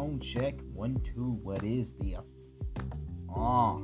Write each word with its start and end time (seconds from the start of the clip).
Microphone 0.00 0.20
check 0.20 0.54
one 0.72 0.98
two. 1.14 1.38
What 1.42 1.62
is 1.62 1.92
the 2.00 2.16
ah? 3.28 3.36
All 3.36 3.82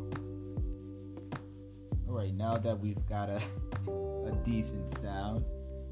right, 2.07 2.33
now 2.33 2.57
that 2.57 2.81
we've 2.81 3.05
got 3.07 3.29
a 3.29 3.37
a 4.27 4.33
decent 4.43 4.89
sound, 4.89 5.45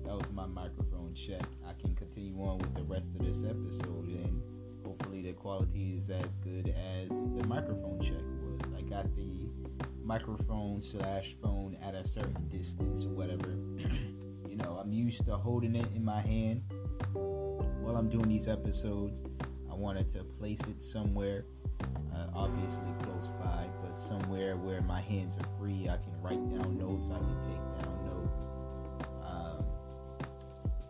that 0.07 0.15
was 0.15 0.25
my 0.33 0.47
microphone 0.47 1.13
check. 1.13 1.43
I 1.69 1.75
can 1.79 1.95
continue 1.95 2.39
on 2.39 2.57
with 2.57 2.75
the 2.75 2.85
rest 2.85 3.11
of 3.15 3.19
this 3.27 3.45
episode, 3.45 4.07
and 4.07 4.41
hopefully 4.87 5.21
the 5.21 5.35
quality 5.35 5.97
is 5.99 6.09
as 6.09 6.37
good 6.43 6.69
as 6.69 7.11
the 7.11 7.47
microphone 7.47 8.01
check 8.01 8.25
was. 8.41 8.73
I 8.79 8.81
got 8.89 9.15
the 9.15 9.51
microphone 10.03 10.81
slash 10.81 11.37
phone 11.43 11.77
at 11.83 11.95
a 11.95 12.09
certain 12.09 12.49
distance 12.49 13.05
or 13.05 13.11
whatever. 13.11 13.59
you 14.49 14.57
know, 14.57 14.79
I'm 14.81 14.91
used 14.91 15.27
to 15.27 15.37
holding 15.37 15.77
it 15.77 15.89
in 15.95 16.03
my 16.03 16.23
hand 16.23 16.63
while 17.13 17.97
I'm 17.97 18.09
doing 18.09 18.29
these 18.29 18.49
episodes. 18.49 19.21
I 19.75 19.77
wanted 19.77 20.09
to 20.13 20.23
place 20.39 20.61
it 20.69 20.81
somewhere, 20.81 21.47
uh, 22.15 22.27
obviously 22.33 22.95
close 23.03 23.29
by, 23.41 23.67
but 23.83 23.99
somewhere 24.07 24.57
where 24.57 24.81
my 24.83 25.01
hands 25.01 25.35
are 25.35 25.59
free. 25.59 25.89
I 25.89 25.97
can 25.97 26.15
write 26.23 26.39
down 26.49 26.79
notes. 26.79 27.09
I 27.11 27.19
can 27.19 27.37
take 27.43 27.83
down 27.83 28.07
notes. 28.07 28.43
Um, 29.27 29.65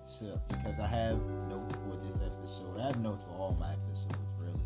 so 0.05 0.39
because 0.49 0.79
I 0.79 0.87
have 0.87 1.17
notes 1.49 1.75
for 1.77 1.97
this 2.05 2.17
episode, 2.17 2.79
I 2.79 2.89
have 2.89 3.01
notes 3.01 3.23
for 3.23 3.35
all 3.39 3.57
my 3.59 3.73
episodes, 3.73 4.29
really. 4.39 4.61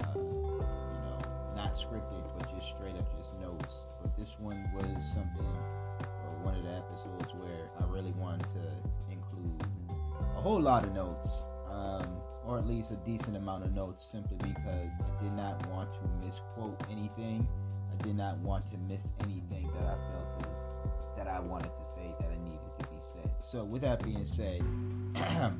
Uh, 0.00 0.18
you 0.18 0.98
know, 1.06 1.18
not 1.54 1.74
scripted, 1.74 2.24
but 2.36 2.52
just 2.56 2.74
straight 2.74 2.96
up 2.96 3.06
just 3.16 3.32
notes. 3.40 3.86
But 4.02 4.16
this 4.16 4.34
one 4.40 4.68
was 4.74 5.14
something, 5.14 5.46
or 6.02 6.42
one 6.42 6.56
of 6.56 6.64
the 6.64 6.72
episodes 6.74 7.32
where 7.34 7.70
I 7.80 7.84
really 7.86 8.12
wanted 8.18 8.48
to 8.48 9.12
include 9.12 9.62
a 10.36 10.40
whole 10.40 10.60
lot 10.60 10.84
of 10.84 10.92
notes. 10.92 11.44
Um, 11.70 12.23
or 12.46 12.58
at 12.58 12.66
least 12.66 12.90
a 12.90 12.96
decent 12.96 13.36
amount 13.36 13.64
of 13.64 13.72
notes 13.74 14.06
simply 14.10 14.36
because 14.38 14.90
I 15.00 15.22
did 15.22 15.32
not 15.32 15.66
want 15.68 15.90
to 15.94 16.26
misquote 16.26 16.80
anything. 16.90 17.46
I 17.92 18.02
did 18.02 18.16
not 18.16 18.38
want 18.38 18.66
to 18.68 18.76
miss 18.88 19.04
anything 19.20 19.70
that 19.74 19.84
I 19.84 19.96
felt 20.10 20.52
is 20.52 20.58
that 21.16 21.28
I 21.28 21.40
wanted 21.40 21.70
to 21.70 21.84
say 21.94 22.14
that 22.18 22.28
I 22.28 22.44
needed 22.44 22.58
to 22.78 22.86
be 22.88 22.96
said. 23.12 23.30
So 23.40 23.64
with 23.64 23.82
that 23.82 24.02
being 24.04 24.26
said, 24.26 24.62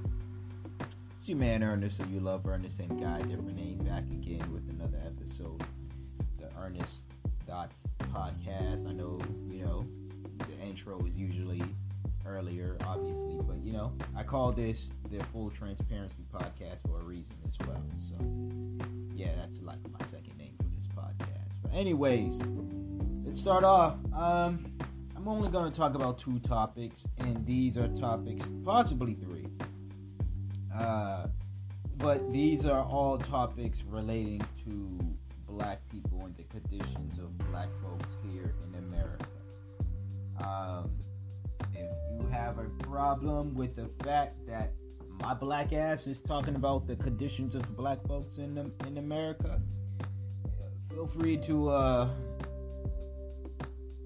it's 1.17 1.29
your 1.29 1.39
man 1.39 1.63
Ernest, 1.63 2.01
or 2.01 2.07
you 2.07 2.21
love 2.21 2.47
Ernest 2.47 2.81
and 2.81 3.01
Guy, 3.01 3.23
different 3.23 3.57
name, 3.57 3.79
back 3.79 4.05
again 4.05 4.53
with 4.53 4.69
another 4.69 5.01
episode, 5.07 5.63
the 6.39 6.51
Earnest 6.61 7.03
Thoughts 7.47 7.85
podcast. 7.99 8.89
I 8.89 8.93
know 8.93 9.19
you 9.51 9.65
know 9.65 9.87
the 10.39 10.67
intro 10.67 11.05
is 11.07 11.15
usually 11.15 11.63
earlier, 12.27 12.77
obviously, 12.87 13.41
but 13.47 13.63
you 13.63 13.73
know, 13.73 13.93
I 14.17 14.23
call 14.23 14.53
this 14.53 14.91
the 15.11 15.23
Full 15.33 15.51
Transparency 15.51 16.25
Podcast 16.33 16.81
for 16.87 17.01
a 17.01 17.05
reason 17.05 17.35
as 17.47 17.67
well. 17.67 17.83
So, 17.99 18.15
yeah, 19.15 19.31
that's 19.37 19.61
like 19.61 19.79
my 19.91 20.07
second 20.07 20.37
name 20.39 20.55
for 20.59 20.69
this 20.75 20.87
podcast. 20.97 21.53
But, 21.63 21.73
anyways, 21.73 22.39
let's 23.25 23.41
start 23.41 23.65
off. 23.65 23.95
Um, 24.13 24.67
I'm 25.17 25.29
only 25.29 25.49
going 25.49 25.71
to 25.71 25.77
talk 25.77 25.95
about 25.95 26.19
two 26.19 26.39
topics, 26.41 27.07
and 27.19 27.47
these 27.47 27.79
are 27.79 27.89
topics, 27.89 28.45
possibly 28.65 29.15
three. 29.15 29.49
Uh, 30.75 31.29
but 31.97 32.31
these 32.33 32.65
are 32.65 32.83
all 32.83 33.17
topics 33.17 33.83
relating 33.89 34.43
to 34.67 34.99
black 35.49 35.81
people 35.91 36.25
and 36.25 36.37
the 36.37 36.43
conditions 36.45 37.19
of 37.19 37.37
black 37.51 37.69
folks 37.83 38.13
here 38.29 38.55
in 38.67 38.79
America. 38.79 39.27
Um, 40.41 40.91
if 41.73 41.91
you 42.11 42.27
have 42.31 42.59
a 42.59 42.69
problem 42.83 43.55
with 43.55 43.77
the 43.77 43.89
fact 44.05 44.47
that 44.47 44.73
my 45.21 45.35
black 45.35 45.73
ass 45.73 46.07
is 46.07 46.21
talking 46.21 46.57
about 46.57 46.87
the 46.87 46.97
conditions 46.97 47.55
of 47.55 47.77
black 47.77 47.99
folks 48.07 48.39
in 48.39 48.73
in 48.87 48.99
America, 48.99 49.61
feel 50.91 51.07
free 51.07 51.37
to 51.39 51.69
uh, 51.71 52.09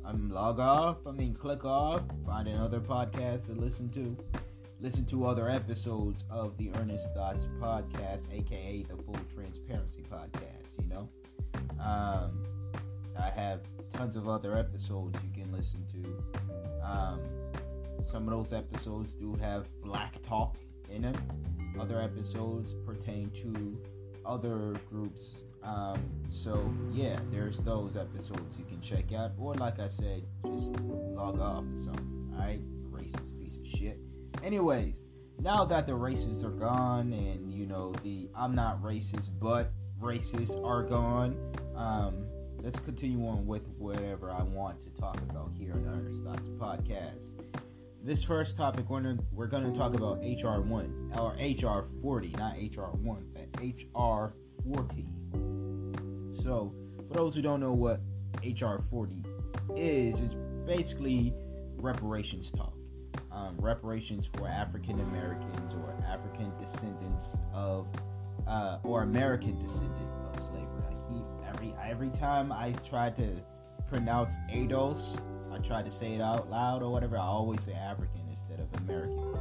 um, 0.04 0.30
log 0.30 0.58
off. 0.58 1.06
I 1.06 1.12
mean, 1.12 1.34
click 1.34 1.64
off. 1.64 2.02
Find 2.26 2.48
another 2.48 2.80
podcast 2.80 3.46
to 3.46 3.52
listen 3.52 3.90
to. 3.90 4.16
Listen 4.80 5.04
to 5.06 5.26
other 5.26 5.50
episodes 5.50 6.25
of 6.30 6.56
the 6.56 6.70
Earnest 6.76 7.12
Thoughts 7.12 7.46
podcast, 7.60 8.22
aka 8.32 8.84
the 8.84 8.96
Full 9.02 9.19
Transparency 9.34 10.04
podcast. 10.08 10.69
You 10.80 10.88
know, 10.88 11.08
um, 11.82 12.44
I 13.19 13.28
have 13.30 13.62
tons 13.92 14.14
of 14.14 14.28
other 14.28 14.56
episodes 14.56 15.19
you 15.25 15.42
can 15.42 15.52
listen 15.52 15.84
to. 15.92 16.86
Um, 16.86 17.20
some 18.10 18.26
of 18.26 18.30
those 18.30 18.52
episodes 18.52 19.12
do 19.12 19.34
have 19.34 19.69
black 19.82 20.22
talk 20.22 20.56
in 20.91 21.02
them. 21.02 21.14
Other 21.78 22.00
episodes 22.00 22.74
pertain 22.86 23.30
to 23.42 23.78
other 24.24 24.74
groups. 24.88 25.36
Um, 25.62 26.02
so 26.28 26.72
yeah, 26.92 27.19
there's 27.30 27.58
those 27.58 27.96
episodes 27.96 28.56
you 28.58 28.64
can 28.64 28.80
check 28.80 29.12
out. 29.12 29.32
Or 29.38 29.54
like 29.54 29.78
I 29.78 29.88
said, 29.88 30.22
just 30.46 30.74
log 30.80 31.38
off 31.41 31.64
or 31.64 31.76
something. 31.76 32.32
Alright? 32.34 32.62
Racist 32.91 33.38
piece 33.38 33.56
of 33.56 33.66
shit. 33.66 33.98
Anyways, 34.42 35.04
now 35.40 35.64
that 35.66 35.86
the 35.86 35.92
racists 35.92 36.42
are 36.44 36.50
gone 36.50 37.12
and 37.12 37.52
you 37.52 37.66
know 37.66 37.92
the 38.02 38.30
I'm 38.34 38.54
not 38.54 38.82
racist 38.82 39.28
but 39.38 39.72
racists 40.00 40.64
are 40.64 40.82
gone, 40.82 41.36
um, 41.76 42.25
let's 42.62 42.80
continue 42.80 43.26
on 43.28 43.46
with 43.46 43.69
whatever 43.76 44.32
I 44.32 44.42
want 44.42 44.82
to 44.84 45.00
talk 45.00 45.20
about 45.30 45.50
here 45.52 45.75
on 45.75 46.22
Thoughts 46.25 46.48
podcast 46.58 47.38
this 48.08 48.24
first 48.24 48.56
topic 48.56 48.88
we're 48.88 49.02
gonna, 49.02 49.19
we're 49.32 49.46
gonna 49.46 49.70
talk 49.70 49.92
about 49.92 50.19
HR 50.20 50.62
one 50.62 51.12
or 51.19 51.32
HR 51.34 51.86
forty, 52.00 52.30
not 52.38 52.54
HR 52.56 52.96
one, 52.96 53.26
but 53.34 53.62
HR 53.62 54.32
forty. 54.66 55.06
So, 56.42 56.72
for 57.06 57.14
those 57.14 57.34
who 57.34 57.42
don't 57.42 57.60
know 57.60 57.74
what 57.74 58.00
HR 58.42 58.76
forty 58.91 59.22
is, 59.76 60.20
it's 60.20 60.34
basically 60.66 61.34
reparations 61.76 62.50
talk. 62.50 62.72
Um, 63.30 63.56
reparations 63.58 64.26
for 64.34 64.48
African 64.48 65.00
Americans 65.00 65.75
or 65.75 65.94
African 66.06 66.50
descendants 66.58 67.36
of 67.52 67.86
uh, 68.46 68.78
or 68.84 69.02
American 69.02 69.62
descendants 69.62 70.16
of 70.16 70.46
slavery. 70.46 70.82
I 70.88 71.12
keep 71.12 71.25
every 71.46 71.75
every 71.84 72.10
time 72.19 72.52
I 72.52 72.72
try 72.88 73.10
to 73.10 73.36
pronounce 73.86 74.34
ADOS 74.50 75.20
I 75.58 75.66
try 75.66 75.82
to 75.82 75.91
say 75.91 76.14
it 76.14 76.20
out 76.20 76.48
loud 76.48 76.82
or 76.82 76.92
whatever, 76.92 77.19
I 77.19 77.22
always 77.22 77.64
say 77.64 77.72
African 77.72 78.20
instead 78.30 78.60
of 78.60 78.80
American. 78.82 79.36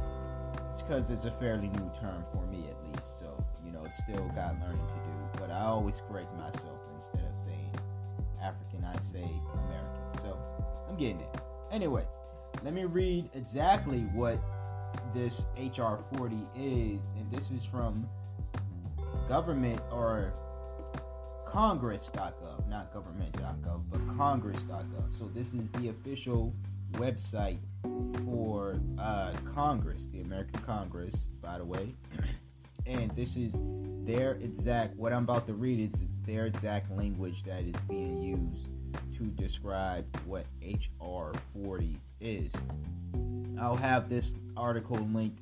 It's 0.72 0.82
because 0.82 1.10
it's 1.10 1.26
a 1.26 1.30
fairly 1.32 1.68
new 1.68 1.90
term 2.00 2.24
for 2.32 2.44
me, 2.46 2.64
at 2.68 2.76
least. 2.86 3.18
So, 3.20 3.44
you 3.64 3.70
know, 3.70 3.84
it's 3.84 3.98
still 3.98 4.28
got 4.34 4.58
learning 4.60 4.86
to 4.88 4.94
do. 4.94 5.38
But 5.38 5.50
I 5.50 5.64
always 5.64 5.94
correct 6.08 6.34
myself 6.36 6.80
instead 6.96 7.20
of 7.20 7.36
saying 7.46 7.72
African, 8.42 8.84
I 8.84 8.98
say 8.98 9.30
American. 9.66 10.22
So, 10.22 10.36
I'm 10.88 10.96
getting 10.96 11.20
it. 11.20 11.40
Anyways, 11.70 12.08
let 12.64 12.74
me 12.74 12.84
read 12.84 13.30
exactly 13.34 14.00
what 14.12 14.40
this 15.14 15.46
HR 15.56 15.98
40 16.16 16.36
is. 16.56 17.02
And 17.16 17.30
this 17.30 17.50
is 17.52 17.64
from 17.64 18.08
government 19.28 19.80
or 19.92 20.32
congress.gov, 21.50 22.68
not 22.68 22.92
government.gov, 22.92 23.82
but 23.90 24.00
congress.gov. 24.16 25.18
So 25.18 25.30
this 25.34 25.54
is 25.54 25.70
the 25.72 25.88
official 25.88 26.54
website 26.92 27.58
for 28.24 28.80
uh, 28.98 29.32
Congress, 29.54 30.06
the 30.12 30.20
American 30.20 30.60
Congress, 30.60 31.28
by 31.40 31.58
the 31.58 31.64
way. 31.64 31.94
and 32.86 33.10
this 33.16 33.36
is 33.36 33.54
their 34.04 34.32
exact, 34.34 34.96
what 34.96 35.12
I'm 35.12 35.24
about 35.24 35.46
to 35.46 35.54
read 35.54 35.92
is 35.92 36.00
their 36.26 36.46
exact 36.46 36.90
language 36.90 37.42
that 37.44 37.62
is 37.62 37.74
being 37.88 38.22
used 38.22 38.70
to 39.16 39.24
describe 39.42 40.04
what 40.26 40.46
HR 40.62 41.32
40 41.54 41.98
is. 42.20 42.52
I'll 43.60 43.76
have 43.76 44.08
this 44.08 44.34
article 44.56 44.96
linked 45.12 45.40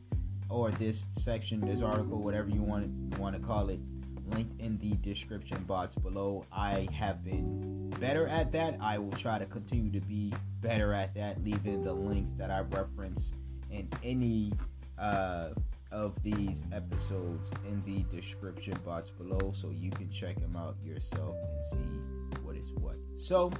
or 0.49 0.71
this 0.73 1.05
section, 1.19 1.61
this 1.61 1.83
article, 1.83 2.23
whatever 2.23 2.49
you 2.49 2.63
want 2.63 3.13
to, 3.13 3.21
want 3.21 3.37
to 3.37 3.43
call 3.43 3.69
it, 3.69 3.81
linked 4.29 4.61
in 4.61 4.79
the 4.79 4.95
description 4.97 5.63
box 5.65 5.95
below. 5.95 6.45
I 6.53 6.89
have 6.93 7.25
been 7.25 7.91
better 8.01 8.27
at 8.29 8.53
that. 8.53 8.79
I 8.81 8.99
will 8.99 9.13
try 9.13 9.39
to 9.39 9.47
continue 9.47 9.91
to 9.93 10.01
be 10.07 10.33
better 10.61 10.93
at 10.93 11.15
that, 11.15 11.43
leaving 11.45 11.83
the 11.83 11.93
links 11.93 12.33
that 12.39 12.51
I 12.51 12.61
reference 12.61 13.33
in 13.71 13.89
any 14.03 14.53
uh, 14.99 15.51
of 15.93 16.21
these 16.23 16.65
episodes 16.73 17.51
in 17.67 17.83
the 17.85 18.05
description 18.15 18.79
box 18.85 19.11
below 19.11 19.53
so 19.55 19.71
you 19.71 19.91
can 19.91 20.11
check 20.11 20.41
them 20.41 20.57
out 20.57 20.77
yourself 20.85 21.37
and 21.37 21.65
see 21.65 22.39
what 22.43 22.57
is 22.57 22.73
what. 22.75 22.97
So, 23.17 23.53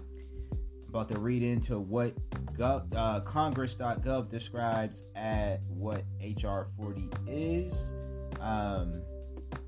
about 0.89 1.09
to 1.11 1.19
read 1.19 1.43
into 1.43 1.79
what 1.79 2.15
gov, 2.57 2.87
uh, 2.95 3.21
Congress.gov 3.21 4.31
describes 4.31 5.03
at 5.15 5.61
what 5.69 6.05
HR 6.21 6.69
40 6.77 7.11
is. 7.27 7.93
Um, 8.41 9.03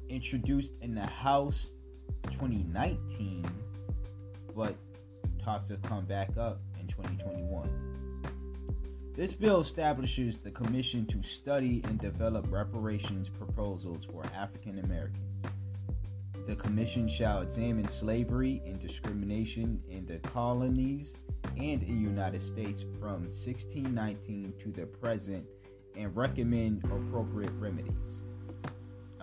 introduced 0.09 0.73
in 0.81 0.95
the 0.95 1.07
House 1.07 1.73
2019, 2.31 3.45
but 4.55 4.75
talks 5.43 5.69
have 5.69 5.83
come 5.83 6.05
back 6.05 6.37
up 6.37 6.61
in 6.81 6.87
2021. 6.87 7.89
This 9.15 9.35
bill 9.35 9.61
establishes 9.61 10.39
the 10.39 10.51
commission 10.51 11.05
to 11.07 11.23
study 11.23 11.83
and 11.85 11.99
develop 11.99 12.47
reparations 12.51 13.29
proposals 13.29 14.05
for 14.05 14.25
African 14.35 14.79
Americans. 14.79 15.43
The 16.47 16.55
commission 16.55 17.09
shall 17.09 17.43
examine 17.43 17.89
slavery 17.89 18.63
and 18.65 18.81
discrimination 18.81 19.83
in 19.91 20.07
the 20.07 20.19
colonies 20.21 21.15
and 21.57 21.83
in 21.83 22.01
the 22.03 22.09
United 22.09 22.41
States 22.41 22.83
from 23.01 23.25
1619 23.25 24.55
to 24.61 24.71
the 24.71 24.87
present 24.87 25.45
and 25.97 26.17
recommend 26.17 26.85
appropriate 26.85 27.53
remedies. 27.59 28.23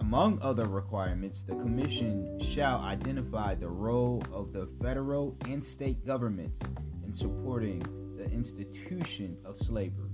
Among 0.07 0.39
other 0.43 0.65
requirements, 0.65 1.41
the 1.41 1.55
Commission 1.55 2.39
shall 2.39 2.77
identify 2.81 3.55
the 3.55 3.67
role 3.67 4.21
of 4.31 4.53
the 4.53 4.69
federal 4.79 5.35
and 5.47 5.63
state 5.63 6.05
governments 6.05 6.59
in 7.03 7.11
supporting 7.11 7.79
the 8.15 8.25
institution 8.25 9.35
of 9.43 9.57
slavery, 9.57 10.11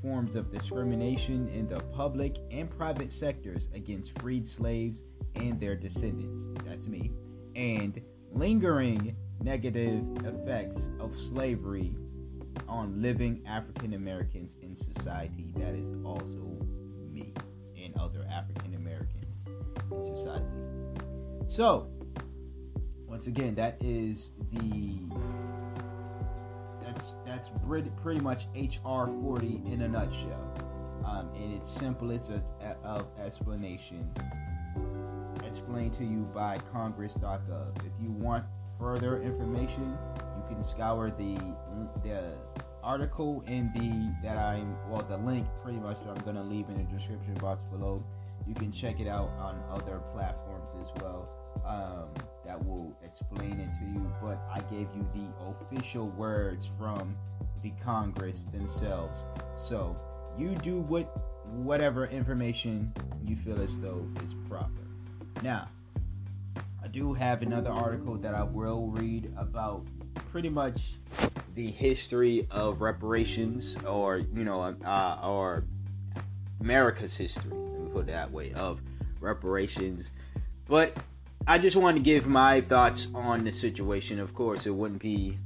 forms 0.00 0.36
of 0.36 0.50
discrimination 0.50 1.48
in 1.50 1.68
the 1.68 1.80
public 1.92 2.38
and 2.50 2.70
private 2.70 3.12
sectors 3.12 3.68
against 3.74 4.18
freed 4.20 4.48
slaves 4.48 5.02
and 5.34 5.60
their 5.60 5.76
descendants 5.76 6.48
that's 6.64 6.86
me 6.86 7.12
and 7.54 8.00
lingering 8.32 9.14
negative 9.42 10.02
effects 10.24 10.88
of 10.98 11.14
slavery 11.14 11.94
on 12.66 13.02
living 13.02 13.42
African 13.46 13.92
Americans 13.92 14.56
in 14.62 14.74
society 14.74 15.52
that 15.56 15.74
is 15.74 15.94
also 16.06 16.56
me 17.12 17.34
and 17.82 17.94
other 17.96 18.26
African 18.30 18.69
in 19.92 20.02
society. 20.02 20.44
So, 21.46 21.90
once 23.06 23.26
again, 23.26 23.54
that 23.56 23.76
is 23.80 24.32
the 24.52 25.00
that's 26.82 27.14
that's 27.26 27.50
pretty 28.02 28.20
much 28.20 28.46
HR 28.54 29.06
40 29.22 29.62
in 29.66 29.82
a 29.82 29.88
nutshell. 29.88 30.54
Um, 31.04 31.30
in 31.34 31.52
its 31.52 31.68
simplest 31.68 32.30
of 32.84 33.06
explanation, 33.18 34.08
explained 35.44 35.94
to 35.94 36.04
you 36.04 36.28
by 36.34 36.58
Congress.gov. 36.72 37.76
If 37.78 37.92
you 38.00 38.10
want 38.12 38.44
further 38.78 39.20
information, 39.22 39.96
you 40.36 40.44
can 40.48 40.62
scour 40.62 41.10
the 41.10 41.36
the 42.02 42.34
article 42.82 43.44
in 43.46 43.70
the 43.74 44.26
that 44.26 44.38
I'm 44.38 44.76
well 44.88 45.02
the 45.02 45.16
link 45.18 45.46
pretty 45.62 45.78
much 45.78 45.98
I'm 46.08 46.22
gonna 46.24 46.42
leave 46.42 46.68
in 46.68 46.76
the 46.76 46.84
description 46.84 47.34
box 47.34 47.62
below. 47.64 48.02
You 48.50 48.56
can 48.56 48.72
check 48.72 48.98
it 48.98 49.06
out 49.06 49.30
on 49.38 49.62
other 49.70 50.00
platforms 50.12 50.72
as 50.80 50.88
well. 51.00 51.28
Um, 51.64 52.08
that 52.44 52.66
will 52.66 52.92
explain 53.04 53.60
it 53.60 53.72
to 53.78 53.84
you. 53.84 54.12
But 54.20 54.42
I 54.52 54.58
gave 54.62 54.88
you 54.92 55.06
the 55.14 55.28
official 55.46 56.08
words 56.08 56.68
from 56.76 57.16
the 57.62 57.72
Congress 57.80 58.46
themselves. 58.52 59.24
So 59.56 59.96
you 60.36 60.56
do 60.56 60.80
what 60.80 61.16
whatever 61.44 62.06
information 62.06 62.92
you 63.24 63.36
feel 63.36 63.62
as 63.62 63.78
though 63.78 64.04
is 64.24 64.34
proper. 64.48 64.82
Now, 65.44 65.68
I 66.82 66.88
do 66.88 67.14
have 67.14 67.42
another 67.42 67.70
article 67.70 68.16
that 68.16 68.34
I 68.34 68.42
will 68.42 68.88
read 68.88 69.32
about 69.38 69.86
pretty 70.32 70.48
much 70.48 70.94
the 71.54 71.70
history 71.70 72.48
of 72.50 72.80
reparations, 72.80 73.78
or 73.86 74.16
you 74.18 74.42
know, 74.42 74.74
uh, 74.84 75.20
or 75.22 75.66
America's 76.60 77.16
history. 77.16 77.69
Put 77.92 78.08
it 78.08 78.12
that 78.12 78.30
way 78.30 78.52
of 78.52 78.80
reparations. 79.20 80.12
But 80.68 80.96
I 81.46 81.58
just 81.58 81.76
want 81.76 81.96
to 81.96 82.02
give 82.02 82.26
my 82.26 82.60
thoughts 82.60 83.06
on 83.14 83.44
the 83.44 83.52
situation. 83.52 84.20
Of 84.20 84.34
course, 84.34 84.66
it 84.66 84.70
wouldn't 84.74 85.00
be 85.00 85.38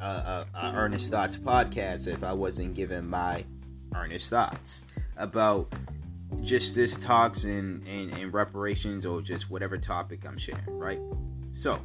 a, 0.00 0.04
a, 0.04 0.46
a 0.54 0.72
earnest 0.74 1.10
thoughts 1.10 1.36
podcast 1.36 2.06
if 2.06 2.24
I 2.24 2.32
wasn't 2.32 2.74
giving 2.74 3.06
my 3.06 3.44
earnest 3.94 4.30
thoughts 4.30 4.84
about 5.16 5.72
just 6.42 6.74
this 6.74 6.96
talks 6.96 7.44
and, 7.44 7.86
and, 7.86 8.12
and 8.12 8.32
reparations 8.32 9.06
or 9.06 9.22
just 9.22 9.50
whatever 9.50 9.78
topic 9.78 10.26
I'm 10.26 10.38
sharing, 10.38 10.78
right? 10.78 11.00
So, 11.52 11.80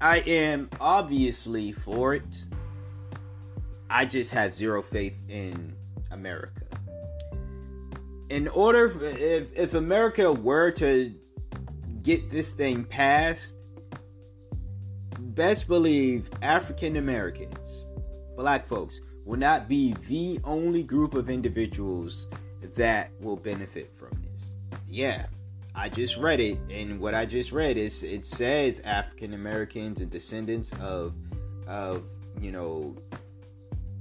I 0.00 0.18
am 0.18 0.68
obviously 0.80 1.72
for 1.72 2.14
it. 2.14 2.46
I 3.88 4.04
just 4.04 4.30
have 4.32 4.54
zero 4.54 4.82
faith 4.82 5.16
in 5.28 5.74
America. 6.10 6.65
In 8.28 8.48
order, 8.48 8.92
if, 9.02 9.56
if 9.56 9.74
America 9.74 10.32
were 10.32 10.70
to 10.72 11.14
get 12.02 12.30
this 12.30 12.48
thing 12.48 12.84
passed, 12.84 13.56
best 15.18 15.68
believe 15.68 16.28
African 16.42 16.96
Americans, 16.96 17.86
black 18.36 18.66
folks, 18.66 19.00
will 19.24 19.38
not 19.38 19.68
be 19.68 19.94
the 20.08 20.40
only 20.44 20.82
group 20.82 21.14
of 21.14 21.28
individuals 21.28 22.28
that 22.74 23.10
will 23.20 23.36
benefit 23.36 23.92
from 23.96 24.10
this. 24.32 24.56
Yeah, 24.88 25.26
I 25.74 25.88
just 25.88 26.16
read 26.16 26.40
it, 26.40 26.58
and 26.70 26.98
what 26.98 27.14
I 27.14 27.26
just 27.26 27.52
read 27.52 27.76
is 27.76 28.02
it 28.02 28.24
says 28.24 28.80
African 28.80 29.34
Americans 29.34 30.00
and 30.00 30.10
descendants 30.10 30.72
of 30.80 31.14
of 31.66 32.04
you 32.40 32.50
know 32.50 32.96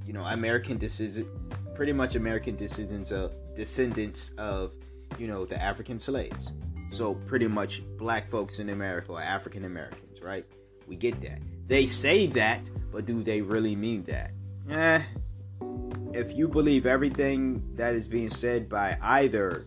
you 0.06 0.13
know 0.13 0.24
American 0.24 0.78
descendants, 0.78 1.30
pretty 1.74 1.92
much 1.92 2.16
American 2.16 2.56
descendants 2.56 3.12
of 3.12 3.33
descendants 3.56 4.31
of 4.38 4.74
you 5.18 5.28
know 5.28 5.46
the 5.46 5.62
African 5.62 6.00
slaves. 6.00 6.54
So 6.92 7.16
pretty 7.16 7.48
much 7.48 7.84
black 7.98 8.30
folks 8.30 8.60
in 8.60 8.69
America 8.69 9.13
or 9.13 9.22
African 9.22 9.66
Americans, 9.66 10.22
right? 10.22 10.46
We 10.88 10.96
get 10.96 11.19
that. 11.22 11.40
They 11.68 11.88
say 11.88 12.28
that, 12.28 12.62
but 12.92 13.06
do 13.06 13.24
they 13.24 13.42
really 13.42 13.75
mean 13.75 14.04
that? 14.04 14.31
Eh, 14.69 15.02
if 16.13 16.34
you 16.36 16.48
believe 16.48 16.86
everything 16.86 17.62
that 17.75 17.96
is 17.96 18.07
being 18.07 18.30
said 18.30 18.69
by 18.69 18.98
either 19.02 19.66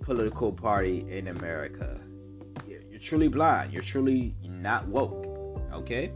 political 0.00 0.52
party 0.52 1.04
in 1.08 1.28
America, 1.28 2.00
you're 2.66 2.98
truly 2.98 3.28
blind. 3.28 3.72
You're 3.72 3.82
truly 3.82 4.34
not 4.42 4.86
woke. 4.88 5.26
Okay? 5.72 6.12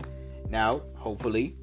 Now, 0.49 0.83
hopefully, 0.97 1.57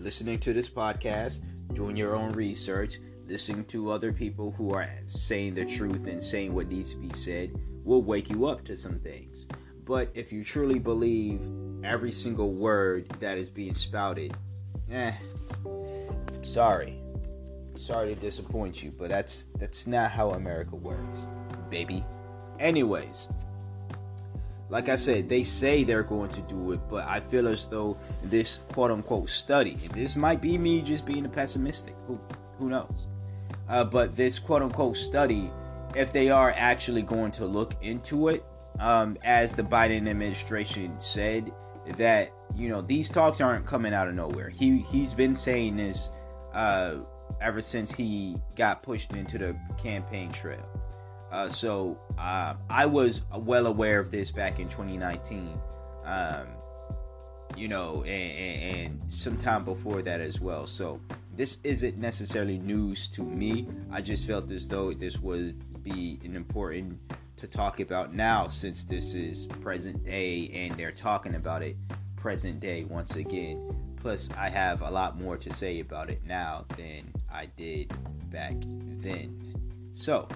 listening 0.00 0.38
to 0.40 0.52
this 0.52 0.68
podcast, 0.68 1.40
doing 1.74 1.96
your 1.96 2.14
own 2.16 2.32
research, 2.32 2.98
listening 3.26 3.64
to 3.66 3.90
other 3.90 4.12
people 4.12 4.50
who 4.52 4.72
are 4.72 4.88
saying 5.06 5.54
the 5.54 5.64
truth 5.64 6.06
and 6.06 6.22
saying 6.22 6.54
what 6.54 6.68
needs 6.68 6.90
to 6.90 6.96
be 6.96 7.12
said 7.14 7.50
will 7.84 8.02
wake 8.02 8.30
you 8.30 8.46
up 8.46 8.64
to 8.64 8.76
some 8.76 8.98
things. 9.00 9.46
But 9.84 10.10
if 10.14 10.32
you 10.32 10.44
truly 10.44 10.78
believe 10.78 11.40
every 11.82 12.10
single 12.10 12.52
word 12.52 13.08
that 13.20 13.38
is 13.38 13.50
being 13.50 13.74
spouted, 13.74 14.34
eh, 14.90 15.12
sorry. 16.42 17.00
Sorry 17.76 18.14
to 18.14 18.20
disappoint 18.20 18.82
you, 18.82 18.92
but 18.92 19.10
that's 19.10 19.48
that's 19.58 19.86
not 19.86 20.10
how 20.10 20.30
America 20.30 20.76
works, 20.76 21.26
baby. 21.70 22.04
Anyways, 22.60 23.26
like 24.70 24.88
I 24.88 24.96
said, 24.96 25.28
they 25.28 25.42
say 25.42 25.82
they're 25.82 26.04
going 26.04 26.30
to 26.30 26.40
do 26.42 26.72
it, 26.72 26.80
but 26.88 27.06
I 27.06 27.20
feel 27.20 27.48
as 27.48 27.66
though 27.66 27.98
this 28.22 28.60
quote 28.72 28.92
unquote 28.92 29.28
study, 29.28 29.72
and 29.72 29.90
this 29.90 30.14
might 30.14 30.40
be 30.40 30.56
me 30.56 30.82
just 30.82 31.04
being 31.04 31.26
a 31.26 31.28
pessimistic, 31.28 31.96
who 32.06 32.18
who 32.58 32.68
knows? 32.68 33.08
Uh, 33.68 33.84
but 33.84 34.16
this 34.16 34.38
quote 34.38 34.62
unquote 34.62 34.96
study, 34.96 35.50
if 35.94 36.12
they 36.12 36.30
are 36.30 36.52
actually 36.56 37.02
going 37.02 37.32
to 37.32 37.46
look 37.46 37.74
into 37.82 38.28
it, 38.28 38.44
um, 38.80 39.16
as 39.22 39.54
the 39.54 39.62
Biden 39.62 40.08
administration 40.08 40.98
said, 40.98 41.52
that 41.96 42.32
you 42.56 42.68
know 42.68 42.80
these 42.80 43.08
talks 43.08 43.40
aren't 43.40 43.66
coming 43.66 43.94
out 43.94 44.08
of 44.08 44.14
nowhere. 44.14 44.48
He 44.48 44.78
he's 44.78 45.14
been 45.14 45.36
saying 45.36 45.76
this 45.76 46.10
uh, 46.52 46.96
ever 47.40 47.60
since 47.60 47.94
he 47.94 48.36
got 48.56 48.82
pushed 48.82 49.12
into 49.12 49.38
the 49.38 49.56
campaign 49.76 50.30
trail. 50.32 50.68
Uh, 51.30 51.48
so 51.48 51.98
uh, 52.16 52.54
I 52.70 52.86
was 52.86 53.22
well 53.34 53.66
aware 53.66 53.98
of 53.98 54.12
this 54.12 54.30
back 54.30 54.60
in 54.60 54.68
2019, 54.68 55.58
um, 56.04 56.46
you 57.56 57.66
know, 57.66 58.04
and, 58.04 58.76
and, 58.92 59.00
sometime 59.12 59.64
before 59.64 60.00
that 60.02 60.20
as 60.20 60.40
well. 60.40 60.64
So 60.64 61.00
this 61.36 61.58
isn't 61.64 61.98
necessarily 61.98 62.58
news 62.58 63.08
to 63.08 63.22
me. 63.22 63.66
I 63.90 64.00
just 64.00 64.26
felt 64.26 64.50
as 64.50 64.68
though 64.68 64.92
this 64.92 65.18
would 65.18 65.82
be 65.82 66.18
an 66.24 66.36
important 66.36 66.98
to 67.36 67.46
talk 67.46 67.80
about 67.80 68.14
now 68.14 68.46
since 68.46 68.84
this 68.84 69.14
is 69.14 69.46
present 69.46 70.04
day 70.04 70.50
and 70.54 70.74
they're 70.74 70.92
talking 70.92 71.34
about 71.34 71.62
it 71.62 71.76
present 72.16 72.60
day 72.60 72.84
once 72.84 73.16
again. 73.16 73.76
Plus, 73.96 74.30
I 74.36 74.48
have 74.48 74.82
a 74.82 74.90
lot 74.90 75.18
more 75.18 75.36
to 75.36 75.52
say 75.52 75.80
about 75.80 76.10
it 76.10 76.22
now 76.26 76.64
than 76.76 77.12
I 77.32 77.46
did 77.56 77.92
back 78.30 78.54
then. 78.60 79.54
So, 79.94 80.28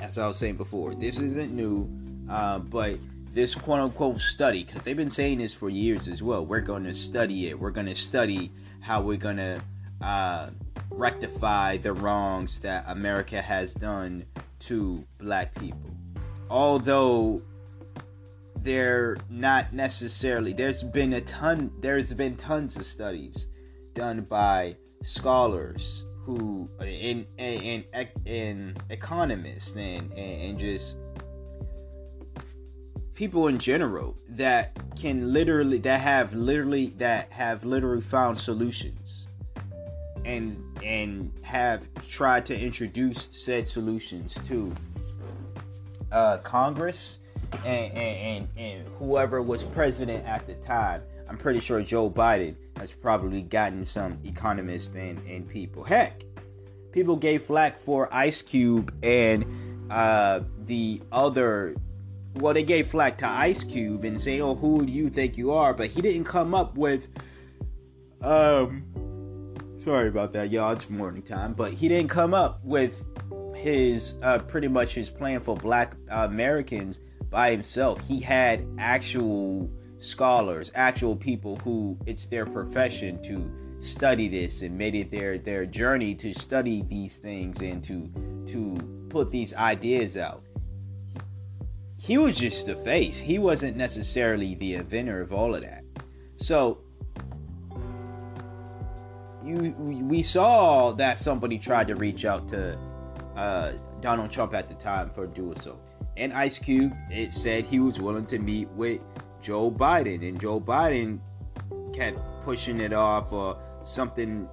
as 0.00 0.18
I 0.18 0.26
was 0.26 0.36
saying 0.36 0.56
before, 0.56 0.94
this 0.94 1.18
isn't 1.18 1.52
new, 1.52 1.88
uh, 2.28 2.58
but 2.58 2.98
this 3.32 3.54
quote 3.54 3.80
unquote 3.80 4.20
study, 4.20 4.64
because 4.64 4.82
they've 4.82 4.96
been 4.96 5.10
saying 5.10 5.38
this 5.38 5.54
for 5.54 5.70
years 5.70 6.08
as 6.08 6.22
well. 6.22 6.44
We're 6.44 6.60
going 6.60 6.84
to 6.84 6.94
study 6.94 7.48
it. 7.48 7.58
We're 7.58 7.70
going 7.70 7.86
to 7.86 7.96
study 7.96 8.50
how 8.80 9.00
we're 9.00 9.16
going 9.16 9.36
to 9.36 9.60
uh, 10.00 10.50
rectify 10.90 11.76
the 11.76 11.92
wrongs 11.92 12.60
that 12.60 12.84
America 12.88 13.40
has 13.40 13.74
done 13.74 14.24
to 14.60 15.04
black 15.18 15.54
people. 15.54 15.90
Although 16.48 17.42
they're 18.62 19.16
not 19.30 19.72
necessarily 19.72 20.52
there's 20.52 20.82
been 20.82 21.14
a 21.14 21.20
ton 21.22 21.72
there's 21.80 22.12
been 22.12 22.36
tons 22.36 22.76
of 22.76 22.84
studies 22.84 23.48
done 23.94 24.20
by 24.20 24.76
scholars 25.02 26.04
who 26.18 26.68
in 26.80 27.26
in 27.38 27.84
in, 27.94 28.08
in 28.26 28.76
economists 28.90 29.74
and, 29.76 30.12
and, 30.12 30.42
and 30.42 30.58
just 30.58 30.96
people 33.20 33.48
in 33.48 33.58
general 33.58 34.16
that 34.30 34.74
can 34.98 35.30
literally 35.30 35.76
that 35.76 36.00
have 36.00 36.32
literally 36.32 36.86
that 36.96 37.30
have 37.30 37.66
literally 37.66 38.00
found 38.00 38.38
solutions 38.38 39.28
and 40.24 40.58
and 40.82 41.30
have 41.42 41.82
tried 42.08 42.46
to 42.46 42.58
introduce 42.58 43.28
said 43.30 43.66
solutions 43.66 44.38
to 44.42 44.74
uh, 46.12 46.38
Congress 46.38 47.18
and, 47.66 47.92
and, 47.92 48.48
and 48.56 48.88
whoever 48.98 49.42
was 49.42 49.64
president 49.64 50.26
at 50.26 50.46
the 50.46 50.54
time. 50.54 51.02
I'm 51.28 51.36
pretty 51.36 51.60
sure 51.60 51.82
Joe 51.82 52.08
Biden 52.08 52.56
has 52.78 52.94
probably 52.94 53.42
gotten 53.42 53.84
some 53.84 54.16
economists 54.24 54.96
and, 54.96 55.18
and 55.26 55.46
people. 55.46 55.84
Heck, 55.84 56.24
people 56.90 57.16
gave 57.16 57.42
flack 57.42 57.76
for 57.76 58.08
Ice 58.14 58.40
Cube 58.40 58.94
and 59.02 59.44
uh, 59.90 60.40
the 60.64 61.02
other. 61.12 61.74
Well, 62.36 62.54
they 62.54 62.62
gave 62.62 62.88
flack 62.88 63.18
to 63.18 63.28
Ice 63.28 63.64
Cube 63.64 64.04
and 64.04 64.20
say, 64.20 64.40
"Oh, 64.40 64.54
who 64.54 64.86
do 64.86 64.92
you 64.92 65.10
think 65.10 65.36
you 65.36 65.52
are?" 65.52 65.74
But 65.74 65.88
he 65.90 66.00
didn't 66.00 66.24
come 66.24 66.54
up 66.54 66.76
with. 66.76 67.08
Um, 68.22 68.84
sorry 69.76 70.08
about 70.08 70.32
that, 70.34 70.50
y'all. 70.50 70.72
It's 70.72 70.88
morning 70.88 71.22
time, 71.22 71.54
but 71.54 71.72
he 71.72 71.88
didn't 71.88 72.10
come 72.10 72.34
up 72.34 72.60
with 72.64 73.04
his 73.54 74.14
uh, 74.22 74.38
pretty 74.38 74.68
much 74.68 74.94
his 74.94 75.10
plan 75.10 75.40
for 75.40 75.56
Black 75.56 75.96
uh, 76.10 76.26
Americans 76.30 77.00
by 77.30 77.50
himself. 77.50 78.00
He 78.06 78.20
had 78.20 78.66
actual 78.78 79.70
scholars, 79.98 80.70
actual 80.74 81.16
people 81.16 81.56
who 81.56 81.98
it's 82.06 82.26
their 82.26 82.46
profession 82.46 83.22
to 83.22 83.50
study 83.80 84.28
this 84.28 84.62
and 84.62 84.76
made 84.76 84.94
it 84.94 85.10
their 85.10 85.38
their 85.38 85.66
journey 85.66 86.14
to 86.14 86.34
study 86.34 86.82
these 86.82 87.18
things 87.18 87.62
and 87.62 87.82
to 87.84 88.10
to 88.46 88.76
put 89.08 89.30
these 89.30 89.54
ideas 89.54 90.16
out. 90.16 90.42
He 92.00 92.16
was 92.16 92.38
just 92.38 92.64
the 92.64 92.76
face. 92.76 93.18
He 93.18 93.38
wasn't 93.38 93.76
necessarily 93.76 94.54
the 94.54 94.74
inventor 94.74 95.20
of 95.20 95.34
all 95.34 95.54
of 95.54 95.60
that. 95.60 95.84
So 96.36 96.78
you 99.44 99.74
we 99.78 100.22
saw 100.22 100.92
that 100.92 101.18
somebody 101.18 101.58
tried 101.58 101.88
to 101.88 101.96
reach 101.96 102.24
out 102.24 102.48
to 102.48 102.78
uh, 103.36 103.72
Donald 104.00 104.30
Trump 104.30 104.54
at 104.54 104.66
the 104.66 104.74
time 104.74 105.10
for 105.10 105.26
doing 105.26 105.58
so. 105.58 105.78
And 106.16 106.32
Ice 106.32 106.58
Cube, 106.58 106.94
it 107.10 107.34
said 107.34 107.66
he 107.66 107.80
was 107.80 108.00
willing 108.00 108.26
to 108.26 108.38
meet 108.38 108.68
with 108.70 109.00
Joe 109.42 109.70
Biden, 109.70 110.26
and 110.26 110.40
Joe 110.40 110.58
Biden 110.58 111.20
kept 111.92 112.18
pushing 112.42 112.80
it 112.80 112.94
off 112.94 113.30
or 113.30 113.58
something 113.82 114.48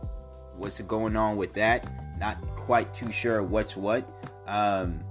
was 0.57 0.79
going 0.81 1.15
on 1.15 1.37
with 1.37 1.53
that. 1.53 1.89
Not 2.19 2.41
quite 2.57 2.93
too 2.93 3.11
sure 3.11 3.41
what's 3.41 3.77
what. 3.77 4.05
Um, 4.47 5.01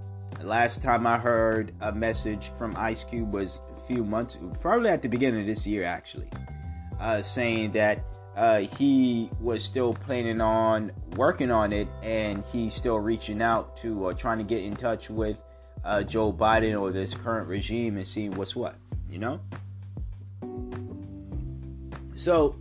last 0.42 0.82
time 0.82 1.06
I 1.06 1.18
heard 1.18 1.72
a 1.80 1.92
message 1.92 2.50
from 2.58 2.74
Ice 2.76 3.04
Cube 3.04 3.32
was 3.32 3.60
a 3.74 3.80
few 3.86 4.04
months, 4.04 4.38
probably 4.60 4.90
at 4.90 5.02
the 5.02 5.08
beginning 5.08 5.40
of 5.40 5.46
this 5.46 5.66
year, 5.66 5.84
actually, 5.84 6.28
uh, 7.00 7.22
saying 7.22 7.72
that 7.72 8.04
uh, 8.36 8.60
he 8.60 9.30
was 9.40 9.64
still 9.64 9.94
planning 9.94 10.40
on 10.40 10.92
working 11.16 11.50
on 11.50 11.72
it 11.72 11.88
and 12.02 12.44
he's 12.52 12.74
still 12.74 12.98
reaching 12.98 13.40
out 13.40 13.76
to 13.78 14.04
or 14.04 14.12
trying 14.12 14.38
to 14.38 14.44
get 14.44 14.62
in 14.62 14.76
touch 14.76 15.08
with 15.08 15.38
uh, 15.84 16.02
Joe 16.02 16.32
Biden 16.32 16.78
or 16.78 16.90
this 16.92 17.14
current 17.14 17.48
regime 17.48 17.96
and 17.96 18.06
seeing 18.06 18.32
what's 18.32 18.54
what, 18.54 18.76
you 19.10 19.18
know? 19.18 19.40
So 22.14 22.56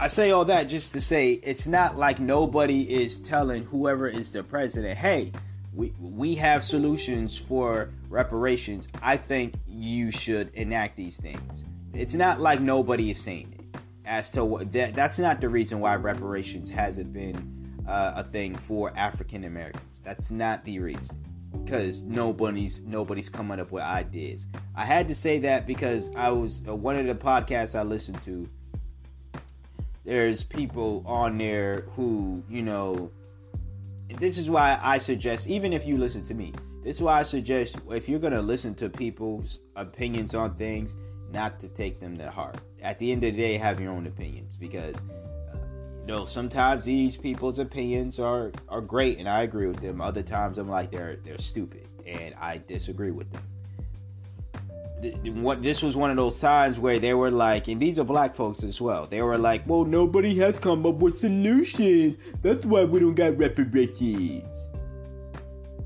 I 0.00 0.08
say 0.08 0.30
all 0.30 0.44
that 0.46 0.68
just 0.68 0.92
to 0.94 1.00
say 1.00 1.32
it's 1.32 1.66
not 1.66 1.96
like 1.96 2.18
nobody 2.18 3.02
is 3.02 3.20
telling 3.20 3.64
whoever 3.64 4.08
is 4.08 4.32
the 4.32 4.42
president, 4.42 4.98
hey, 4.98 5.32
we 5.78 5.94
we 6.00 6.34
have 6.34 6.64
solutions 6.64 7.38
for 7.38 7.90
reparations. 8.08 8.88
I 9.00 9.16
think 9.16 9.54
you 9.68 10.10
should 10.10 10.50
enact 10.54 10.96
these 10.96 11.16
things. 11.16 11.64
It's 11.94 12.14
not 12.14 12.40
like 12.40 12.60
nobody 12.60 13.12
is 13.12 13.20
saying 13.20 13.54
it. 13.56 13.80
As 14.04 14.32
to 14.32 14.44
what 14.44 14.72
that 14.72 14.96
that's 14.96 15.20
not 15.20 15.40
the 15.40 15.48
reason 15.48 15.78
why 15.78 15.94
reparations 15.94 16.68
hasn't 16.68 17.12
been 17.12 17.84
uh, 17.86 18.14
a 18.16 18.24
thing 18.24 18.56
for 18.56 18.92
African 18.96 19.44
Americans. 19.44 20.00
That's 20.02 20.32
not 20.32 20.64
the 20.64 20.80
reason 20.80 21.16
because 21.64 22.02
nobody's 22.02 22.80
nobody's 22.82 23.28
coming 23.28 23.60
up 23.60 23.70
with 23.70 23.84
ideas. 23.84 24.48
I 24.74 24.84
had 24.84 25.06
to 25.08 25.14
say 25.14 25.38
that 25.40 25.64
because 25.64 26.10
I 26.16 26.30
was 26.30 26.60
uh, 26.66 26.74
one 26.74 26.96
of 26.96 27.06
the 27.06 27.14
podcasts 27.14 27.78
I 27.78 27.84
listened 27.84 28.20
to. 28.24 28.48
There's 30.04 30.42
people 30.42 31.04
on 31.06 31.38
there 31.38 31.84
who 31.94 32.42
you 32.50 32.62
know. 32.62 33.12
This 34.16 34.38
is 34.38 34.48
why 34.48 34.78
I 34.82 34.98
suggest, 34.98 35.48
even 35.48 35.72
if 35.72 35.86
you 35.86 35.98
listen 35.98 36.24
to 36.24 36.34
me, 36.34 36.52
this 36.82 36.96
is 36.96 37.02
why 37.02 37.20
I 37.20 37.22
suggest 37.22 37.80
if 37.90 38.08
you're 38.08 38.18
gonna 38.18 38.40
listen 38.40 38.74
to 38.76 38.88
people's 38.88 39.58
opinions 39.76 40.34
on 40.34 40.54
things, 40.54 40.96
not 41.30 41.60
to 41.60 41.68
take 41.68 42.00
them 42.00 42.16
to 42.16 42.30
heart. 42.30 42.56
At 42.82 42.98
the 42.98 43.12
end 43.12 43.22
of 43.24 43.34
the 43.34 43.38
day, 43.38 43.58
have 43.58 43.80
your 43.80 43.92
own 43.92 44.06
opinions 44.06 44.56
because 44.56 44.96
uh, 44.96 45.58
you 46.00 46.06
know, 46.06 46.24
sometimes 46.24 46.84
these 46.84 47.16
people's 47.16 47.58
opinions 47.58 48.18
are 48.18 48.50
are 48.68 48.80
great, 48.80 49.18
and 49.18 49.28
I 49.28 49.42
agree 49.42 49.66
with 49.66 49.80
them. 49.80 50.00
Other 50.00 50.22
times, 50.22 50.56
I'm 50.56 50.68
like 50.68 50.90
they're 50.90 51.16
they're 51.24 51.38
stupid, 51.38 51.86
and 52.06 52.34
I 52.40 52.62
disagree 52.66 53.10
with 53.10 53.30
them. 53.30 53.42
What 55.34 55.62
this 55.62 55.82
was 55.82 55.96
one 55.96 56.10
of 56.10 56.16
those 56.16 56.40
times 56.40 56.80
where 56.80 56.98
they 56.98 57.14
were 57.14 57.30
like, 57.30 57.68
and 57.68 57.80
these 57.80 57.98
are 58.00 58.04
black 58.04 58.34
folks 58.34 58.64
as 58.64 58.80
well. 58.80 59.06
They 59.06 59.22
were 59.22 59.38
like, 59.38 59.62
"Well, 59.66 59.84
nobody 59.84 60.34
has 60.38 60.58
come 60.58 60.84
up 60.86 60.96
with 60.96 61.16
solutions. 61.16 62.16
That's 62.42 62.66
why 62.66 62.84
we 62.84 62.98
don't 62.98 63.14
got 63.14 63.38
reparations." 63.38 64.68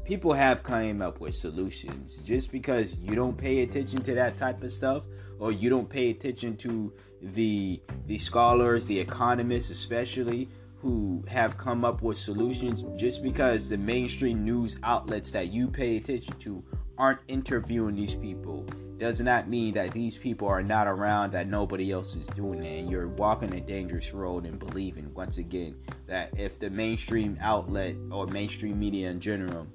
People 0.05 0.33
have 0.33 0.63
come 0.63 1.03
up 1.03 1.21
with 1.21 1.35
solutions. 1.35 2.19
Just 2.25 2.51
because 2.51 2.97
you 3.03 3.15
don't 3.15 3.37
pay 3.37 3.63
attention 3.63 4.03
to 4.03 4.15
that 4.15 4.37
type 4.39 4.63
of 4.63 4.73
stuff, 4.73 5.05
or 5.39 5.53
you 5.53 5.69
don't 5.69 5.89
pay 5.89 6.11
attention 6.11 6.57
to 6.59 6.93
the 7.21 7.83
the 8.07 8.19
scholars, 8.19 8.87
the 8.87 8.99
economists 8.99 9.69
especially 9.69 10.49
who 10.83 11.23
have 11.29 11.57
come 11.57 11.85
up 11.85 12.03
with 12.03 12.19
solutions 12.19 12.85
just 12.97 13.23
because 13.23 13.69
the 13.69 13.77
mainstream 13.77 14.45
news 14.45 14.79
outlets 14.83 15.31
that 15.31 15.49
you 15.49 15.69
pay 15.69 15.97
attention 15.97 16.37
to 16.41 16.65
aren't 16.99 17.21
interviewing 17.29 17.95
these 17.95 18.15
people 18.17 18.67
does 19.03 19.21
not 19.21 19.49
mean 19.49 19.75
that 19.75 19.91
these 19.91 20.17
people 20.17 20.47
are 20.47 20.63
not 20.63 20.87
around 20.87 21.33
that 21.33 21.49
nobody 21.49 21.91
else 21.91 22.15
is 22.15 22.29
doing 22.29 22.63
it 22.63 22.79
and 22.79 22.89
you're 22.89 23.09
walking 23.09 23.53
a 23.53 23.61
dangerous 23.61 24.15
road 24.15 24.47
and 24.47 24.61
believing 24.61 25.13
once 25.13 25.39
again 25.39 25.75
that 26.07 26.31
if 26.39 26.61
the 26.61 26.71
mainstream 26.71 27.37
outlet 27.41 27.97
or 28.13 28.29
mainstream 28.29 28.79
media 28.79 29.11
in 29.11 29.19
general 29.19 29.67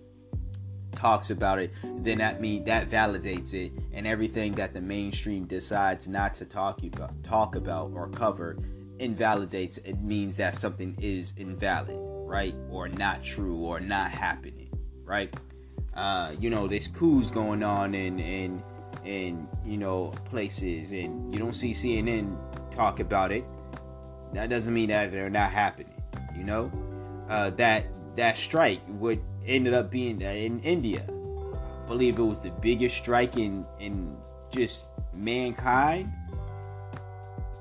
talks 0.96 1.30
about 1.30 1.60
it, 1.60 1.74
then 1.84 2.20
that 2.20 2.40
means 2.40 2.66
that 2.68 2.90
validates 2.90 3.54
it, 3.54 3.74
and 3.92 4.08
everything 4.08 4.54
that 4.54 4.74
the 4.74 4.80
mainstream 4.80 5.44
decides 5.44 6.08
not 6.08 6.34
to 6.34 6.46
talk 6.46 6.82
about, 6.84 7.12
talk 7.22 7.58
about 7.58 7.92
or 7.94 8.08
cover 8.08 8.58
invalidates. 9.00 9.78
It 9.80 10.02
means 10.02 10.38
that 10.38 10.56
something 10.56 10.96
is 11.02 11.34
invalid, 11.36 12.00
right, 12.00 12.56
or 12.72 12.88
not 12.88 13.24
true, 13.24 13.58
or 13.58 13.82
not 13.82 14.10
happening, 14.10 14.72
right? 15.04 15.36
Uh, 15.94 16.34
you 16.40 16.50
know, 16.50 16.66
there's 16.66 16.88
coups 16.88 17.30
going 17.30 17.62
on 17.62 17.94
and, 17.94 18.22
in 18.22 18.64
in 19.08 19.48
you 19.66 19.78
know 19.78 20.14
places, 20.26 20.92
and 20.92 21.34
you 21.34 21.40
don't 21.40 21.54
see 21.54 21.72
CNN 21.72 22.38
talk 22.72 23.00
about 23.00 23.32
it. 23.32 23.46
That 24.34 24.50
doesn't 24.50 24.74
mean 24.74 24.90
that 24.90 25.12
they're 25.12 25.30
not 25.30 25.52
happening. 25.52 25.94
You 26.36 26.44
know, 26.44 26.72
uh, 27.30 27.52
that 27.52 27.86
that 28.16 28.38
strike 28.38 28.82
would 28.88 29.22
ended 29.46 29.74
up 29.74 29.90
being 29.90 30.24
uh, 30.24 30.30
in 30.30 30.60
India. 30.60 31.06
I 31.08 31.88
believe 31.88 32.20
it 32.20 32.24
was 32.24 32.42
the 32.42 32.52
biggest 32.52 32.98
strike 32.98 33.38
in 33.38 33.66
in 33.80 34.16
just 34.52 34.92
mankind. 35.14 36.12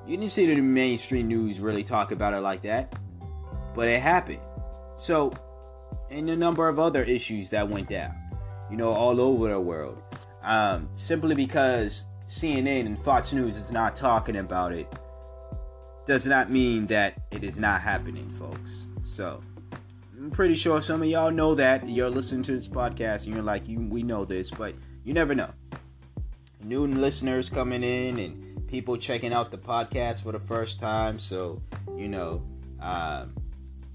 You 0.07 0.17
didn't 0.17 0.33
see 0.33 0.47
the 0.47 0.61
mainstream 0.61 1.29
news 1.29 1.61
really 1.61 1.83
talk 1.83 2.13
about 2.13 2.33
it 2.33 2.41
like 2.41 2.63
that, 2.63 2.95
but 3.75 3.89
it 3.89 4.01
happened. 4.01 4.41
So, 4.97 5.33
and 6.11 6.31
a 6.31 6.37
number 6.37 6.69
of 6.69 6.79
other 6.79 7.03
issues 7.03 7.51
that 7.51 7.69
went 7.69 7.89
down, 7.89 8.15
you 8.71 8.77
know, 8.77 8.91
all 8.91 9.21
over 9.21 9.49
the 9.49 9.61
world. 9.61 10.01
Um, 10.47 10.89
simply 10.95 11.35
because 11.35 12.05
CNN 12.29 12.87
and 12.87 12.99
Fox 13.03 13.33
News 13.33 13.57
is 13.57 13.73
not 13.73 13.97
talking 13.97 14.37
about 14.37 14.73
it 14.73 14.87
does 16.07 16.25
not 16.25 16.51
mean 16.51 16.87
that 16.87 17.21
it 17.33 17.43
is 17.43 17.59
not 17.59 17.81
happening, 17.81 18.31
folks. 18.31 18.87
So, 19.03 19.43
I'm 20.17 20.31
pretty 20.31 20.55
sure 20.55 20.81
some 20.81 21.03
of 21.03 21.09
y'all 21.09 21.33
know 21.33 21.57
that. 21.57 21.89
You're 21.89 22.09
listening 22.09 22.45
to 22.45 22.53
this 22.53 22.69
podcast 22.69 23.27
and 23.27 23.35
you're 23.35 23.43
like, 23.43 23.69
you, 23.69 23.81
we 23.81 24.05
know 24.05 24.25
this, 24.25 24.51
but 24.51 24.75
you 25.05 25.13
never 25.13 25.35
know. 25.35 25.51
New 26.63 26.87
listeners 26.87 27.49
coming 27.49 27.83
in 27.83 28.19
and 28.19 28.67
people 28.69 28.97
checking 28.97 29.33
out 29.33 29.51
the 29.51 29.59
podcast 29.59 30.23
for 30.23 30.31
the 30.31 30.39
first 30.39 30.81
time. 30.81 31.19
So, 31.19 31.61
you 31.97 32.09
know, 32.09 32.43
uh, 32.81 33.27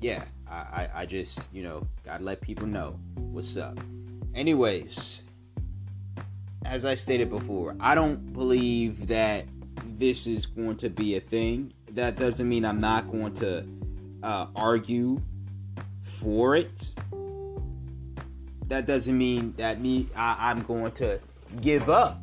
yeah, 0.01 0.25
I, 0.50 0.55
I, 0.55 0.89
I 0.96 1.05
just, 1.05 1.53
you 1.53 1.63
know, 1.63 1.88
gotta 2.03 2.24
let 2.24 2.41
people 2.41 2.67
know 2.67 3.00
what's 3.15 3.55
up. 3.55 3.77
Anyways, 4.36 5.24
as 6.65 6.86
I 6.86 6.96
stated 6.96 7.30
before, 7.30 7.75
I 7.80 7.96
don't 7.96 8.34
believe 8.34 9.08
that 9.08 9.46
this 9.98 10.27
is 10.27 10.46
going 10.46 10.77
to 10.77 10.89
be 10.89 11.15
a 11.15 11.20
thing. 11.20 11.74
That 11.91 12.18
doesn't 12.18 12.48
mean 12.48 12.65
I'm 12.65 12.80
not 12.82 13.12
going 13.12 13.34
to 13.36 13.65
uh, 14.24 14.48
argue 14.56 15.22
for 16.01 16.56
it, 16.56 16.72
that 18.68 18.86
doesn't 18.86 19.18
mean 19.18 19.53
that 19.58 19.82
me 19.82 20.08
I, 20.15 20.51
I'm 20.51 20.62
going 20.62 20.91
to 20.94 21.20
give 21.60 21.89
up 21.89 22.22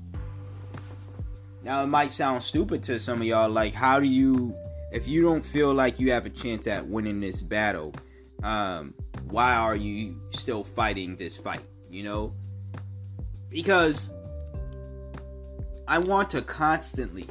Now, 1.62 1.82
it 1.82 1.88
might 1.88 2.12
sound 2.12 2.42
stupid 2.42 2.82
to 2.84 2.98
some 2.98 3.20
of 3.20 3.26
y'all. 3.26 3.50
Like, 3.50 3.74
how 3.74 4.00
do 4.00 4.08
you, 4.08 4.54
if 4.92 5.08
you 5.08 5.22
don't 5.22 5.44
feel 5.44 5.74
like 5.74 5.98
you 5.98 6.12
have 6.12 6.24
a 6.24 6.30
chance 6.30 6.66
at 6.66 6.86
winning 6.86 7.20
this 7.20 7.42
battle, 7.42 7.94
um, 8.42 8.94
why 9.24 9.54
are 9.54 9.76
you 9.76 10.20
still 10.30 10.64
fighting 10.64 11.16
this 11.16 11.36
fight? 11.36 11.62
You 11.90 12.04
know? 12.04 12.32
Because 13.50 14.12
I 15.88 15.98
want 15.98 16.28
to 16.30 16.42
constantly. 16.42 17.26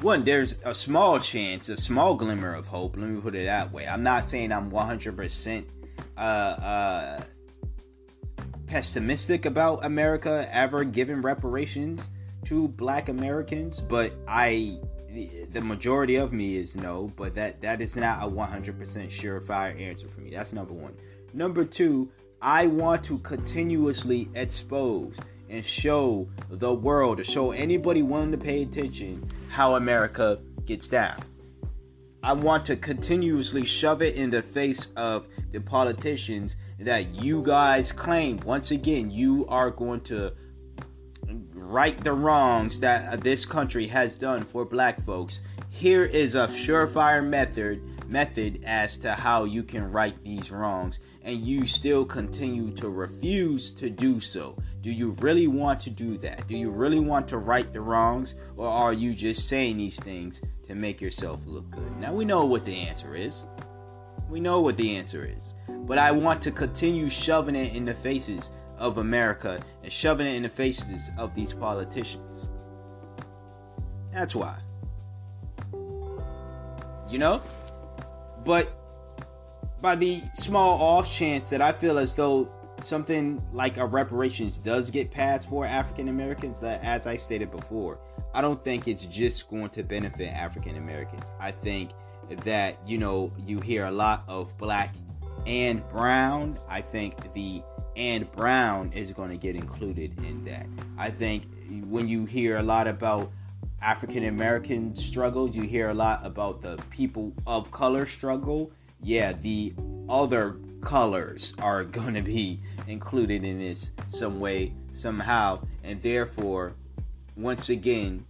One, 0.00 0.24
there's 0.24 0.56
a 0.64 0.74
small 0.74 1.20
chance, 1.20 1.68
a 1.68 1.76
small 1.76 2.14
glimmer 2.14 2.54
of 2.54 2.66
hope. 2.66 2.96
Let 2.96 3.08
me 3.08 3.20
put 3.20 3.34
it 3.34 3.44
that 3.44 3.70
way. 3.70 3.86
I'm 3.86 4.02
not 4.02 4.24
saying 4.24 4.50
I'm 4.50 4.70
100% 4.70 5.64
uh, 6.16 6.20
uh, 6.20 7.22
pessimistic 8.66 9.44
about 9.44 9.84
America 9.84 10.48
ever 10.50 10.82
giving 10.82 11.20
reparations 11.20 12.08
to 12.46 12.68
black 12.68 13.10
Americans, 13.10 13.80
but 13.80 14.12
I 14.26 14.78
the 15.52 15.60
majority 15.60 16.16
of 16.16 16.32
me 16.32 16.56
is 16.56 16.74
no, 16.74 17.12
but 17.16 17.34
that 17.34 17.60
that 17.60 17.82
is 17.82 17.96
not 17.96 18.22
a 18.22 18.26
100% 18.26 18.74
surefire 18.74 19.78
answer 19.78 20.08
for 20.08 20.20
me. 20.20 20.30
That's 20.30 20.54
number 20.54 20.72
1. 20.72 20.94
Number 21.34 21.66
2, 21.66 22.10
I 22.40 22.66
want 22.66 23.04
to 23.04 23.18
continuously 23.18 24.30
expose 24.34 25.14
and 25.52 25.64
show 25.64 26.26
the 26.48 26.74
world, 26.74 27.18
to 27.18 27.24
show 27.24 27.52
anybody 27.52 28.02
willing 28.02 28.32
to 28.32 28.38
pay 28.38 28.62
attention, 28.62 29.30
how 29.50 29.76
America 29.76 30.40
gets 30.64 30.88
down. 30.88 31.20
I 32.22 32.32
want 32.32 32.64
to 32.66 32.76
continuously 32.76 33.64
shove 33.66 34.00
it 34.00 34.14
in 34.14 34.30
the 34.30 34.40
face 34.40 34.88
of 34.96 35.28
the 35.50 35.60
politicians 35.60 36.56
that 36.78 37.14
you 37.14 37.42
guys 37.42 37.92
claim. 37.92 38.38
Once 38.38 38.70
again 38.70 39.10
you 39.10 39.46
are 39.48 39.70
going 39.70 40.00
to 40.02 40.32
right 41.52 41.98
the 42.02 42.12
wrongs 42.12 42.80
that 42.80 43.20
this 43.20 43.44
country 43.44 43.86
has 43.86 44.14
done 44.14 44.44
for 44.44 44.64
black 44.64 45.04
folks. 45.04 45.42
Here 45.68 46.04
is 46.04 46.34
a 46.34 46.46
surefire 46.48 47.26
method 47.26 47.82
method 48.08 48.62
as 48.64 48.96
to 48.98 49.12
how 49.12 49.44
you 49.44 49.62
can 49.62 49.90
right 49.90 50.14
these 50.22 50.50
wrongs 50.50 51.00
and 51.24 51.46
you 51.46 51.66
still 51.66 52.04
continue 52.04 52.70
to 52.72 52.88
refuse 52.88 53.72
to 53.72 53.88
do 53.88 54.20
so 54.20 54.56
do 54.80 54.90
you 54.90 55.10
really 55.20 55.46
want 55.46 55.78
to 55.80 55.90
do 55.90 56.18
that 56.18 56.46
do 56.48 56.56
you 56.56 56.70
really 56.70 57.00
want 57.00 57.28
to 57.28 57.38
right 57.38 57.72
the 57.72 57.80
wrongs 57.80 58.34
or 58.56 58.66
are 58.66 58.92
you 58.92 59.14
just 59.14 59.48
saying 59.48 59.76
these 59.76 59.98
things 60.00 60.40
to 60.66 60.74
make 60.74 61.00
yourself 61.00 61.40
look 61.46 61.70
good 61.70 61.96
now 61.98 62.12
we 62.12 62.24
know 62.24 62.44
what 62.44 62.64
the 62.64 62.74
answer 62.74 63.14
is 63.14 63.44
we 64.28 64.40
know 64.40 64.60
what 64.60 64.76
the 64.76 64.96
answer 64.96 65.24
is 65.24 65.54
but 65.84 65.98
I 65.98 66.12
want 66.12 66.40
to 66.42 66.50
continue 66.50 67.08
shoving 67.08 67.56
it 67.56 67.74
in 67.74 67.84
the 67.84 67.94
faces 67.94 68.52
of 68.78 68.98
America 68.98 69.60
and 69.82 69.90
shoving 69.92 70.26
it 70.26 70.34
in 70.34 70.42
the 70.42 70.48
faces 70.48 71.10
of 71.18 71.34
these 71.34 71.52
politicians. 71.52 72.48
That's 74.12 74.34
why. 74.34 74.58
You 77.10 77.18
know? 77.18 77.42
But 78.44 78.72
by 79.82 79.96
the 79.96 80.22
small 80.32 80.80
off 80.80 81.12
chance 81.12 81.50
that 81.50 81.60
I 81.60 81.72
feel 81.72 81.98
as 81.98 82.14
though 82.14 82.48
something 82.78 83.42
like 83.52 83.76
a 83.76 83.84
reparations 83.84 84.58
does 84.58 84.90
get 84.90 85.10
passed 85.10 85.48
for 85.48 85.66
African 85.66 86.08
Americans, 86.08 86.60
that 86.60 86.82
as 86.84 87.06
I 87.06 87.16
stated 87.16 87.50
before, 87.50 87.98
I 88.32 88.40
don't 88.40 88.62
think 88.64 88.86
it's 88.86 89.04
just 89.04 89.50
going 89.50 89.70
to 89.70 89.82
benefit 89.82 90.28
African 90.28 90.76
Americans. 90.76 91.32
I 91.40 91.50
think 91.50 91.90
that, 92.44 92.78
you 92.86 92.96
know, 92.96 93.32
you 93.44 93.60
hear 93.60 93.86
a 93.86 93.90
lot 93.90 94.22
of 94.28 94.56
black 94.56 94.94
and 95.46 95.86
Brown, 95.88 96.58
I 96.68 96.80
think 96.80 97.34
the 97.34 97.62
and 97.96 98.30
Brown 98.32 98.90
is 98.94 99.12
going 99.12 99.30
to 99.30 99.36
get 99.36 99.54
included 99.54 100.16
in 100.18 100.44
that. 100.44 100.66
I 100.96 101.10
think 101.10 101.44
when 101.88 102.08
you 102.08 102.24
hear 102.24 102.58
a 102.58 102.62
lot 102.62 102.86
about 102.86 103.30
African 103.82 104.24
American 104.24 104.94
struggles, 104.94 105.56
you 105.56 105.64
hear 105.64 105.90
a 105.90 105.94
lot 105.94 106.24
about 106.24 106.62
the 106.62 106.78
people 106.90 107.32
of 107.46 107.70
color 107.72 108.06
struggle. 108.06 108.72
Yeah, 109.02 109.32
the 109.32 109.74
other 110.08 110.56
colors 110.80 111.54
are 111.58 111.84
going 111.98 112.14
to 112.14 112.22
be 112.22 112.60
included 112.86 113.44
in 113.44 113.58
this 113.58 113.90
some 114.08 114.40
way, 114.40 114.74
somehow, 114.90 115.62
and 115.82 116.00
therefore, 116.02 116.74
once 117.36 117.68
again, 117.68 118.26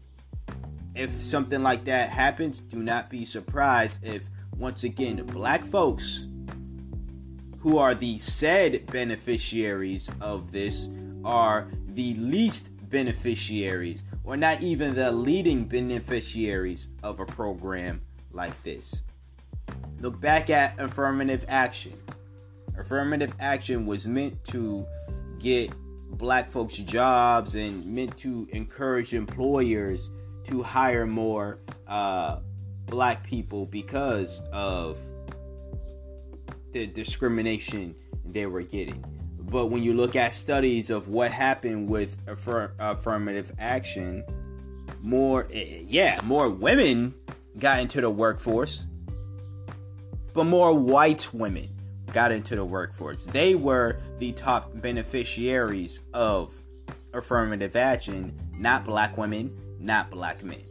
if 0.95 1.23
something 1.23 1.63
like 1.63 1.85
that 1.85 2.11
happens, 2.11 2.61
do 2.61 2.83
not 2.83 3.09
be 3.09 3.25
surprised 3.25 4.05
if 4.05 4.23
once 4.57 4.85
again 4.85 5.17
black 5.27 5.65
folks 5.65 6.27
who 7.61 7.79
are 7.79 7.95
the 7.95 8.19
said 8.19 8.85
beneficiaries 8.87 10.11
of 10.21 10.53
this 10.53 10.89
are 11.25 11.69
the 11.95 12.15
least 12.15 12.69
beneficiaries 12.91 14.05
or 14.25 14.37
not 14.37 14.61
even 14.61 14.95
the 14.95 15.11
leading 15.11 15.65
beneficiaries 15.65 16.89
of 17.03 17.21
a 17.21 17.27
program 17.27 18.01
like 18.33 18.61
this. 18.63 19.03
Look 20.03 20.21
back 20.21 20.51
at 20.51 20.81
affirmative 20.81 21.45
action. 21.47 21.95
Affirmative 22.77 23.33
action 23.39 23.87
was 23.87 24.05
meant 24.05 24.43
to 24.47 24.85
get 25.39 25.73
black 26.19 26.51
folks 26.51 26.75
jobs 26.75 27.55
and 27.55 27.87
meant 27.87 28.17
to 28.19 28.49
encourage 28.51 29.15
employers 29.15 30.11
to 30.45 30.61
hire 30.61 31.07
more 31.07 31.61
uh, 31.87 32.41
black 32.87 33.23
people 33.23 33.65
because 33.67 34.43
of 34.53 34.99
the 36.73 36.89
discrimination 36.89 37.95
they 38.25 38.47
were 38.47 38.63
getting. 38.63 39.05
But 39.39 39.67
when 39.67 39.85
you 39.85 39.95
look 39.95 40.17
at 40.17 40.35
studies 40.35 40.91
of 40.91 41.07
what 41.07 41.31
happened 41.31 41.89
with 41.89 42.17
affirm- 42.27 42.73
affirmative 42.81 43.53
action, 43.61 44.25
more, 45.01 45.47
eh, 45.53 45.83
yeah, 45.87 46.21
more 46.25 46.49
women 46.49 47.15
got 47.59 47.81
into 47.81 48.01
the 48.01 48.11
workforce, 48.11 48.87
but 50.35 50.45
more 50.45 50.75
white 50.75 51.33
women 51.33 51.69
got 52.13 52.33
into 52.33 52.57
the 52.57 52.65
workforce. 52.65 53.27
They 53.27 53.55
were 53.55 53.99
the 54.19 54.33
top 54.33 54.71
beneficiaries 54.81 56.01
of 56.13 56.53
affirmative 57.13 57.77
action, 57.77 58.39
not 58.57 58.85
black 58.85 59.17
women, 59.17 59.57
not 59.79 60.11
black 60.11 60.43
men. 60.43 60.63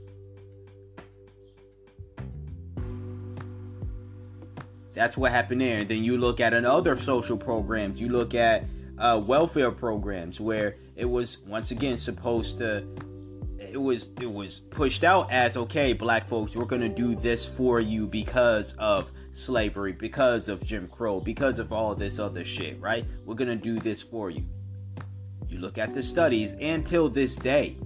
That's 4.94 5.18
what 5.18 5.32
happened 5.32 5.62
there. 5.62 5.80
And 5.80 5.90
then 5.90 6.04
you 6.04 6.18
look 6.18 6.40
at 6.40 6.54
other 6.54 6.98
social 6.98 7.38
programs. 7.38 8.02
You 8.02 8.10
look 8.10 8.36
at 8.36 8.66
uh, 8.98 9.22
welfare 9.26 9.72
programs 9.72 10.40
where 10.40 10.76
it 10.96 11.06
was 11.06 11.40
once 11.48 11.72
again 11.72 11.98
supposed 11.98 12.58
to. 12.60 12.86
It 13.72 13.82
was 13.82 14.10
it 14.20 14.30
was 14.32 14.60
pushed 14.60 15.06
out 15.06 15.32
as 15.32 15.56
okay, 15.56 15.94
black 15.94 16.28
folks, 16.28 16.58
we're 16.58 16.66
gonna 16.66 16.90
do 16.90 17.16
this 17.16 17.46
for 17.46 17.80
you 17.80 18.06
because 18.06 18.74
of 18.74 19.10
slavery, 19.32 19.94
because 19.94 20.50
of 20.50 20.62
Jim 20.62 20.90
Crow, 20.90 21.22
because 21.22 21.58
of 21.58 21.72
all 21.72 21.96
this 21.96 22.20
other 22.20 22.44
shit, 22.44 22.80
right? 22.82 23.06
We're 23.26 23.36
gonna 23.36 23.56
do 23.56 23.80
this 23.80 24.04
for 24.04 24.30
you. 24.30 24.44
You 25.48 25.60
look 25.60 25.78
at 25.78 25.94
the 25.94 26.04
studies, 26.04 26.52
until 26.52 27.08
this 27.08 27.38
day, 27.38 27.78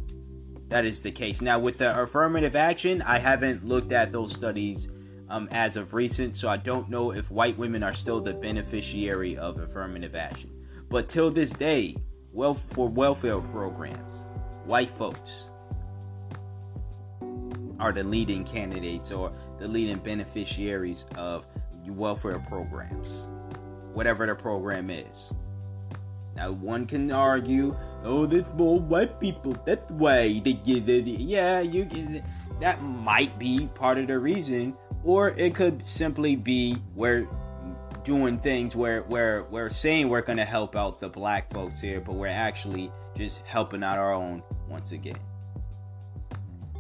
that 0.70 0.86
is 0.86 1.02
the 1.02 1.12
case. 1.12 1.40
Now, 1.42 1.60
with 1.60 1.78
the 1.78 2.02
affirmative 2.02 2.56
action, 2.56 3.04
I 3.04 3.20
haven't 3.20 3.64
looked 3.64 3.92
at 3.92 4.12
those 4.12 4.34
studies 4.34 4.90
um, 5.30 5.48
as 5.52 5.78
of 5.78 5.94
recent, 5.94 6.36
so 6.36 6.50
I 6.50 6.58
don't 6.58 6.90
know 6.90 7.12
if 7.12 7.30
white 7.30 7.58
women 7.60 7.84
are 7.84 7.94
still 7.94 8.22
the 8.22 8.34
beneficiary 8.34 9.38
of 9.38 9.60
affirmative 9.60 10.16
action. 10.16 10.50
But 10.90 11.10
till 11.10 11.30
this 11.30 11.52
day, 11.52 11.96
well, 12.32 12.56
for 12.56 12.88
welfare 12.88 13.40
programs, 13.40 14.26
white 14.66 14.90
folks 14.98 15.52
are 17.80 17.92
the 17.92 18.04
leading 18.04 18.44
candidates 18.44 19.12
or 19.12 19.32
the 19.60 19.68
leading 19.68 19.98
beneficiaries 19.98 21.06
of 21.18 21.46
welfare 21.88 22.40
programs, 22.50 23.28
whatever 23.94 24.26
the 24.26 24.36
program 24.36 24.90
is. 24.90 25.34
Now, 26.36 26.52
one 26.52 26.86
can 26.86 27.12
argue, 27.12 27.76
oh, 28.04 28.26
there's 28.26 28.46
more 28.56 28.80
white 28.80 29.20
people. 29.20 29.56
That's 29.66 29.90
why 29.92 30.40
they 30.40 30.54
get 30.54 30.90
it. 30.90 31.06
Yeah, 31.06 31.62
you. 31.62 31.88
That 32.60 32.82
might 32.82 33.38
be 33.38 33.68
part 33.76 33.98
of 33.98 34.08
the 34.08 34.18
reason 34.18 34.76
or 35.06 35.30
it 35.30 35.54
could 35.54 35.88
simply 35.88 36.36
be 36.36 36.76
we're 36.96 37.28
doing 38.04 38.40
things 38.40 38.76
where 38.76 39.04
where 39.04 39.44
we're 39.46 39.70
saying 39.70 40.10
we're 40.10 40.22
going 40.22 40.38
to 40.38 40.46
help 40.46 40.76
out 40.76 41.00
the 41.00 41.08
black 41.08 41.54
folks 41.54 41.80
here, 41.80 42.02
but 42.02 42.14
we're 42.14 42.28
actually 42.28 42.92
just 43.16 43.42
helping 43.46 43.84
out 43.84 43.98
our 43.98 44.12
own 44.12 44.44
once 44.68 44.92
again. 44.92 45.18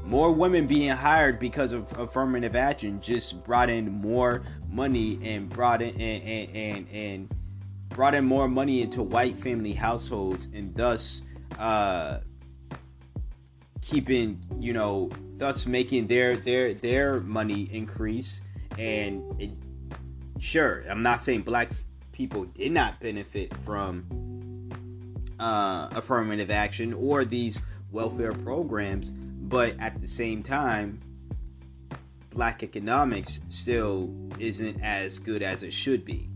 More 0.05 0.31
women 0.31 0.67
being 0.67 0.89
hired 0.89 1.39
because 1.39 1.71
of 1.71 1.91
affirmative 1.99 2.55
action 2.55 3.01
just 3.01 3.43
brought 3.43 3.69
in 3.69 3.91
more 3.91 4.43
money 4.69 5.19
and 5.23 5.49
brought 5.49 5.81
in 5.81 5.99
and, 5.99 6.23
and, 6.23 6.55
and, 6.55 6.87
and 6.91 7.35
brought 7.89 8.13
in 8.13 8.23
more 8.23 8.47
money 8.47 8.81
into 8.81 9.01
white 9.01 9.37
family 9.37 9.73
households 9.73 10.47
and 10.53 10.75
thus 10.75 11.23
uh, 11.57 12.19
keeping 13.81 14.39
you 14.59 14.73
know 14.73 15.09
thus 15.37 15.65
making 15.65 16.07
their 16.07 16.37
their 16.37 16.73
their 16.73 17.19
money 17.21 17.67
increase. 17.71 18.41
And 18.77 19.41
it, 19.41 19.51
sure 20.37 20.83
i'm 20.89 21.01
not 21.01 21.21
saying 21.21 21.41
black 21.41 21.69
people 22.11 22.43
did 22.43 22.71
not 22.71 22.99
benefit 22.99 23.55
from 23.63 24.05
uh, 25.39 25.89
affirmative 25.91 26.49
action 26.49 26.93
or 26.93 27.25
these 27.25 27.59
welfare 27.91 28.31
programs, 28.31 29.11
but 29.49 29.75
at 29.79 30.01
the 30.01 30.08
same 30.08 30.41
time, 30.41 30.99
black 32.31 32.63
economics 32.63 33.39
still 33.49 34.13
isn't 34.39 34.81
as 34.81 35.19
good 35.19 35.43
as 35.43 35.63
it 35.63 35.71
should 35.71 36.03
be. 36.03 36.29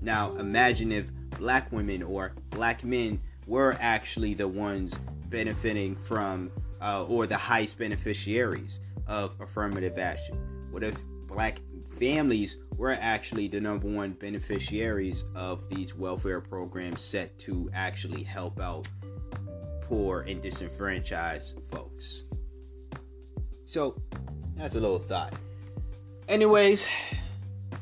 Now, 0.00 0.36
imagine 0.36 0.92
if 0.92 1.10
black 1.38 1.70
women 1.72 2.02
or 2.02 2.32
black 2.50 2.84
men 2.84 3.20
were 3.46 3.76
actually 3.80 4.34
the 4.34 4.48
ones 4.48 4.98
benefiting 5.28 5.96
from 5.96 6.50
uh, 6.80 7.04
or 7.04 7.26
the 7.26 7.36
highest 7.36 7.78
beneficiaries 7.78 8.80
of 9.08 9.38
affirmative 9.40 9.98
action? 9.98 10.38
What 10.70 10.84
if 10.84 10.96
black 11.26 11.58
families 11.98 12.56
were 12.76 12.96
actually 13.00 13.48
the 13.48 13.60
number 13.60 13.88
one 13.88 14.12
beneficiaries 14.12 15.24
of 15.34 15.68
these 15.68 15.96
welfare 15.96 16.40
programs 16.40 17.02
set 17.02 17.38
to 17.40 17.70
actually 17.74 18.22
help 18.22 18.60
out 18.60 18.86
poor 19.88 20.22
and 20.22 20.40
disenfranchised 20.40 21.58
folks? 21.70 22.24
So, 23.64 24.00
that's 24.56 24.74
a 24.74 24.80
little 24.80 24.98
thought. 24.98 25.34
Anyways, 26.28 26.86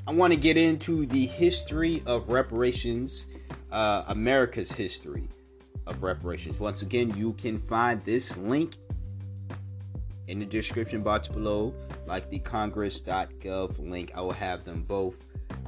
I 0.07 0.13
want 0.13 0.33
to 0.33 0.37
get 0.37 0.57
into 0.57 1.07
the 1.07 1.27
history 1.27 2.03
of 2.07 2.29
reparations, 2.29 3.27
uh, 3.73 4.05
America's 4.09 4.71
history 4.71 5.29
of 5.87 6.03
reparations. 6.03 6.61
Once 6.61 6.83
again, 6.83 7.15
you 7.17 7.33
can 7.35 7.59
find 7.59 8.05
this 8.05 8.37
link 8.37 8.77
in 10.29 10.39
the 10.39 10.47
description 10.47 11.03
box 11.03 11.29
below, 11.29 11.75
like 12.07 12.29
the 12.31 12.39
congress.gov 12.39 13.91
link. 13.91 14.13
I 14.15 14.21
will 14.21 14.33
have 14.33 14.65
them 14.65 14.83
both. 14.83 15.17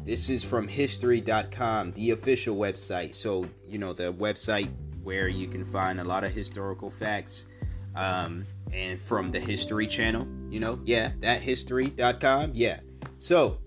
This 0.04 0.30
is 0.30 0.44
from 0.44 0.68
history.com, 0.68 1.92
the 1.92 2.10
official 2.10 2.56
website. 2.56 3.14
So, 3.14 3.48
you 3.68 3.78
know, 3.78 3.92
the 3.92 4.12
website 4.12 4.70
where 5.06 5.28
you 5.28 5.46
can 5.46 5.64
find 5.64 6.00
a 6.00 6.04
lot 6.04 6.24
of 6.24 6.32
historical 6.32 6.90
facts. 6.90 7.46
Um, 7.94 8.44
and 8.72 9.00
from 9.00 9.30
the 9.30 9.38
History 9.38 9.86
Channel, 9.86 10.26
you 10.50 10.58
know, 10.58 10.80
yeah, 10.84 11.12
that 11.20 11.42
history.com, 11.42 12.50
yeah. 12.54 12.80
So, 13.20 13.58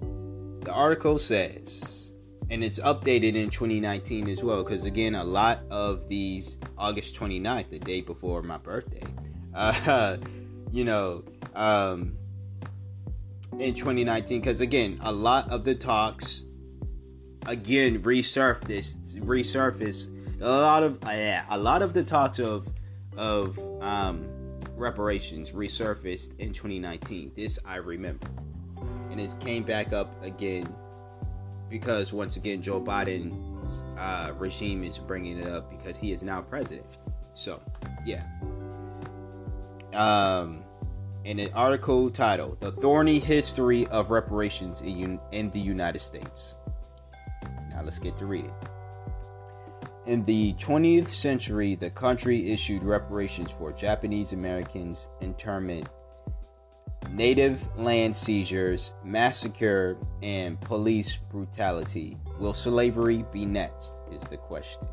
the 0.00 0.72
article 0.72 1.20
says, 1.20 2.12
and 2.50 2.64
it's 2.64 2.80
updated 2.80 3.36
in 3.36 3.50
2019 3.50 4.28
as 4.28 4.42
well, 4.42 4.64
because 4.64 4.84
again, 4.84 5.14
a 5.14 5.22
lot 5.22 5.60
of 5.70 6.08
these, 6.08 6.58
August 6.76 7.14
29th, 7.14 7.70
the 7.70 7.78
day 7.78 8.00
before 8.00 8.42
my 8.42 8.58
birthday, 8.58 9.06
uh, 9.54 10.16
you 10.72 10.82
know, 10.82 11.22
um, 11.54 12.16
in 13.60 13.74
2019, 13.74 14.40
because 14.40 14.60
again, 14.60 14.98
a 15.02 15.12
lot 15.12 15.48
of 15.52 15.64
the 15.64 15.76
talks, 15.76 16.44
again, 17.46 18.02
resurfaced, 18.02 18.96
resurfaced. 19.20 20.10
A 20.40 20.48
lot 20.48 20.82
of, 20.82 21.02
uh, 21.04 21.10
yeah, 21.10 21.46
a 21.48 21.56
lot 21.56 21.82
of 21.82 21.94
the 21.94 22.04
talks 22.04 22.38
of 22.38 22.68
of 23.16 23.58
um, 23.80 24.28
reparations 24.76 25.52
resurfaced 25.52 26.38
in 26.38 26.52
2019. 26.52 27.32
This 27.34 27.58
I 27.64 27.76
remember, 27.76 28.26
and 29.10 29.18
it 29.18 29.34
came 29.40 29.62
back 29.62 29.94
up 29.94 30.22
again 30.22 30.72
because 31.70 32.12
once 32.12 32.36
again 32.36 32.60
Joe 32.60 32.80
Biden's 32.80 33.84
uh, 33.98 34.32
regime 34.36 34.84
is 34.84 34.98
bringing 34.98 35.38
it 35.38 35.48
up 35.48 35.70
because 35.70 35.98
he 35.98 36.12
is 36.12 36.22
now 36.22 36.42
president. 36.42 36.98
So, 37.32 37.62
yeah. 38.04 38.24
Um, 39.94 40.62
in 41.24 41.38
an 41.38 41.52
article 41.54 42.10
titled 42.10 42.60
"The 42.60 42.72
Thorny 42.72 43.18
History 43.18 43.86
of 43.86 44.10
Reparations 44.10 44.82
in, 44.82 45.18
in 45.32 45.50
the 45.50 45.60
United 45.60 46.00
States." 46.00 46.56
Now 47.70 47.82
let's 47.82 47.98
get 47.98 48.18
to 48.18 48.26
read 48.26 48.44
it. 48.44 48.75
In 50.06 50.22
the 50.24 50.52
20th 50.52 51.08
century, 51.08 51.74
the 51.74 51.90
country 51.90 52.52
issued 52.52 52.84
reparations 52.84 53.50
for 53.50 53.72
Japanese 53.72 54.32
Americans' 54.32 55.08
internment, 55.20 55.88
native 57.10 57.66
land 57.76 58.14
seizures, 58.14 58.92
massacre, 59.04 59.96
and 60.22 60.60
police 60.60 61.16
brutality. 61.16 62.16
Will 62.38 62.54
slavery 62.54 63.24
be 63.32 63.44
next? 63.44 63.96
Is 64.12 64.22
the 64.22 64.36
question. 64.36 64.86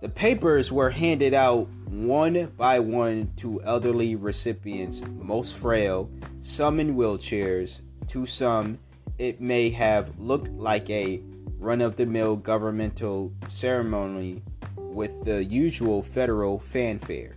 The 0.00 0.10
papers 0.10 0.70
were 0.70 0.90
handed 0.90 1.34
out 1.34 1.68
one 1.88 2.52
by 2.56 2.78
one 2.78 3.32
to 3.38 3.60
elderly 3.64 4.14
recipients, 4.14 5.02
most 5.18 5.56
frail, 5.56 6.08
some 6.38 6.78
in 6.78 6.94
wheelchairs. 6.94 7.80
To 8.08 8.26
some, 8.26 8.78
it 9.18 9.40
may 9.40 9.70
have 9.70 10.16
looked 10.20 10.50
like 10.50 10.88
a 10.88 11.20
run 11.58 11.80
of 11.80 11.96
the 11.96 12.06
mill 12.06 12.36
governmental 12.36 13.32
ceremony 13.48 14.42
with 14.76 15.24
the 15.24 15.44
usual 15.44 16.02
federal 16.02 16.58
fanfare. 16.58 17.36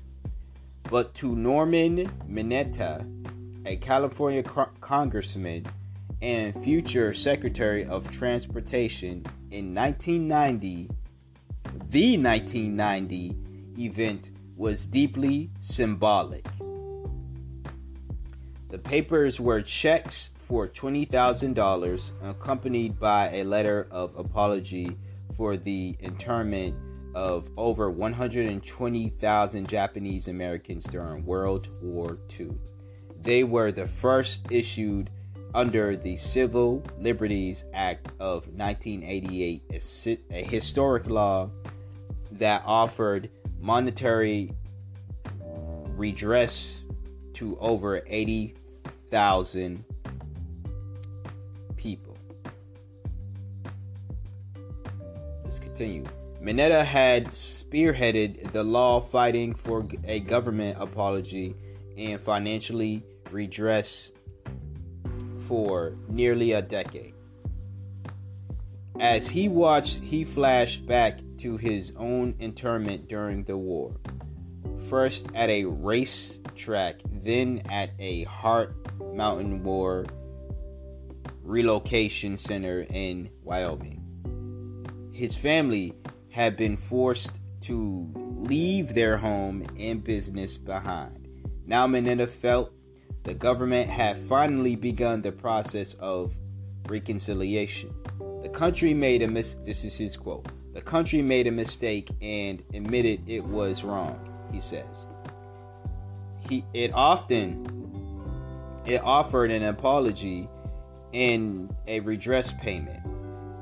But 0.90 1.14
to 1.16 1.36
Norman 1.36 2.08
Mineta, 2.28 3.06
a 3.66 3.76
California 3.78 4.44
co- 4.44 4.70
congressman 4.82 5.66
and 6.22 6.64
future 6.64 7.14
Secretary 7.14 7.86
of 7.86 8.10
Transportation 8.12 9.26
in 9.52 9.74
1990, 9.74 10.90
the 11.90 12.18
1990 12.18 13.36
event 13.78 14.32
was 14.56 14.86
deeply 14.86 15.50
symbolic. 15.60 16.46
The 18.70 18.78
papers 18.78 19.40
were 19.40 19.62
checks 19.62 20.32
for 20.50 20.68
$20,000, 20.68 22.12
accompanied 22.24 23.00
by 23.00 23.30
a 23.30 23.44
letter 23.44 23.88
of 23.92 24.16
apology 24.18 24.98
for 25.38 25.56
the 25.56 25.96
internment 26.00 26.76
of 27.14 27.52
over 27.56 27.92
120,000 27.92 29.68
Japanese 29.68 30.28
Americans 30.28 30.84
during 30.86 31.24
World 31.24 31.70
War 31.84 32.18
II. 32.40 32.50
They 33.22 33.44
were 33.44 33.72
the 33.72 33.86
first 33.86 34.52
issued 34.52 35.12
under 35.54 35.96
the 35.96 36.18
Civil 36.18 36.82
Liberties 36.98 37.66
Act 37.76 38.08
of 38.20 38.48
1988, 38.48 39.64
a, 40.32 40.44
historic 40.44 41.06
law 41.06 41.52
that 42.32 42.64
offered 42.66 43.30
monetary 43.60 44.50
redress 45.96 46.82
to 47.34 47.56
over 47.60 48.02
80,000 48.08 49.86
continue. 55.80 56.04
Mineta 56.42 56.84
had 56.84 57.28
spearheaded 57.28 58.52
the 58.52 58.64
law 58.64 59.00
fighting 59.00 59.56
for 59.56 59.86
a 60.04 60.20
government 60.20 60.78
apology 60.78 61.56
and 61.98 62.20
financially 62.20 63.02
redress 63.32 64.12
for 65.48 65.96
nearly 66.10 66.52
a 66.52 66.62
decade. 66.62 67.14
As 69.00 69.30
he 69.30 69.48
watched, 69.48 70.02
he 70.02 70.26
flashed 70.26 70.86
back 70.86 71.20
to 71.38 71.56
his 71.56 71.94
own 71.96 72.36
internment 72.40 73.08
during 73.08 73.46
the 73.46 73.56
war. 73.56 73.96
First 74.90 75.28
at 75.34 75.50
a 75.50 75.64
race 75.64 76.40
track, 76.58 76.96
then 77.24 77.62
at 77.70 77.92
a 78.00 78.26
Heart 78.26 78.76
Mountain 79.14 79.64
War 79.64 80.06
relocation 81.42 82.36
center 82.36 82.86
in 82.90 83.30
Wyoming. 83.44 83.99
His 85.20 85.36
family 85.36 85.94
had 86.30 86.56
been 86.56 86.78
forced 86.78 87.42
to 87.64 88.10
leave 88.38 88.94
their 88.94 89.18
home 89.18 89.66
and 89.78 90.02
business 90.02 90.56
behind. 90.56 91.28
Now 91.66 91.86
Mineta 91.88 92.26
felt 92.26 92.72
the 93.24 93.34
government 93.34 93.90
had 93.90 94.18
finally 94.30 94.78
begun 94.78 95.22
the 95.22 95.34
process 95.34 95.94
of 95.96 96.38
reconciliation. 96.88 97.94
The 98.44 98.48
country 98.48 98.94
made 98.94 99.22
a 99.22 99.28
mis 99.28 99.58
this 99.66 99.84
is 99.84 99.98
his 99.98 100.16
quote. 100.16 100.48
The 100.74 100.82
country 100.82 101.22
made 101.22 101.48
a 101.48 101.52
mistake 101.52 102.10
and 102.22 102.64
admitted 102.74 103.30
it 103.30 103.44
was 103.44 103.84
wrong, 103.84 104.18
he 104.54 104.62
says. 104.62 105.10
He 106.50 106.64
it 106.74 106.94
often 106.94 107.68
it 108.86 109.04
offered 109.04 109.52
an 109.52 109.64
apology 109.64 110.48
and 111.14 111.76
a 111.88 112.00
redress 112.00 112.54
payment. 112.62 113.04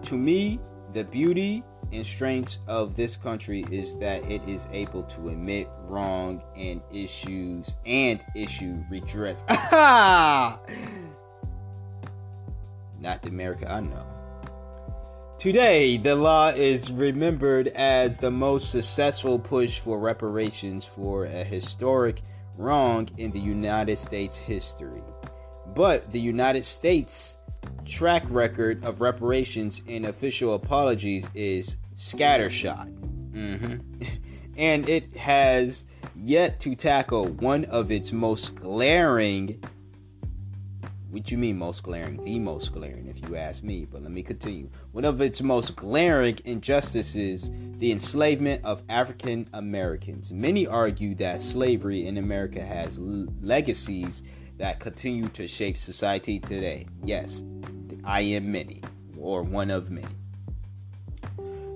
To 0.03 0.15
me, 0.15 0.59
the 0.93 1.03
beauty 1.03 1.63
and 1.91 2.05
strength 2.05 2.57
of 2.67 2.95
this 2.95 3.15
country 3.15 3.65
is 3.71 3.95
that 3.95 4.29
it 4.29 4.41
is 4.47 4.67
able 4.71 5.03
to 5.03 5.29
admit 5.29 5.69
wrong 5.83 6.41
and 6.55 6.81
issues 6.91 7.75
and 7.85 8.19
issue 8.35 8.83
redress. 8.89 9.43
Not 9.49 10.61
the 13.21 13.29
America 13.29 13.71
I 13.71 13.79
know. 13.81 14.05
Today, 15.37 15.97
the 15.97 16.15
law 16.15 16.49
is 16.49 16.91
remembered 16.91 17.67
as 17.69 18.17
the 18.17 18.31
most 18.31 18.71
successful 18.71 19.37
push 19.37 19.79
for 19.79 19.99
reparations 19.99 20.83
for 20.83 21.25
a 21.25 21.43
historic 21.43 22.23
wrong 22.57 23.07
in 23.17 23.29
the 23.31 23.39
United 23.39 23.97
States 23.97 24.35
history. 24.35 25.03
But 25.75 26.11
the 26.11 26.19
United 26.19 26.65
States 26.65 27.36
track 27.87 28.23
record 28.29 28.83
of 28.83 29.01
reparations 29.01 29.81
and 29.87 30.05
official 30.05 30.53
apologies 30.53 31.29
is 31.33 31.77
scattershot. 31.95 32.91
Mm-hmm. 33.31 34.05
and 34.57 34.87
it 34.89 35.15
has 35.15 35.85
yet 36.15 36.59
to 36.61 36.75
tackle 36.75 37.25
one 37.25 37.65
of 37.65 37.91
its 37.91 38.11
most 38.11 38.55
glaring 38.55 39.63
what 41.09 41.31
you 41.31 41.37
mean 41.37 41.57
most 41.57 41.83
glaring? 41.83 42.23
The 42.23 42.37
most 42.37 42.73
glaring, 42.73 43.07
if 43.07 43.27
you 43.27 43.37
ask 43.37 43.63
me. 43.63 43.87
But 43.89 44.03
let 44.03 44.11
me 44.11 44.21
continue. 44.21 44.69
One 44.91 45.05
of 45.05 45.21
its 45.21 45.41
most 45.41 45.75
glaring 45.75 46.37
injustices, 46.45 47.49
the 47.77 47.91
enslavement 47.91 48.63
of 48.65 48.83
African 48.89 49.47
Americans. 49.53 50.31
Many 50.31 50.67
argue 50.67 51.15
that 51.15 51.41
slavery 51.41 52.05
in 52.05 52.17
America 52.17 52.61
has 52.61 52.99
legacies 52.99 54.21
that 54.57 54.79
continue 54.79 55.27
to 55.29 55.47
shape 55.47 55.77
society 55.77 56.39
today. 56.39 56.87
Yes, 57.03 57.41
I 58.07 58.21
am 58.21 58.53
many, 58.53 58.81
or 59.19 59.43
one 59.43 59.69
of 59.69 59.91
many. 59.91 60.07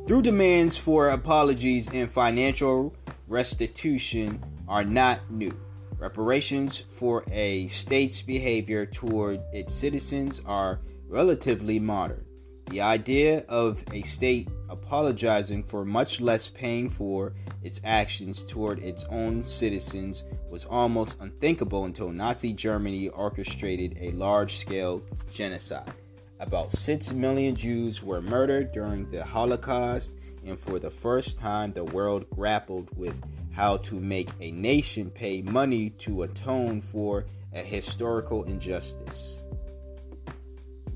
Through 0.07 0.21
demands 0.21 0.77
for 0.77 1.09
apologies 1.09 1.89
and 1.89 2.09
financial 2.09 2.95
restitution 3.27 4.41
are 4.65 4.85
not 4.85 5.29
new. 5.29 5.53
Reparations 5.99 6.77
for 6.77 7.25
a 7.31 7.67
state's 7.67 8.21
behavior 8.21 8.85
toward 8.85 9.41
its 9.51 9.75
citizens 9.75 10.39
are 10.45 10.79
relatively 11.09 11.79
modern. 11.79 12.25
The 12.69 12.79
idea 12.79 13.43
of 13.49 13.83
a 13.91 14.01
state 14.03 14.47
apologizing 14.69 15.63
for 15.63 15.83
much 15.83 16.21
less 16.21 16.47
paying 16.47 16.89
for 16.89 17.33
its 17.61 17.81
actions 17.83 18.43
toward 18.43 18.79
its 18.79 19.03
own 19.09 19.43
citizens 19.43 20.23
was 20.49 20.63
almost 20.63 21.19
unthinkable 21.19 21.83
until 21.83 22.09
Nazi 22.09 22.53
Germany 22.53 23.09
orchestrated 23.09 23.97
a 23.99 24.11
large 24.11 24.59
scale 24.59 25.03
genocide. 25.33 25.91
About 26.41 26.71
6 26.71 27.13
million 27.13 27.53
Jews 27.53 28.01
were 28.01 28.19
murdered 28.19 28.71
during 28.71 29.07
the 29.11 29.23
Holocaust, 29.23 30.11
and 30.43 30.59
for 30.59 30.79
the 30.79 30.89
first 30.89 31.37
time, 31.37 31.71
the 31.71 31.83
world 31.83 32.27
grappled 32.31 32.89
with 32.97 33.15
how 33.51 33.77
to 33.77 33.99
make 33.99 34.29
a 34.39 34.49
nation 34.49 35.11
pay 35.11 35.43
money 35.43 35.91
to 35.99 36.23
atone 36.23 36.81
for 36.81 37.25
a 37.53 37.61
historical 37.61 38.43
injustice. 38.45 39.43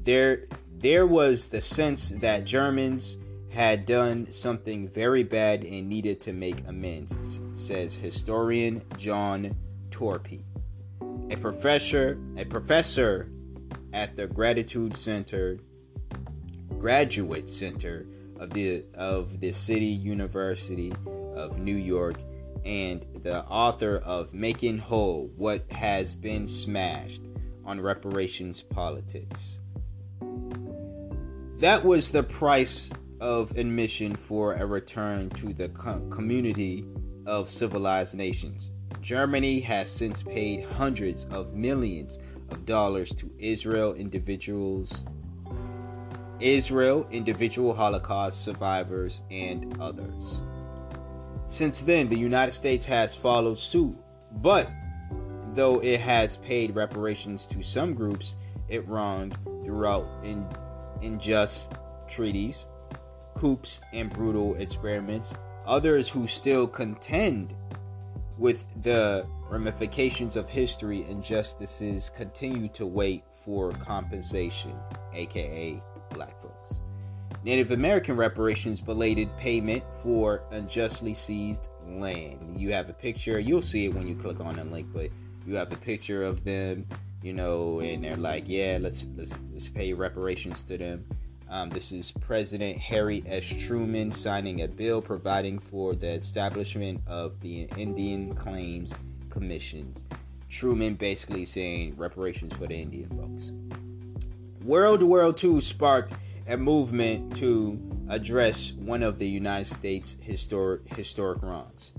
There, 0.04 0.48
there 0.80 1.06
was 1.06 1.50
the 1.50 1.62
sense 1.62 2.10
that 2.22 2.46
Germans 2.46 3.18
had 3.50 3.86
done 3.86 4.32
something 4.32 4.88
very 4.88 5.24
bad 5.24 5.64
and 5.64 5.88
needed 5.88 6.22
to 6.22 6.34
make 6.34 6.58
amends, 6.68 7.40
says 7.54 7.94
historian 7.94 8.82
John 8.98 9.56
Torpey, 9.92 10.42
a 11.30 11.38
professor, 11.38 12.18
a 12.36 12.46
professor 12.46 13.30
at 13.96 14.18
the 14.18 14.28
Gratitude 14.28 14.96
Center, 14.96 15.58
Graduate 16.78 17.48
Center 17.48 18.06
of 18.38 18.52
the 18.52 18.84
of 18.94 19.40
the 19.40 19.54
City 19.54 19.86
University 19.86 20.94
of 21.34 21.60
New 21.60 21.78
York 21.78 22.18
and 22.66 23.06
the 23.24 23.46
author 23.46 23.98
of 24.04 24.34
Making 24.34 24.80
Whole 24.80 25.32
What 25.38 25.72
Has 25.72 26.14
Been 26.14 26.46
Smashed 26.46 27.22
on 27.64 27.80
Reparations 27.80 28.62
Politics. 28.62 29.62
That 31.60 31.86
was 31.86 32.12
the 32.12 32.24
price 32.24 32.92
of 33.22 33.58
admission 33.58 34.14
for 34.14 34.56
a 34.56 34.66
return 34.66 35.30
to 35.32 35.54
the 35.54 35.70
com- 35.70 36.12
community 36.12 36.86
of 37.26 37.50
civilized 37.50 38.14
nations. 38.14 38.72
Germany 39.00 39.62
has 39.62 39.90
since 39.90 40.22
paid 40.22 40.66
hundreds 40.66 41.26
of 41.26 41.54
millions 41.54 42.20
of 42.50 42.66
dollars 42.66 43.10
to 43.16 43.32
Israel 43.40 43.94
individuals 43.94 45.06
Israel, 46.40 47.08
individual 47.12 47.74
Holocaust 47.74 48.44
survivors, 48.44 49.22
and 49.32 49.80
others. 49.80 50.42
Since 51.48 51.82
then, 51.82 52.10
the 52.10 52.18
United 52.18 52.52
States 52.52 52.86
has 52.86 53.16
followed 53.16 53.58
suit, 53.58 53.96
but 54.42 54.70
though 55.54 55.82
it 55.82 56.02
has 56.02 56.38
paid 56.38 56.76
reparations 56.76 57.46
to 57.48 57.64
some 57.64 57.94
groups 57.94 58.36
it 58.68 58.86
wronged 58.88 59.38
throughout 59.64 60.08
in 60.24 60.46
unjust 61.02 61.74
treaties, 62.10 62.66
coups, 63.36 63.82
and 63.94 64.10
brutal 64.10 64.56
experiments, 64.56 65.36
others 65.66 66.10
who 66.10 66.28
still 66.28 66.68
contend 66.68 67.56
with 68.38 68.66
the 68.84 69.26
ramifications 69.50 70.36
of 70.36 70.50
history 70.50 71.06
injustices 71.10 72.10
continue 72.10 72.68
to 72.70 72.86
wait 72.86 73.24
for 73.44 73.72
compensation, 73.74 74.76
aka 75.14 75.82
black 76.10 76.42
folks. 76.42 76.82
Native 77.44 77.72
American 77.72 78.16
reparations 78.16 78.82
belated 78.82 79.30
payment 79.38 79.84
for 80.02 80.42
unjustly 80.52 81.14
seized 81.14 81.68
land. 81.88 82.60
You 82.60 82.74
have 82.74 82.90
a 82.90 82.94
picture, 82.94 83.40
you'll 83.40 83.62
see 83.62 83.86
it 83.86 83.94
when 83.94 84.08
you 84.08 84.16
click 84.16 84.40
on 84.40 84.56
the 84.56 84.64
link, 84.64 84.88
but 84.92 85.10
you 85.46 85.56
have 85.56 85.70
the 85.70 85.78
picture 85.78 86.24
of 86.24 86.44
them, 86.44 86.88
you 87.22 87.34
know, 87.34 87.82
and 87.82 88.04
they're 88.04 88.18
like, 88.18 88.46
yeah, 88.48 88.80
let's 88.82 89.06
let's 89.16 89.38
let's 89.52 89.70
pay 89.70 89.94
reparations 89.94 90.64
to 90.64 90.78
them. 90.78 91.06
Um, 91.48 91.70
this 91.70 91.92
is 91.92 92.12
President 92.12 92.80
Harry 92.80 93.24
S. 93.28 93.46
Truman 93.46 94.12
signing 94.12 94.64
a 94.64 94.68
bill 94.68 95.00
providing 95.00 95.60
for 95.60 95.94
the 95.94 96.10
establishment 96.10 97.02
of 97.06 97.40
the 97.42 97.68
Indian 97.78 98.34
Claims 98.34 98.96
Commissions. 99.36 100.06
Truman 100.50 100.95
basically 100.95 101.43
saying 101.43 101.95
reparations 101.98 102.54
for 102.54 102.67
the 102.67 102.76
Indian 102.76 103.10
folks. 103.10 103.52
World 104.63 105.04
War 105.04 105.36
II 105.43 105.60
sparked 105.60 106.13
a 106.48 106.56
movement 106.56 107.36
to 107.36 107.78
address 108.08 108.71
one 108.71 109.04
of 109.04 109.19
the 109.19 109.28
United 109.28 109.65
States' 109.65 110.15
historic, 110.21 110.88
historic 110.95 111.41
wrongs 111.41 111.91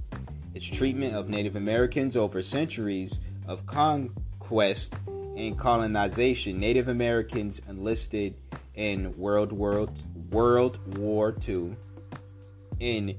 its 0.55 0.65
treatment 0.65 1.15
of 1.15 1.29
Native 1.29 1.55
Americans 1.55 2.17
over 2.17 2.41
centuries 2.41 3.21
of 3.47 3.67
conquest 3.67 4.95
and 5.37 5.59
colonization. 5.59 6.59
Native 6.59 6.89
Americans 6.89 7.61
enlisted 7.69 8.35
in 8.75 9.15
World 9.19 9.53
War, 9.53 9.87
World 10.31 10.97
War 10.97 11.37
II 11.47 11.77
in 12.81 13.19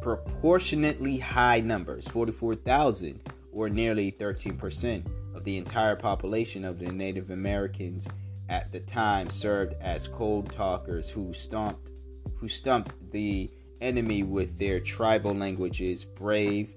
disproportionately 0.00 1.18
high 1.18 1.60
numbers 1.60 2.08
44,000, 2.08 3.20
or 3.52 3.68
nearly 3.68 4.10
13% 4.12 5.04
of 5.34 5.44
the 5.44 5.58
entire 5.58 5.94
population 5.94 6.64
of 6.64 6.78
the 6.78 6.90
Native 6.90 7.30
Americans 7.30 8.08
at 8.48 8.72
the 8.72 8.80
time 8.80 9.28
served 9.28 9.74
as 9.82 10.08
code 10.08 10.50
talkers 10.50 11.10
who 11.10 11.32
stomped 11.32 11.92
who 12.36 12.48
stumped 12.48 13.10
the 13.12 13.50
enemy 13.82 14.22
with 14.22 14.58
their 14.58 14.80
tribal 14.80 15.34
languages 15.34 16.04
brave 16.04 16.72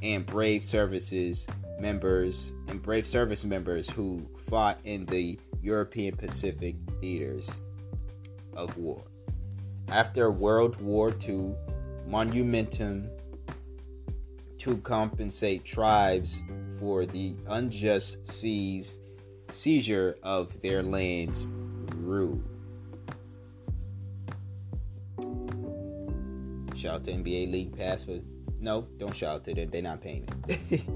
and 0.00 0.24
brave 0.24 0.62
services 0.62 1.46
members 1.80 2.52
and 2.68 2.80
brave 2.80 3.04
service 3.04 3.44
members 3.44 3.90
who 3.90 4.24
fought 4.38 4.78
in 4.84 5.04
the 5.06 5.36
European 5.60 6.14
Pacific 6.16 6.76
theaters 7.00 7.60
of 8.56 8.76
war. 8.78 9.02
After 9.88 10.30
World 10.30 10.80
War 10.80 11.12
II, 11.28 11.54
monumentum 12.08 13.08
to 14.58 14.76
compensate 14.78 15.64
tribes 15.64 16.42
for 16.78 17.04
the 17.04 17.34
unjust 17.48 18.26
seized 18.26 19.02
seizure 19.50 20.16
of 20.22 20.60
their 20.62 20.82
lands 20.82 21.48
grew. 21.86 22.42
Shout 26.74 27.04
to 27.04 27.12
NBA 27.12 27.52
League 27.52 27.76
Pass 27.76 28.04
for 28.04 28.18
no, 28.62 28.86
don't 28.98 29.14
shout 29.14 29.44
to 29.44 29.54
them. 29.54 29.70
They're 29.70 29.82
not 29.82 30.00
paying 30.00 30.28
it. 30.48 30.80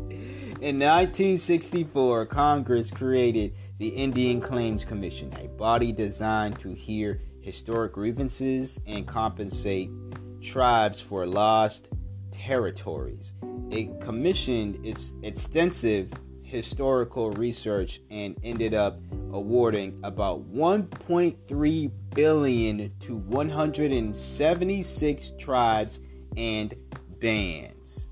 In 0.61 0.79
1964, 0.79 2.27
Congress 2.27 2.93
created 2.93 3.55
the 3.79 3.89
Indian 3.89 4.41
Claims 4.41 4.85
Commission, 4.85 5.33
a 5.41 5.49
body 5.49 5.93
designed 5.93 6.61
to 6.61 6.73
hear 6.73 7.21
historic 7.41 7.93
grievances 7.93 8.79
and 8.87 9.07
compensate 9.07 9.91
tribes 10.47 11.01
for 11.01 11.27
lost 11.27 11.89
territories. 12.31 13.35
It 13.71 14.01
commissioned 14.01 14.87
its 14.87 15.13
extensive 15.23 16.11
historical 16.43 17.33
research 17.33 18.01
and 18.11 18.39
ended 18.45 18.73
up 18.73 19.01
awarding 19.33 19.99
about 20.05 20.49
1.3 20.53 21.91
billion 22.15 22.93
to 23.01 23.17
176 23.17 25.33
tribes 25.39 25.99
and 26.37 26.75
bands. 27.21 28.09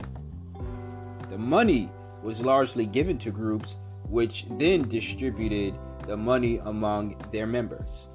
The 1.31 1.39
money 1.39 1.89
was 2.23 2.41
largely 2.41 2.87
given 2.87 3.19
to 3.19 3.31
groups 3.31 3.79
which 4.09 4.47
then 4.59 4.89
distributed 4.89 5.79
the 6.07 6.17
money 6.17 6.59
among 6.65 7.17
their 7.31 7.47
members. 7.47 8.11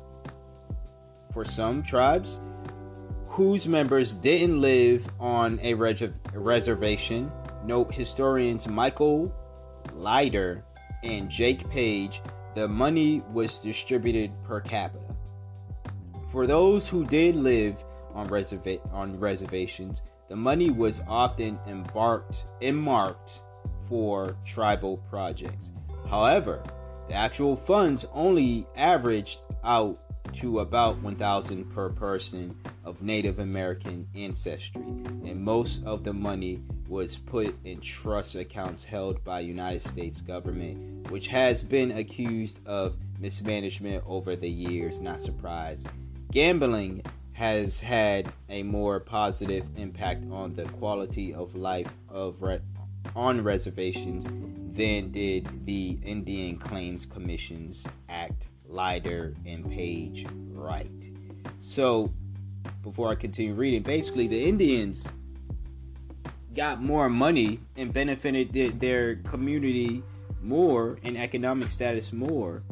For 1.31 1.45
some 1.45 1.81
tribes 1.81 2.41
whose 3.29 3.67
members 3.67 4.15
didn't 4.15 4.59
live 4.59 5.09
on 5.19 5.59
a 5.63 5.73
reservation, 5.73 7.31
note 7.63 7.93
historians 7.93 8.67
Michael 8.67 9.33
Lieder, 9.93 10.65
and 11.03 11.29
Jake 11.29 11.69
Page, 11.69 12.21
the 12.55 12.67
money 12.67 13.21
was 13.31 13.57
distributed 13.59 14.31
per 14.43 14.59
capita. 14.59 15.15
For 16.31 16.45
those 16.45 16.89
who 16.89 17.05
did 17.05 17.35
live 17.35 17.83
on, 18.13 18.27
reserva- 18.27 18.81
on 18.93 19.19
reservations, 19.19 20.01
The 20.29 20.35
money 20.35 20.69
was 20.69 21.01
often 21.07 21.59
embarked, 21.67 22.45
earmarked 22.61 23.41
for 23.87 24.37
tribal 24.45 24.97
projects. 25.09 25.71
However, 26.07 26.61
the 27.07 27.15
actual 27.15 27.55
funds 27.55 28.05
only 28.13 28.67
averaged 28.75 29.41
out 29.63 29.99
to 30.33 30.59
about 30.59 31.01
1,000 31.01 31.65
per 31.73 31.89
person 31.89 32.55
of 32.83 33.01
Native 33.01 33.39
American 33.39 34.07
ancestry, 34.15 34.81
and 34.81 35.43
most 35.43 35.83
of 35.85 36.03
the 36.03 36.13
money 36.13 36.61
was 36.87 37.17
put 37.17 37.55
in 37.63 37.79
trust 37.79 38.35
accounts 38.35 38.83
held 38.83 39.23
by 39.23 39.39
United 39.39 39.81
States 39.81 40.21
government, 40.21 41.09
which 41.11 41.27
has 41.27 41.63
been 41.63 41.91
accused 41.91 42.65
of 42.67 42.95
mismanagement 43.19 44.03
over 44.07 44.35
the 44.35 44.49
years. 44.49 44.99
Not 44.99 45.21
surprised. 45.21 45.87
Gambling 46.31 47.03
has 47.33 47.79
had 47.79 48.31
a 48.49 48.63
more 48.63 48.99
positive 48.99 49.65
impact 49.77 50.23
on 50.31 50.55
the 50.55 50.65
quality 50.65 51.33
of 51.33 51.55
life 51.55 51.91
of 52.09 52.41
re- 52.41 52.59
on 53.15 53.41
reservations 53.43 54.27
than 54.75 55.11
did 55.11 55.65
the 55.65 55.97
Indian 56.03 56.57
Claims 56.57 57.05
Commissions 57.05 57.87
Act, 58.09 58.47
Leiter 58.69 59.35
and 59.45 59.69
Page 59.69 60.25
Wright. 60.51 60.87
So, 61.59 62.13
before 62.83 63.09
I 63.09 63.15
continue 63.15 63.53
reading, 63.53 63.81
basically 63.81 64.27
the 64.27 64.43
Indians 64.47 65.07
got 66.55 66.81
more 66.81 67.09
money 67.09 67.59
and 67.75 67.93
benefited 67.93 68.79
their 68.79 69.17
community 69.17 70.03
more 70.41 70.97
and 71.03 71.17
economic 71.17 71.69
status 71.69 72.13
more 72.13 72.63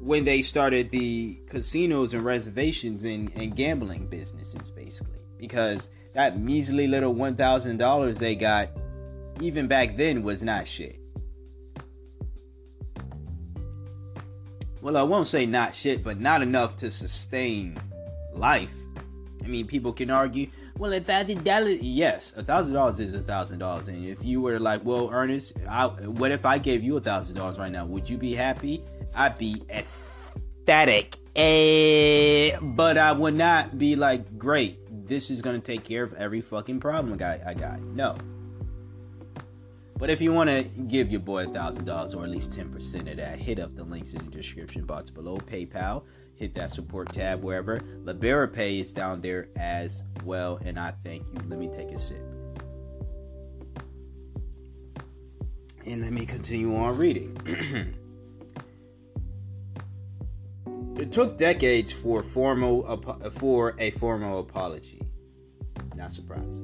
when 0.00 0.24
they 0.24 0.42
started 0.42 0.90
the 0.90 1.38
casinos 1.48 2.14
and 2.14 2.24
reservations 2.24 3.04
and, 3.04 3.30
and 3.34 3.54
gambling 3.54 4.06
businesses, 4.06 4.70
basically. 4.70 5.18
Because 5.36 5.90
that 6.14 6.40
measly 6.40 6.86
little 6.86 7.14
$1,000 7.14 8.18
they 8.18 8.34
got, 8.34 8.70
even 9.40 9.66
back 9.66 9.96
then, 9.96 10.22
was 10.22 10.42
not 10.42 10.66
shit. 10.66 10.99
Well, 14.82 14.96
I 14.96 15.02
won't 15.02 15.26
say 15.26 15.46
not 15.46 15.74
shit, 15.74 16.02
but 16.02 16.18
not 16.18 16.42
enough 16.42 16.76
to 16.78 16.90
sustain 16.90 17.76
life. 18.32 18.70
I 19.42 19.46
mean, 19.46 19.66
people 19.66 19.92
can 19.92 20.10
argue, 20.10 20.48
well, 20.78 20.92
a 20.92 21.00
thousand 21.00 21.44
dollars, 21.44 21.82
yes, 21.82 22.32
a 22.36 22.42
thousand 22.42 22.74
dollars 22.74 23.00
is 23.00 23.14
a 23.14 23.20
thousand 23.20 23.58
dollars. 23.58 23.88
And 23.88 24.06
if 24.06 24.24
you 24.24 24.40
were 24.40 24.58
like, 24.58 24.84
well, 24.84 25.10
Ernest, 25.12 25.54
I, 25.68 25.86
what 25.86 26.30
if 26.30 26.46
I 26.46 26.58
gave 26.58 26.82
you 26.82 26.96
a 26.96 27.00
thousand 27.00 27.36
dollars 27.36 27.58
right 27.58 27.72
now? 27.72 27.84
Would 27.84 28.08
you 28.08 28.16
be 28.16 28.34
happy? 28.34 28.82
I'd 29.14 29.36
be 29.38 29.62
ecstatic. 29.70 31.16
Eh, 31.36 32.56
but 32.60 32.98
I 32.98 33.12
would 33.12 33.34
not 33.34 33.78
be 33.78 33.96
like, 33.96 34.38
great, 34.38 34.78
this 35.06 35.30
is 35.30 35.42
going 35.42 35.60
to 35.60 35.64
take 35.64 35.84
care 35.84 36.04
of 36.04 36.12
every 36.14 36.40
fucking 36.40 36.80
problem 36.80 37.18
I, 37.22 37.40
I 37.46 37.54
got. 37.54 37.80
No. 37.80 38.16
But 40.00 40.08
if 40.08 40.22
you 40.22 40.32
want 40.32 40.48
to 40.48 40.62
give 40.62 41.10
your 41.10 41.20
boy 41.20 41.44
a 41.44 41.46
thousand 41.46 41.84
dollars 41.84 42.14
or 42.14 42.24
at 42.24 42.30
least 42.30 42.52
10% 42.52 43.10
of 43.10 43.18
that, 43.18 43.38
hit 43.38 43.60
up 43.60 43.76
the 43.76 43.84
links 43.84 44.14
in 44.14 44.24
the 44.24 44.30
description 44.30 44.86
box 44.86 45.10
below. 45.10 45.36
PayPal, 45.36 46.04
hit 46.36 46.54
that 46.54 46.70
support 46.70 47.12
tab 47.12 47.44
wherever. 47.44 47.80
Liberapay 48.04 48.80
is 48.80 48.94
down 48.94 49.20
there 49.20 49.48
as 49.56 50.02
well, 50.24 50.58
and 50.64 50.78
I 50.78 50.94
thank 51.04 51.26
you. 51.26 51.38
Let 51.48 51.58
me 51.58 51.68
take 51.68 51.90
a 51.90 51.98
sip. 51.98 52.16
And 55.84 56.00
let 56.00 56.12
me 56.12 56.24
continue 56.24 56.74
on 56.74 56.96
reading. 56.96 57.94
It 60.96 61.12
took 61.12 61.38
decades 61.38 61.90
for 61.92 62.22
formal 62.22 62.84
for 63.38 63.74
a 63.78 63.90
formal 63.92 64.40
apology. 64.40 65.00
Not 65.94 66.12
surprised. 66.12 66.62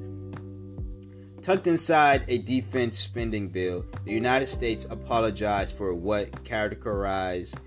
Tucked 1.47 1.67
inside 1.67 2.25
a 2.27 2.39
defense 2.39 2.99
spending 2.99 3.47
bill, 3.47 3.85
the 4.03 4.11
United 4.11 4.47
States 4.47 4.85
apologized 4.89 5.77
for 5.77 5.93
what 5.93 6.29
categorized 6.43 7.57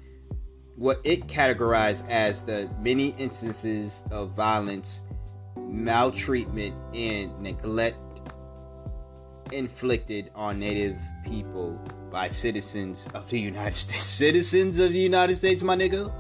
what 0.76 1.00
it 1.02 1.26
categorized 1.28 2.06
as 2.06 2.42
the 2.42 2.68
many 2.82 3.14
instances 3.16 4.04
of 4.10 4.32
violence, 4.32 5.00
maltreatment, 5.56 6.74
and 6.94 7.40
neglect 7.40 7.96
inflicted 9.50 10.30
on 10.34 10.58
Native 10.58 11.00
people 11.24 11.80
by 12.12 12.28
citizens 12.28 13.08
of 13.14 13.30
the 13.30 13.40
United 13.40 13.76
States. 13.76 14.04
Citizens 14.04 14.78
of 14.78 14.92
the 14.92 14.98
United 14.98 15.36
States, 15.36 15.62
my 15.62 15.74
nigga. 15.74 16.12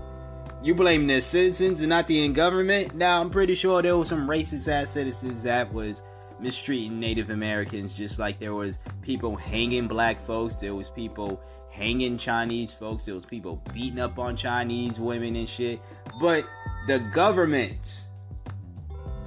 You 0.62 0.74
blame 0.74 1.06
the 1.06 1.20
citizens 1.20 1.82
and 1.82 1.90
not 1.90 2.06
the 2.06 2.26
government. 2.30 2.94
Now 2.94 3.20
I'm 3.20 3.28
pretty 3.28 3.54
sure 3.54 3.82
there 3.82 3.98
was 3.98 4.08
some 4.08 4.26
racist 4.26 4.66
ass 4.66 4.92
citizens 4.92 5.42
that 5.42 5.70
was 5.74 6.02
mistreating 6.40 6.98
Native 6.98 7.30
Americans, 7.30 7.96
just 7.96 8.18
like 8.18 8.38
there 8.38 8.54
was 8.54 8.78
people 9.02 9.36
hanging 9.36 9.88
black 9.88 10.24
folks, 10.24 10.56
there 10.56 10.74
was 10.74 10.90
people 10.90 11.40
hanging 11.70 12.18
Chinese 12.18 12.72
folks, 12.72 13.04
there 13.04 13.14
was 13.14 13.26
people 13.26 13.62
beating 13.72 14.00
up 14.00 14.18
on 14.18 14.36
Chinese 14.36 14.98
women 14.98 15.36
and 15.36 15.48
shit. 15.48 15.80
But 16.20 16.44
the 16.86 16.98
government, 16.98 18.08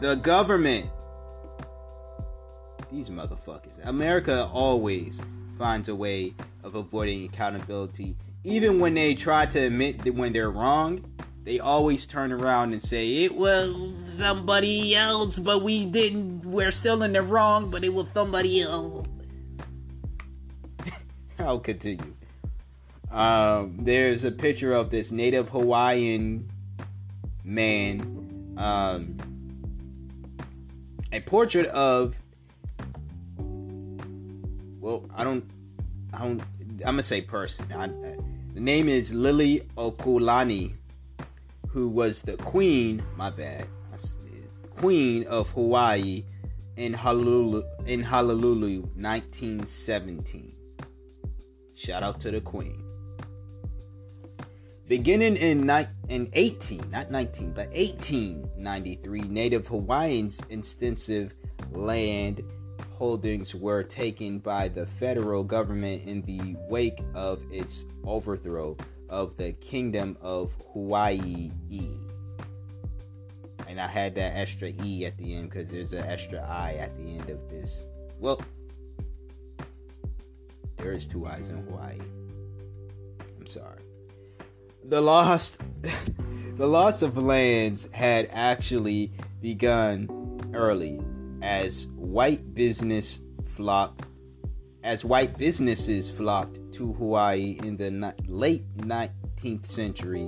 the 0.01 0.15
government, 0.15 0.89
these 2.91 3.09
motherfuckers, 3.09 3.85
America 3.85 4.49
always 4.51 5.21
finds 5.57 5.89
a 5.89 5.95
way 5.95 6.33
of 6.63 6.75
avoiding 6.75 7.25
accountability, 7.25 8.15
even 8.43 8.79
when 8.79 8.93
they 8.93 9.15
try 9.15 9.45
to 9.45 9.59
admit 9.59 10.03
that 10.03 10.13
when 10.13 10.33
they're 10.33 10.51
wrong 10.51 11.03
they 11.43 11.59
always 11.59 12.05
turn 12.05 12.31
around 12.31 12.71
and 12.71 12.81
say 12.81 13.23
it 13.23 13.35
was 13.35 13.75
somebody 14.17 14.95
else, 14.95 15.37
but 15.37 15.61
we 15.61 15.85
didn't. 15.85 16.45
We're 16.45 16.71
still 16.71 17.03
in 17.03 17.13
the 17.13 17.21
wrong, 17.21 17.69
but 17.69 17.83
it 17.83 17.93
was 17.93 18.07
somebody 18.13 18.61
else. 18.61 19.05
I'll 21.39 21.59
continue. 21.59 22.13
Um, 23.11 23.77
there's 23.81 24.23
a 24.23 24.31
picture 24.31 24.71
of 24.71 24.89
this 24.89 25.11
native 25.11 25.49
Hawaiian 25.49 26.49
man. 27.43 28.55
Um, 28.57 29.17
a 31.11 31.19
portrait 31.19 31.67
of. 31.67 32.15
Well, 34.79 35.09
I 35.13 35.25
don't. 35.25 35.43
I 36.13 36.19
don't. 36.19 36.41
I'm 36.41 36.95
gonna 36.95 37.03
say 37.03 37.19
person. 37.21 37.71
I, 37.73 37.87
the 38.53 38.61
name 38.61 38.87
is 38.87 39.11
Liliuokalani 39.11 40.75
who 41.73 41.89
was 41.89 42.21
the 42.21 42.37
queen, 42.37 43.03
my 43.17 43.31
bad, 43.31 43.67
queen 44.77 45.25
of 45.25 45.49
Hawaii 45.51 46.23
in 46.77 46.93
Honolulu, 46.93 47.63
in 47.87 48.03
Honolulu 48.03 48.81
1917. 48.95 50.55
Shout 51.73 52.03
out 52.03 52.19
to 52.21 52.29
the 52.29 52.41
queen. 52.41 52.83
Beginning 54.87 55.35
in, 55.35 55.65
ni- 55.65 55.87
in 56.09 56.29
18, 56.33 56.91
not 56.91 57.09
19, 57.09 57.53
but 57.53 57.69
1893, 57.69 59.21
Native 59.21 59.67
Hawaiians' 59.67 60.41
extensive 60.49 61.33
land 61.71 62.43
holdings 62.91 63.55
were 63.55 63.81
taken 63.81 64.37
by 64.37 64.67
the 64.67 64.85
federal 64.85 65.43
government 65.43 66.03
in 66.03 66.21
the 66.21 66.55
wake 66.69 67.01
of 67.15 67.43
its 67.51 67.85
overthrow 68.05 68.77
of 69.09 69.37
the 69.37 69.53
Kingdom 69.53 70.17
of 70.21 70.53
Hawaii. 70.73 71.51
And 73.67 73.79
I 73.79 73.87
had 73.87 74.15
that 74.15 74.35
extra 74.35 74.71
E 74.83 75.05
at 75.05 75.17
the 75.17 75.35
end 75.35 75.49
because 75.49 75.71
there's 75.71 75.93
an 75.93 76.03
extra 76.03 76.39
I 76.39 76.73
at 76.73 76.95
the 76.97 77.03
end 77.03 77.29
of 77.29 77.49
this. 77.49 77.87
Well, 78.19 78.41
there 80.77 80.91
is 80.91 81.07
two 81.07 81.25
I's 81.25 81.49
in 81.49 81.57
Hawaii. 81.65 81.99
I'm 83.39 83.47
sorry. 83.47 83.79
The 84.85 85.01
lost 85.01 85.59
the 86.55 86.67
loss 86.67 87.01
of 87.01 87.17
lands 87.17 87.89
had 87.91 88.29
actually 88.31 89.11
begun 89.41 90.51
early 90.53 91.01
as 91.41 91.87
white 91.95 92.53
business 92.53 93.21
flocked 93.55 94.05
as 94.83 95.03
white 95.03 95.37
businesses 95.37 96.09
flocked 96.09 96.59
to 96.73 96.93
Hawaii 96.93 97.59
in 97.63 97.77
the 97.77 98.13
late 98.27 98.65
19th 98.77 99.65
century, 99.65 100.27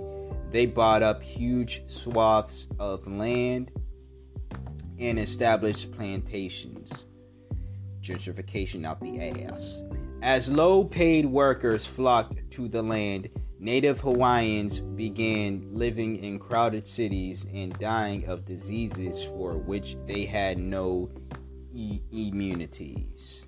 they 0.51 0.65
bought 0.65 1.03
up 1.03 1.21
huge 1.21 1.83
swaths 1.87 2.67
of 2.79 3.07
land 3.07 3.71
and 4.99 5.19
established 5.19 5.91
plantations. 5.91 7.07
Gentrification 8.01 8.85
out 8.85 9.01
the 9.01 9.19
ass. 9.19 9.83
As 10.21 10.49
low 10.49 10.83
paid 10.83 11.25
workers 11.25 11.85
flocked 11.85 12.49
to 12.51 12.67
the 12.67 12.81
land, 12.81 13.29
Native 13.59 14.01
Hawaiians 14.01 14.79
began 14.79 15.67
living 15.71 16.17
in 16.17 16.39
crowded 16.39 16.85
cities 16.85 17.45
and 17.53 17.77
dying 17.79 18.27
of 18.27 18.45
diseases 18.45 19.23
for 19.23 19.57
which 19.57 19.97
they 20.05 20.25
had 20.25 20.57
no 20.57 21.09
e- 21.73 22.01
immunities. 22.11 23.47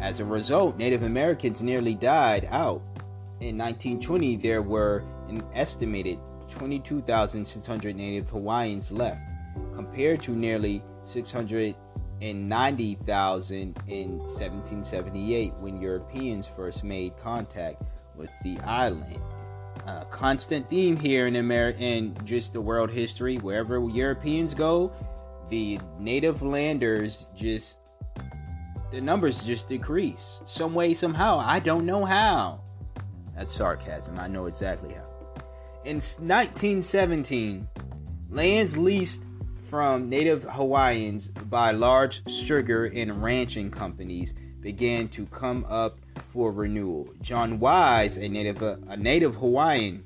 As 0.00 0.18
a 0.18 0.24
result, 0.24 0.78
Native 0.78 1.02
Americans 1.02 1.60
nearly 1.60 1.94
died 1.94 2.48
out. 2.50 2.80
In 3.40 3.58
1920, 3.58 4.36
there 4.36 4.62
were 4.62 5.04
an 5.28 5.42
estimated 5.54 6.18
22,600 6.48 7.96
Native 7.96 8.30
Hawaiians 8.30 8.90
left, 8.90 9.20
compared 9.74 10.22
to 10.22 10.34
nearly 10.34 10.82
690,000 11.04 13.78
in 13.88 14.18
1778 14.18 15.52
when 15.54 15.80
Europeans 15.80 16.48
first 16.48 16.82
made 16.82 17.16
contact 17.18 17.82
with 18.16 18.30
the 18.42 18.58
island. 18.60 19.20
A 19.86 20.06
constant 20.10 20.68
theme 20.70 20.96
here 20.96 21.26
in 21.26 21.36
America 21.36 21.84
and 21.84 22.26
just 22.26 22.54
the 22.54 22.60
world 22.60 22.90
history, 22.90 23.36
wherever 23.36 23.86
Europeans 23.88 24.54
go, 24.54 24.92
the 25.50 25.78
native 25.98 26.42
landers 26.42 27.26
just 27.34 27.79
the 28.90 29.00
numbers 29.00 29.44
just 29.44 29.68
decrease 29.68 30.40
some 30.46 30.74
way 30.74 30.94
somehow. 30.94 31.38
I 31.38 31.60
don't 31.60 31.86
know 31.86 32.04
how. 32.04 32.62
That's 33.34 33.52
sarcasm. 33.52 34.18
I 34.18 34.28
know 34.28 34.46
exactly 34.46 34.92
how. 34.94 35.06
In 35.84 35.96
1917, 35.96 37.68
lands 38.28 38.76
leased 38.76 39.22
from 39.70 40.08
native 40.08 40.42
Hawaiians 40.42 41.28
by 41.28 41.70
large 41.70 42.28
sugar 42.28 42.86
and 42.86 43.22
ranching 43.22 43.70
companies 43.70 44.34
began 44.60 45.08
to 45.08 45.24
come 45.26 45.64
up 45.68 46.00
for 46.32 46.52
renewal. 46.52 47.08
John 47.22 47.60
Wise, 47.60 48.16
a 48.16 48.28
native 48.28 48.60
a 48.62 48.96
native 48.96 49.36
Hawaiian 49.36 50.04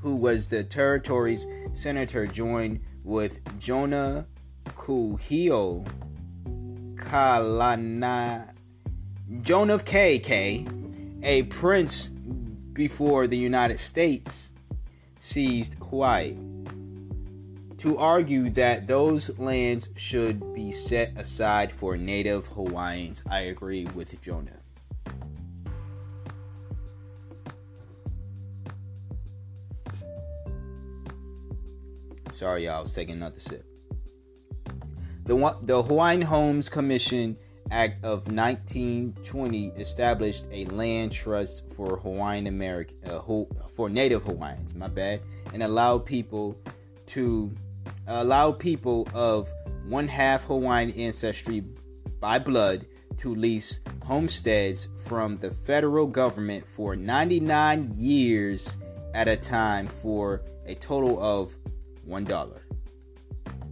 who 0.00 0.14
was 0.14 0.46
the 0.46 0.62
territory's 0.62 1.46
senator, 1.72 2.26
joined 2.26 2.80
with 3.02 3.40
Jonah 3.58 4.26
Kuhio 4.66 5.86
Kalana 7.00 8.52
Joan 9.42 9.70
of 9.70 9.84
KK, 9.84 11.22
a 11.22 11.44
prince 11.44 12.08
before 12.72 13.26
the 13.26 13.36
United 13.36 13.78
States 13.78 14.52
seized 15.18 15.74
Hawaii 15.74 16.36
to 17.78 17.96
argue 17.96 18.50
that 18.50 18.86
those 18.86 19.38
lands 19.38 19.88
should 19.96 20.52
be 20.54 20.70
set 20.70 21.16
aside 21.16 21.72
for 21.72 21.96
native 21.96 22.46
Hawaiians. 22.48 23.22
I 23.30 23.40
agree 23.40 23.86
with 23.94 24.20
Jonah. 24.20 24.50
Sorry, 32.32 32.64
y'all, 32.64 32.78
I 32.78 32.80
was 32.80 32.92
taking 32.92 33.14
another 33.14 33.40
sip. 33.40 33.69
The, 35.30 35.56
the 35.62 35.80
Hawaiian 35.80 36.22
Homes 36.22 36.68
Commission 36.68 37.38
Act 37.70 38.04
of 38.04 38.26
1920 38.32 39.68
established 39.76 40.44
a 40.50 40.64
land 40.64 41.12
trust 41.12 41.72
for 41.76 41.98
Hawaiian 41.98 42.48
American 42.48 42.96
uh, 43.08 43.20
for 43.68 43.88
Native 43.88 44.24
Hawaiians, 44.24 44.74
my 44.74 44.88
bad, 44.88 45.20
and 45.54 45.62
allowed 45.62 46.04
people 46.04 46.58
to 47.06 47.54
allow 48.08 48.50
people 48.50 49.06
of 49.14 49.48
one 49.86 50.08
half 50.08 50.46
Hawaiian 50.46 50.90
ancestry 50.98 51.60
by 52.18 52.40
blood 52.40 52.86
to 53.18 53.32
lease 53.32 53.78
homesteads 54.02 54.88
from 55.06 55.36
the 55.36 55.52
federal 55.52 56.08
government 56.08 56.66
for 56.66 56.96
99 56.96 57.94
years 57.96 58.78
at 59.14 59.28
a 59.28 59.36
time 59.36 59.86
for 59.86 60.42
a 60.66 60.74
total 60.74 61.22
of 61.22 61.52
$1. 62.08 62.58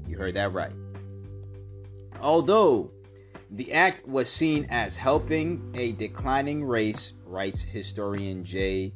You 0.06 0.16
heard 0.16 0.34
that 0.34 0.52
right. 0.52 0.72
Although 2.20 2.90
the 3.50 3.72
act 3.72 4.06
was 4.06 4.28
seen 4.28 4.66
as 4.70 4.96
helping 4.96 5.72
a 5.74 5.92
declining 5.92 6.64
race, 6.64 7.12
writes 7.24 7.62
historian 7.62 8.44
J. 8.44 8.92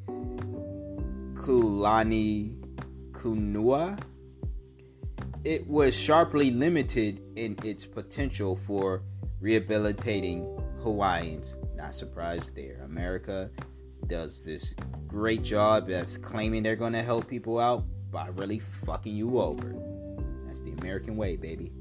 Kulani 1.34 2.56
Kunua, 3.12 3.98
it 5.44 5.66
was 5.66 5.94
sharply 5.94 6.50
limited 6.50 7.20
in 7.36 7.56
its 7.64 7.84
potential 7.84 8.56
for 8.56 9.02
rehabilitating 9.40 10.44
Hawaiians. 10.82 11.58
Not 11.74 11.94
surprised 11.94 12.54
there. 12.54 12.82
America 12.84 13.50
does 14.06 14.44
this 14.44 14.74
great 15.06 15.42
job 15.42 15.90
of 15.90 16.22
claiming 16.22 16.62
they're 16.62 16.76
going 16.76 16.92
to 16.92 17.02
help 17.02 17.28
people 17.28 17.58
out 17.58 17.84
by 18.10 18.28
really 18.28 18.58
fucking 18.58 19.14
you 19.14 19.40
over. 19.40 19.74
That's 20.46 20.60
the 20.60 20.72
American 20.72 21.16
way, 21.16 21.36
baby. 21.36 21.72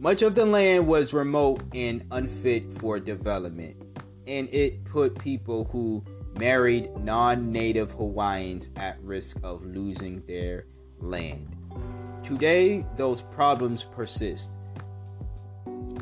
Much 0.00 0.22
of 0.22 0.34
the 0.34 0.46
land 0.46 0.86
was 0.86 1.12
remote 1.12 1.62
and 1.74 2.02
unfit 2.10 2.64
for 2.78 2.98
development, 2.98 3.76
and 4.26 4.48
it 4.48 4.82
put 4.86 5.18
people 5.18 5.68
who 5.72 6.02
married 6.38 6.90
non 7.00 7.52
native 7.52 7.90
Hawaiians 7.90 8.70
at 8.76 8.98
risk 9.02 9.36
of 9.42 9.62
losing 9.62 10.22
their 10.26 10.64
land. 11.00 11.54
Today, 12.22 12.86
those 12.96 13.20
problems 13.20 13.82
persist. 13.82 14.54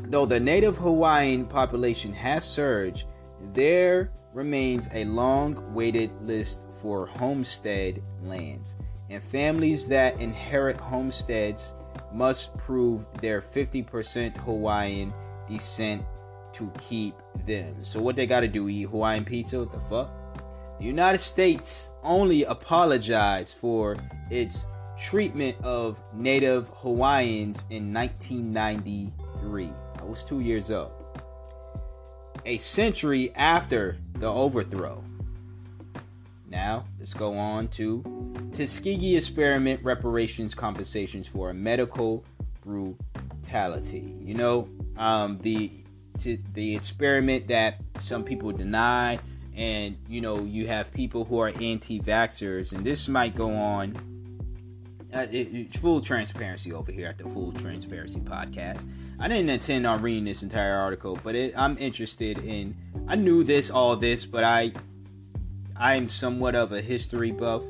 Though 0.03 0.25
the 0.25 0.39
native 0.39 0.77
Hawaiian 0.77 1.45
population 1.45 2.13
has 2.13 2.45
surged, 2.45 3.05
there 3.51 4.13
remains 4.33 4.87
a 4.93 5.03
long 5.03 5.73
waited 5.73 6.09
list 6.21 6.63
for 6.81 7.05
homestead 7.05 8.01
lands, 8.23 8.77
and 9.09 9.21
families 9.21 9.89
that 9.89 10.21
inherit 10.21 10.79
homesteads 10.79 11.75
must 12.13 12.55
prove 12.57 13.05
their 13.21 13.41
50% 13.41 14.37
Hawaiian 14.37 15.13
descent 15.49 16.03
to 16.53 16.71
keep 16.81 17.15
them. 17.45 17.83
So, 17.83 18.01
what 18.01 18.15
they 18.15 18.27
got 18.27 18.41
to 18.41 18.47
do? 18.47 18.67
Eat 18.69 18.89
Hawaiian 18.89 19.25
pizza? 19.25 19.59
What 19.59 19.71
the 19.71 19.79
fuck? 19.81 20.79
The 20.79 20.85
United 20.85 21.19
States 21.19 21.89
only 22.03 22.43
apologized 22.45 23.55
for 23.57 23.97
its 24.29 24.65
treatment 24.99 25.57
of 25.63 25.99
native 26.13 26.69
Hawaiians 26.75 27.65
in 27.69 27.93
1993. 27.93 29.71
I 29.99 30.03
was 30.03 30.23
two 30.23 30.39
years 30.39 30.71
old. 30.71 30.91
A 32.45 32.57
century 32.59 33.33
after 33.35 33.97
the 34.15 34.31
overthrow. 34.31 35.03
Now, 36.49 36.85
let's 36.97 37.13
go 37.13 37.33
on 37.33 37.67
to 37.69 38.03
Tuskegee 38.51 39.15
experiment 39.15 39.83
reparations 39.83 40.55
compensations 40.55 41.27
for 41.27 41.53
medical 41.53 42.25
brutality. 42.65 44.15
You 44.21 44.33
know, 44.33 44.69
um, 44.97 45.37
the 45.39 45.71
t- 46.17 46.39
the 46.53 46.75
experiment 46.75 47.47
that 47.49 47.81
some 47.99 48.23
people 48.23 48.51
deny, 48.51 49.19
and 49.55 49.95
you 50.07 50.21
know, 50.21 50.39
you 50.39 50.67
have 50.67 50.91
people 50.91 51.23
who 51.23 51.39
are 51.39 51.51
anti-vaxxers, 51.61 52.73
and 52.73 52.83
this 52.83 53.07
might 53.07 53.35
go 53.35 53.51
on 53.51 53.95
uh, 55.13 55.25
it, 55.31 55.75
full 55.77 56.01
transparency 56.01 56.73
over 56.73 56.91
here 56.91 57.07
at 57.07 57.17
the 57.17 57.23
Full 57.25 57.51
Transparency 57.53 58.19
Podcast. 58.19 58.87
I 59.19 59.27
didn't 59.27 59.49
intend 59.49 59.85
on 59.85 60.01
reading 60.01 60.25
this 60.25 60.43
entire 60.43 60.75
article, 60.75 61.19
but 61.23 61.35
it, 61.35 61.53
I'm 61.57 61.77
interested 61.77 62.37
in. 62.39 62.75
I 63.07 63.15
knew 63.15 63.43
this, 63.43 63.69
all 63.69 63.95
this, 63.95 64.25
but 64.25 64.43
I, 64.43 64.71
I'm 65.79 66.09
somewhat 66.09 66.55
of 66.55 66.71
a 66.71 66.81
history 66.81 67.31
buff. 67.31 67.63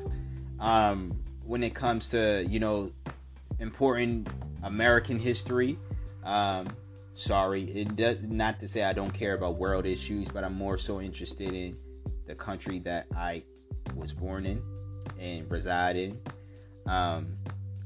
Um, 0.58 1.22
when 1.44 1.62
it 1.62 1.74
comes 1.74 2.10
to 2.10 2.44
you 2.48 2.60
know 2.60 2.92
important 3.60 4.28
American 4.62 5.18
history. 5.18 5.78
Um, 6.24 6.68
sorry, 7.14 7.64
it 7.64 7.96
does 7.96 8.22
not 8.22 8.60
to 8.60 8.68
say 8.68 8.82
I 8.82 8.92
don't 8.92 9.12
care 9.12 9.34
about 9.34 9.56
world 9.56 9.86
issues, 9.86 10.28
but 10.28 10.44
I'm 10.44 10.54
more 10.54 10.78
so 10.78 11.00
interested 11.00 11.52
in 11.52 11.76
the 12.26 12.34
country 12.34 12.78
that 12.80 13.06
I 13.14 13.42
was 13.94 14.12
born 14.12 14.46
in 14.46 14.62
and 15.18 15.50
reside 15.50 15.96
in 15.96 16.18
um, 16.86 17.36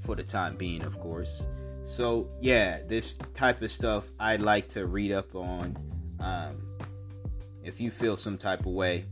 for 0.01 0.14
the 0.14 0.22
time 0.22 0.57
being, 0.57 0.83
of 0.83 0.99
course. 1.01 1.47
So 1.85 2.29
yeah, 2.41 2.81
this 2.87 3.14
type 3.35 3.61
of 3.62 3.70
stuff 3.70 4.05
I'd 4.18 4.43
like 4.43 4.68
to 4.70 4.87
read 4.87 5.12
up 5.12 5.35
on. 5.35 5.77
Um, 6.20 6.68
if 7.62 7.81
you 7.81 7.91
feel 7.91 8.16
some 8.16 8.37
type 8.37 8.61
of 8.61 8.72
way, 8.72 9.07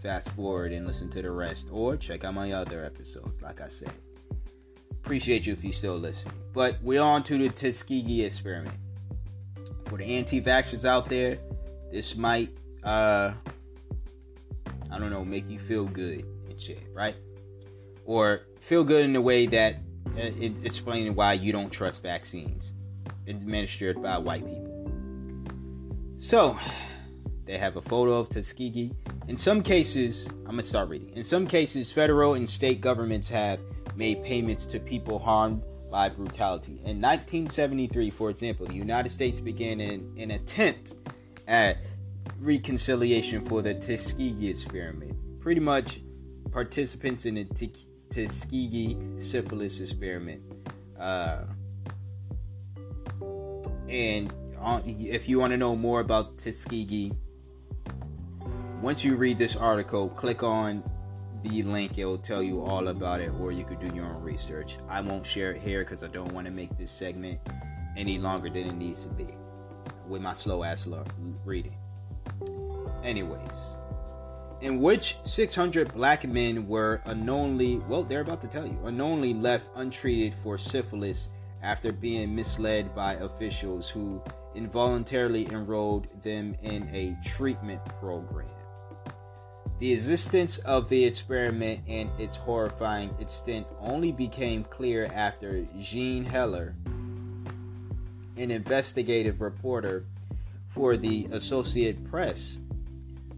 fast 0.00 0.28
forward 0.30 0.72
and 0.72 0.86
listen 0.86 1.10
to 1.10 1.22
the 1.22 1.30
rest, 1.30 1.68
or 1.70 1.96
check 1.96 2.24
out 2.24 2.34
my 2.34 2.52
other 2.52 2.84
episodes. 2.84 3.40
Like 3.42 3.60
I 3.60 3.68
said, 3.68 3.92
appreciate 4.90 5.46
you 5.46 5.52
if 5.52 5.62
you 5.62 5.72
still 5.72 5.96
listening. 5.96 6.34
But 6.52 6.82
we're 6.82 7.02
on 7.02 7.22
to 7.24 7.38
the 7.38 7.48
Tuskegee 7.48 8.24
experiment. 8.24 8.76
For 9.86 9.98
the 9.98 10.04
anti-vaxxers 10.04 10.84
out 10.84 11.06
there, 11.08 11.38
this 11.90 12.14
might, 12.14 12.50
uh, 12.84 13.32
I 14.90 14.98
don't 14.98 15.10
know, 15.10 15.24
make 15.24 15.50
you 15.50 15.58
feel 15.58 15.84
good 15.84 16.24
and 16.48 16.60
shit, 16.60 16.82
right? 16.94 17.16
Or 18.04 18.42
feel 18.60 18.84
good 18.84 19.04
in 19.04 19.12
the 19.12 19.20
way 19.20 19.46
that 19.46 19.76
uh, 20.16 20.20
it, 20.20 20.52
explaining 20.64 21.14
why 21.14 21.32
you 21.32 21.52
don't 21.52 21.70
trust 21.70 22.02
vaccines 22.02 22.72
administered 23.26 24.00
by 24.02 24.18
white 24.18 24.44
people. 24.46 24.92
So, 26.18 26.58
they 27.50 27.58
have 27.58 27.76
a 27.76 27.82
photo 27.82 28.12
of 28.12 28.28
Tuskegee. 28.28 28.92
In 29.26 29.36
some 29.36 29.60
cases, 29.60 30.28
I'm 30.28 30.52
going 30.52 30.58
to 30.58 30.62
start 30.62 30.88
reading. 30.88 31.10
In 31.16 31.24
some 31.24 31.48
cases, 31.48 31.90
federal 31.90 32.34
and 32.34 32.48
state 32.48 32.80
governments 32.80 33.28
have 33.28 33.58
made 33.96 34.22
payments 34.22 34.64
to 34.66 34.78
people 34.78 35.18
harmed 35.18 35.64
by 35.90 36.10
brutality. 36.10 36.74
In 36.84 37.00
1973, 37.00 38.10
for 38.10 38.30
example, 38.30 38.66
the 38.66 38.74
United 38.74 39.08
States 39.08 39.40
began 39.40 39.80
an, 39.80 40.14
an 40.16 40.30
attempt 40.30 40.94
at 41.48 41.78
reconciliation 42.38 43.44
for 43.44 43.62
the 43.62 43.74
Tuskegee 43.74 44.48
experiment. 44.48 45.16
Pretty 45.40 45.60
much, 45.60 46.02
participants 46.52 47.26
in 47.26 47.34
the 47.34 47.46
Tuskegee 48.10 48.96
syphilis 49.18 49.80
experiment. 49.80 50.40
Uh, 50.96 51.40
and 53.88 54.32
uh, 54.60 54.80
if 54.86 55.28
you 55.28 55.40
want 55.40 55.50
to 55.50 55.56
know 55.56 55.74
more 55.74 55.98
about 55.98 56.38
Tuskegee, 56.38 57.12
once 58.80 59.04
you 59.04 59.14
read 59.14 59.38
this 59.38 59.56
article, 59.56 60.08
click 60.08 60.42
on 60.42 60.82
the 61.42 61.62
link. 61.62 61.98
It 61.98 62.04
will 62.06 62.18
tell 62.18 62.42
you 62.42 62.62
all 62.62 62.88
about 62.88 63.20
it, 63.20 63.30
or 63.38 63.52
you 63.52 63.64
could 63.64 63.78
do 63.78 63.94
your 63.94 64.06
own 64.06 64.22
research. 64.22 64.78
I 64.88 65.00
won't 65.00 65.24
share 65.26 65.52
it 65.52 65.60
here 65.60 65.84
because 65.84 66.02
I 66.02 66.08
don't 66.08 66.32
want 66.32 66.46
to 66.46 66.52
make 66.52 66.76
this 66.78 66.90
segment 66.90 67.38
any 67.96 68.18
longer 68.18 68.48
than 68.48 68.66
it 68.66 68.74
needs 68.74 69.04
to 69.04 69.10
be 69.10 69.28
with 70.08 70.22
my 70.22 70.32
slow 70.32 70.64
ass 70.64 70.86
reading. 71.44 71.76
Anyways, 73.04 73.78
in 74.60 74.80
which 74.80 75.18
600 75.24 75.92
black 75.94 76.26
men 76.26 76.66
were 76.66 77.02
unknowingly, 77.04 77.78
well, 77.88 78.02
they're 78.02 78.20
about 78.20 78.40
to 78.42 78.48
tell 78.48 78.66
you, 78.66 78.78
unknowingly 78.84 79.34
left 79.34 79.66
untreated 79.76 80.34
for 80.42 80.56
syphilis 80.58 81.28
after 81.62 81.92
being 81.92 82.34
misled 82.34 82.94
by 82.94 83.14
officials 83.14 83.90
who 83.90 84.22
involuntarily 84.54 85.46
enrolled 85.52 86.08
them 86.22 86.54
in 86.62 86.88
a 86.94 87.16
treatment 87.24 87.84
program. 88.00 88.48
The 89.80 89.94
existence 89.94 90.58
of 90.58 90.90
the 90.90 91.06
experiment 91.06 91.80
and 91.88 92.10
its 92.20 92.36
horrifying 92.36 93.14
extent 93.18 93.66
only 93.80 94.12
became 94.12 94.62
clear 94.64 95.06
after 95.06 95.66
Jean 95.78 96.22
Heller, 96.22 96.74
an 98.36 98.50
investigative 98.50 99.40
reporter 99.40 100.04
for 100.74 100.98
the 100.98 101.28
Associated 101.32 102.04
Press, 102.10 102.60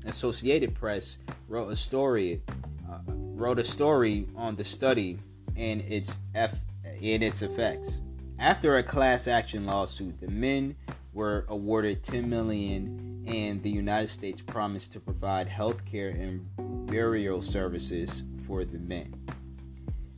Associated 0.04 0.74
Press, 0.74 1.18
wrote 1.48 1.70
a 1.70 1.76
story, 1.76 2.42
uh, 2.90 2.98
wrote 3.06 3.60
a 3.60 3.64
story 3.64 4.26
on 4.34 4.56
the 4.56 4.64
study 4.64 5.20
and 5.54 5.80
its 5.82 6.18
F, 6.34 6.58
and 6.84 7.22
its 7.22 7.42
effects. 7.42 8.00
After 8.40 8.78
a 8.78 8.82
class 8.82 9.28
action 9.28 9.64
lawsuit, 9.64 10.20
the 10.20 10.26
men 10.26 10.74
were 11.12 11.44
awarded 11.48 12.02
10 12.02 12.28
million 12.28 13.24
and 13.26 13.62
the 13.62 13.70
United 13.70 14.08
States 14.08 14.42
promised 14.42 14.92
to 14.92 15.00
provide 15.00 15.48
health 15.48 15.84
care 15.84 16.08
and 16.08 16.46
burial 16.86 17.42
services 17.42 18.24
for 18.46 18.64
the 18.64 18.78
men. 18.78 19.14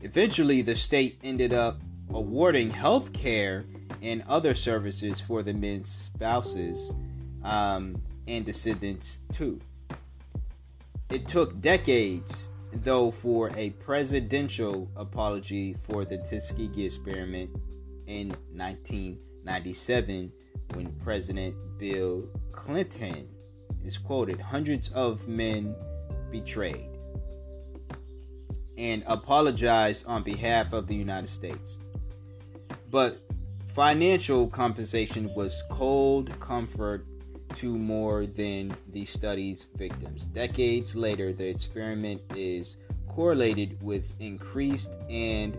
Eventually, 0.00 0.62
the 0.62 0.74
state 0.74 1.18
ended 1.22 1.52
up 1.52 1.80
awarding 2.12 2.70
health 2.70 3.12
care 3.12 3.64
and 4.02 4.22
other 4.28 4.54
services 4.54 5.20
for 5.20 5.42
the 5.42 5.52
men's 5.52 5.90
spouses 5.90 6.92
um, 7.42 8.00
and 8.26 8.44
descendants 8.44 9.20
too. 9.32 9.60
It 11.10 11.26
took 11.26 11.60
decades, 11.60 12.48
though, 12.72 13.10
for 13.10 13.50
a 13.56 13.70
presidential 13.70 14.90
apology 14.96 15.74
for 15.86 16.04
the 16.04 16.18
Tuskegee 16.18 16.86
experiment 16.86 17.50
in 18.06 18.28
1997 18.52 20.32
when 20.74 20.92
President 21.04 21.54
Bill 21.78 22.28
Clinton 22.52 23.28
is 23.84 23.98
quoted 23.98 24.40
hundreds 24.40 24.90
of 24.92 25.28
men 25.28 25.74
betrayed 26.30 26.88
and 28.76 29.04
apologized 29.06 30.06
on 30.06 30.22
behalf 30.22 30.72
of 30.72 30.86
the 30.86 30.94
United 30.94 31.28
States. 31.28 31.78
But 32.90 33.20
financial 33.74 34.48
compensation 34.48 35.32
was 35.34 35.62
cold 35.70 36.38
comfort 36.40 37.06
to 37.56 37.76
more 37.76 38.26
than 38.26 38.74
the 38.92 39.04
study's 39.04 39.66
victims. 39.76 40.26
Decades 40.26 40.96
later, 40.96 41.32
the 41.32 41.46
experiment 41.46 42.20
is 42.34 42.76
correlated 43.08 43.80
with 43.80 44.04
increased 44.20 44.92
and 45.08 45.56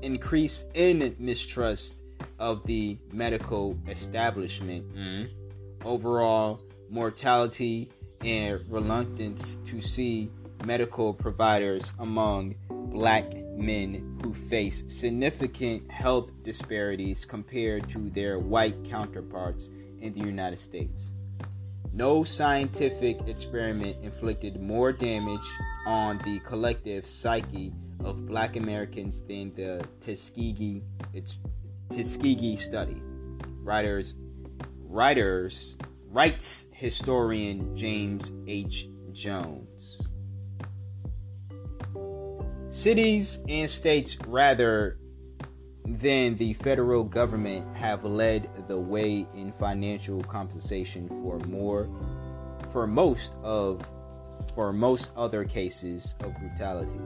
increase 0.00 0.64
in 0.74 1.14
mistrust 1.18 1.98
of 2.38 2.64
the 2.64 2.98
medical 3.12 3.78
establishment, 3.88 4.94
mm, 4.94 5.28
overall 5.84 6.60
mortality, 6.90 7.90
and 8.22 8.60
reluctance 8.70 9.58
to 9.66 9.80
see 9.80 10.30
medical 10.64 11.12
providers 11.12 11.92
among 11.98 12.54
black 12.68 13.34
men 13.56 14.18
who 14.22 14.32
face 14.32 14.84
significant 14.88 15.90
health 15.90 16.30
disparities 16.42 17.24
compared 17.24 17.88
to 17.88 18.10
their 18.10 18.38
white 18.38 18.82
counterparts 18.84 19.70
in 20.00 20.12
the 20.14 20.20
United 20.20 20.58
States. 20.58 21.12
No 21.92 22.24
scientific 22.24 23.28
experiment 23.28 23.96
inflicted 24.02 24.60
more 24.60 24.92
damage 24.92 25.46
on 25.86 26.18
the 26.24 26.40
collective 26.40 27.06
psyche 27.06 27.72
of 28.02 28.26
black 28.26 28.56
Americans 28.56 29.20
than 29.22 29.54
the 29.54 29.86
Tuskegee 30.00 30.82
Tuskegee 31.90 32.56
study. 32.56 33.00
Writers, 33.62 34.14
writers, 34.80 35.76
writes 36.08 36.66
historian 36.72 37.76
James 37.76 38.32
H. 38.46 38.88
Jones. 39.12 40.00
Cities 42.68 43.38
and 43.48 43.70
states, 43.70 44.16
rather 44.26 44.98
than 45.86 46.36
the 46.36 46.54
federal 46.54 47.04
government, 47.04 47.64
have 47.76 48.04
led 48.04 48.48
the 48.68 48.78
way 48.78 49.26
in 49.34 49.52
financial 49.52 50.22
compensation 50.24 51.08
for 51.08 51.38
more, 51.40 51.88
for 52.72 52.86
most 52.86 53.34
of, 53.42 53.86
for 54.54 54.72
most 54.72 55.12
other 55.16 55.44
cases 55.44 56.14
of 56.20 56.36
brutality. 56.38 57.00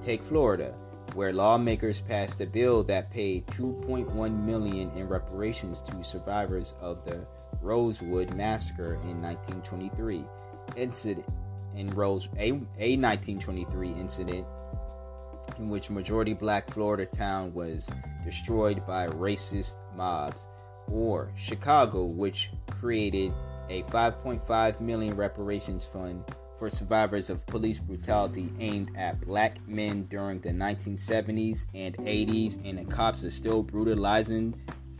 Take 0.00 0.22
Florida 0.22 0.74
where 1.14 1.32
lawmakers 1.32 2.00
passed 2.00 2.40
a 2.40 2.46
bill 2.46 2.82
that 2.84 3.10
paid 3.10 3.46
2.1 3.48 4.44
million 4.44 4.90
in 4.96 5.08
reparations 5.08 5.80
to 5.82 6.02
survivors 6.02 6.74
of 6.80 7.04
the 7.04 7.26
Rosewood 7.60 8.34
massacre 8.34 8.94
in 9.04 9.20
1923 9.20 10.24
incident 10.76 11.26
in 11.74 11.90
Rose 11.90 12.28
a, 12.36 12.50
a 12.78 12.96
1923 12.96 13.92
incident 13.92 14.46
in 15.58 15.68
which 15.68 15.90
majority 15.90 16.34
black 16.34 16.70
Florida 16.70 17.06
town 17.06 17.52
was 17.52 17.90
destroyed 18.24 18.86
by 18.86 19.06
racist 19.08 19.74
mobs 19.94 20.48
or 20.90 21.30
Chicago 21.34 22.04
which 22.04 22.50
created 22.70 23.32
a 23.68 23.82
5.5 23.84 24.80
million 24.80 25.16
reparations 25.16 25.84
fund 25.84 26.24
for 26.62 26.70
survivors 26.70 27.28
of 27.28 27.44
police 27.46 27.80
brutality 27.80 28.48
aimed 28.60 28.96
at 28.96 29.20
black 29.22 29.58
men 29.66 30.04
during 30.04 30.40
the 30.42 30.50
1970s 30.50 31.66
and 31.74 31.96
80s, 31.96 32.64
and 32.64 32.78
the 32.78 32.84
cops 32.84 33.24
are 33.24 33.32
still 33.32 33.64
brutalizing 33.64 34.54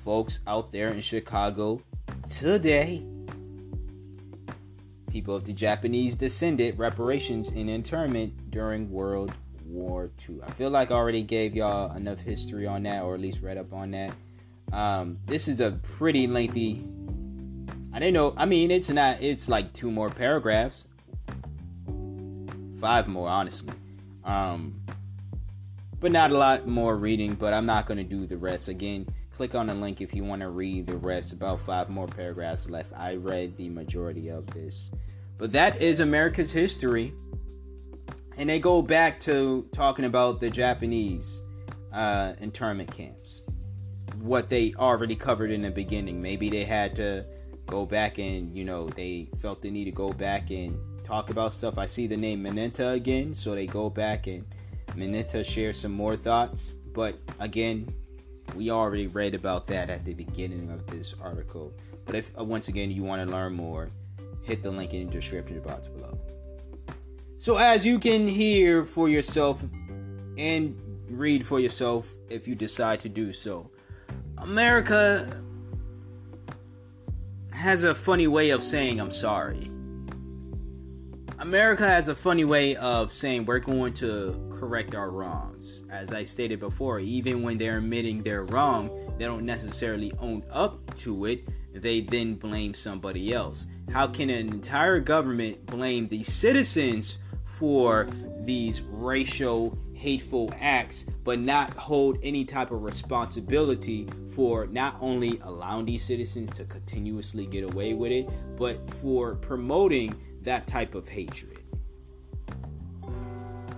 folks 0.04 0.40
out 0.48 0.72
there 0.72 0.88
in 0.88 1.00
Chicago 1.00 1.80
today. 2.28 3.06
People 5.08 5.36
of 5.36 5.44
the 5.44 5.52
Japanese 5.52 6.16
descended 6.16 6.76
reparations 6.80 7.50
and 7.50 7.70
internment 7.70 8.50
during 8.50 8.90
World 8.90 9.32
War 9.64 10.10
II. 10.28 10.40
I 10.44 10.50
feel 10.50 10.70
like 10.70 10.90
I 10.90 10.94
already 10.94 11.22
gave 11.22 11.54
y'all 11.54 11.94
enough 11.94 12.18
history 12.18 12.66
on 12.66 12.82
that, 12.82 13.04
or 13.04 13.14
at 13.14 13.20
least 13.20 13.40
read 13.40 13.56
up 13.56 13.72
on 13.72 13.92
that. 13.92 14.12
Um, 14.72 15.18
this 15.26 15.46
is 15.46 15.60
a 15.60 15.78
pretty 15.96 16.26
lengthy. 16.26 16.84
I 17.92 18.00
didn't 18.00 18.14
know. 18.14 18.34
I 18.36 18.46
mean, 18.46 18.72
it's 18.72 18.90
not. 18.90 19.22
It's 19.22 19.48
like 19.48 19.72
two 19.74 19.92
more 19.92 20.10
paragraphs 20.10 20.86
five 22.82 23.06
more, 23.06 23.28
honestly. 23.28 23.72
Um, 24.24 24.82
but 26.00 26.10
not 26.10 26.32
a 26.32 26.36
lot 26.36 26.66
more 26.66 26.96
reading, 26.96 27.34
but 27.34 27.54
I'm 27.54 27.64
not 27.64 27.86
going 27.86 27.98
to 27.98 28.04
do 28.04 28.26
the 28.26 28.36
rest. 28.36 28.68
Again, 28.68 29.06
click 29.30 29.54
on 29.54 29.68
the 29.68 29.74
link 29.74 30.00
if 30.00 30.12
you 30.12 30.24
want 30.24 30.42
to 30.42 30.50
read 30.50 30.88
the 30.88 30.96
rest. 30.96 31.32
About 31.32 31.64
five 31.64 31.88
more 31.88 32.08
paragraphs 32.08 32.68
left. 32.68 32.92
I 32.96 33.14
read 33.14 33.56
the 33.56 33.68
majority 33.68 34.28
of 34.30 34.46
this. 34.48 34.90
But 35.38 35.52
that 35.52 35.80
is 35.80 36.00
America's 36.00 36.50
history. 36.50 37.14
And 38.36 38.50
they 38.50 38.58
go 38.58 38.82
back 38.82 39.20
to 39.20 39.68
talking 39.72 40.04
about 40.04 40.40
the 40.40 40.50
Japanese 40.50 41.40
uh, 41.92 42.32
internment 42.40 42.90
camps. 42.90 43.42
What 44.18 44.48
they 44.48 44.74
already 44.74 45.14
covered 45.14 45.52
in 45.52 45.62
the 45.62 45.70
beginning. 45.70 46.20
Maybe 46.20 46.50
they 46.50 46.64
had 46.64 46.96
to 46.96 47.26
go 47.66 47.86
back 47.86 48.18
and, 48.18 48.56
you 48.56 48.64
know, 48.64 48.88
they 48.88 49.28
felt 49.40 49.62
the 49.62 49.70
need 49.70 49.84
to 49.84 49.92
go 49.92 50.10
back 50.10 50.50
and 50.50 50.76
talk 51.04 51.30
about 51.30 51.52
stuff. 51.52 51.78
I 51.78 51.86
see 51.86 52.06
the 52.06 52.16
name 52.16 52.42
Mineta 52.42 52.94
again, 52.94 53.34
so 53.34 53.54
they 53.54 53.66
go 53.66 53.90
back 53.90 54.26
and 54.26 54.44
Mineta 54.90 55.44
shares 55.44 55.80
some 55.80 55.92
more 55.92 56.16
thoughts. 56.16 56.74
But 56.92 57.16
again, 57.40 57.92
we 58.54 58.70
already 58.70 59.06
read 59.06 59.34
about 59.34 59.66
that 59.68 59.90
at 59.90 60.04
the 60.04 60.14
beginning 60.14 60.70
of 60.70 60.86
this 60.86 61.14
article. 61.22 61.72
But 62.04 62.16
if 62.16 62.30
uh, 62.38 62.44
once 62.44 62.68
again 62.68 62.90
you 62.90 63.02
want 63.02 63.26
to 63.26 63.34
learn 63.34 63.54
more, 63.54 63.90
hit 64.42 64.62
the 64.62 64.70
link 64.70 64.92
in 64.92 65.06
the 65.06 65.12
description 65.12 65.60
box 65.60 65.86
below. 65.86 66.18
So 67.38 67.56
as 67.56 67.84
you 67.86 67.98
can 67.98 68.26
hear 68.26 68.84
for 68.84 69.08
yourself 69.08 69.62
and 70.36 70.78
read 71.08 71.46
for 71.46 71.60
yourself 71.60 72.08
if 72.28 72.46
you 72.46 72.54
decide 72.54 73.00
to 73.00 73.08
do 73.08 73.32
so, 73.32 73.70
America 74.38 75.42
has 77.50 77.84
a 77.84 77.94
funny 77.94 78.26
way 78.26 78.50
of 78.50 78.62
saying 78.62 79.00
I'm 79.00 79.10
sorry. 79.10 79.71
America 81.42 81.84
has 81.88 82.06
a 82.06 82.14
funny 82.14 82.44
way 82.44 82.76
of 82.76 83.10
saying 83.10 83.44
we're 83.44 83.58
going 83.58 83.92
to 83.92 84.48
correct 84.60 84.94
our 84.94 85.10
wrongs. 85.10 85.82
As 85.90 86.12
I 86.12 86.22
stated 86.22 86.60
before, 86.60 87.00
even 87.00 87.42
when 87.42 87.58
they're 87.58 87.78
admitting 87.78 88.22
they're 88.22 88.44
wrong, 88.44 89.12
they 89.18 89.24
don't 89.24 89.44
necessarily 89.44 90.12
own 90.20 90.44
up 90.52 90.96
to 90.98 91.24
it. 91.24 91.48
they 91.74 92.00
then 92.00 92.36
blame 92.36 92.74
somebody 92.74 93.34
else? 93.34 93.66
How 93.90 94.06
can 94.06 94.30
an 94.30 94.50
entire 94.50 95.00
government 95.00 95.66
blame 95.66 96.06
the 96.06 96.22
citizens 96.22 97.18
for 97.58 98.06
these 98.44 98.80
racial 98.82 99.76
hateful 99.94 100.52
acts 100.60 101.06
but 101.24 101.40
not 101.40 101.74
hold 101.74 102.18
any 102.22 102.44
type 102.44 102.70
of 102.70 102.82
responsibility 102.82 104.08
for 104.30 104.66
not 104.66 104.96
only 105.00 105.38
allowing 105.42 105.86
these 105.86 106.04
citizens 106.04 106.50
to 106.50 106.64
continuously 106.64 107.46
get 107.46 107.62
away 107.62 107.94
with 107.94 108.10
it 108.10 108.28
but 108.56 108.78
for 108.94 109.36
promoting 109.36 110.12
that 110.42 110.66
type 110.66 110.94
of 110.94 111.08
hatred 111.08 111.62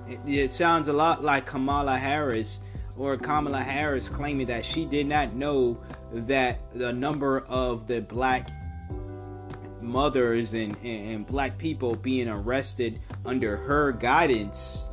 it, 0.07 0.21
it 0.27 0.53
sounds 0.53 0.89
a 0.89 0.93
lot 0.93 1.23
like 1.23 1.47
Kamala 1.47 1.97
Harris 1.97 2.61
or 2.97 3.17
Kamala 3.17 3.61
Harris 3.61 4.09
claiming 4.09 4.47
that 4.47 4.65
she 4.65 4.85
did 4.85 5.07
not 5.07 5.35
know 5.35 5.81
that 6.13 6.61
the 6.75 6.93
number 6.93 7.41
of 7.49 7.87
the 7.87 8.01
black 8.01 8.51
mothers 9.81 10.55
and, 10.55 10.77
and, 10.83 11.11
and 11.11 11.27
black 11.27 11.59
people 11.59 11.97
being 11.97 12.29
arrested 12.29 13.01
under 13.25 13.57
her 13.57 13.93
guidance 13.93 14.91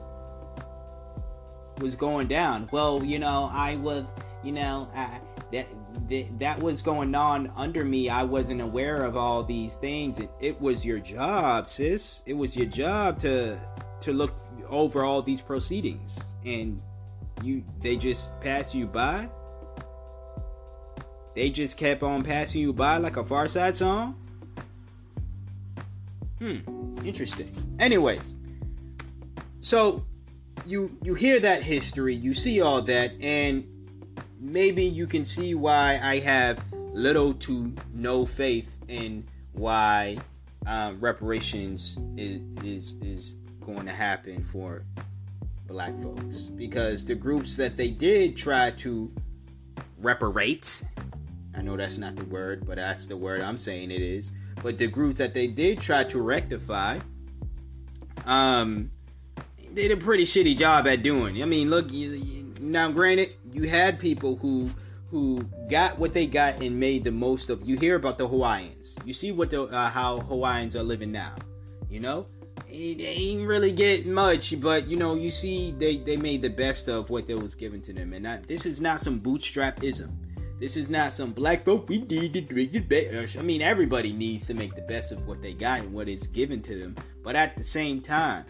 was 1.79 1.95
going 1.95 2.27
down. 2.27 2.67
Well, 2.71 3.03
you 3.03 3.19
know, 3.19 3.49
I 3.51 3.75
was, 3.77 4.05
you 4.43 4.51
know, 4.51 4.89
I, 4.93 5.19
that, 5.51 5.67
that 6.09 6.39
that 6.39 6.59
was 6.61 6.81
going 6.81 7.15
on 7.15 7.51
under 7.55 7.85
me. 7.85 8.09
I 8.09 8.23
wasn't 8.23 8.61
aware 8.61 9.03
of 9.03 9.15
all 9.15 9.43
these 9.43 9.75
things. 9.75 10.19
It, 10.19 10.29
it 10.39 10.61
was 10.61 10.85
your 10.85 10.99
job, 10.99 11.67
sis. 11.67 12.23
It 12.25 12.33
was 12.33 12.55
your 12.55 12.67
job 12.67 13.19
to 13.19 13.59
to 14.01 14.13
look 14.13 14.33
over 14.67 15.03
all 15.03 15.21
these 15.21 15.41
proceedings, 15.41 16.19
and 16.45 16.81
you 17.43 17.63
they 17.81 17.95
just 17.95 18.39
pass 18.41 18.75
you 18.75 18.87
by. 18.87 19.29
They 21.35 21.49
just 21.49 21.77
kept 21.77 22.03
on 22.03 22.23
passing 22.23 22.61
you 22.61 22.73
by 22.73 22.97
like 22.97 23.17
a 23.17 23.23
Pharcyde 23.23 23.73
song. 23.73 24.15
Hmm, 26.39 26.97
interesting. 27.05 27.75
Anyways, 27.79 28.35
so 29.61 30.05
you 30.65 30.97
you 31.03 31.13
hear 31.13 31.39
that 31.39 31.63
history, 31.63 32.15
you 32.15 32.33
see 32.33 32.61
all 32.61 32.81
that, 32.83 33.13
and 33.21 33.65
maybe 34.41 34.83
you 34.83 35.07
can 35.07 35.23
see 35.23 35.53
why 35.53 35.99
I 36.01 36.19
have 36.19 36.59
little 36.93 37.33
to 37.35 37.73
no 37.93 38.25
faith 38.25 38.69
in 38.87 39.23
why 39.53 40.17
um, 40.65 40.99
reparations 40.99 41.97
is, 42.17 42.41
is 42.63 42.95
is 43.01 43.35
going 43.61 43.85
to 43.85 43.91
happen 43.91 44.43
for 44.51 44.83
black 45.67 45.97
folks 46.01 46.49
because 46.49 47.05
the 47.05 47.15
groups 47.15 47.55
that 47.55 47.77
they 47.77 47.91
did 47.91 48.35
try 48.35 48.71
to 48.71 49.09
reparate 49.99 50.83
I 51.55 51.61
know 51.61 51.75
that's 51.75 51.97
not 51.97 52.15
the 52.15 52.25
word, 52.25 52.65
but 52.65 52.77
that's 52.77 53.05
the 53.05 53.17
word 53.17 53.41
I'm 53.41 53.57
saying 53.57 53.91
it 53.91 54.01
is. 54.01 54.31
But 54.63 54.77
the 54.77 54.87
groups 54.87 55.17
that 55.17 55.33
they 55.33 55.47
did 55.47 55.81
try 55.81 56.03
to 56.05 56.21
rectify, 56.21 56.99
um, 58.25 58.91
did 59.73 59.91
a 59.91 59.97
pretty 59.97 60.25
shitty 60.25 60.57
job 60.57 60.87
at 60.87 61.03
doing. 61.03 61.41
I 61.41 61.45
mean, 61.45 61.69
look, 61.69 61.91
now 62.61 62.91
granted, 62.91 63.33
you 63.53 63.67
had 63.69 63.99
people 63.99 64.35
who 64.35 64.69
who 65.09 65.41
got 65.69 65.99
what 65.99 66.13
they 66.13 66.25
got 66.25 66.61
and 66.61 66.79
made 66.79 67.03
the 67.03 67.11
most 67.11 67.49
of. 67.49 67.67
You 67.67 67.77
hear 67.77 67.95
about 67.95 68.17
the 68.17 68.27
Hawaiians. 68.27 68.95
You 69.05 69.13
see 69.13 69.31
what 69.31 69.49
the 69.49 69.63
uh, 69.63 69.89
how 69.89 70.19
Hawaiians 70.19 70.75
are 70.75 70.83
living 70.83 71.11
now. 71.11 71.35
You 71.89 71.99
know, 71.99 72.27
they 72.69 72.95
ain't 72.99 73.47
really 73.47 73.71
get 73.71 74.05
much, 74.05 74.59
but 74.61 74.87
you 74.87 74.95
know, 74.95 75.15
you 75.15 75.29
see 75.29 75.71
they 75.71 75.97
they 75.97 76.17
made 76.17 76.41
the 76.41 76.49
best 76.49 76.87
of 76.87 77.09
what 77.09 77.27
that 77.27 77.37
was 77.37 77.55
given 77.55 77.81
to 77.81 77.93
them, 77.93 78.13
and 78.13 78.25
this 78.45 78.65
is 78.65 78.79
not 78.79 79.01
some 79.01 79.19
bootstrapism. 79.19 80.09
This 80.59 80.77
is 80.77 80.89
not 80.89 81.11
some 81.11 81.33
black 81.33 81.65
folk. 81.65 81.89
We 81.89 82.03
need 82.03 82.33
to 82.33 82.41
drink 82.41 82.75
it 82.75 82.87
better. 82.87 83.27
I 83.37 83.41
mean, 83.41 83.63
everybody 83.63 84.13
needs 84.13 84.45
to 84.45 84.53
make 84.53 84.75
the 84.75 84.83
best 84.83 85.11
of 85.11 85.25
what 85.25 85.41
they 85.41 85.53
got 85.53 85.79
and 85.79 85.91
what 85.91 86.07
is 86.07 86.27
given 86.27 86.61
to 86.61 86.77
them. 86.77 86.95
But 87.23 87.35
at 87.35 87.57
the 87.57 87.63
same 87.63 87.99
time, 87.99 88.45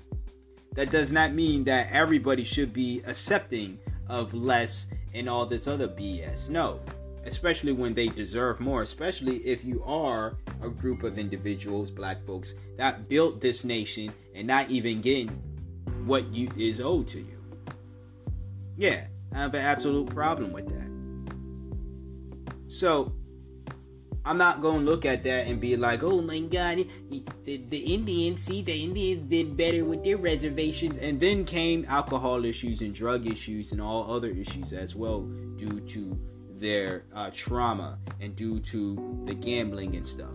that 0.74 0.91
does 0.91 1.14
not 1.14 1.32
mean 1.32 1.64
that 1.64 1.88
everybody 1.89 2.43
should 2.43 2.74
be 2.74 3.02
accepting 3.08 3.80
of 4.12 4.34
less 4.34 4.88
and 5.14 5.30
all 5.30 5.45
this 5.45 5.68
other 5.68 5.88
BS. 5.88 6.49
No, 6.49 6.82
especially 7.26 7.72
when 7.72 7.93
they 7.93 8.07
deserve 8.07 8.59
more, 8.59 8.82
especially 8.82 9.38
if 9.38 9.64
you 9.64 9.82
are 9.86 10.36
a 10.62 10.70
group 10.70 11.03
of 11.03 11.18
individuals, 11.18 11.89
black 11.89 12.24
folks, 12.26 12.53
that 12.78 13.07
built 13.07 13.39
this 13.39 13.64
nation 13.64 14.14
and 14.36 14.45
not 14.45 14.70
even 14.70 14.99
getting 14.99 15.30
what 16.05 16.28
you 16.34 16.49
is 16.57 16.82
owed 16.82 17.07
to 17.07 17.20
you. 17.20 17.39
Yeah, 18.78 19.07
I 19.34 19.38
have 19.38 19.53
an 19.53 19.62
absolute 19.62 20.09
problem 20.09 20.51
with 20.51 20.68
that. 20.68 20.91
So 22.68 23.14
I'm 24.24 24.38
not 24.38 24.61
to 24.61 24.69
look 24.69 25.05
at 25.05 25.24
that 25.24 25.47
and 25.47 25.59
be 25.59 25.76
like, 25.76 26.03
oh 26.03 26.22
my 26.22 26.39
God, 26.39 26.86
the, 27.43 27.57
the 27.69 27.78
Indians, 27.78 28.43
see, 28.43 28.61
the 28.61 28.84
Indians 28.84 29.26
did 29.26 29.57
better 29.57 29.84
with 29.84 30.03
their 30.03 30.17
reservations. 30.17 30.97
And 30.97 31.19
then 31.19 31.43
came 31.43 31.86
alcohol 31.88 32.45
issues 32.45 32.82
and 32.82 32.93
drug 32.93 33.26
issues 33.26 33.72
and 33.72 33.82
all 33.82 34.11
other 34.13 34.30
issues 34.30 34.74
as 34.74 34.95
well 34.95 35.22
due 35.55 35.80
to 35.80 36.19
their 36.59 37.05
uh, 37.15 37.32
trauma 37.34 37.97
and 38.19 38.36
due 38.36 38.59
to 38.59 39.24
the 39.26 39.34
gambling 39.34 39.95
and 39.95 40.05
stuff. 40.05 40.34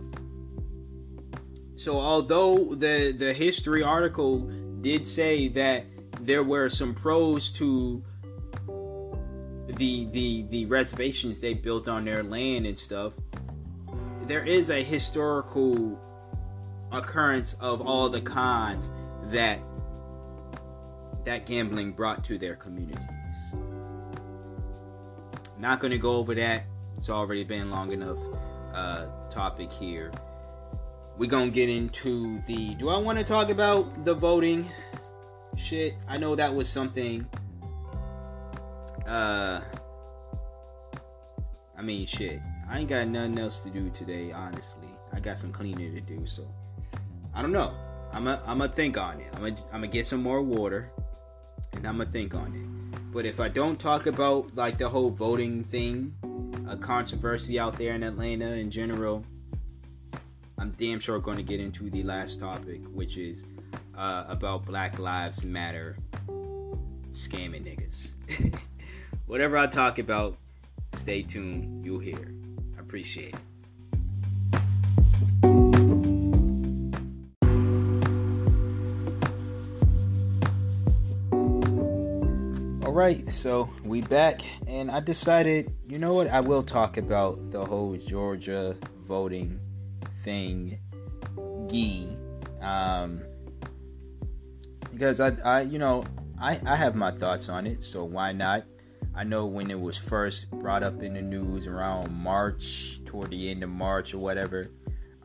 So, 1.75 1.97
although 1.97 2.75
the, 2.75 3.13
the 3.17 3.33
history 3.33 3.83
article 3.83 4.39
did 4.81 5.07
say 5.07 5.47
that 5.49 5.85
there 6.19 6.43
were 6.43 6.69
some 6.69 6.93
pros 6.93 7.51
to 7.51 8.03
the 9.67 10.05
the 10.11 10.45
the 10.49 10.65
reservations 10.65 11.39
they 11.39 11.53
built 11.53 11.87
on 11.87 12.05
their 12.05 12.23
land 12.23 12.65
and 12.65 12.77
stuff 12.77 13.13
there 14.27 14.43
is 14.43 14.69
a 14.69 14.83
historical 14.83 15.99
occurrence 16.91 17.55
of 17.59 17.81
all 17.81 18.09
the 18.09 18.21
cons 18.21 18.91
that 19.25 19.59
that 21.25 21.45
gambling 21.45 21.91
brought 21.91 22.23
to 22.23 22.37
their 22.37 22.55
communities. 22.55 23.55
Not 25.59 25.79
going 25.79 25.91
to 25.91 25.97
go 25.97 26.15
over 26.15 26.33
that. 26.35 26.63
It's 26.97 27.09
already 27.09 27.43
been 27.43 27.69
long 27.69 27.91
enough 27.91 28.19
uh 28.73 29.07
topic 29.29 29.71
here. 29.71 30.11
We're 31.17 31.29
gonna 31.29 31.49
get 31.49 31.67
into 31.67 32.41
the 32.47 32.75
do 32.75 32.89
i 32.89 32.97
want 32.97 33.17
to 33.17 33.23
talk 33.23 33.49
about 33.49 34.05
the 34.05 34.13
voting 34.13 34.69
shit? 35.55 35.95
I 36.07 36.17
know 36.17 36.35
that 36.35 36.53
was 36.53 36.69
something 36.69 37.27
uh, 39.07 39.61
I 41.77 41.81
mean, 41.81 42.05
shit. 42.05 42.41
I 42.69 42.79
ain't 42.79 42.89
got 42.89 43.07
nothing 43.07 43.39
else 43.39 43.61
to 43.61 43.69
do 43.69 43.89
today, 43.89 44.31
honestly. 44.31 44.89
I 45.13 45.19
got 45.19 45.37
some 45.37 45.51
cleaning 45.51 45.95
to 45.95 46.01
do, 46.01 46.25
so 46.25 46.47
I 47.33 47.41
don't 47.41 47.51
know. 47.51 47.73
I'm 48.11 48.27
a, 48.27 48.41
I'm 48.45 48.59
gonna 48.59 48.71
think 48.71 48.97
on 48.97 49.19
it. 49.19 49.29
I'm 49.33 49.41
gonna, 49.41 49.55
I'm 49.67 49.81
gonna 49.81 49.87
get 49.87 50.07
some 50.07 50.21
more 50.21 50.41
water, 50.41 50.91
and 51.73 51.87
I'm 51.87 51.97
gonna 51.97 52.09
think 52.09 52.33
on 52.33 52.53
it. 52.53 53.11
But 53.13 53.25
if 53.25 53.39
I 53.39 53.47
don't 53.47 53.79
talk 53.79 54.05
about 54.05 54.55
like 54.55 54.77
the 54.77 54.89
whole 54.89 55.09
voting 55.09 55.63
thing, 55.65 56.13
a 56.67 56.75
controversy 56.75 57.59
out 57.59 57.77
there 57.77 57.93
in 57.93 58.03
Atlanta 58.03 58.51
in 58.53 58.69
general, 58.69 59.25
I'm 60.57 60.71
damn 60.71 60.99
sure 60.99 61.19
going 61.19 61.37
to 61.37 61.43
get 61.43 61.59
into 61.59 61.89
the 61.89 62.03
last 62.03 62.39
topic, 62.39 62.81
which 62.93 63.17
is 63.17 63.45
uh, 63.95 64.25
about 64.27 64.65
Black 64.65 64.99
Lives 64.99 65.45
Matter 65.45 65.97
scamming 67.11 67.63
niggas. 67.63 68.13
whatever 69.25 69.57
I 69.57 69.67
talk 69.67 69.99
about, 69.99 70.37
stay 70.93 71.21
tuned. 71.21 71.85
You'll 71.85 71.99
hear. 71.99 72.33
Appreciate 72.87 73.35
it. 73.35 73.41
All 82.85 82.93
right, 82.93 83.29
so 83.29 83.69
we 83.83 83.99
back, 83.99 84.39
and 84.67 84.89
I 84.89 85.01
decided, 85.01 85.73
you 85.85 85.99
know 85.99 86.13
what? 86.13 86.29
I 86.29 86.39
will 86.39 86.63
talk 86.63 86.95
about 86.95 87.51
the 87.51 87.65
whole 87.65 87.97
Georgia 87.97 88.77
voting 89.01 89.59
thing, 90.23 90.79
gee, 91.69 92.07
um, 92.61 93.21
because 94.93 95.19
I, 95.19 95.35
I, 95.43 95.61
you 95.63 95.77
know, 95.77 96.05
I, 96.39 96.57
I 96.65 96.77
have 96.77 96.95
my 96.95 97.11
thoughts 97.11 97.49
on 97.49 97.67
it, 97.67 97.83
so 97.83 98.05
why 98.05 98.31
not? 98.31 98.63
I 99.17 99.23
know 99.23 99.47
when 99.47 99.71
it 99.71 99.81
was 99.81 99.97
first 99.97 100.47
brought 100.51 100.83
up 100.83 101.01
in 101.01 101.15
the 101.15 101.23
news 101.23 101.65
around 101.65 102.13
March, 102.13 103.01
toward 103.03 103.31
the 103.31 103.49
end 103.49 103.63
of 103.63 103.69
March 103.71 104.13
or 104.13 104.19
whatever. 104.19 104.69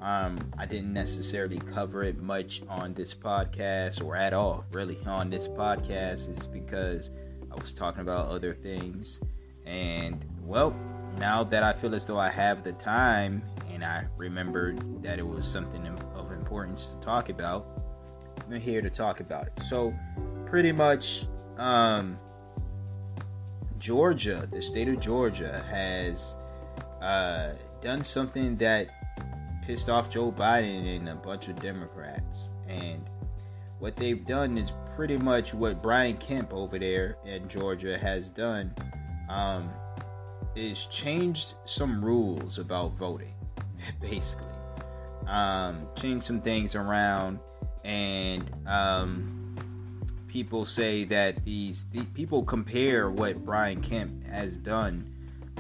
Um, 0.01 0.39
I 0.57 0.65
didn't 0.65 0.95
necessarily 0.95 1.59
cover 1.59 2.03
it 2.03 2.19
much 2.19 2.63
on 2.71 2.95
this 2.95 3.13
podcast 3.15 4.03
or 4.03 4.17
at 4.17 4.33
all, 4.33 4.65
really, 4.73 4.99
on 5.05 5.29
this 5.29 5.47
podcast, 5.47 6.35
is 6.35 6.49
because 6.49 7.11
I 7.53 7.61
was 7.61 7.75
talking 7.75 8.01
about 8.01 8.29
other 8.29 8.55
things. 8.55 9.21
And, 9.67 10.25
well, 10.43 10.75
now 11.19 11.45
that 11.45 11.63
I 11.63 11.75
feel 11.75 11.95
as 11.95 12.07
though 12.07 12.19
I 12.19 12.31
have 12.31 12.63
the 12.63 12.73
time 12.73 13.43
and 13.71 13.85
I 13.85 14.07
remembered 14.17 15.03
that 15.03 15.19
it 15.19 15.27
was 15.27 15.47
something 15.47 15.87
of 16.15 16.33
importance 16.33 16.87
to 16.87 17.01
talk 17.01 17.29
about, 17.29 17.67
I'm 18.51 18.59
here 18.59 18.81
to 18.81 18.91
talk 18.91 19.21
about 19.21 19.49
it. 19.49 19.63
So, 19.69 19.93
pretty 20.47 20.73
much, 20.73 21.27
um, 21.59 22.19
Georgia, 23.83 24.49
the 24.53 24.63
state 24.63 24.87
of 24.87 25.01
Georgia, 25.01 25.65
has 25.69 26.37
uh, 27.03 27.51
done 27.81 28.05
something 28.05 28.57
that 28.59 28.87
pissed 29.67 29.91
off 29.91 30.09
Joe 30.09 30.31
Biden 30.31 30.97
and 30.97 31.09
a 31.09 31.17
bunch 31.17 31.49
of 31.49 31.61
Democrats. 31.61 32.51
And 32.69 33.11
what 33.81 33.97
they've 33.97 34.25
done 34.25 34.57
is 34.57 34.73
pretty 34.95 35.17
much 35.17 35.53
what 35.53 35.83
Brian 35.83 36.17
Kemp 36.19 36.55
over 36.55 36.79
there 36.79 37.17
in 37.25 37.49
Georgia 37.49 37.99
has 37.99 38.31
done. 38.31 38.73
Um, 39.29 39.69
is 40.55 40.87
changed 40.87 41.55
some 41.65 42.05
rules 42.05 42.61
about 42.61 42.93
voting, 42.93 43.35
basically. 44.01 44.47
Um, 45.27 45.89
change 45.97 46.23
some 46.23 46.41
things 46.41 46.77
around, 46.77 47.41
and 47.83 48.49
um, 48.67 49.42
people 50.33 50.65
say 50.65 51.05
that 51.05 51.45
these 51.45 51.85
the, 51.93 52.03
people 52.15 52.43
compare 52.43 53.11
what 53.11 53.45
Brian 53.45 53.83
Kemp 53.83 54.25
has 54.25 54.57
done 54.57 55.07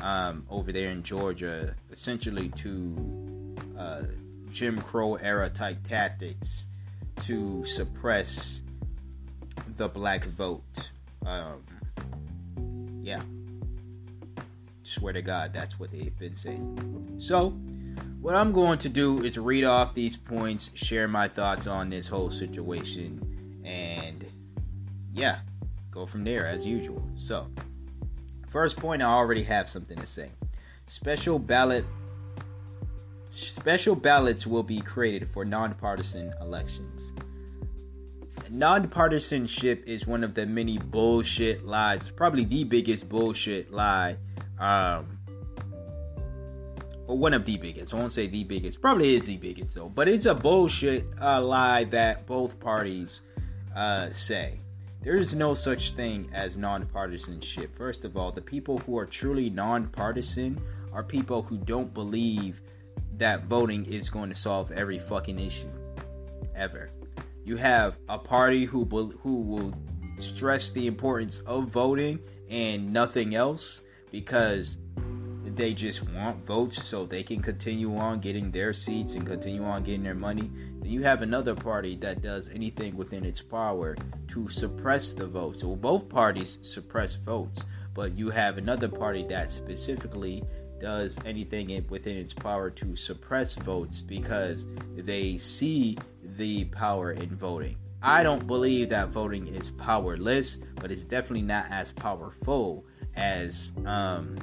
um, 0.00 0.46
over 0.48 0.72
there 0.72 0.90
in 0.90 1.02
Georgia, 1.02 1.76
essentially 1.90 2.48
to 2.48 3.54
uh, 3.78 4.02
Jim 4.50 4.80
Crow 4.80 5.16
era 5.16 5.50
type 5.50 5.76
tactics 5.84 6.68
to 7.26 7.62
suppress 7.66 8.62
the 9.76 9.88
black 9.88 10.24
vote. 10.24 10.90
Um, 11.26 11.62
yeah. 13.02 13.20
Swear 14.84 15.12
to 15.12 15.22
God, 15.22 15.52
that's 15.52 15.78
what 15.78 15.90
they've 15.92 16.18
been 16.18 16.34
saying. 16.34 17.16
So, 17.18 17.50
what 18.22 18.34
I'm 18.34 18.52
going 18.52 18.78
to 18.78 18.88
do 18.88 19.22
is 19.22 19.36
read 19.36 19.64
off 19.64 19.92
these 19.92 20.16
points, 20.16 20.70
share 20.72 21.08
my 21.08 21.28
thoughts 21.28 21.66
on 21.66 21.90
this 21.90 22.08
whole 22.08 22.30
situation, 22.30 23.60
and 23.64 24.24
yeah, 25.12 25.40
go 25.90 26.06
from 26.06 26.24
there 26.24 26.46
as 26.46 26.66
usual. 26.66 27.06
So, 27.16 27.48
first 28.48 28.76
point, 28.76 29.02
I 29.02 29.06
already 29.06 29.42
have 29.44 29.68
something 29.68 29.98
to 29.98 30.06
say. 30.06 30.30
Special 30.86 31.38
ballot 31.38 31.84
special 33.34 33.94
ballots 33.94 34.46
will 34.46 34.62
be 34.62 34.80
created 34.80 35.28
for 35.28 35.44
nonpartisan 35.44 36.32
elections. 36.40 37.12
Nonpartisanship 38.50 39.84
is 39.84 40.06
one 40.06 40.22
of 40.22 40.34
the 40.34 40.44
many 40.44 40.76
bullshit 40.78 41.64
lies, 41.64 42.10
probably 42.10 42.44
the 42.44 42.64
biggest 42.64 43.08
bullshit 43.08 43.72
lie 43.72 44.16
um, 44.58 45.18
or 47.06 47.16
one 47.16 47.32
of 47.32 47.44
the 47.44 47.56
biggest. 47.56 47.94
I 47.94 47.96
won't 47.96 48.12
say 48.12 48.26
the 48.26 48.44
biggest. 48.44 48.80
Probably 48.80 49.14
is 49.14 49.26
the 49.26 49.38
biggest 49.38 49.74
though. 49.74 49.88
But 49.88 50.08
it's 50.08 50.26
a 50.26 50.34
bullshit 50.34 51.06
uh, 51.20 51.42
lie 51.42 51.84
that 51.84 52.26
both 52.26 52.60
parties 52.60 53.22
uh, 53.74 54.12
say. 54.12 54.61
There 55.02 55.16
is 55.16 55.34
no 55.34 55.54
such 55.54 55.94
thing 55.94 56.30
as 56.32 56.56
nonpartisanship. 56.56 57.74
First 57.74 58.04
of 58.04 58.16
all, 58.16 58.30
the 58.30 58.40
people 58.40 58.78
who 58.78 58.96
are 58.96 59.06
truly 59.06 59.50
nonpartisan 59.50 60.62
are 60.92 61.02
people 61.02 61.42
who 61.42 61.58
don't 61.58 61.92
believe 61.92 62.60
that 63.16 63.42
voting 63.42 63.84
is 63.86 64.08
going 64.08 64.28
to 64.28 64.34
solve 64.36 64.70
every 64.70 65.00
fucking 65.00 65.40
issue 65.40 65.70
ever. 66.54 66.88
You 67.44 67.56
have 67.56 67.98
a 68.08 68.16
party 68.16 68.64
who 68.64 68.84
who 69.22 69.40
will 69.40 69.74
stress 70.16 70.70
the 70.70 70.86
importance 70.86 71.40
of 71.40 71.64
voting 71.64 72.20
and 72.48 72.92
nothing 72.92 73.34
else 73.34 73.82
because 74.12 74.78
they 75.44 75.74
just 75.74 76.08
want 76.10 76.46
votes 76.46 76.82
so 76.82 77.04
they 77.04 77.24
can 77.24 77.42
continue 77.42 77.96
on 77.96 78.20
getting 78.20 78.52
their 78.52 78.72
seats 78.72 79.14
and 79.14 79.26
continue 79.26 79.64
on 79.64 79.82
getting 79.82 80.04
their 80.04 80.14
money. 80.14 80.50
Then 80.82 80.90
you 80.90 81.02
have 81.02 81.22
another 81.22 81.54
party 81.54 81.96
that 81.96 82.22
does 82.22 82.48
anything 82.50 82.96
within 82.96 83.24
its 83.24 83.40
power 83.40 83.96
to 84.28 84.48
suppress 84.48 85.12
the 85.12 85.26
votes. 85.26 85.60
So 85.60 85.76
both 85.76 86.08
parties 86.08 86.58
suppress 86.62 87.14
votes, 87.14 87.64
but 87.94 88.18
you 88.18 88.30
have 88.30 88.58
another 88.58 88.88
party 88.88 89.24
that 89.28 89.52
specifically 89.52 90.42
does 90.80 91.16
anything 91.24 91.86
within 91.88 92.16
its 92.16 92.32
power 92.32 92.68
to 92.68 92.96
suppress 92.96 93.54
votes 93.54 94.00
because 94.00 94.66
they 94.96 95.38
see 95.38 95.96
the 96.36 96.64
power 96.64 97.12
in 97.12 97.36
voting. 97.36 97.76
I 98.02 98.24
don't 98.24 98.48
believe 98.48 98.88
that 98.88 99.10
voting 99.10 99.46
is 99.46 99.70
powerless, 99.70 100.58
but 100.80 100.90
it's 100.90 101.04
definitely 101.04 101.42
not 101.42 101.66
as 101.70 101.92
powerful 101.92 102.84
as 103.14 103.70
um, 103.86 104.36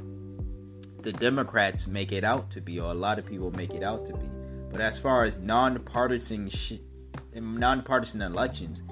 the 1.02 1.12
Democrats 1.12 1.86
make 1.86 2.14
it 2.14 2.24
out 2.24 2.50
to 2.52 2.62
be, 2.62 2.80
or 2.80 2.92
a 2.92 2.94
lot 2.96 3.20
of 3.20 3.26
people 3.26 3.52
make 3.52 3.74
it 3.74 3.84
out 3.84 4.06
to 4.06 4.14
be. 4.14 4.39
But 4.72 4.82
as 4.82 5.00
far 5.00 5.24
as 5.24 5.40
nonpartisan 5.40 6.50
sh- 6.50 6.80
nonpartisan 7.34 8.22
elections, 8.22 8.84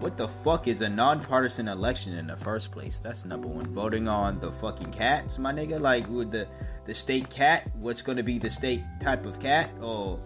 what 0.00 0.16
the 0.16 0.28
fuck 0.28 0.68
is 0.68 0.82
a 0.82 0.88
nonpartisan 0.88 1.68
election 1.68 2.12
in 2.12 2.26
the 2.26 2.36
first 2.36 2.70
place? 2.70 2.98
That's 2.98 3.24
number 3.24 3.48
one. 3.48 3.66
Voting 3.74 4.08
on 4.08 4.38
the 4.40 4.52
fucking 4.52 4.92
cats, 4.92 5.38
my 5.38 5.52
nigga. 5.52 5.80
Like 5.80 6.08
with 6.08 6.30
the 6.30 6.46
the 6.86 6.94
state 6.94 7.30
cat, 7.30 7.70
what's 7.76 8.02
to 8.18 8.22
be 8.22 8.38
the 8.38 8.50
state 8.50 8.82
type 9.00 9.24
of 9.24 9.40
cat? 9.40 9.70
Or 9.80 10.20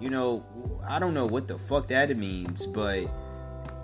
you 0.00 0.08
know, 0.08 0.44
I 0.88 0.98
don't 0.98 1.14
know 1.14 1.26
what 1.26 1.48
the 1.48 1.58
fuck 1.58 1.88
that 1.88 2.16
means, 2.16 2.66
but 2.66 3.04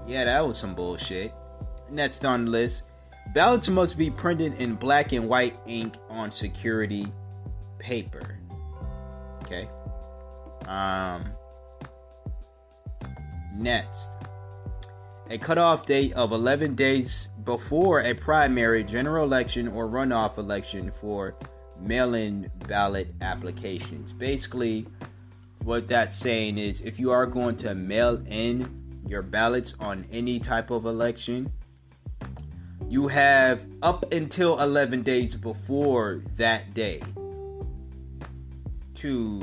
yeah, 0.06 0.24
that 0.24 0.46
was 0.46 0.56
some 0.56 0.74
bullshit. 0.74 1.34
Next 1.90 2.24
on 2.24 2.46
the 2.46 2.50
list, 2.50 2.84
Ballots 3.34 3.68
must 3.68 3.98
be 3.98 4.10
printed 4.10 4.54
in 4.54 4.74
black 4.76 5.12
and 5.12 5.28
white 5.28 5.58
ink 5.66 5.96
on 6.08 6.30
security 6.30 7.12
paper. 7.78 8.38
Okay. 9.42 9.68
Um. 10.66 11.32
Next, 13.58 14.10
a 15.30 15.38
cutoff 15.38 15.86
date 15.86 16.12
of 16.12 16.32
11 16.32 16.74
days 16.74 17.30
before 17.44 18.02
a 18.02 18.14
primary, 18.14 18.84
general 18.84 19.24
election, 19.24 19.66
or 19.68 19.88
runoff 19.88 20.36
election 20.36 20.92
for 21.00 21.34
mail 21.80 22.14
in 22.14 22.50
ballot 22.68 23.14
applications. 23.22 24.12
Basically, 24.12 24.86
what 25.64 25.88
that's 25.88 26.16
saying 26.16 26.58
is 26.58 26.80
if 26.82 27.00
you 27.00 27.10
are 27.10 27.26
going 27.26 27.56
to 27.56 27.74
mail 27.74 28.22
in 28.26 29.02
your 29.08 29.22
ballots 29.22 29.74
on 29.80 30.06
any 30.12 30.38
type 30.38 30.70
of 30.70 30.84
election, 30.84 31.50
you 32.88 33.08
have 33.08 33.66
up 33.82 34.12
until 34.12 34.60
11 34.60 35.02
days 35.02 35.34
before 35.34 36.22
that 36.36 36.74
day 36.74 37.00
to 38.94 39.42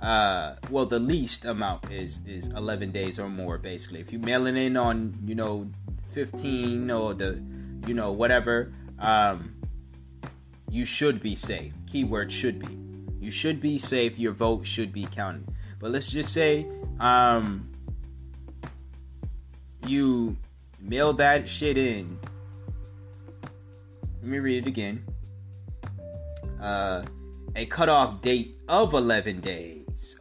uh 0.00 0.54
well 0.70 0.86
the 0.86 0.98
least 0.98 1.44
amount 1.44 1.90
is 1.90 2.20
is 2.26 2.48
11 2.48 2.92
days 2.92 3.18
or 3.18 3.28
more 3.28 3.58
basically. 3.58 4.00
If 4.00 4.12
you 4.12 4.18
mail 4.18 4.46
it 4.46 4.56
in 4.56 4.76
on 4.76 5.18
you 5.26 5.34
know 5.34 5.68
15 6.12 6.90
or 6.90 7.14
the 7.14 7.42
you 7.86 7.94
know 7.94 8.12
whatever 8.12 8.72
um 8.98 9.54
you 10.70 10.84
should 10.84 11.22
be 11.22 11.34
safe. 11.34 11.72
Keyword 11.86 12.30
should 12.30 12.58
be. 12.58 12.78
You 13.24 13.30
should 13.30 13.60
be 13.60 13.78
safe. 13.78 14.18
Your 14.18 14.32
vote 14.32 14.66
should 14.66 14.92
be 14.92 15.06
counted. 15.06 15.48
But 15.80 15.90
let's 15.90 16.10
just 16.10 16.32
say 16.32 16.66
um 17.00 17.68
you 19.86 20.36
mail 20.80 21.12
that 21.14 21.48
shit 21.48 21.76
in. 21.76 22.18
Let 24.22 24.30
me 24.30 24.38
read 24.38 24.66
it 24.66 24.68
again. 24.68 25.04
Uh, 26.60 27.04
a 27.54 27.66
cutoff 27.66 28.20
date 28.20 28.56
of 28.68 28.94
11 28.94 29.40
days. 29.40 29.77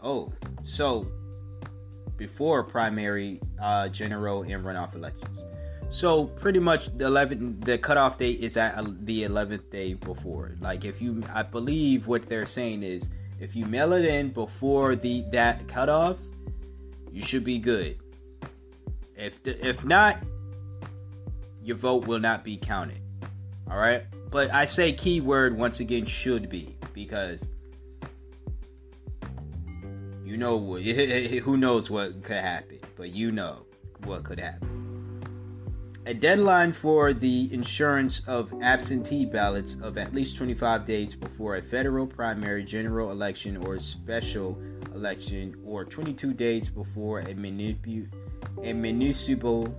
Oh, 0.08 0.32
so 0.64 1.05
before 2.16 2.64
primary, 2.64 3.41
uh, 3.62 3.89
general, 3.89 4.43
and 4.43 4.64
runoff 4.64 4.95
elections. 4.95 5.38
So 5.89 6.28
pretty 6.28 6.60
much 6.60 6.86
the 6.97 7.10
11th, 7.10 7.66
the 7.66 7.78
cutoff 7.78 8.18
date 8.18 8.39
is 8.39 8.55
at 8.55 9.05
the 9.05 9.24
11th 9.24 9.70
day 9.70 9.95
before. 9.95 10.55
Like 10.62 10.86
if 10.86 11.01
you, 11.01 11.24
I 11.34 11.43
believe 11.43 12.08
what 12.08 12.26
they're 12.26 12.45
saying 12.45 12.84
is 12.84 13.10
if 13.41 13.53
you 13.53 13.66
mail 13.66 13.91
it 13.91 14.05
in 14.05 14.30
before 14.30 14.95
the 14.95 15.26
that 15.34 15.68
cutoff, 15.68 16.18
you 17.12 17.22
should 17.22 17.43
be 17.43 17.60
good. 17.60 17.97
If 19.18 19.43
the, 19.43 19.68
if 19.68 19.84
not, 19.84 20.24
your 21.62 21.76
vote 21.76 22.08
will 22.08 22.20
not 22.20 22.45
be 22.45 22.55
counted. 22.55 23.01
All 23.70 23.78
right. 23.78 24.05
But 24.32 24.53
I 24.53 24.68
say 24.68 24.93
keyword 24.93 25.58
once 25.58 25.82
again 25.82 26.05
should 26.05 26.47
be 26.47 26.78
because 26.93 27.45
you 30.28 30.36
know 30.36 30.57
what? 30.57 30.82
who 30.84 31.55
knows 31.55 31.89
what 31.89 32.21
could 32.21 32.36
happen, 32.36 32.80
but 32.97 33.11
you 33.13 33.32
know 33.32 33.63
what 34.03 34.25
could 34.25 34.39
happen. 34.39 34.78
A 36.05 36.13
deadline 36.13 36.73
for 36.73 37.13
the 37.13 37.53
insurance 37.53 38.21
of 38.28 38.53
absentee 38.61 39.25
ballots 39.25 39.78
of 39.82 39.97
at 39.97 40.13
least 40.13 40.38
25 40.38 40.86
days 40.86 41.15
before 41.15 41.55
a 41.55 41.61
federal 41.61 42.05
primary 42.05 42.63
general 42.63 43.11
election 43.11 43.57
or 43.57 43.80
special 43.80 44.57
election, 44.93 45.55
or 45.65 45.86
22 45.86 46.34
days 46.34 46.67
before 46.69 47.19
a, 47.19 47.34
manipu- 47.34 48.07
a 48.63 48.73
municipal 48.73 49.73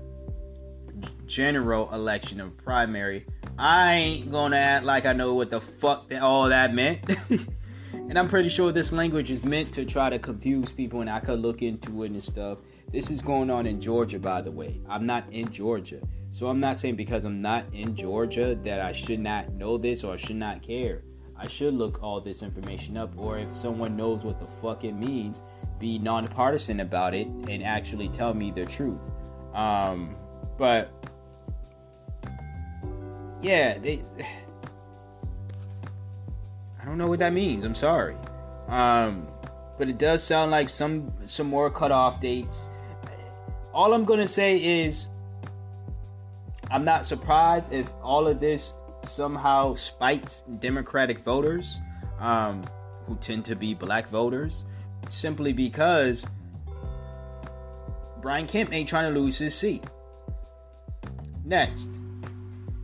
general 1.27 1.93
election 1.93 2.41
of 2.41 2.57
primary. 2.57 3.27
I 3.59 3.95
ain't 3.95 4.31
gonna 4.31 4.57
act 4.57 4.85
like 4.85 5.05
I 5.05 5.13
know 5.13 5.35
what 5.35 5.51
the 5.51 5.61
fuck 5.61 6.09
that 6.09 6.23
all 6.23 6.49
that 6.49 6.75
meant. 6.75 7.01
and 7.93 8.19
I'm 8.19 8.29
pretty 8.29 8.49
sure 8.49 8.73
this 8.73 8.93
language 8.93 9.31
is 9.31 9.45
meant 9.45 9.73
to 9.75 9.85
try 9.85 10.11
to 10.11 10.19
confuse 10.19 10.71
people, 10.73 11.01
and 11.01 11.11
I 11.11 11.21
could 11.21 11.41
look 11.41 11.63
into 11.63 12.05
it 12.05 12.11
and 12.11 12.23
stuff. 12.23 12.59
This 12.91 13.11
is 13.11 13.21
going 13.21 13.51
on 13.51 13.67
in 13.67 13.81
Georgia, 13.81 14.19
by 14.19 14.41
the 14.41 14.51
way. 14.51 14.81
I'm 14.89 15.05
not 15.05 15.31
in 15.31 15.51
Georgia. 15.51 16.01
So 16.31 16.49
I'm 16.49 16.61
not 16.61 16.79
saying 16.79 16.97
because 16.97 17.25
I'm 17.25 17.43
not 17.43 17.65
in 17.73 17.95
Georgia 17.95 18.59
that 18.65 18.81
I 18.81 18.93
should 18.93 19.21
not 19.21 19.53
know 19.53 19.79
this 19.79 20.05
or 20.05 20.17
should 20.17 20.37
not 20.37 20.63
care. 20.63 21.03
I 21.37 21.47
should 21.47 21.75
look 21.75 22.03
all 22.03 22.21
this 22.21 22.43
information 22.43 22.97
up, 22.97 23.17
or 23.17 23.39
if 23.39 23.55
someone 23.55 23.97
knows 23.97 24.25
what 24.25 24.41
the 24.41 24.47
fuck 24.61 24.85
it 24.85 24.95
means, 24.95 25.43
be 25.79 25.99
nonpartisan 25.99 26.81
about 26.81 27.15
it 27.15 27.27
and 27.27 27.63
actually 27.63 28.09
tell 28.09 28.35
me 28.35 28.51
the 28.51 28.67
truth. 28.67 29.03
Um, 29.55 30.17
but 30.57 30.91
yeah, 33.41 33.79
they. 33.79 34.03
Don't 36.89 36.97
know 36.97 37.07
what 37.07 37.19
that 37.19 37.35
means. 37.35 37.65
I'm 37.65 37.75
sorry, 37.75 38.17
um, 38.69 39.29
but 39.77 39.91
it 39.91 39.99
does 39.99 40.25
sound 40.25 40.51
like 40.51 40.71
some 40.71 41.13
some 41.27 41.47
more 41.47 41.71
cutoff 41.71 42.19
dates. 42.19 42.71
All 43.75 43.93
I'm 43.93 44.07
gonna 44.07 44.27
say 44.27 44.57
is, 44.57 45.09
I'm 46.71 46.87
not 46.87 47.05
surprised 47.05 47.75
if 47.75 47.91
all 48.03 48.27
of 48.27 48.41
this 48.41 48.73
somehow 49.05 49.75
spikes 49.75 50.43
Democratic 50.61 51.19
voters, 51.19 51.79
um, 52.21 52.65
who 53.07 53.17
tend 53.17 53.45
to 53.45 53.55
be 53.55 53.75
black 53.75 54.09
voters, 54.09 54.65
simply 55.11 55.53
because 55.53 56.25
Brian 58.23 58.47
Kemp 58.47 58.73
ain't 58.73 58.89
trying 58.89 59.13
to 59.13 59.21
lose 59.21 59.37
his 59.37 59.55
seat. 59.55 59.85
Next, 61.45 61.91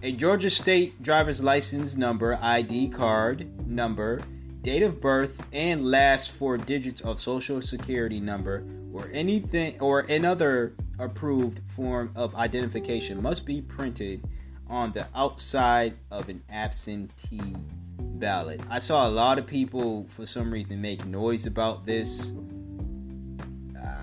a 0.05 0.13
Georgia 0.13 0.51
State 0.51 1.03
driver's 1.03 1.43
license 1.43 1.97
number, 1.97 2.39
ID 2.43 2.91
card 2.91 3.67
number, 3.67 4.21
date 4.61 4.83
of 4.83 5.01
birth, 5.01 5.35
and 5.51 5.91
last 5.91 6.31
four 6.31 6.59
digits 6.59 7.01
of 7.01 7.19
social 7.19 7.63
security 7.63 8.21
number 8.21 8.67
or 8.93 9.09
anything 9.15 9.81
or 9.81 10.01
another 10.01 10.75
approved 10.99 11.59
form 11.75 12.13
of 12.15 12.35
identification 12.35 13.23
must 13.23 13.47
be 13.47 13.63
printed 13.63 14.23
on 14.69 14.93
the 14.93 15.07
outside 15.15 15.97
of 16.11 16.29
an 16.29 16.43
absentee 16.51 17.57
ballot. 17.99 18.61
I 18.69 18.81
saw 18.81 19.09
a 19.09 19.11
lot 19.11 19.39
of 19.39 19.47
people 19.47 20.07
for 20.15 20.27
some 20.27 20.53
reason 20.53 20.83
make 20.83 21.07
noise 21.07 21.47
about 21.47 21.87
this. 21.87 22.31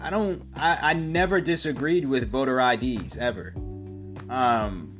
I 0.01 0.09
don't 0.09 0.41
I, 0.55 0.77
I 0.81 0.93
never 0.93 1.39
disagreed 1.39 2.09
with 2.09 2.27
voter 2.27 2.59
IDs 2.59 3.17
ever. 3.17 3.53
Um 4.31 4.90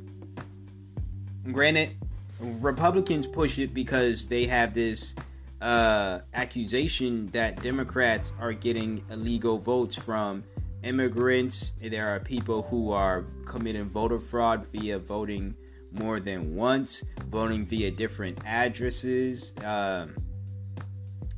granted 1.50 1.96
Republicans 2.40 3.26
push 3.26 3.58
it 3.58 3.72
because 3.74 4.26
they 4.26 4.46
have 4.46 4.74
this 4.74 5.14
uh, 5.60 6.20
accusation 6.34 7.28
that 7.28 7.62
Democrats 7.62 8.32
are 8.40 8.52
getting 8.52 9.04
illegal 9.10 9.58
votes 9.58 9.94
from 9.94 10.44
immigrants. 10.82 11.72
There 11.80 12.08
are 12.14 12.20
people 12.20 12.62
who 12.62 12.90
are 12.90 13.24
committing 13.46 13.88
voter 13.88 14.18
fraud 14.18 14.66
via 14.72 14.98
voting 14.98 15.54
more 15.92 16.20
than 16.20 16.54
once, 16.54 17.04
voting 17.28 17.64
via 17.66 17.90
different 17.90 18.38
addresses. 18.44 19.52
Um, 19.64 20.16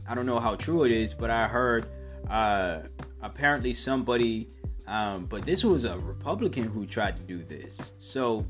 I 0.08 0.14
don't 0.14 0.26
know 0.26 0.38
how 0.38 0.54
true 0.54 0.84
it 0.84 0.92
is, 0.92 1.14
but 1.14 1.30
I 1.30 1.48
heard 1.48 1.86
uh, 2.30 2.80
apparently 3.22 3.72
somebody, 3.72 4.48
um, 4.86 5.26
but 5.26 5.44
this 5.44 5.64
was 5.64 5.84
a 5.84 5.98
Republican 5.98 6.64
who 6.64 6.86
tried 6.86 7.16
to 7.16 7.22
do 7.22 7.42
this. 7.42 7.92
So, 7.98 8.46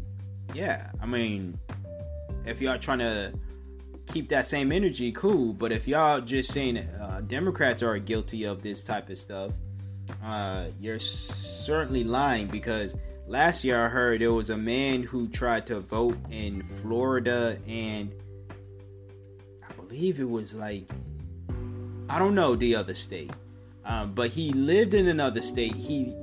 yeah, 0.55 0.91
I 1.03 1.07
mean, 1.07 1.59
if 2.47 2.61
y'all 2.61 2.79
trying 2.79 3.01
to 3.01 3.33
keep 4.07 4.29
that 4.29 4.47
same 4.47 4.73
energy, 4.73 5.13
cool. 5.13 5.53
But 5.53 5.73
if 5.73 5.89
y'all 5.89 6.21
just 6.21 6.53
saying 6.53 6.79
uh, 6.79 7.23
Democrats 7.27 7.83
are 7.83 7.99
guilty 7.99 8.45
of 8.45 8.63
this 8.63 8.83
type 8.83 9.11
of 9.11 9.19
stuff, 9.19 9.51
uh, 10.23 10.67
you're 10.81 10.99
certainly 10.99 12.05
lying 12.05 12.47
because 12.47 12.97
last 13.27 13.65
year 13.65 13.85
I 13.85 13.89
heard 13.89 14.21
there 14.21 14.33
was 14.33 14.51
a 14.51 14.57
man 14.57 15.03
who 15.03 15.29
tried 15.29 15.67
to 15.67 15.81
vote 15.81 16.19
in 16.31 16.63
Florida 16.83 17.59
and 17.67 18.15
I 19.69 19.73
believe 19.75 20.21
it 20.21 20.29
was 20.29 20.55
like 20.55 20.91
I 22.09 22.19
don't 22.19 22.35
know 22.35 22.55
the 22.55 22.77
other 22.77 22.95
state, 22.95 23.33
um, 23.85 24.13
but 24.13 24.29
he 24.29 24.53
lived 24.53 24.93
in 24.93 25.09
another 25.09 25.41
state. 25.41 25.75
He 25.75 26.15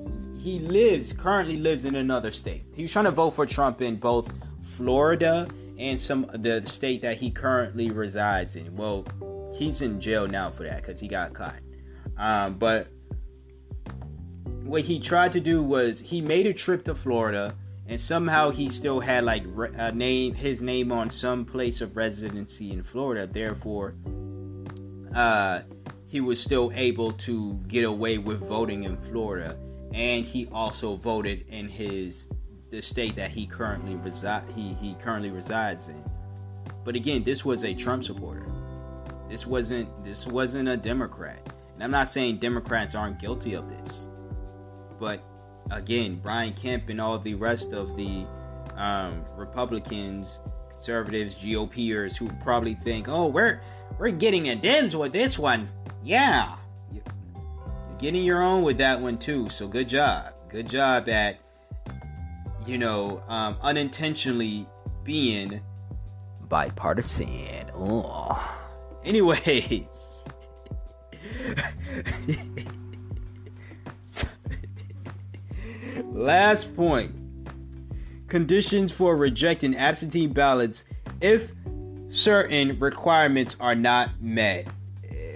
he 0.42 0.58
lives 0.60 1.14
currently 1.14 1.58
lives 1.58 1.86
in 1.86 1.96
another 1.96 2.32
state. 2.32 2.64
He 2.74 2.82
was 2.82 2.92
trying 2.92 3.06
to 3.06 3.12
vote 3.12 3.32
for 3.32 3.46
Trump 3.46 3.82
in 3.82 3.98
both 3.98 4.32
Florida 4.76 5.48
and 5.78 6.02
some 6.02 6.30
the 6.34 6.66
state 6.66 7.04
that 7.04 7.18
he 7.18 7.30
currently 7.30 7.92
resides 7.92 8.56
in. 8.56 8.76
Well, 8.76 9.06
he's 9.56 9.82
in 9.84 10.02
jail 10.02 10.28
now 10.28 10.50
for 10.50 10.64
that 10.64 10.82
because 10.82 11.00
he 11.00 11.08
got 11.08 11.34
caught. 11.34 11.60
Um, 12.18 12.56
but 12.56 12.88
what 14.64 14.82
he 14.82 15.00
tried 15.00 15.34
to 15.34 15.40
do 15.40 15.62
was 15.62 16.00
he 16.00 16.22
made 16.22 16.48
a 16.48 16.54
trip 16.54 16.86
to 16.86 16.96
Florida 16.96 17.56
and 17.88 18.00
somehow 18.00 18.50
he 18.50 18.70
still 18.70 19.00
had 19.00 19.24
like 19.24 19.44
a 19.76 19.92
name 19.92 20.34
his 20.34 20.62
name 20.62 20.92
on 20.92 21.10
some 21.10 21.46
place 21.46 21.82
of 21.82 21.98
residency 21.98 22.72
in 22.72 22.84
Florida 22.84 23.28
therefore 23.28 23.96
uh, 25.14 25.62
he 26.08 26.22
was 26.22 26.40
still 26.40 26.72
able 26.74 27.12
to 27.12 27.56
get 27.68 27.84
away 27.84 28.18
with 28.18 28.40
voting 28.40 28.84
in 28.84 28.96
Florida 29.10 29.58
and 29.94 30.26
he 30.26 30.48
also 30.52 30.96
voted 30.96 31.46
in 31.50 31.68
his 31.68 32.28
the 32.70 32.82
state 32.82 33.16
that 33.16 33.32
he 33.32 33.46
currently 33.46 33.96
reside 33.96 34.44
he 34.56 34.74
he 34.76 34.96
currently 34.96 35.30
resides 35.30 35.88
in. 35.88 36.04
But 36.84 36.96
again 36.96 37.24
this 37.24 37.44
was 37.44 37.64
a 37.64 37.74
Trump 37.74 38.04
supporter. 38.04 38.46
This 39.30 39.46
wasn't 39.46 40.04
this 40.04 40.26
wasn't 40.26 40.70
a 40.70 40.78
Democrat. 40.78 41.40
And 41.74 41.84
I'm 41.84 41.92
not 41.92 42.10
saying 42.10 42.38
Democrats 42.38 42.96
aren't 42.96 43.20
guilty 43.20 43.54
of 43.54 43.70
this. 43.70 44.08
But 45.00 45.24
again, 45.72 46.20
Brian 46.22 46.54
Kemp 46.54 46.90
and 46.90 47.02
all 47.02 47.18
the 47.18 47.34
rest 47.34 47.72
of 47.74 47.96
the 47.98 48.26
um, 48.76 49.26
Republicans, 49.36 50.40
conservatives, 50.70 51.36
GOPers 51.36 52.18
who 52.18 52.30
probably 52.44 52.76
think, 52.76 53.08
"Oh, 53.10 53.28
we're 53.28 53.62
we're 54.00 54.12
getting 54.12 54.50
a 54.50 54.56
Dems 54.56 54.96
with 54.96 55.14
this 55.14 55.40
one." 55.40 55.70
Yeah, 56.04 56.56
getting 58.02 58.26
your 58.26 58.42
own 58.42 58.64
with 58.64 58.80
that 58.80 59.00
one 59.00 59.18
too. 59.18 59.48
So 59.50 59.68
good 59.68 59.88
job, 59.88 60.34
good 60.50 60.68
job 60.68 61.08
at 61.08 61.38
you 62.66 62.78
know 62.78 63.24
um, 63.28 63.58
unintentionally 63.62 64.68
being 65.04 65.62
bipartisan. 66.50 67.72
Oh, 67.74 68.60
anyways. 69.06 70.26
Last 76.12 76.76
point 76.76 77.16
conditions 78.28 78.92
for 78.92 79.16
rejecting 79.16 79.76
absentee 79.76 80.26
ballots 80.26 80.84
if 81.20 81.52
certain 82.08 82.80
requirements 82.80 83.56
are 83.60 83.76
not 83.76 84.22
met. 84.22 84.68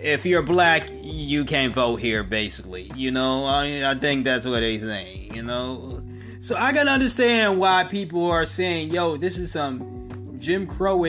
If 0.05 0.23
you're 0.23 0.43
black, 0.43 0.87
you 1.01 1.45
can't 1.45 1.73
vote 1.73 1.95
here, 1.95 2.23
basically. 2.23 2.91
You 2.95 3.09
know, 3.09 3.45
I, 3.45 3.89
I 3.89 3.95
think 3.95 4.23
that's 4.23 4.45
what 4.45 4.59
they're 4.59 4.77
saying, 4.77 5.33
you 5.33 5.41
know? 5.41 6.03
So 6.41 6.55
I 6.55 6.73
can 6.73 6.87
understand 6.87 7.57
why 7.57 7.85
people 7.85 8.23
are 8.29 8.45
saying, 8.45 8.91
yo, 8.91 9.17
this 9.17 9.39
is 9.39 9.51
some 9.51 10.37
Jim 10.37 10.67
Crow 10.67 11.03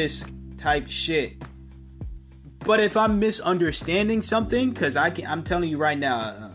type 0.57 0.89
shit. 0.89 1.35
But 2.61 2.81
if 2.81 2.97
I'm 2.97 3.19
misunderstanding 3.19 4.23
something, 4.23 4.71
because 4.71 4.97
I 4.97 5.11
can, 5.11 5.27
I'm 5.27 5.45
telling 5.45 5.69
you 5.69 5.77
right 5.77 5.99
now, 5.99 6.19
uh, 6.19 6.51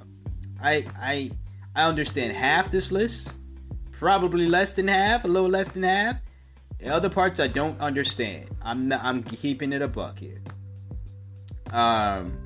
I 0.59 0.85
I 0.99 1.31
I 1.75 1.83
understand 1.83 2.35
half 2.35 2.71
this 2.71 2.91
list, 2.91 3.29
probably 3.91 4.47
less 4.47 4.73
than 4.73 4.87
half, 4.87 5.25
a 5.25 5.27
little 5.27 5.47
less 5.47 5.69
than 5.69 5.83
half. 5.83 6.17
The 6.79 6.87
other 6.87 7.09
parts 7.11 7.39
I 7.39 7.49
don't 7.49 7.79
understand. 7.79 8.49
I'm 8.63 8.87
not, 8.87 9.03
I'm 9.03 9.21
keeping 9.21 9.73
it 9.73 9.83
a 9.83 9.87
buck 9.87 10.17
here. 10.17 10.41
Um. 11.71 12.37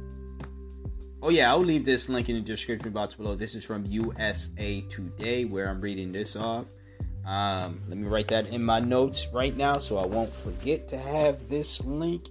Oh 1.22 1.30
yeah, 1.30 1.50
I'll 1.50 1.60
leave 1.60 1.86
this 1.86 2.08
link 2.08 2.30
in 2.30 2.36
the 2.36 2.42
description 2.42 2.92
box 2.92 3.16
below. 3.16 3.36
This 3.36 3.56
is 3.56 3.66
from 3.66 3.86
USA 3.86 4.82
Today, 4.82 5.46
where 5.46 5.68
I'm 5.70 5.82
reading 5.82 6.12
this 6.12 6.36
off. 6.36 6.68
Um, 7.26 7.82
let 7.88 7.98
me 7.98 8.08
write 8.08 8.28
that 8.28 8.50
in 8.50 8.64
my 8.64 8.80
notes 8.80 9.28
right 9.34 9.56
now, 9.58 9.80
so 9.80 9.98
I 9.98 10.06
won't 10.06 10.32
forget 10.32 10.88
to 10.90 10.98
have 11.00 11.50
this 11.50 11.82
link 11.82 12.30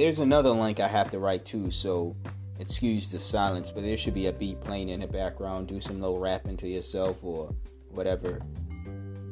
there's 0.00 0.18
another 0.18 0.48
link 0.50 0.80
I 0.80 0.88
have 0.88 1.10
to 1.10 1.18
write 1.18 1.44
too, 1.44 1.70
so 1.70 2.16
excuse 2.60 3.10
the 3.10 3.18
silence, 3.18 3.70
but 3.70 3.82
there 3.82 3.96
should 3.96 4.12
be 4.14 4.26
a 4.26 4.32
beat 4.32 4.60
playing 4.60 4.90
in 4.90 5.00
the 5.00 5.06
background. 5.06 5.66
Do 5.66 5.80
some 5.80 6.00
little 6.00 6.18
rapping 6.18 6.58
to 6.58 6.68
yourself 6.68 7.16
or 7.22 7.52
whatever. 7.88 8.40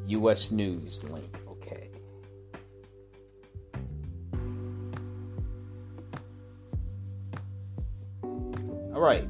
U.S. 0.07 0.51
News 0.51 1.05
link. 1.05 1.39
Okay. 1.47 1.91
All 8.95 9.01
right. 9.01 9.29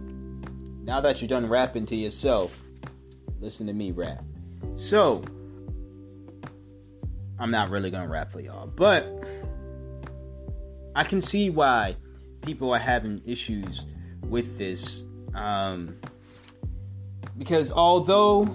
Now 0.84 1.00
that 1.00 1.20
you're 1.20 1.28
done 1.28 1.48
rapping 1.48 1.84
to 1.86 1.96
yourself, 1.96 2.62
listen 3.40 3.66
to 3.66 3.72
me 3.72 3.90
rap. 3.90 4.24
So, 4.76 5.24
I'm 7.40 7.50
not 7.50 7.68
really 7.70 7.90
gonna 7.90 8.08
rap 8.08 8.30
for 8.30 8.40
y'all, 8.40 8.68
but 8.68 9.06
I 10.94 11.02
can 11.02 11.20
see 11.20 11.50
why 11.50 11.96
people 12.48 12.72
are 12.72 12.78
having 12.94 13.20
issues 13.26 13.84
with 14.22 14.56
this. 14.56 15.04
Um, 15.34 15.96
because 17.36 17.70
although, 17.70 18.48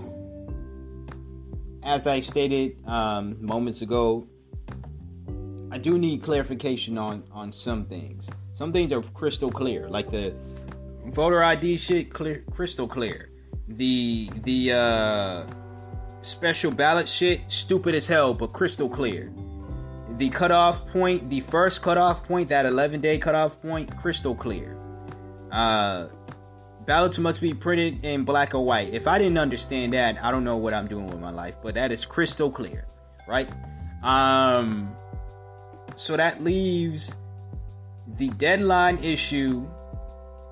as 1.84 2.08
I 2.08 2.20
stated 2.20 2.84
um, 2.88 3.38
moments 3.40 3.84
ago, 3.84 4.28
I 5.72 5.78
do 5.78 6.00
need 6.00 6.24
clarification 6.24 6.98
on 6.98 7.24
on 7.32 7.52
some 7.52 7.86
things. 7.86 8.30
Some 8.54 8.74
things 8.74 8.92
are 8.92 9.04
crystal 9.20 9.52
clear, 9.52 9.88
like 9.90 10.10
the 10.10 10.36
voter 11.06 11.44
ID 11.44 11.78
shit, 11.78 12.10
clear, 12.10 12.44
crystal 12.52 12.88
clear. 12.88 13.30
The 13.68 14.32
the 14.44 14.60
uh, 14.72 15.46
special 16.22 16.72
ballot 16.72 17.08
shit, 17.08 17.42
stupid 17.48 17.94
as 17.94 18.08
hell, 18.08 18.34
but 18.34 18.54
crystal 18.54 18.90
clear. 18.90 19.32
The 20.18 20.30
cutoff 20.30 20.86
point, 20.88 21.30
the 21.30 21.40
first 21.42 21.82
cutoff 21.82 22.24
point, 22.26 22.50
that 22.50 22.66
11 22.66 23.02
day 23.02 23.18
cutoff 23.18 23.60
point, 23.62 23.96
crystal 23.98 24.36
clear. 24.36 24.78
Uh, 25.52 26.08
ballots 26.86 27.18
must 27.18 27.42
be 27.42 27.54
printed 27.54 28.04
in 28.04 28.24
black 28.24 28.54
or 28.54 28.66
white. 28.66 28.94
If 28.94 29.08
I 29.08 29.18
didn't 29.18 29.38
understand 29.38 29.94
that, 29.94 30.24
I 30.24 30.32
don't 30.32 30.44
know 30.44 30.58
what 30.58 30.74
I'm 30.74 30.88
doing 30.88 31.08
with 31.08 31.20
my 31.20 31.32
life, 31.32 31.56
but 31.62 31.76
that 31.76 31.92
is 31.92 32.06
crystal 32.06 32.52
clear, 32.52 32.86
right? 33.28 33.50
Um, 34.04 34.96
so 35.96 36.18
that 36.18 36.44
leaves 36.44 37.16
the 38.18 38.30
deadline 38.30 38.98
issue. 39.04 39.66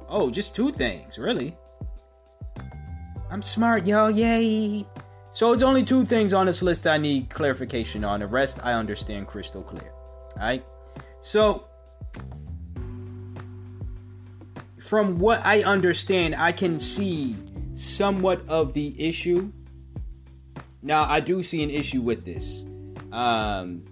Oh, 0.08 0.30
just 0.30 0.56
two 0.56 0.72
things, 0.72 1.18
really. 1.18 1.58
I'm 3.30 3.42
smart, 3.42 3.88
y'all. 3.88 4.12
Yay. 4.12 4.86
So 5.34 5.54
it's 5.54 5.64
only 5.64 5.84
two 5.84 6.04
things 6.04 6.34
on 6.34 6.46
this 6.46 6.62
list 6.62 6.86
I 6.86 6.98
need 6.98 7.30
clarification 7.30 8.04
on. 8.04 8.20
The 8.20 8.28
rest 8.28 8.60
I 8.64 8.74
understand 8.74 9.28
crystal 9.28 9.64
clear. 9.64 9.92
Alright? 10.34 10.66
So 11.22 11.66
from 14.80 15.20
what 15.20 15.42
I 15.46 15.64
understand, 15.64 16.36
I 16.36 16.52
can 16.52 16.80
see 16.80 17.38
somewhat 17.74 18.44
of 18.50 18.74
the 18.74 18.94
issue. 19.00 19.52
Now 20.82 21.10
I 21.10 21.22
do 21.22 21.42
see 21.44 21.64
an 21.64 21.70
issue 21.70 22.02
with 22.02 22.26
this. 22.26 22.66
Um 23.12 23.86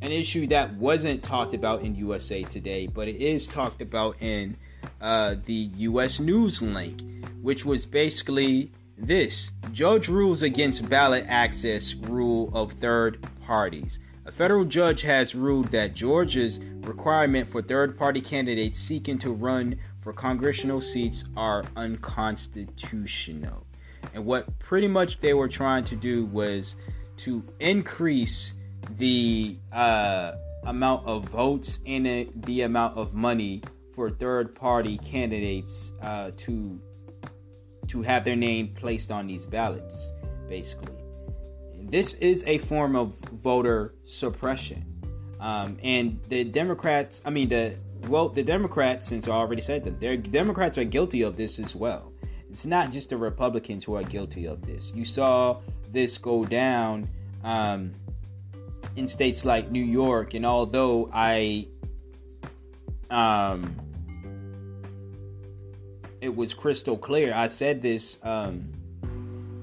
an 0.00 0.12
issue 0.12 0.46
that 0.46 0.74
wasn't 0.74 1.24
talked 1.24 1.54
about 1.54 1.82
in 1.82 1.96
USA 1.96 2.44
Today, 2.44 2.86
but 2.86 3.08
it 3.08 3.16
is 3.16 3.48
talked 3.48 3.82
about 3.82 4.16
in 4.20 4.56
uh, 5.00 5.34
the 5.44 5.70
US 5.78 6.20
News 6.20 6.62
link, 6.62 7.02
which 7.42 7.64
was 7.64 7.84
basically 7.84 8.70
this 8.98 9.52
judge 9.72 10.08
rules 10.08 10.42
against 10.42 10.88
ballot 10.88 11.24
access 11.28 11.94
rule 11.94 12.50
of 12.52 12.72
third 12.72 13.26
parties. 13.46 13.98
A 14.26 14.32
federal 14.32 14.64
judge 14.64 15.02
has 15.02 15.34
ruled 15.34 15.68
that 15.68 15.94
Georgia's 15.94 16.58
requirement 16.80 17.48
for 17.48 17.62
third 17.62 17.96
party 17.96 18.20
candidates 18.20 18.78
seeking 18.78 19.18
to 19.18 19.32
run 19.32 19.78
for 20.02 20.12
congressional 20.12 20.80
seats 20.80 21.24
are 21.36 21.64
unconstitutional. 21.76 23.66
And 24.14 24.24
what 24.24 24.58
pretty 24.58 24.88
much 24.88 25.20
they 25.20 25.34
were 25.34 25.48
trying 25.48 25.84
to 25.84 25.96
do 25.96 26.26
was 26.26 26.76
to 27.18 27.44
increase 27.60 28.54
the 28.96 29.58
uh, 29.72 30.32
amount 30.64 31.06
of 31.06 31.24
votes 31.24 31.78
and 31.86 32.30
the 32.44 32.62
amount 32.62 32.96
of 32.96 33.14
money 33.14 33.62
for 33.94 34.10
third 34.10 34.54
party 34.54 34.98
candidates 34.98 35.92
uh, 36.02 36.30
to 36.36 36.80
to 37.88 38.02
have 38.02 38.24
their 38.24 38.36
name 38.36 38.74
placed 38.74 39.10
on 39.10 39.26
these 39.26 39.46
ballots, 39.46 40.12
basically. 40.48 40.94
This 41.80 42.14
is 42.14 42.44
a 42.46 42.58
form 42.58 42.96
of 42.96 43.14
voter 43.42 43.94
suppression. 44.04 44.84
Um, 45.40 45.78
and 45.82 46.20
the 46.28 46.44
Democrats, 46.44 47.22
I 47.24 47.30
mean, 47.30 47.48
the 47.48 47.76
well, 48.06 48.28
the 48.28 48.42
Democrats, 48.42 49.06
since 49.06 49.28
I 49.28 49.32
already 49.32 49.62
said 49.62 49.84
that, 49.84 50.00
the 50.00 50.16
Democrats 50.16 50.78
are 50.78 50.84
guilty 50.84 51.22
of 51.22 51.36
this 51.36 51.58
as 51.58 51.74
well. 51.74 52.12
It's 52.50 52.64
not 52.64 52.90
just 52.90 53.10
the 53.10 53.16
Republicans 53.16 53.84
who 53.84 53.94
are 53.94 54.02
guilty 54.02 54.46
of 54.46 54.64
this. 54.64 54.92
You 54.94 55.04
saw 55.04 55.60
this 55.92 56.16
go 56.16 56.44
down 56.44 57.08
um, 57.44 57.92
in 58.96 59.06
states 59.06 59.44
like 59.44 59.70
New 59.70 59.82
York, 59.82 60.34
and 60.34 60.46
although 60.46 61.10
I 61.12 61.66
um, 63.10 63.76
it 66.20 66.34
was 66.34 66.54
crystal 66.54 66.96
clear. 66.96 67.32
I 67.34 67.48
said 67.48 67.82
this, 67.82 68.18
um, 68.22 68.72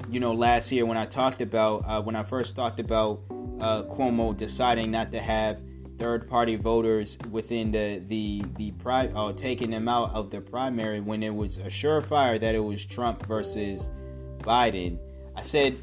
you 0.09 0.19
know, 0.19 0.33
last 0.33 0.71
year 0.71 0.85
when 0.85 0.97
I 0.97 1.05
talked 1.05 1.41
about 1.41 1.83
uh, 1.85 2.01
when 2.01 2.15
I 2.15 2.23
first 2.23 2.55
talked 2.55 2.79
about 2.79 3.21
uh, 3.59 3.83
Cuomo 3.83 4.35
deciding 4.35 4.91
not 4.91 5.11
to 5.11 5.19
have 5.19 5.61
third-party 5.97 6.57
voters 6.57 7.17
within 7.31 7.71
the 7.71 8.03
the 8.07 8.43
the 8.57 8.71
pri- 8.71 9.11
uh, 9.15 9.33
taking 9.33 9.69
them 9.69 9.87
out 9.87 10.13
of 10.13 10.29
the 10.29 10.41
primary 10.41 10.99
when 10.99 11.23
it 11.23 11.33
was 11.33 11.57
a 11.57 11.65
surefire 11.65 12.39
that 12.39 12.55
it 12.55 12.59
was 12.59 12.85
Trump 12.85 13.25
versus 13.25 13.91
Biden. 14.39 14.99
I 15.35 15.41
said 15.41 15.77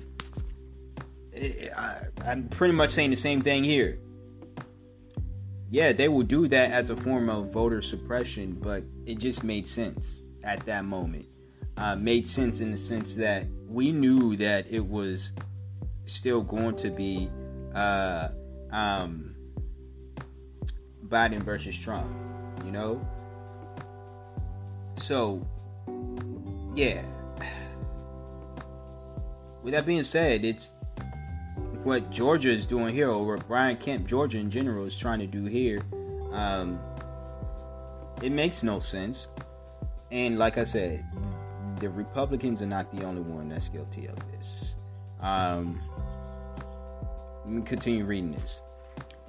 I, 1.77 2.03
I'm 2.25 2.49
pretty 2.49 2.75
much 2.75 2.91
saying 2.91 3.11
the 3.11 3.17
same 3.17 3.41
thing 3.41 3.65
here. 3.65 3.99
Yeah, 5.71 5.95
they 5.95 6.09
will 6.09 6.23
do 6.23 6.49
that 6.49 6.71
as 6.71 6.91
a 6.91 6.97
form 6.97 7.31
of 7.31 7.51
voter 7.51 7.81
suppression, 7.81 8.59
but 8.61 8.85
it 9.07 9.19
just 9.19 9.43
made 9.43 9.67
sense 9.67 10.23
at 10.45 10.65
that 10.67 10.85
moment. 10.85 11.27
Uh, 11.77 11.97
made 11.97 12.29
sense 12.29 12.61
in 12.61 12.71
the 12.71 12.77
sense 12.77 13.15
that 13.15 13.47
we 13.67 13.93
knew 13.93 14.37
that 14.37 14.71
it 14.71 14.85
was 14.85 15.33
still 16.05 16.43
going 16.43 16.77
to 16.77 16.91
be 16.91 17.31
uh, 17.75 18.29
um, 18.71 19.35
Biden 21.07 21.43
versus 21.43 21.77
Trump, 21.77 22.11
you 22.65 22.73
know? 22.73 23.07
So, 24.97 25.47
yeah. 26.75 27.03
With 29.63 29.73
that 29.75 29.87
being 29.87 30.05
said, 30.05 30.45
it's 30.45 30.73
what 31.85 32.11
Georgia 32.11 32.51
is 32.51 32.67
doing 32.67 32.95
here, 32.95 33.11
or 33.11 33.25
what 33.25 33.47
Brian 33.49 33.77
Kemp, 33.77 34.07
Georgia 34.07 34.39
in 34.39 34.51
general, 34.51 34.85
is 34.85 34.97
trying 34.97 35.19
to 35.21 35.27
do 35.27 35.45
here. 35.45 35.83
Um, 36.33 36.79
it 38.23 38.31
makes 38.31 38.63
no 38.63 38.79
sense. 38.79 39.29
And 40.13 40.39
like 40.39 40.59
I 40.59 40.65
said, 40.65 41.05
the 41.81 41.89
Republicans 41.89 42.61
are 42.61 42.67
not 42.67 42.95
the 42.95 43.03
only 43.05 43.23
one 43.23 43.49
that's 43.49 43.71
guilty 43.71 44.07
of 44.07 44.17
this. 44.31 44.75
Um, 45.21 45.81
let 47.47 47.55
me 47.55 47.63
continue 47.63 48.05
reading 48.05 48.33
this. 48.33 48.61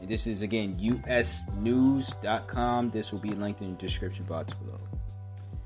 And 0.01 0.09
this 0.09 0.27
is 0.27 0.41
again 0.41 0.77
usnews.com. 0.77 2.09
This 2.89 3.13
will 3.13 3.19
be 3.19 3.29
linked 3.29 3.61
in 3.61 3.71
the 3.71 3.77
description 3.77 4.25
box 4.25 4.53
below. 4.53 4.81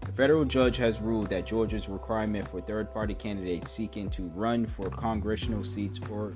A 0.04 0.12
federal 0.12 0.46
judge 0.46 0.78
has 0.78 1.02
ruled 1.02 1.32
that 1.32 1.48
Georgia's 1.48 1.90
requirement 1.90 2.48
for 2.48 2.62
third 2.62 2.94
party 2.94 3.16
candidates 3.16 3.72
seeking 3.72 4.12
to 4.12 4.28
run 4.36 4.68
for 4.68 4.92
congressional 4.92 5.64
seats 5.64 6.00
or 6.12 6.36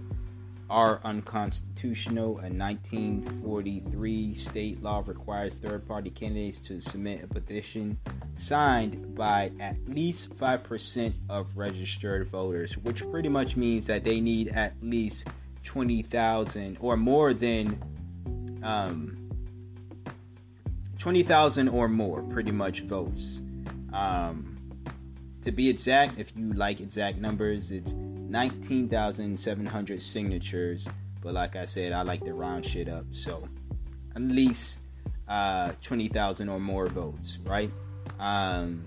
are 0.71 1.01
unconstitutional. 1.03 2.39
A 2.39 2.47
1943 2.49 4.33
state 4.33 4.81
law 4.81 5.03
requires 5.05 5.57
third 5.57 5.85
party 5.85 6.09
candidates 6.09 6.59
to 6.61 6.79
submit 6.79 7.23
a 7.23 7.27
petition 7.27 7.99
signed 8.35 9.13
by 9.13 9.51
at 9.59 9.75
least 9.87 10.35
5% 10.37 11.13
of 11.29 11.57
registered 11.57 12.29
voters, 12.29 12.77
which 12.77 13.07
pretty 13.11 13.27
much 13.27 13.57
means 13.57 13.85
that 13.87 14.05
they 14.05 14.21
need 14.21 14.47
at 14.47 14.73
least 14.81 15.27
20,000 15.65 16.77
or 16.79 16.95
more 16.95 17.33
than 17.33 17.79
um, 18.63 19.29
20,000 20.99 21.67
or 21.67 21.89
more, 21.89 22.23
pretty 22.23 22.51
much 22.51 22.81
votes. 22.81 23.41
Um, 23.91 24.57
to 25.41 25.51
be 25.51 25.69
exact, 25.69 26.17
if 26.17 26.31
you 26.35 26.53
like 26.53 26.79
exact 26.79 27.17
numbers, 27.17 27.71
it's 27.71 27.93
19,700 28.31 30.01
signatures. 30.01 30.87
But 31.21 31.33
like 31.33 31.57
I 31.57 31.65
said, 31.65 31.91
I 31.91 32.03
like 32.03 32.23
to 32.25 32.33
round 32.33 32.65
shit 32.65 32.87
up. 32.87 33.03
So 33.11 33.43
at 34.15 34.21
least 34.21 34.79
uh, 35.27 35.73
20,000 35.81 36.47
or 36.47 36.57
more 36.59 36.85
votes, 36.87 37.39
right? 37.45 37.69
Um, 38.19 38.85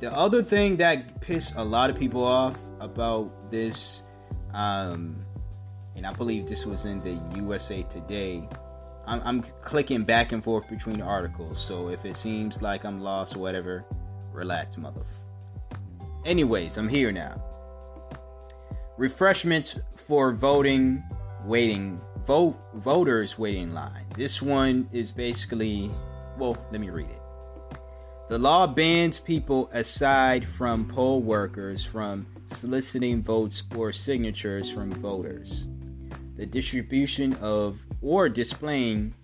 the 0.00 0.12
other 0.12 0.42
thing 0.42 0.76
that 0.76 1.20
pissed 1.20 1.54
a 1.56 1.64
lot 1.64 1.88
of 1.88 1.96
people 1.96 2.22
off 2.22 2.58
about 2.80 3.50
this, 3.50 4.02
um, 4.52 5.24
and 5.94 6.06
I 6.06 6.12
believe 6.12 6.46
this 6.46 6.66
was 6.66 6.84
in 6.84 7.00
the 7.00 7.18
USA 7.38 7.82
Today. 7.84 8.46
I'm, 9.06 9.22
I'm 9.24 9.42
clicking 9.62 10.02
back 10.04 10.32
and 10.32 10.42
forth 10.42 10.68
between 10.68 11.00
articles, 11.00 11.64
so 11.64 11.88
if 11.88 12.04
it 12.04 12.16
seems 12.16 12.60
like 12.60 12.84
I'm 12.84 13.00
lost 13.00 13.36
or 13.36 13.38
whatever, 13.38 13.84
relax, 14.32 14.76
mother. 14.76 15.02
Anyways, 16.24 16.76
I'm 16.76 16.88
here 16.88 17.12
now. 17.12 17.40
Refreshments 18.98 19.78
for 19.94 20.32
voting, 20.32 21.02
waiting, 21.44 22.00
vote, 22.26 22.56
voters 22.74 23.38
waiting 23.38 23.72
line. 23.72 24.04
This 24.16 24.42
one 24.42 24.88
is 24.92 25.12
basically, 25.12 25.90
well, 26.36 26.56
let 26.72 26.80
me 26.80 26.90
read 26.90 27.08
it. 27.08 27.22
The 28.28 28.38
law 28.38 28.66
bans 28.66 29.20
people 29.20 29.70
aside 29.72 30.44
from 30.44 30.88
poll 30.88 31.22
workers 31.22 31.84
from 31.84 32.26
soliciting 32.48 33.22
votes 33.22 33.62
or 33.76 33.92
signatures 33.92 34.72
from 34.72 34.90
voters. 34.90 35.68
The 36.36 36.46
distribution 36.46 37.34
of 37.34 37.78
or 38.02 38.28
displaying 38.28 39.14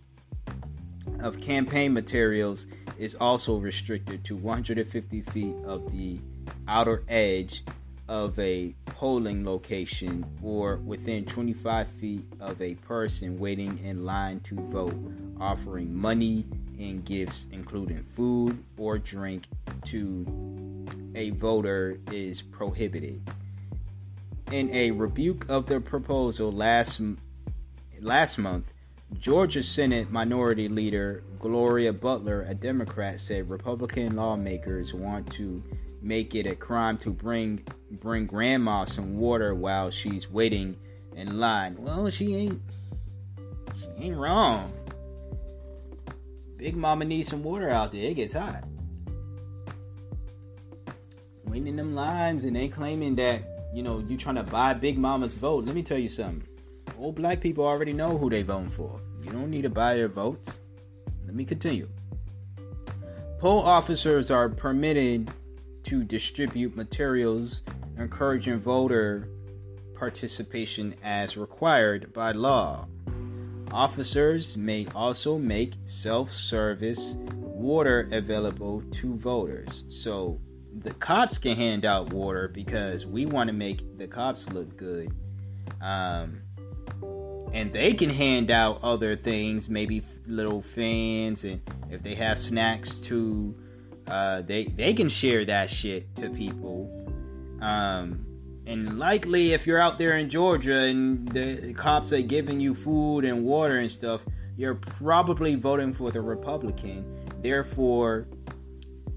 of 1.18 1.40
campaign 1.40 1.92
materials 1.92 2.66
is 2.98 3.16
also 3.16 3.56
restricted 3.56 4.24
to 4.24 4.36
150 4.36 5.22
feet 5.22 5.56
of 5.64 5.90
the 5.90 6.20
outer 6.68 7.02
edge 7.08 7.64
of 8.08 8.38
a 8.38 8.74
polling 9.02 9.44
location 9.44 10.24
or 10.44 10.76
within 10.76 11.24
25 11.24 11.88
feet 11.88 12.24
of 12.38 12.62
a 12.62 12.76
person 12.76 13.36
waiting 13.36 13.76
in 13.82 14.04
line 14.04 14.38
to 14.38 14.54
vote, 14.70 14.94
offering 15.40 15.92
money 15.92 16.46
and 16.78 17.04
gifts, 17.04 17.48
including 17.50 18.00
food 18.14 18.62
or 18.76 18.98
drink, 18.98 19.48
to 19.84 20.86
a 21.16 21.30
voter 21.30 21.98
is 22.12 22.42
prohibited. 22.42 23.20
In 24.52 24.70
a 24.70 24.92
rebuke 24.92 25.46
of 25.48 25.66
the 25.66 25.80
proposal 25.80 26.52
last 26.52 27.00
last 28.00 28.38
month, 28.38 28.72
Georgia 29.18 29.64
Senate 29.64 30.12
Minority 30.12 30.68
Leader 30.68 31.24
Gloria 31.40 31.92
Butler, 31.92 32.42
a 32.42 32.54
Democrat, 32.54 33.18
said 33.18 33.50
Republican 33.50 34.14
lawmakers 34.14 34.94
want 34.94 35.28
to 35.32 35.60
make 36.00 36.36
it 36.36 36.46
a 36.46 36.54
crime 36.54 36.98
to 36.98 37.10
bring 37.10 37.64
bring 38.00 38.26
grandma 38.26 38.84
some 38.84 39.18
water 39.18 39.54
while 39.54 39.90
she's 39.90 40.30
waiting 40.30 40.76
in 41.16 41.38
line. 41.38 41.76
Well, 41.78 42.10
she 42.10 42.34
ain't 42.34 42.62
she 43.80 44.04
ain't 44.04 44.16
wrong. 44.16 44.72
Big 46.56 46.76
Mama 46.76 47.04
needs 47.04 47.28
some 47.28 47.42
water 47.42 47.70
out 47.70 47.92
there. 47.92 48.04
It 48.04 48.14
gets 48.14 48.34
hot. 48.34 48.64
Waiting 51.44 51.68
in 51.68 51.76
them 51.76 51.94
lines 51.94 52.44
and 52.44 52.54
they 52.54 52.68
claiming 52.68 53.16
that, 53.16 53.42
you 53.74 53.82
know, 53.82 53.98
you 54.08 54.16
trying 54.16 54.36
to 54.36 54.42
buy 54.42 54.72
Big 54.72 54.96
Mama's 54.96 55.34
vote. 55.34 55.64
Let 55.64 55.74
me 55.74 55.82
tell 55.82 55.98
you 55.98 56.08
something. 56.08 56.46
Old 56.98 57.16
black 57.16 57.40
people 57.40 57.64
already 57.64 57.92
know 57.92 58.16
who 58.16 58.30
they 58.30 58.42
voting 58.42 58.70
for. 58.70 59.00
You 59.22 59.32
don't 59.32 59.50
need 59.50 59.62
to 59.62 59.70
buy 59.70 59.94
their 59.94 60.08
votes. 60.08 60.60
Let 61.26 61.34
me 61.34 61.44
continue. 61.44 61.88
Poll 63.40 63.60
officers 63.60 64.30
are 64.30 64.48
permitted 64.48 65.32
to 65.82 66.04
distribute 66.04 66.76
materials 66.76 67.62
encouraging 67.98 68.60
voter 68.60 69.28
participation 69.94 70.94
as 71.02 71.36
required 71.36 72.12
by 72.12 72.32
law. 72.32 72.86
Officers 73.70 74.56
may 74.56 74.86
also 74.94 75.38
make 75.38 75.74
self 75.86 76.30
service 76.30 77.16
water 77.32 78.08
available 78.10 78.82
to 78.90 79.14
voters. 79.16 79.84
So 79.88 80.40
the 80.80 80.92
cops 80.94 81.38
can 81.38 81.56
hand 81.56 81.84
out 81.84 82.12
water 82.12 82.48
because 82.48 83.06
we 83.06 83.26
want 83.26 83.48
to 83.48 83.52
make 83.52 83.98
the 83.98 84.06
cops 84.06 84.48
look 84.50 84.76
good. 84.76 85.14
Um, 85.80 86.40
and 87.52 87.72
they 87.72 87.92
can 87.92 88.10
hand 88.10 88.50
out 88.50 88.82
other 88.82 89.14
things, 89.14 89.68
maybe 89.68 90.02
little 90.26 90.62
fans, 90.62 91.44
and 91.44 91.60
if 91.90 92.02
they 92.02 92.14
have 92.14 92.38
snacks 92.38 92.98
too, 92.98 93.54
uh, 94.06 94.42
they 94.42 94.64
they 94.64 94.94
can 94.94 95.08
share 95.08 95.44
that 95.44 95.70
shit 95.70 96.14
to 96.16 96.30
people. 96.30 97.01
Um, 97.62 98.26
and 98.66 98.98
likely, 98.98 99.52
if 99.52 99.66
you're 99.66 99.80
out 99.80 99.98
there 99.98 100.18
in 100.18 100.28
Georgia 100.28 100.80
and 100.80 101.26
the 101.28 101.72
cops 101.74 102.12
are 102.12 102.20
giving 102.20 102.60
you 102.60 102.74
food 102.74 103.24
and 103.24 103.44
water 103.44 103.78
and 103.78 103.90
stuff, 103.90 104.22
you're 104.56 104.74
probably 104.74 105.54
voting 105.54 105.94
for 105.94 106.10
the 106.10 106.20
Republican. 106.20 107.04
Therefore, 107.40 108.26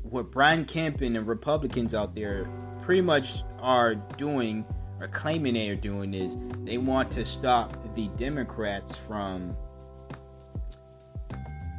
what 0.04 0.32
Brian 0.32 0.66
Kemp 0.66 1.02
and 1.02 1.16
the 1.16 1.24
Republicans 1.24 1.94
out 1.94 2.16
there 2.16 2.48
pretty 2.84 3.02
much 3.02 3.44
are 3.60 3.96
doing 3.96 4.64
or 5.00 5.08
claiming 5.10 5.56
they 5.56 5.70
are 5.70 5.76
doing 5.76 6.14
is 6.14 6.38
they 6.64 6.78
want 6.78 7.12
to 7.12 7.26
stop 7.26 7.96
the 7.96 8.08
Democrats 8.10 8.96
from 8.96 9.56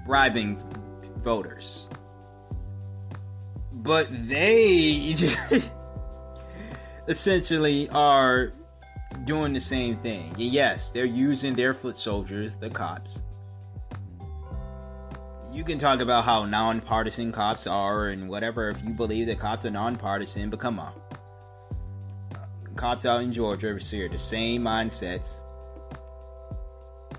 bribing 0.05 0.61
voters. 1.23 1.89
But 3.73 4.09
they 4.29 5.15
essentially 7.09 7.89
are 7.91 8.53
doing 9.25 9.53
the 9.53 9.61
same 9.61 9.97
thing. 9.99 10.35
Yes, 10.37 10.91
they're 10.91 11.05
using 11.05 11.55
their 11.55 11.75
foot 11.75 11.97
soldiers, 11.97 12.57
the 12.57 12.71
cops. 12.71 13.23
You 15.53 15.65
can 15.65 15.79
talk 15.79 16.01
about 16.01 16.25
how 16.25 16.45
nonpartisan 16.45 17.33
cops 17.33 17.67
are 17.67 18.09
and 18.09 18.29
whatever 18.29 18.69
if 18.69 18.83
you 18.83 18.91
believe 18.91 19.27
that 19.29 19.39
cops 19.39 19.65
are 19.65 19.71
nonpartisan, 19.71 20.51
but 20.51 20.61
come 20.61 20.79
on. 20.79 20.93
Cops 22.75 23.07
out 23.07 23.23
in 23.23 23.33
Georgia 23.33 23.79
share 23.81 24.09
the 24.09 24.19
same 24.19 24.63
mindsets. 24.63 25.41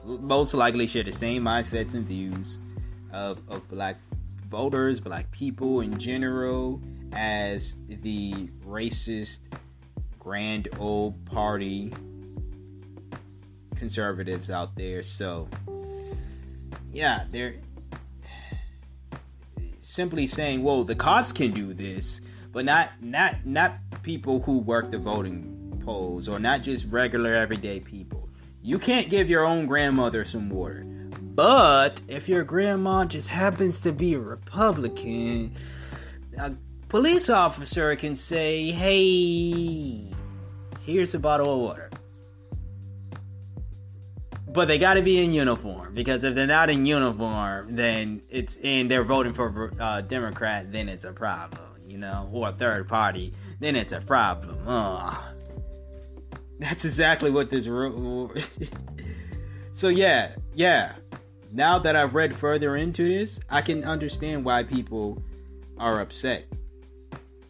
Most 0.06 0.54
likely 0.54 0.86
share 0.86 1.04
the 1.04 1.12
same 1.12 1.44
mindsets 1.44 1.96
and 1.96 2.06
views 2.06 2.60
of, 3.12 3.42
of 3.50 3.68
black 3.70 3.98
voters, 4.48 5.00
black 5.00 5.32
people 5.32 5.82
in 5.82 5.98
general, 5.98 6.80
as 7.14 7.76
the 7.88 8.50
racist 8.66 9.40
grand 10.28 10.68
old 10.78 11.26
party 11.26 11.90
conservatives 13.78 14.50
out 14.50 14.76
there. 14.76 15.02
So, 15.02 15.48
yeah, 16.92 17.24
they're 17.32 17.56
simply 19.80 20.28
saying, 20.28 20.64
"Well, 20.64 20.84
the 20.84 20.96
cops 20.96 21.32
can 21.32 21.52
do 21.52 21.74
this," 21.74 22.20
but 22.52 22.66
not 22.66 22.90
not 23.02 23.46
not 23.46 23.78
people 24.04 24.42
who 24.42 24.58
work 24.58 24.92
the 24.92 24.98
voting 24.98 25.82
polls 25.86 26.28
or 26.28 26.40
not 26.40 26.62
just 26.62 26.88
regular 26.88 27.34
everyday 27.34 27.80
people. 27.80 28.28
You 28.62 28.80
can't 28.80 29.10
give 29.10 29.30
your 29.30 29.46
own 29.46 29.66
grandmother 29.66 30.26
some 30.26 30.50
water. 30.50 30.84
But 31.22 32.02
if 32.10 32.28
your 32.28 32.44
grandma 32.44 33.06
just 33.06 33.30
happens 33.30 33.80
to 33.80 33.94
be 33.94 34.16
a 34.16 34.20
Republican, 34.20 35.54
a 36.38 36.52
police 36.90 37.30
officer 37.30 37.96
can 37.96 38.18
say, 38.18 38.72
"Hey, 38.72 40.07
here's 40.88 41.14
a 41.14 41.20
bottle 41.20 41.54
of 41.54 41.60
water." 41.60 41.90
But 44.48 44.68
they 44.68 44.80
got 44.80 44.96
to 44.96 45.04
be 45.04 45.24
in 45.24 45.34
uniform 45.34 45.94
because 45.94 46.24
if 46.24 46.34
they're 46.34 46.48
not 46.48 46.72
in 46.72 46.86
uniform, 46.86 47.76
then 47.76 48.24
it's 48.30 48.56
and 48.64 48.90
they're 48.90 49.04
voting 49.04 49.34
for 49.34 49.72
uh, 49.80 50.02
Democrat, 50.02 50.72
then 50.72 50.90
it's 50.90 51.04
a 51.04 51.12
problem, 51.12 51.62
you 51.86 52.00
know, 52.00 52.28
or 52.32 52.50
a 52.50 52.54
third 52.54 52.88
party, 52.88 53.34
then 53.60 53.76
it's 53.76 53.94
a 53.94 54.02
problem. 54.02 54.58
Ugh. 54.66 55.16
That's 56.60 56.86
exactly 56.86 57.30
what 57.30 57.50
this. 57.50 57.66
so 59.74 59.90
yeah, 59.90 60.32
yeah. 60.56 60.94
Now 61.52 61.80
that 61.80 61.96
I've 61.96 62.16
read 62.16 62.36
further 62.36 62.76
into 62.76 63.08
this, 63.08 63.40
I 63.50 63.62
can 63.62 63.84
understand 63.84 64.44
why 64.44 64.64
people 64.64 65.22
are 65.78 66.02
upset. 66.02 66.46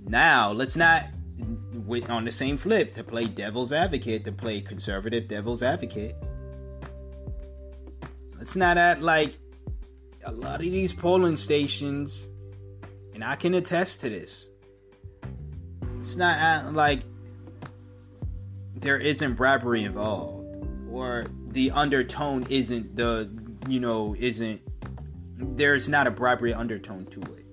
Now, 0.05 0.51
let's 0.51 0.75
not 0.75 1.05
on 2.09 2.25
the 2.25 2.31
same 2.31 2.57
flip 2.57 2.93
to 2.95 3.03
play 3.03 3.25
devil's 3.25 3.71
advocate, 3.71 4.25
to 4.25 4.31
play 4.31 4.61
conservative 4.61 5.27
devil's 5.27 5.61
advocate. 5.61 6.15
Let's 8.37 8.55
not 8.55 8.77
act 8.77 9.01
like 9.01 9.37
a 10.23 10.31
lot 10.31 10.55
of 10.55 10.61
these 10.61 10.93
polling 10.93 11.35
stations, 11.35 12.29
and 13.13 13.23
I 13.23 13.35
can 13.35 13.53
attest 13.53 14.01
to 14.01 14.09
this. 14.09 14.49
It's 15.99 16.15
not 16.15 16.37
act 16.37 16.73
like 16.73 17.01
there 18.75 18.99
isn't 18.99 19.33
bribery 19.33 19.83
involved, 19.83 20.65
or 20.91 21.25
the 21.49 21.71
undertone 21.71 22.45
isn't 22.49 22.95
the 22.95 23.29
you 23.67 23.79
know 23.79 24.15
isn't 24.17 24.61
there's 25.37 25.89
not 25.89 26.07
a 26.07 26.11
bribery 26.11 26.53
undertone 26.53 27.05
to 27.07 27.21
it. 27.21 27.45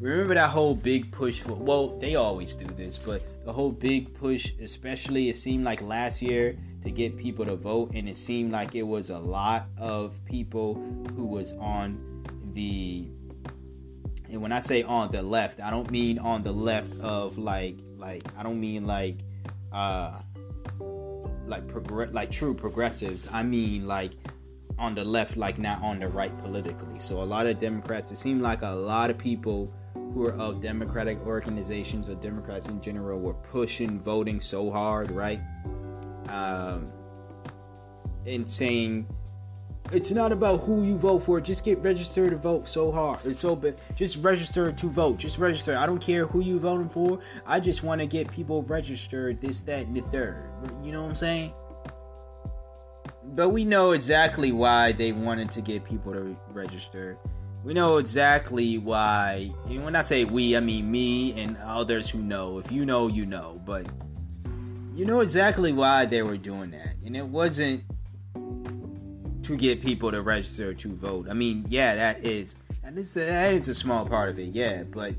Remember 0.00 0.34
that 0.34 0.48
whole 0.48 0.74
big 0.74 1.12
push 1.12 1.40
for 1.40 1.52
well, 1.52 1.88
they 1.88 2.14
always 2.14 2.54
do 2.54 2.64
this, 2.64 2.96
but 2.96 3.22
the 3.44 3.52
whole 3.52 3.70
big 3.70 4.14
push, 4.14 4.52
especially 4.60 5.28
it 5.28 5.36
seemed 5.36 5.64
like 5.64 5.82
last 5.82 6.22
year 6.22 6.56
to 6.82 6.90
get 6.90 7.18
people 7.18 7.44
to 7.44 7.54
vote, 7.54 7.90
and 7.94 8.08
it 8.08 8.16
seemed 8.16 8.50
like 8.50 8.74
it 8.74 8.82
was 8.82 9.10
a 9.10 9.18
lot 9.18 9.66
of 9.76 10.18
people 10.24 10.74
who 11.14 11.26
was 11.26 11.52
on 11.54 12.24
the 12.54 13.08
and 14.30 14.40
when 14.40 14.52
I 14.52 14.60
say 14.60 14.82
on 14.84 15.10
the 15.10 15.22
left, 15.22 15.60
I 15.60 15.70
don't 15.70 15.90
mean 15.90 16.18
on 16.18 16.42
the 16.42 16.52
left 16.52 16.98
of 17.00 17.36
like 17.36 17.76
like 17.98 18.22
I 18.38 18.42
don't 18.42 18.60
mean 18.60 18.86
like 18.86 19.16
uh 19.72 20.18
like 21.46 21.66
progress 21.68 22.14
like 22.14 22.30
true 22.30 22.54
progressives. 22.54 23.28
I 23.30 23.42
mean 23.42 23.86
like 23.86 24.12
on 24.78 24.94
the 24.94 25.04
left, 25.04 25.36
like 25.36 25.58
not 25.58 25.82
on 25.82 25.98
the 25.98 26.08
right 26.08 26.36
politically. 26.38 26.98
So 27.00 27.20
a 27.20 27.24
lot 27.24 27.46
of 27.46 27.58
Democrats, 27.58 28.12
it 28.12 28.16
seemed 28.16 28.40
like 28.40 28.62
a 28.62 28.70
lot 28.70 29.10
of 29.10 29.18
people 29.18 29.70
who 29.94 30.26
are 30.26 30.32
of 30.34 30.60
Democratic 30.60 31.18
organizations 31.26 32.08
or 32.08 32.14
Democrats 32.14 32.68
in 32.68 32.80
general 32.80 33.20
were 33.20 33.34
pushing 33.34 34.00
voting 34.00 34.40
so 34.40 34.70
hard, 34.70 35.10
right? 35.10 35.40
Um, 36.28 36.92
and 38.26 38.48
saying 38.48 39.06
it's 39.92 40.12
not 40.12 40.30
about 40.30 40.60
who 40.60 40.84
you 40.84 40.96
vote 40.96 41.20
for. 41.20 41.40
Just 41.40 41.64
get 41.64 41.78
registered 41.78 42.30
to 42.30 42.36
vote 42.36 42.68
so 42.68 42.92
hard. 42.92 43.18
It's 43.24 43.40
so 43.40 43.56
bad. 43.56 43.76
Just 43.96 44.18
register 44.18 44.70
to 44.70 44.86
vote. 44.88 45.18
Just 45.18 45.38
register. 45.38 45.76
I 45.76 45.86
don't 45.86 46.00
care 46.00 46.26
who 46.26 46.40
you 46.40 46.60
voting 46.60 46.88
for. 46.88 47.18
I 47.44 47.58
just 47.58 47.82
want 47.82 48.00
to 48.00 48.06
get 48.06 48.30
people 48.30 48.62
registered. 48.62 49.40
This, 49.40 49.60
that, 49.60 49.86
and 49.86 49.96
the 49.96 50.02
third. 50.02 50.48
You 50.82 50.92
know 50.92 51.02
what 51.02 51.10
I'm 51.10 51.16
saying? 51.16 51.52
But 53.34 53.50
we 53.50 53.64
know 53.64 53.92
exactly 53.92 54.52
why 54.52 54.92
they 54.92 55.12
wanted 55.12 55.50
to 55.52 55.60
get 55.60 55.84
people 55.84 56.12
to 56.12 56.36
register. 56.52 57.18
We 57.62 57.74
know 57.74 57.98
exactly 57.98 58.78
why. 58.78 59.52
And 59.66 59.84
when 59.84 59.94
I 59.94 60.00
say 60.02 60.24
we, 60.24 60.56
I 60.56 60.60
mean 60.60 60.90
me 60.90 61.38
and 61.38 61.58
others 61.62 62.08
who 62.08 62.18
know. 62.18 62.58
If 62.58 62.72
you 62.72 62.86
know, 62.86 63.06
you 63.06 63.26
know. 63.26 63.60
But 63.66 63.86
you 64.94 65.04
know 65.04 65.20
exactly 65.20 65.72
why 65.72 66.06
they 66.06 66.22
were 66.22 66.38
doing 66.38 66.70
that. 66.70 66.94
And 67.04 67.14
it 67.16 67.26
wasn't 67.26 67.84
to 68.34 69.56
get 69.56 69.82
people 69.82 70.10
to 70.10 70.22
register 70.22 70.72
to 70.72 70.88
vote. 70.94 71.28
I 71.28 71.34
mean, 71.34 71.66
yeah, 71.68 71.94
that 71.94 72.24
is 72.24 72.56
that 72.82 72.96
is 72.96 73.12
that 73.14 73.52
is 73.52 73.68
a 73.68 73.74
small 73.74 74.06
part 74.06 74.30
of 74.30 74.38
it, 74.38 74.54
yeah, 74.54 74.82
but 74.84 75.14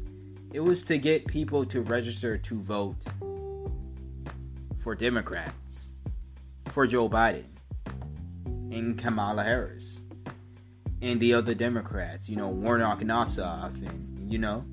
it 0.51 0.59
was 0.59 0.83
to 0.85 0.97
get 0.97 1.25
people 1.27 1.63
to 1.65 1.81
register 1.81 2.37
to 2.37 2.59
vote 2.61 2.95
for 4.79 4.95
Democrats, 4.95 5.91
for 6.71 6.87
Joe 6.87 7.07
Biden 7.07 7.45
and 8.45 8.97
Kamala 8.97 9.43
Harris 9.43 10.00
and 11.01 11.19
the 11.19 11.33
other 11.33 11.53
Democrats, 11.53 12.29
you 12.29 12.35
know, 12.35 12.49
Warnock 12.49 13.01
and 13.01 13.09
Ossoff, 13.09 13.75
and 13.87 14.31
you 14.31 14.37
know, 14.37 14.63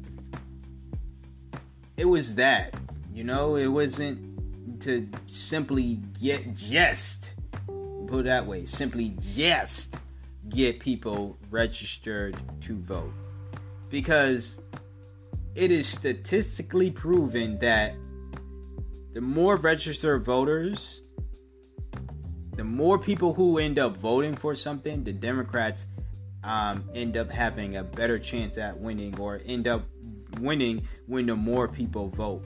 it 1.96 2.04
was 2.04 2.36
that, 2.36 2.74
you 3.12 3.24
know, 3.24 3.56
it 3.56 3.66
wasn't 3.66 4.80
to 4.82 5.08
simply 5.26 6.00
get 6.20 6.54
just 6.54 7.30
put 8.06 8.20
it 8.20 8.24
that 8.24 8.46
way, 8.46 8.64
simply 8.64 9.16
just 9.34 9.96
get 10.48 10.80
people 10.80 11.36
registered 11.50 12.36
to 12.62 12.76
vote. 12.76 13.12
Because 13.90 14.60
it 15.54 15.70
is 15.70 15.88
statistically 15.88 16.90
proven 16.90 17.58
that 17.58 17.94
the 19.14 19.20
more 19.20 19.56
registered 19.56 20.24
voters, 20.24 21.02
the 22.54 22.64
more 22.64 22.98
people 22.98 23.34
who 23.34 23.58
end 23.58 23.78
up 23.78 23.96
voting 23.96 24.34
for 24.34 24.54
something, 24.54 25.04
the 25.04 25.12
Democrats 25.12 25.86
um, 26.48 26.84
end 26.94 27.16
up 27.16 27.30
having 27.30 27.76
a 27.76 27.84
better 27.84 28.18
chance 28.18 28.58
at 28.58 28.78
winning 28.78 29.18
or 29.20 29.40
end 29.46 29.68
up 29.68 29.82
winning 30.40 30.82
when 31.06 31.26
the 31.26 31.36
more 31.36 31.68
people 31.68 32.08
vote. 32.08 32.44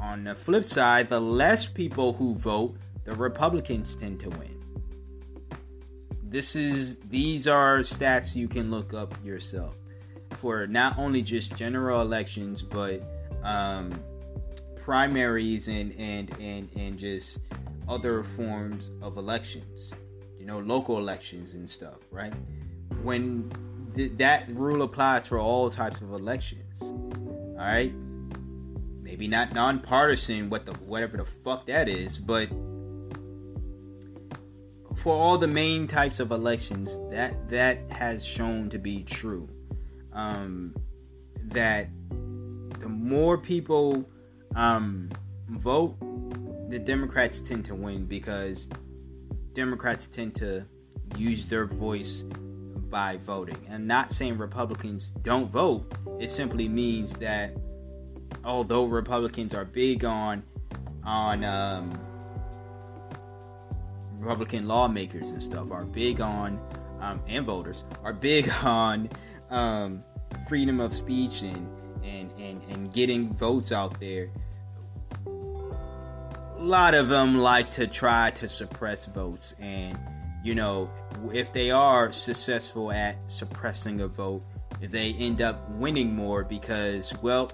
On 0.00 0.24
the 0.24 0.34
flip 0.34 0.64
side, 0.64 1.08
the 1.08 1.20
less 1.20 1.66
people 1.66 2.12
who 2.12 2.34
vote, 2.34 2.76
the 3.04 3.14
Republicans 3.14 3.94
tend 3.94 4.20
to 4.20 4.28
win 4.30 4.56
this 6.28 6.56
is 6.56 6.98
these 7.08 7.46
are 7.46 7.78
stats 7.78 8.34
you 8.34 8.48
can 8.48 8.70
look 8.70 8.92
up 8.92 9.14
yourself 9.24 9.76
for 10.38 10.66
not 10.66 10.98
only 10.98 11.22
just 11.22 11.56
general 11.56 12.00
elections 12.00 12.62
but 12.62 13.02
um, 13.42 13.90
primaries 14.76 15.68
and 15.68 15.94
and 15.98 16.36
and 16.40 16.68
and 16.76 16.98
just 16.98 17.38
other 17.88 18.24
forms 18.24 18.90
of 19.02 19.16
elections 19.16 19.94
you 20.38 20.44
know 20.44 20.58
local 20.58 20.98
elections 20.98 21.54
and 21.54 21.68
stuff 21.68 21.98
right 22.10 22.34
when 23.06 23.50
th- 23.94 24.12
that 24.16 24.48
rule 24.50 24.82
applies 24.82 25.26
for 25.26 25.38
all 25.38 25.70
types 25.70 26.00
of 26.00 26.12
elections 26.12 26.82
all 26.82 27.54
right 27.56 27.94
maybe 29.00 29.26
not 29.26 29.52
nonpartisan 29.54 30.50
what 30.50 30.66
the 30.66 30.72
whatever 30.84 31.16
the 31.16 31.24
fuck 31.44 31.66
that 31.66 31.88
is 31.88 32.18
but 32.18 32.48
for 34.96 35.14
all 35.14 35.38
the 35.38 35.46
main 35.46 35.86
types 35.86 36.20
of 36.20 36.32
elections, 36.32 36.98
that 37.10 37.48
that 37.48 37.78
has 37.92 38.24
shown 38.24 38.68
to 38.70 38.78
be 38.78 39.02
true. 39.04 39.48
Um, 40.12 40.74
that 41.44 41.88
the 42.80 42.88
more 42.88 43.38
people 43.38 44.08
um, 44.54 45.10
vote, 45.48 45.96
the 46.70 46.78
Democrats 46.78 47.40
tend 47.40 47.66
to 47.66 47.74
win 47.74 48.06
because 48.06 48.68
Democrats 49.52 50.08
tend 50.08 50.34
to 50.36 50.66
use 51.16 51.46
their 51.46 51.66
voice 51.66 52.24
by 52.90 53.18
voting. 53.18 53.66
And 53.68 53.86
not 53.86 54.12
saying 54.12 54.38
Republicans 54.38 55.10
don't 55.22 55.50
vote, 55.50 55.92
it 56.18 56.30
simply 56.30 56.68
means 56.68 57.14
that 57.14 57.54
although 58.44 58.84
Republicans 58.84 59.54
are 59.54 59.64
big 59.64 60.04
on 60.04 60.42
on 61.04 61.44
um, 61.44 61.92
Republican 64.18 64.66
lawmakers 64.66 65.32
and 65.32 65.42
stuff 65.42 65.70
are 65.70 65.84
big 65.84 66.20
on, 66.20 66.60
um, 67.00 67.20
and 67.28 67.46
voters 67.46 67.84
are 68.02 68.12
big 68.12 68.50
on 68.62 69.08
um, 69.50 70.02
freedom 70.48 70.80
of 70.80 70.94
speech 70.94 71.42
and, 71.42 71.68
and, 72.04 72.30
and, 72.38 72.62
and 72.70 72.92
getting 72.92 73.32
votes 73.34 73.72
out 73.72 73.98
there. 74.00 74.30
A 75.26 76.62
lot 76.62 76.94
of 76.94 77.08
them 77.08 77.38
like 77.38 77.70
to 77.72 77.86
try 77.86 78.30
to 78.30 78.48
suppress 78.48 79.06
votes, 79.06 79.54
and 79.60 79.98
you 80.46 80.54
know, 80.54 80.88
if 81.32 81.52
they 81.52 81.72
are 81.72 82.12
successful 82.12 82.92
at 82.92 83.16
suppressing 83.26 84.00
a 84.02 84.06
vote, 84.06 84.44
they 84.80 85.12
end 85.14 85.42
up 85.42 85.68
winning 85.70 86.14
more 86.14 86.44
because, 86.44 87.12
well, 87.20 87.50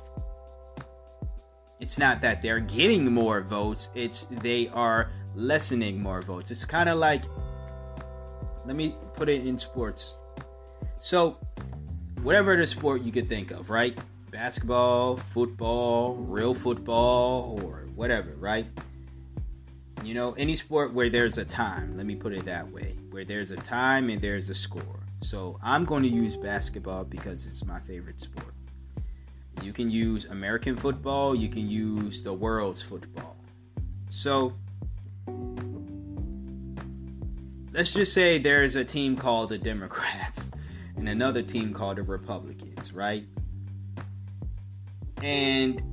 it's 1.80 1.96
not 1.96 2.20
that 2.20 2.42
they're 2.42 2.60
getting 2.60 3.10
more 3.10 3.40
votes, 3.40 3.88
it's 3.94 4.24
they 4.30 4.68
are 4.74 5.10
lessening 5.34 6.02
more 6.02 6.20
votes. 6.20 6.50
It's 6.50 6.66
kind 6.66 6.90
of 6.90 6.98
like, 6.98 7.24
let 8.66 8.76
me 8.76 8.94
put 9.14 9.30
it 9.30 9.46
in 9.46 9.56
sports. 9.56 10.16
So, 11.00 11.38
whatever 12.22 12.58
the 12.58 12.66
sport 12.66 13.00
you 13.00 13.10
could 13.10 13.26
think 13.26 13.52
of, 13.52 13.70
right? 13.70 13.98
Basketball, 14.30 15.16
football, 15.16 16.16
real 16.16 16.54
football, 16.54 17.58
or 17.62 17.88
whatever, 17.94 18.34
right? 18.36 18.66
You 20.04 20.14
know, 20.14 20.32
any 20.32 20.56
sport 20.56 20.92
where 20.92 21.08
there's 21.08 21.38
a 21.38 21.44
time, 21.44 21.96
let 21.96 22.06
me 22.06 22.16
put 22.16 22.32
it 22.32 22.44
that 22.46 22.70
way, 22.70 22.96
where 23.10 23.24
there's 23.24 23.52
a 23.52 23.56
time 23.56 24.10
and 24.10 24.20
there's 24.20 24.50
a 24.50 24.54
score. 24.54 25.00
So, 25.22 25.58
I'm 25.62 25.84
going 25.84 26.02
to 26.02 26.08
use 26.08 26.36
basketball 26.36 27.04
because 27.04 27.46
it's 27.46 27.64
my 27.64 27.78
favorite 27.78 28.18
sport. 28.18 28.52
You 29.62 29.72
can 29.72 29.90
use 29.90 30.24
American 30.24 30.76
football, 30.76 31.36
you 31.36 31.48
can 31.48 31.70
use 31.70 32.20
the 32.20 32.32
world's 32.32 32.82
football. 32.82 33.36
So, 34.10 34.54
let's 37.72 37.92
just 37.92 38.12
say 38.12 38.38
there's 38.38 38.74
a 38.74 38.84
team 38.84 39.16
called 39.16 39.50
the 39.50 39.58
Democrats 39.58 40.50
and 40.96 41.08
another 41.08 41.42
team 41.42 41.72
called 41.72 41.98
the 41.98 42.02
Republicans, 42.02 42.92
right? 42.92 43.24
And 45.22 45.91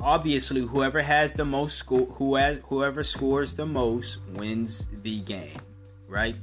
obviously, 0.00 0.62
whoever 0.62 1.02
has 1.02 1.34
the 1.34 1.44
most 1.44 1.76
score, 1.78 2.06
who 2.06 2.34
has, 2.36 2.60
whoever 2.68 3.02
scores 3.04 3.54
the 3.54 3.66
most 3.66 4.18
wins 4.34 4.88
the 5.02 5.20
game, 5.20 5.60
right? 6.08 6.36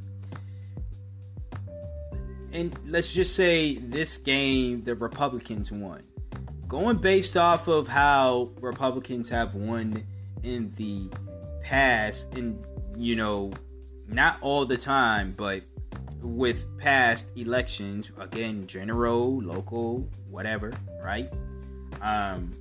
And 2.51 2.77
let's 2.87 3.11
just 3.11 3.35
say 3.35 3.75
this 3.75 4.17
game 4.17 4.83
the 4.83 4.95
Republicans 4.95 5.71
won. 5.71 6.03
going 6.67 6.97
based 6.97 7.37
off 7.37 7.67
of 7.67 7.87
how 7.87 8.49
Republicans 8.59 9.29
have 9.29 9.55
won 9.55 10.03
in 10.43 10.73
the 10.77 11.09
past, 11.63 12.33
and 12.33 12.63
you 12.97 13.15
know, 13.15 13.51
not 14.07 14.37
all 14.41 14.65
the 14.65 14.77
time, 14.77 15.33
but 15.37 15.63
with 16.21 16.65
past 16.77 17.31
elections, 17.35 18.11
again, 18.19 18.65
general, 18.67 19.41
local, 19.41 20.07
whatever, 20.29 20.73
right? 21.01 21.31
Um, 22.01 22.53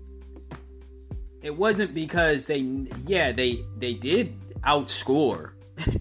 it 1.47 1.57
wasn't 1.57 1.95
because 1.95 2.47
they, 2.47 2.59
yeah, 3.07 3.31
they 3.31 3.65
they 3.79 3.95
did 3.95 4.35
outscore 4.63 5.53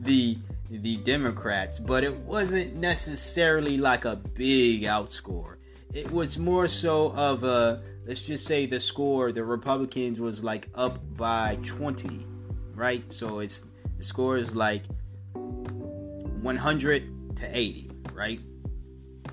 the 0.00 0.36
the 0.68 0.98
Democrats, 0.98 1.78
but 1.78 2.04
it 2.04 2.14
wasn't 2.14 2.76
necessarily 2.76 3.78
like 3.78 4.04
a 4.04 4.16
big 4.16 4.82
outscore. 4.82 5.56
It 5.94 6.10
was 6.10 6.36
more 6.36 6.68
so 6.68 7.12
of 7.12 7.44
a 7.44 7.82
let's 8.06 8.20
just 8.20 8.44
say 8.44 8.66
the 8.66 8.78
score 8.78 9.32
the 9.32 9.42
Republicans 9.42 10.20
was 10.20 10.44
like 10.44 10.68
up 10.74 11.00
by 11.16 11.58
20, 11.64 12.26
right? 12.74 13.02
So 13.10 13.38
it's 13.38 13.64
the 13.96 14.04
score 14.04 14.36
is 14.36 14.54
like 14.54 14.82
100 15.32 17.36
to 17.36 17.58
80, 17.58 17.90
right? 18.12 18.40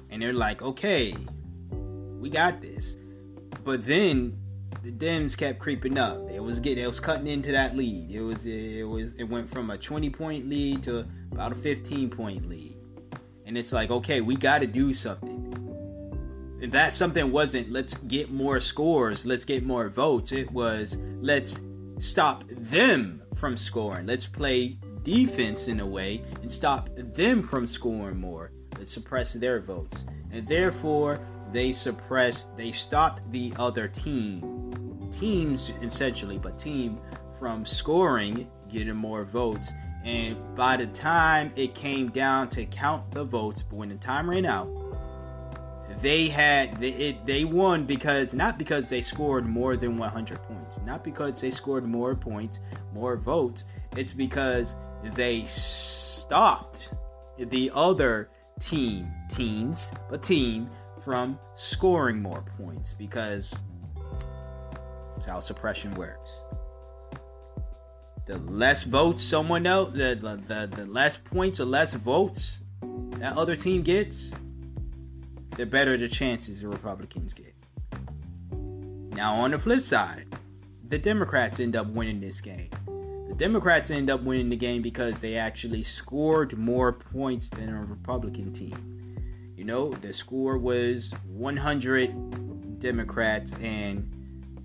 And 0.09 0.21
they're 0.21 0.31
like, 0.31 0.61
"Okay, 0.61 1.13
we 2.21 2.29
got 2.29 2.61
this." 2.61 2.95
But 3.65 3.85
then 3.85 4.46
the 4.87 5.05
Dems 5.05 5.35
kept 5.35 5.59
creeping 5.59 5.97
up. 5.97 6.29
It 6.31 6.39
was 6.41 6.59
getting, 6.61 6.83
it 6.83 6.87
was 6.87 6.99
cutting 6.99 7.27
into 7.27 7.51
that 7.51 7.75
lead. 7.75 8.09
It 8.09 8.21
was, 8.21 8.45
it 8.45 8.83
was, 8.83 9.13
it 9.13 9.25
went 9.25 9.51
from 9.51 9.69
a 9.69 9.77
20 9.77 10.09
point 10.11 10.49
lead 10.49 10.83
to 10.83 11.05
about 11.31 11.51
a 11.51 11.55
15 11.55 12.09
point 12.09 12.47
lead. 12.47 12.77
And 13.45 13.57
it's 13.57 13.73
like, 13.73 13.91
okay, 13.91 14.21
we 14.21 14.35
got 14.35 14.59
to 14.59 14.67
do 14.67 14.93
something. 14.93 15.43
And 16.61 16.71
that 16.71 16.95
something 16.95 17.31
wasn't 17.31 17.71
let's 17.71 17.95
get 17.95 18.31
more 18.31 18.59
scores, 18.61 19.25
let's 19.25 19.45
get 19.45 19.63
more 19.63 19.89
votes. 19.89 20.31
It 20.31 20.51
was 20.51 20.97
let's 21.21 21.59
stop 21.99 22.45
them 22.49 23.21
from 23.35 23.57
scoring. 23.57 24.07
Let's 24.07 24.25
play 24.25 24.79
defense 25.03 25.67
in 25.67 25.81
a 25.81 25.85
way 25.85 26.23
and 26.41 26.51
stop 26.51 26.89
them 26.95 27.43
from 27.43 27.67
scoring 27.67 28.19
more. 28.19 28.51
Let's 28.77 28.91
suppress 28.91 29.33
their 29.33 29.59
votes. 29.59 30.05
And 30.31 30.47
therefore, 30.47 31.19
they 31.51 31.71
suppressed, 31.71 32.55
they 32.57 32.71
stopped 32.71 33.31
the 33.31 33.53
other 33.57 33.87
team, 33.87 35.09
teams 35.11 35.71
essentially, 35.81 36.37
but 36.37 36.57
team 36.57 36.99
from 37.39 37.65
scoring, 37.65 38.49
getting 38.71 38.95
more 38.95 39.23
votes. 39.23 39.71
And 40.03 40.37
by 40.55 40.77
the 40.77 40.87
time 40.87 41.51
it 41.55 41.75
came 41.75 42.09
down 42.09 42.49
to 42.49 42.65
count 42.65 43.11
the 43.11 43.23
votes, 43.23 43.63
but 43.63 43.75
when 43.75 43.89
the 43.89 43.95
time 43.95 44.29
ran 44.29 44.45
out, 44.45 44.69
they 46.01 46.27
had 46.27 46.79
they, 46.79 46.89
it, 46.89 47.25
they 47.25 47.43
won 47.43 47.85
because 47.85 48.33
not 48.33 48.57
because 48.57 48.89
they 48.89 49.01
scored 49.01 49.47
more 49.47 49.75
than 49.75 49.97
100 49.97 50.43
points, 50.43 50.79
not 50.85 51.03
because 51.03 51.41
they 51.41 51.51
scored 51.51 51.85
more 51.85 52.15
points, 52.15 52.59
more 52.93 53.17
votes. 53.17 53.63
It's 53.95 54.13
because 54.13 54.75
they 55.15 55.43
stopped 55.45 56.93
the 57.37 57.71
other 57.73 58.29
team 58.59 59.11
teams, 59.29 59.91
but 60.09 60.21
team 60.23 60.69
from 61.07 61.39
scoring 61.55 62.21
more 62.21 62.43
points 62.57 62.91
because 62.91 63.61
it's 65.15 65.25
how 65.25 65.39
suppression 65.39 65.89
works. 65.93 66.29
The 68.25 68.39
less 68.39 68.83
votes 68.83 69.23
someone 69.23 69.65
else, 69.65 69.93
the, 69.93 70.19
the, 70.21 70.69
the 70.69 70.85
less 70.85 71.15
points 71.15 71.61
or 71.61 71.65
less 71.65 71.93
votes 71.93 72.59
that 73.19 73.37
other 73.37 73.55
team 73.55 73.83
gets, 73.83 74.31
the 75.55 75.65
better 75.65 75.95
the 75.95 76.09
chances 76.09 76.59
the 76.59 76.67
Republicans 76.67 77.33
get. 77.33 77.55
Now, 79.15 79.35
on 79.35 79.51
the 79.51 79.59
flip 79.59 79.83
side, 79.83 80.25
the 80.89 80.99
Democrats 80.99 81.61
end 81.61 81.77
up 81.77 81.87
winning 81.87 82.19
this 82.19 82.41
game. 82.41 82.69
The 83.29 83.35
Democrats 83.37 83.91
end 83.91 84.09
up 84.09 84.23
winning 84.23 84.49
the 84.49 84.57
game 84.57 84.81
because 84.81 85.21
they 85.21 85.37
actually 85.37 85.83
scored 85.83 86.57
more 86.57 86.91
points 86.91 87.47
than 87.47 87.69
a 87.69 87.85
Republican 87.85 88.51
team. 88.51 88.96
You 89.57 89.65
know, 89.65 89.89
the 89.89 90.13
score 90.13 90.59
was 90.59 91.11
100 91.25 92.79
Democrats 92.79 93.53
and 93.55 94.07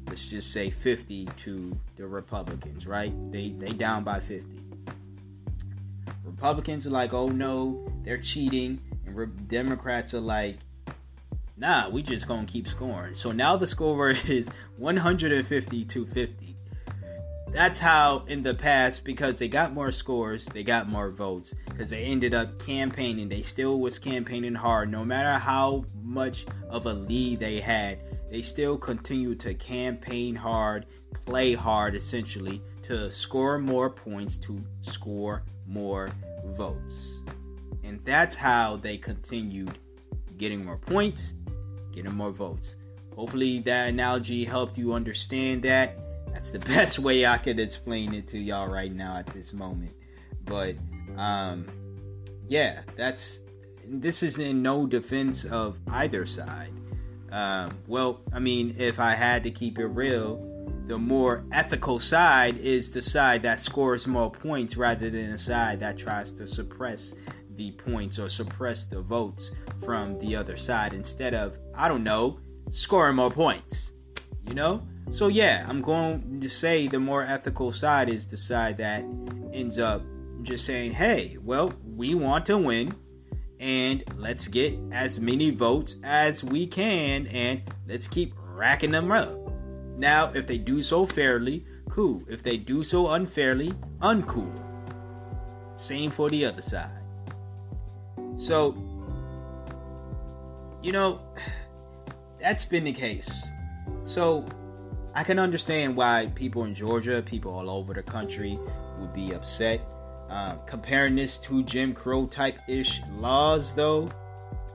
let's 0.07 0.29
just 0.29 0.53
say 0.53 0.69
50 0.69 1.25
to 1.39 1.75
the 1.97 2.07
Republicans, 2.07 2.87
right? 2.87 3.15
They 3.33 3.53
they 3.53 3.73
down 3.73 4.05
by 4.05 4.21
50. 4.21 4.61
Republicans 6.25 6.87
are 6.87 6.91
like, 6.91 7.15
"Oh 7.15 7.29
no, 7.29 7.91
they're 8.05 8.19
cheating." 8.19 8.81
And 9.07 9.17
Re- 9.17 9.27
Democrats 9.47 10.13
are 10.13 10.21
like, 10.21 10.59
"Nah, 11.57 11.89
we 11.89 12.03
just 12.03 12.29
going 12.29 12.45
to 12.45 12.53
keep 12.53 12.69
scoring." 12.69 13.15
So 13.15 13.33
now 13.33 13.57
the 13.57 13.67
score 13.67 14.11
is 14.29 14.47
150 14.77 15.85
to 15.87 16.07
50 16.07 16.52
that's 17.53 17.79
how 17.79 18.25
in 18.29 18.43
the 18.43 18.55
past 18.55 19.05
because 19.05 19.39
they 19.39 19.49
got 19.49 19.73
more 19.73 19.93
scores 19.93 20.47
they 20.47 20.63
got 20.63 20.89
more 20.89 21.11
votes 21.11 21.55
because 21.67 21.91
they 21.91 22.05
ended 22.05 22.35
up 22.35 22.59
campaigning. 22.59 23.29
They 23.29 23.43
still 23.43 23.79
was 23.81 23.99
campaigning 23.99 24.55
hard. 24.55 24.91
No 24.91 25.05
matter 25.05 25.39
how 25.39 25.85
much 26.03 26.47
of 26.69 26.87
a 26.87 26.93
lead 26.93 27.41
they 27.41 27.61
had 27.61 27.99
they 28.31 28.43
still 28.43 28.79
continued 28.79 29.39
to 29.41 29.55
campaign 29.55 30.35
hard 30.35 30.87
play 31.27 31.55
hard 31.55 31.95
essentially 31.95 32.63
to 32.85 33.11
score 33.11 33.59
more 33.59 33.91
points 33.91 34.37
to 34.39 34.63
score 34.81 35.43
more 35.67 36.11
votes. 36.47 37.21
And 37.85 38.01
that's 38.05 38.35
how 38.35 38.77
they 38.77 38.97
continued 38.97 39.79
getting 40.39 40.65
more 40.65 40.79
points 40.79 41.35
getting 41.93 42.15
more 42.15 42.31
votes. 42.31 42.77
Hopefully 43.15 43.61
that 43.61 43.91
analogy 43.91 44.45
helped 44.45 44.79
you 44.79 44.95
understand 44.95 45.63
that 45.65 45.99
that's 46.33 46.51
the 46.51 46.59
best 46.75 46.99
way 46.99 47.27
I 47.27 47.39
could 47.39 47.61
explain 47.61 48.15
it 48.15 48.27
to 48.29 48.39
y'all 48.39 48.69
right 48.69 48.93
now 48.93 49.17
at 49.17 49.27
this 49.27 49.53
moment. 49.53 49.95
But 50.45 50.77
um 51.17 51.67
yeah, 52.49 52.83
that's 52.97 53.41
this 53.87 54.23
is 54.23 54.39
in 54.39 54.63
no 54.63 54.87
defense 54.87 55.45
of 55.45 55.79
either 55.91 56.27
side. 56.27 56.73
Um, 57.31 57.71
well, 57.87 58.21
I 58.33 58.39
mean, 58.39 58.77
if 58.79 59.01
I 59.01 59.13
had 59.13 59.43
to 59.45 59.51
keep 59.51 59.79
it 59.79 59.87
real, 59.87 60.49
the 60.87 60.99
more 60.99 61.45
ethical 61.53 61.99
side 61.99 62.59
is 62.59 62.91
the 62.91 63.01
side 63.01 63.43
that 63.43 63.61
scores 63.61 64.07
more 64.07 64.31
points 64.31 64.77
rather 64.77 65.09
than 65.09 65.31
a 65.31 65.39
side 65.39 65.81
that 65.81 65.97
tries 65.97 66.33
to 66.35 66.47
suppress 66.47 67.15
the 67.57 67.71
points 67.73 68.19
or 68.19 68.29
suppress 68.29 68.85
the 68.85 69.01
votes 69.01 69.53
from 69.85 70.19
the 70.19 70.37
other 70.37 70.57
side 70.57 70.93
instead 70.93 71.35
of, 71.35 71.57
I 71.75 71.89
don't 71.89 72.05
know, 72.05 72.39
scoring 72.71 73.17
more 73.17 73.31
points. 73.31 73.93
You 74.47 74.55
know? 74.55 74.87
So 75.13 75.29
yeah, 75.29 75.67
I'm 75.69 75.83
going 75.83 76.41
to 76.41 76.49
say 76.49 76.89
the 76.89 76.99
more 76.99 77.23
ethical 77.23 77.71
side 77.71 78.09
is 78.09 78.27
the 78.27 78.39
side 78.39 78.79
that 78.79 79.05
ends 79.53 79.79
up 79.79 80.03
just 80.43 80.65
saying, 80.65 80.93
"Hey, 80.93 81.37
well, 81.45 81.71
we 81.85 82.15
want 82.15 82.47
to 82.47 82.57
win 82.57 82.95
and 83.61 84.03
let's 84.17 84.49
get 84.49 84.75
as 84.91 85.21
many 85.21 85.51
votes 85.51 85.97
as 86.03 86.43
we 86.43 86.67
can 86.67 87.27
and 87.27 87.61
let's 87.87 88.09
keep 88.09 88.33
racking 88.39 88.91
them 88.91 89.13
up." 89.13 89.39
Now, 89.99 90.33
if 90.33 90.47
they 90.47 90.57
do 90.57 90.83
so 90.83 91.05
fairly, 91.05 91.67
cool. 91.91 92.23
If 92.27 92.43
they 92.43 92.57
do 92.57 92.83
so 92.83 93.11
unfairly, 93.11 93.75
uncool. 94.01 94.51
Same 95.77 96.11
for 96.11 96.31
the 96.31 96.47
other 96.47 96.63
side. 96.63 97.03
So, 98.39 98.75
you 100.81 100.93
know, 100.93 101.21
that's 102.41 102.65
been 102.65 102.85
the 102.85 102.95
case. 102.95 103.45
So, 104.05 104.47
I 105.15 105.25
can 105.25 105.39
understand 105.39 105.95
why 105.95 106.31
people 106.35 106.65
in 106.65 106.75
Georgia, 106.75 107.23
people 107.25 107.53
all 107.53 107.69
over 107.69 107.93
the 107.93 108.03
country, 108.03 108.59
would 108.99 109.13
be 109.13 109.33
upset. 109.33 109.81
Um, 110.31 110.61
comparing 110.67 111.15
this 111.17 111.37
to 111.39 111.63
Jim 111.65 111.93
Crow 111.93 112.27
type 112.27 112.59
ish 112.67 113.03
laws, 113.19 113.75
though, 113.75 114.09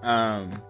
um, 0.03 0.61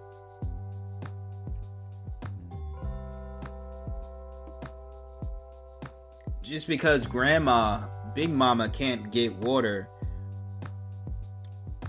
just 6.42 6.68
because 6.68 7.06
grandma, 7.06 7.82
Big 8.16 8.30
Mama, 8.30 8.70
can't 8.70 9.12
get 9.12 9.36
water 9.36 9.90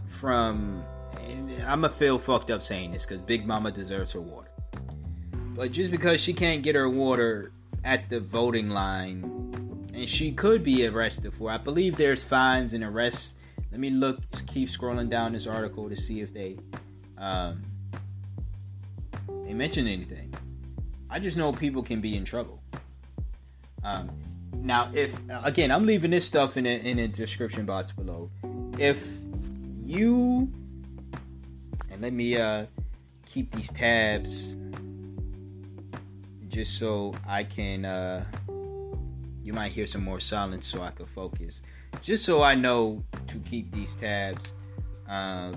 from. 0.08 0.82
I'm 1.64 1.82
gonna 1.82 1.90
feel 1.90 2.18
fucked 2.18 2.50
up 2.50 2.64
saying 2.64 2.90
this 2.90 3.04
because 3.04 3.20
Big 3.20 3.46
Mama 3.46 3.70
deserves 3.70 4.10
her 4.12 4.20
water. 4.20 4.50
But 5.54 5.70
just 5.70 5.92
because 5.92 6.20
she 6.20 6.32
can't 6.32 6.62
get 6.62 6.74
her 6.74 6.88
water 6.88 7.52
at 7.88 8.10
the 8.10 8.20
voting 8.20 8.68
line, 8.68 9.22
and 9.94 10.06
she 10.06 10.30
could 10.30 10.62
be 10.62 10.86
arrested 10.86 11.32
for. 11.32 11.50
I 11.50 11.56
believe 11.56 11.96
there's 11.96 12.22
fines 12.22 12.74
and 12.74 12.84
arrests. 12.84 13.34
Let 13.72 13.80
me 13.80 13.88
look, 13.88 14.20
keep 14.46 14.68
scrolling 14.68 15.08
down 15.08 15.32
this 15.32 15.46
article 15.46 15.88
to 15.88 15.96
see 15.96 16.20
if 16.20 16.34
they 16.34 16.58
um, 17.16 17.62
they 19.46 19.54
mention 19.54 19.86
anything. 19.86 20.34
I 21.08 21.18
just 21.18 21.38
know 21.38 21.50
people 21.50 21.82
can 21.82 22.02
be 22.02 22.14
in 22.14 22.26
trouble. 22.26 22.60
Um, 23.82 24.10
now, 24.52 24.90
if 24.92 25.18
again, 25.42 25.70
I'm 25.70 25.86
leaving 25.86 26.10
this 26.10 26.26
stuff 26.26 26.58
in 26.58 26.64
the 26.64 26.70
in 26.70 26.98
the 26.98 27.08
description 27.08 27.64
box 27.64 27.92
below. 27.92 28.30
If 28.78 29.02
you 29.82 30.52
and 31.90 32.02
let 32.02 32.12
me 32.12 32.36
uh, 32.36 32.66
keep 33.24 33.54
these 33.54 33.70
tabs 33.70 34.58
just 36.58 36.76
so 36.76 37.14
I 37.24 37.44
can. 37.44 37.84
Uh, 37.84 38.24
you 39.44 39.52
might 39.52 39.70
hear 39.70 39.86
some 39.86 40.02
more 40.02 40.18
silence 40.18 40.66
so 40.66 40.82
I 40.82 40.90
can 40.90 41.06
focus. 41.06 41.62
Just 42.02 42.24
so 42.24 42.42
I 42.42 42.56
know 42.56 43.04
to 43.28 43.38
keep 43.38 43.72
these 43.72 43.94
tabs. 43.94 44.44
Uh, 45.08 45.52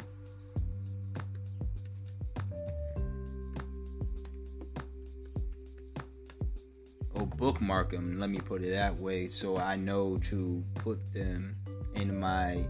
or 7.16 7.26
bookmark 7.26 7.90
them. 7.90 8.20
Let 8.20 8.30
me 8.30 8.38
put 8.38 8.62
it 8.62 8.70
that 8.70 9.00
way, 9.00 9.26
so 9.26 9.58
I 9.58 9.78
know 9.78 10.20
to 10.30 10.64
put 10.76 11.00
them 11.14 11.56
in 11.96 12.20
my 12.20 12.64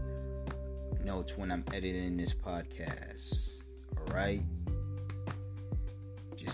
notes 1.04 1.36
when 1.36 1.52
I'm 1.52 1.66
editing 1.74 2.16
this 2.16 2.32
podcast. 2.32 3.60
All 3.98 4.14
right. 4.14 4.42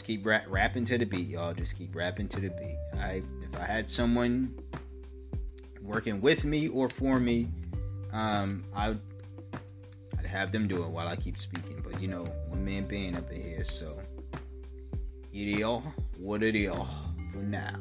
Keep 0.09 0.25
rap- 0.25 0.47
rapping 0.49 0.87
to 0.87 0.97
the 0.97 1.05
beat, 1.05 1.29
y'all. 1.29 1.53
Just 1.53 1.77
keep 1.77 1.95
rapping 1.95 2.29
to 2.29 2.41
the 2.41 2.49
beat. 2.49 2.79
I 2.99 3.23
if 3.43 3.61
I 3.61 3.65
had 3.65 3.91
someone 3.91 4.59
working 5.83 6.23
with 6.23 6.45
me 6.45 6.67
or 6.67 6.89
for 6.89 7.21
me, 7.21 7.49
um, 8.15 8.65
I 8.75 8.89
would 8.89 9.01
I'd 10.19 10.25
have 10.25 10.51
them 10.51 10.67
do 10.67 10.83
it 10.83 10.89
while 10.89 11.07
I 11.07 11.15
keep 11.15 11.37
speaking. 11.37 11.83
But 11.85 12.01
you 12.01 12.09
know, 12.09 12.25
one 12.47 12.65
man 12.65 12.89
band 12.89 13.17
up 13.17 13.31
in 13.31 13.43
here, 13.43 13.65
so 13.65 14.01
idiot, 15.31 15.83
what 16.17 16.43
it 16.43 16.73
for 16.73 17.43
now. 17.43 17.77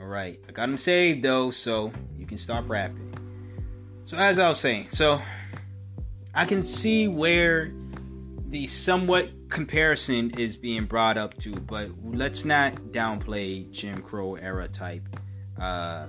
Alright, 0.00 0.40
I 0.48 0.52
got 0.52 0.64
them 0.64 0.78
saved 0.78 1.22
though, 1.22 1.50
so 1.50 1.92
you 2.16 2.24
can 2.24 2.38
stop 2.38 2.70
rapping. 2.70 3.12
So 4.04 4.16
as 4.16 4.38
I 4.38 4.48
was 4.48 4.58
saying, 4.58 4.88
so 4.92 5.20
I 6.34 6.46
can 6.46 6.62
see 6.62 7.06
where 7.06 7.70
the 8.48 8.66
somewhat 8.66 9.28
comparison 9.48 10.30
is 10.38 10.56
being 10.56 10.86
brought 10.86 11.16
up 11.16 11.36
to, 11.38 11.52
but 11.52 11.90
let's 12.02 12.44
not 12.44 12.74
downplay 12.92 13.70
Jim 13.70 14.02
Crow 14.02 14.34
era 14.34 14.68
type 14.68 15.02
uh, 15.60 16.06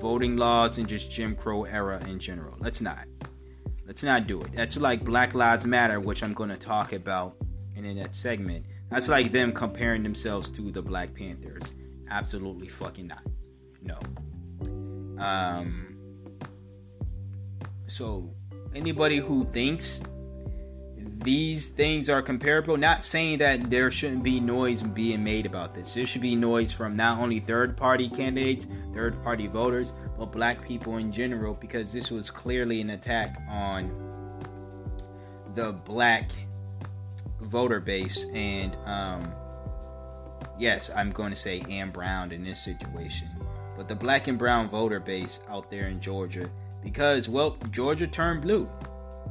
voting 0.00 0.36
laws 0.36 0.78
and 0.78 0.86
just 0.88 1.10
Jim 1.10 1.34
Crow 1.36 1.64
era 1.64 2.02
in 2.08 2.18
general. 2.18 2.54
Let's 2.58 2.80
not. 2.80 3.06
Let's 3.86 4.02
not 4.02 4.26
do 4.26 4.40
it. 4.42 4.52
That's 4.52 4.76
like 4.76 5.04
Black 5.04 5.34
Lives 5.34 5.64
Matter, 5.64 6.00
which 6.00 6.22
I'm 6.22 6.34
going 6.34 6.50
to 6.50 6.56
talk 6.56 6.92
about 6.92 7.36
in 7.74 7.96
that 7.96 8.14
segment. 8.16 8.66
That's 8.90 9.08
like 9.08 9.32
them 9.32 9.52
comparing 9.52 10.02
themselves 10.02 10.50
to 10.50 10.70
the 10.72 10.82
Black 10.82 11.14
Panthers. 11.14 11.62
Absolutely 12.10 12.68
fucking 12.68 13.06
not. 13.06 13.22
No. 13.82 13.98
Um. 15.22 15.96
So 17.88 18.30
anybody 18.74 19.18
who 19.18 19.46
thinks 19.52 20.00
these 21.18 21.68
things 21.68 22.08
are 22.08 22.22
comparable, 22.22 22.76
not 22.76 23.04
saying 23.04 23.38
that 23.38 23.70
there 23.70 23.90
shouldn't 23.90 24.22
be 24.22 24.40
noise 24.40 24.82
being 24.82 25.22
made 25.24 25.46
about 25.46 25.74
this. 25.74 25.94
There 25.94 26.06
should 26.06 26.20
be 26.20 26.36
noise 26.36 26.72
from 26.72 26.96
not 26.96 27.18
only 27.18 27.40
third 27.40 27.76
party 27.76 28.08
candidates, 28.08 28.66
third 28.94 29.22
party 29.22 29.46
voters, 29.46 29.92
but 30.18 30.32
black 30.32 30.66
people 30.66 30.96
in 30.98 31.12
general, 31.12 31.54
because 31.54 31.92
this 31.92 32.10
was 32.10 32.30
clearly 32.30 32.80
an 32.80 32.90
attack 32.90 33.40
on 33.48 33.90
the 35.54 35.72
black 35.72 36.30
voter 37.40 37.80
base. 37.80 38.26
And 38.32 38.76
um, 38.84 39.32
yes, 40.58 40.90
I'm 40.94 41.12
going 41.12 41.30
to 41.30 41.36
say 41.38 41.64
and 41.68 41.92
Brown 41.92 42.32
in 42.32 42.44
this 42.44 42.62
situation, 42.62 43.28
but 43.76 43.88
the 43.88 43.94
black 43.94 44.28
and 44.28 44.38
brown 44.38 44.68
voter 44.68 45.00
base 45.00 45.40
out 45.48 45.70
there 45.70 45.88
in 45.88 46.00
Georgia, 46.00 46.50
because, 46.82 47.28
well, 47.28 47.56
Georgia 47.70 48.06
turned 48.06 48.42
blue. 48.42 48.68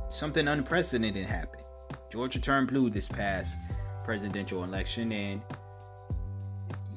Something 0.09 0.47
unprecedented 0.47 1.25
happened 1.25 1.54
Georgia 2.15 2.39
turned 2.39 2.69
blue 2.69 2.89
this 2.89 3.09
past 3.09 3.57
presidential 4.05 4.63
election, 4.63 5.11
and 5.11 5.41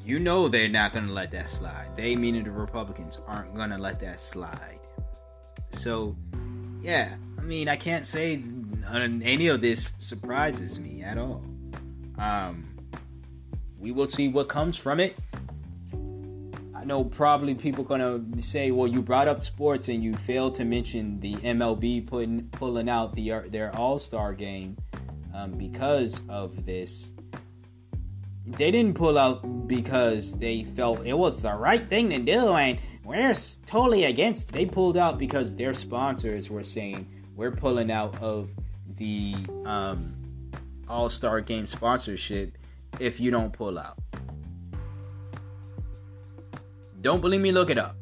you 0.05 0.21
know 0.21 0.47
they're 0.47 0.69
not 0.69 0.93
going 0.93 1.09
to 1.09 1.13
let 1.13 1.33
that 1.33 1.49
slide. 1.49 1.89
They, 1.97 2.15
meaning 2.15 2.45
the 2.45 2.53
Republicans, 2.53 3.19
aren't 3.27 3.53
going 3.53 3.71
to 3.71 3.79
let 3.79 3.99
that 3.99 4.21
slide. 4.21 4.79
So, 5.73 6.15
yeah, 6.81 7.17
I 7.37 7.43
mean, 7.43 7.69
I 7.69 7.75
can't 7.75 8.07
say 8.07 8.41
any 8.89 9.49
of 9.49 9.61
this 9.61 9.93
surprises 9.99 10.79
me 10.79 11.03
at 11.03 11.19
all. 11.19 11.43
Um, 12.17 12.69
we 13.77 13.91
will 13.91 14.07
see 14.07 14.29
what 14.29 14.49
comes 14.49 14.77
from 14.77 15.01
it. 15.01 15.17
I 16.77 16.85
know 16.85 17.03
probably 17.03 17.57
people 17.57 17.83
gonna 17.83 18.23
say, 18.41 18.71
"Well, 18.71 18.87
you 18.87 19.03
brought 19.03 19.27
up 19.27 19.43
sports 19.43 19.89
and 19.89 20.03
you 20.03 20.15
failed 20.15 20.55
to 20.55 20.65
mention 20.65 21.19
the 21.19 21.35
MLB 21.43 22.07
putting 22.07 22.45
pulling 22.51 22.89
out 22.89 23.17
the 23.17 23.43
their 23.49 23.75
All 23.77 23.99
Star 23.99 24.33
game 24.33 24.77
um, 25.39 25.53
because 25.53 26.23
of 26.29 26.67
this. 26.67 27.13
They 28.47 28.71
didn't 28.71 28.95
pull 28.95 29.19
out 29.19 29.69
because 29.69 30.37
they 30.39 30.65
felt 30.65 31.07
it 31.07 31.17
was 31.17 31.43
the 31.43 31.53
right 31.53 31.87
thing 31.87 32.11
to 32.11 32.19
do 32.19 32.55
and 32.55 32.79
we're 33.05 33.35
totally 33.67 34.05
against. 34.05 34.53
They 34.53 34.67
pulled 34.67 34.97
out 34.97 35.19
because 35.19 35.55
their 35.55 35.75
sponsors 35.75 36.51
were 36.51 36.63
saying 36.63 37.07
we're 37.37 37.53
pulling 37.53 37.91
out 37.91 38.21
of 38.23 38.51
the 38.97 39.37
um, 39.65 40.15
All 40.89 41.09
Star 41.09 41.41
Game 41.41 41.67
sponsorship 41.67 42.57
if 42.99 43.21
you 43.21 43.31
don't 43.31 43.53
pull 43.53 43.79
out. 43.79 43.99
Don't 47.01 47.21
believe 47.21 47.41
me? 47.41 47.53
Look 47.53 47.71
it 47.71 47.79
up. 47.79 47.97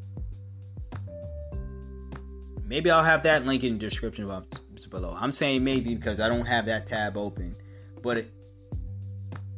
Maybe 2.65 2.89
I'll 2.89 3.03
have 3.03 3.23
that 3.23 3.45
link 3.45 3.63
in 3.63 3.73
the 3.73 3.79
description 3.79 4.27
box 4.27 4.59
below. 4.89 5.15
I'm 5.17 5.31
saying 5.31 5.63
maybe 5.63 5.95
because 5.95 6.19
I 6.19 6.29
don't 6.29 6.45
have 6.45 6.65
that 6.65 6.85
tab 6.85 7.17
open, 7.17 7.55
but 8.01 8.17
it, 8.17 8.31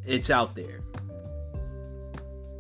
it's 0.05 0.29
out 0.29 0.55
there. 0.55 0.81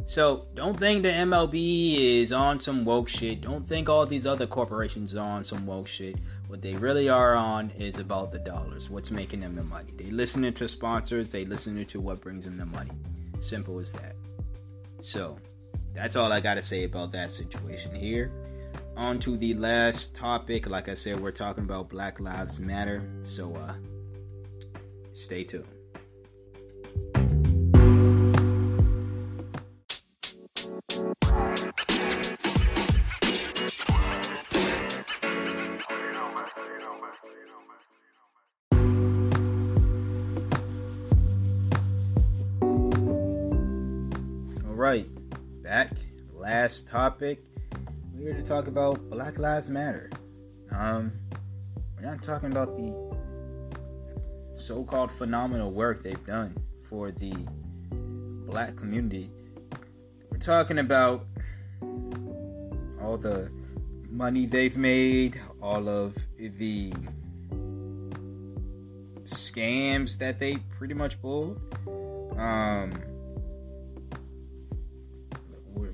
So 0.05 0.47
don't 0.55 0.77
think 0.79 1.03
the 1.03 1.09
MLB 1.09 2.21
is 2.21 2.31
on 2.31 2.59
some 2.59 2.83
woke 2.83 3.07
shit. 3.07 3.41
Don't 3.41 3.67
think 3.67 3.89
all 3.89 4.05
these 4.05 4.25
other 4.25 4.47
corporations 4.47 5.15
are 5.15 5.37
on 5.37 5.43
some 5.43 5.67
woke 5.67 5.87
shit. 5.87 6.15
What 6.47 6.63
they 6.63 6.73
really 6.73 7.09
are 7.09 7.35
on 7.35 7.69
is 7.71 7.99
about 7.99 8.31
the 8.31 8.39
dollars. 8.39 8.89
What's 8.89 9.11
making 9.11 9.41
them 9.41 9.55
the 9.55 9.63
money? 9.63 9.93
They 9.95 10.09
listening 10.09 10.53
to 10.53 10.67
sponsors. 10.67 11.29
They 11.29 11.45
listening 11.45 11.85
to 11.85 11.99
what 11.99 12.21
brings 12.21 12.45
them 12.45 12.57
the 12.57 12.65
money. 12.65 12.91
Simple 13.39 13.77
as 13.77 13.91
that. 13.91 14.15
So 15.01 15.37
that's 15.93 16.15
all 16.15 16.31
I 16.31 16.39
got 16.39 16.55
to 16.55 16.63
say 16.63 16.85
about 16.85 17.11
that 17.11 17.31
situation 17.31 17.93
here 17.93 18.31
on 18.99 19.17
to 19.17 19.37
the 19.37 19.53
last 19.53 20.13
topic. 20.13 20.67
Like 20.67 20.89
I 20.89 20.93
said, 20.93 21.21
we're 21.21 21.31
talking 21.31 21.63
about 21.63 21.89
Black 21.89 22.19
Lives 22.19 22.59
Matter. 22.59 23.01
So 23.23 23.55
uh 23.55 23.73
stay 25.13 25.45
tuned. 25.45 25.65
All 44.67 44.75
right, 44.75 45.07
back. 45.63 45.91
Last 46.33 46.87
topic 46.87 47.43
we're 48.19 48.33
here 48.33 48.41
to 48.41 48.47
talk 48.47 48.67
about 48.67 49.09
Black 49.09 49.39
Lives 49.39 49.69
Matter. 49.69 50.09
Um, 50.71 51.13
we're 51.95 52.05
not 52.05 52.21
talking 52.21 52.51
about 52.51 52.75
the 52.75 52.93
so-called 54.57 55.09
phenomenal 55.09 55.71
work 55.71 56.03
they've 56.03 56.25
done 56.25 56.57
for 56.89 57.11
the 57.11 57.33
black 58.45 58.75
community. 58.75 59.31
We're 60.29 60.39
talking 60.39 60.79
about 60.79 61.27
all 63.01 63.17
the 63.17 63.49
money 64.09 64.45
they've 64.45 64.75
made, 64.75 65.39
all 65.61 65.87
of 65.87 66.17
the 66.37 66.91
scams 69.23 70.17
that 70.17 70.39
they 70.39 70.57
pretty 70.77 70.93
much 70.93 71.21
pulled. 71.21 71.61
Um, 72.37 72.91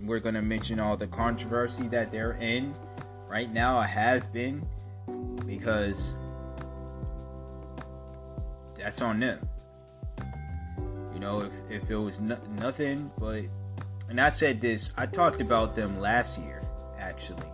we're 0.04 0.20
going 0.20 0.36
to 0.36 0.42
mention 0.42 0.80
all 0.80 0.98
the 0.98 1.08
controversy 1.08 1.88
that 1.90 2.12
they're 2.12 2.38
in 2.42 2.76
right 3.28 3.52
now. 3.52 3.78
I 3.78 3.88
have 3.88 4.32
been 4.34 4.66
because 5.46 6.16
that's 8.78 9.02
on 9.02 9.20
them. 9.20 9.48
You 11.14 11.20
know, 11.20 11.42
if, 11.42 11.54
if 11.70 11.90
it 11.90 11.96
was 11.96 12.20
no, 12.20 12.38
nothing 12.60 13.12
but, 13.18 13.44
and 14.10 14.20
I 14.20 14.30
said 14.30 14.62
this, 14.62 14.92
I 14.98 15.06
talked 15.06 15.42
about 15.42 15.76
them 15.76 16.00
last 16.00 16.40
year, 16.40 16.62
actually. 17.00 17.48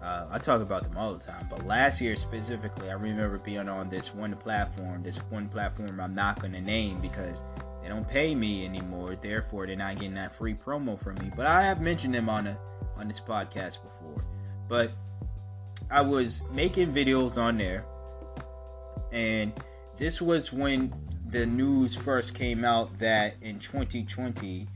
Uh, 0.00 0.26
I 0.30 0.38
talk 0.38 0.60
about 0.60 0.82
them 0.82 0.96
all 0.98 1.14
the 1.14 1.24
time, 1.24 1.46
but 1.48 1.66
last 1.66 2.00
year 2.00 2.14
specifically, 2.14 2.90
I 2.90 2.92
remember 2.92 3.38
being 3.38 3.68
on 3.68 3.88
this 3.88 4.14
one 4.14 4.34
platform, 4.36 5.02
this 5.02 5.16
one 5.30 5.48
platform 5.48 5.98
I'm 5.98 6.14
not 6.14 6.40
going 6.40 6.52
to 6.52 6.60
name 6.60 7.00
because 7.00 7.42
they 7.84 7.90
don't 7.90 8.08
pay 8.08 8.34
me 8.34 8.64
anymore, 8.64 9.14
therefore 9.20 9.66
they're 9.66 9.76
not 9.76 9.96
getting 9.96 10.14
that 10.14 10.34
free 10.34 10.54
promo 10.54 10.98
from 10.98 11.16
me. 11.16 11.30
But 11.36 11.44
I 11.44 11.62
have 11.62 11.82
mentioned 11.82 12.14
them 12.14 12.30
on 12.30 12.46
a 12.46 12.58
on 12.96 13.08
this 13.08 13.20
podcast 13.20 13.82
before. 13.82 14.24
But 14.68 14.92
I 15.90 16.00
was 16.00 16.42
making 16.50 16.94
videos 16.94 17.36
on 17.36 17.58
there, 17.58 17.84
and 19.12 19.52
this 19.98 20.22
was 20.22 20.50
when 20.50 20.94
the 21.28 21.44
news 21.44 21.94
first 21.94 22.34
came 22.34 22.64
out 22.64 22.98
that 23.00 23.34
in 23.42 23.58
2020 23.58 24.66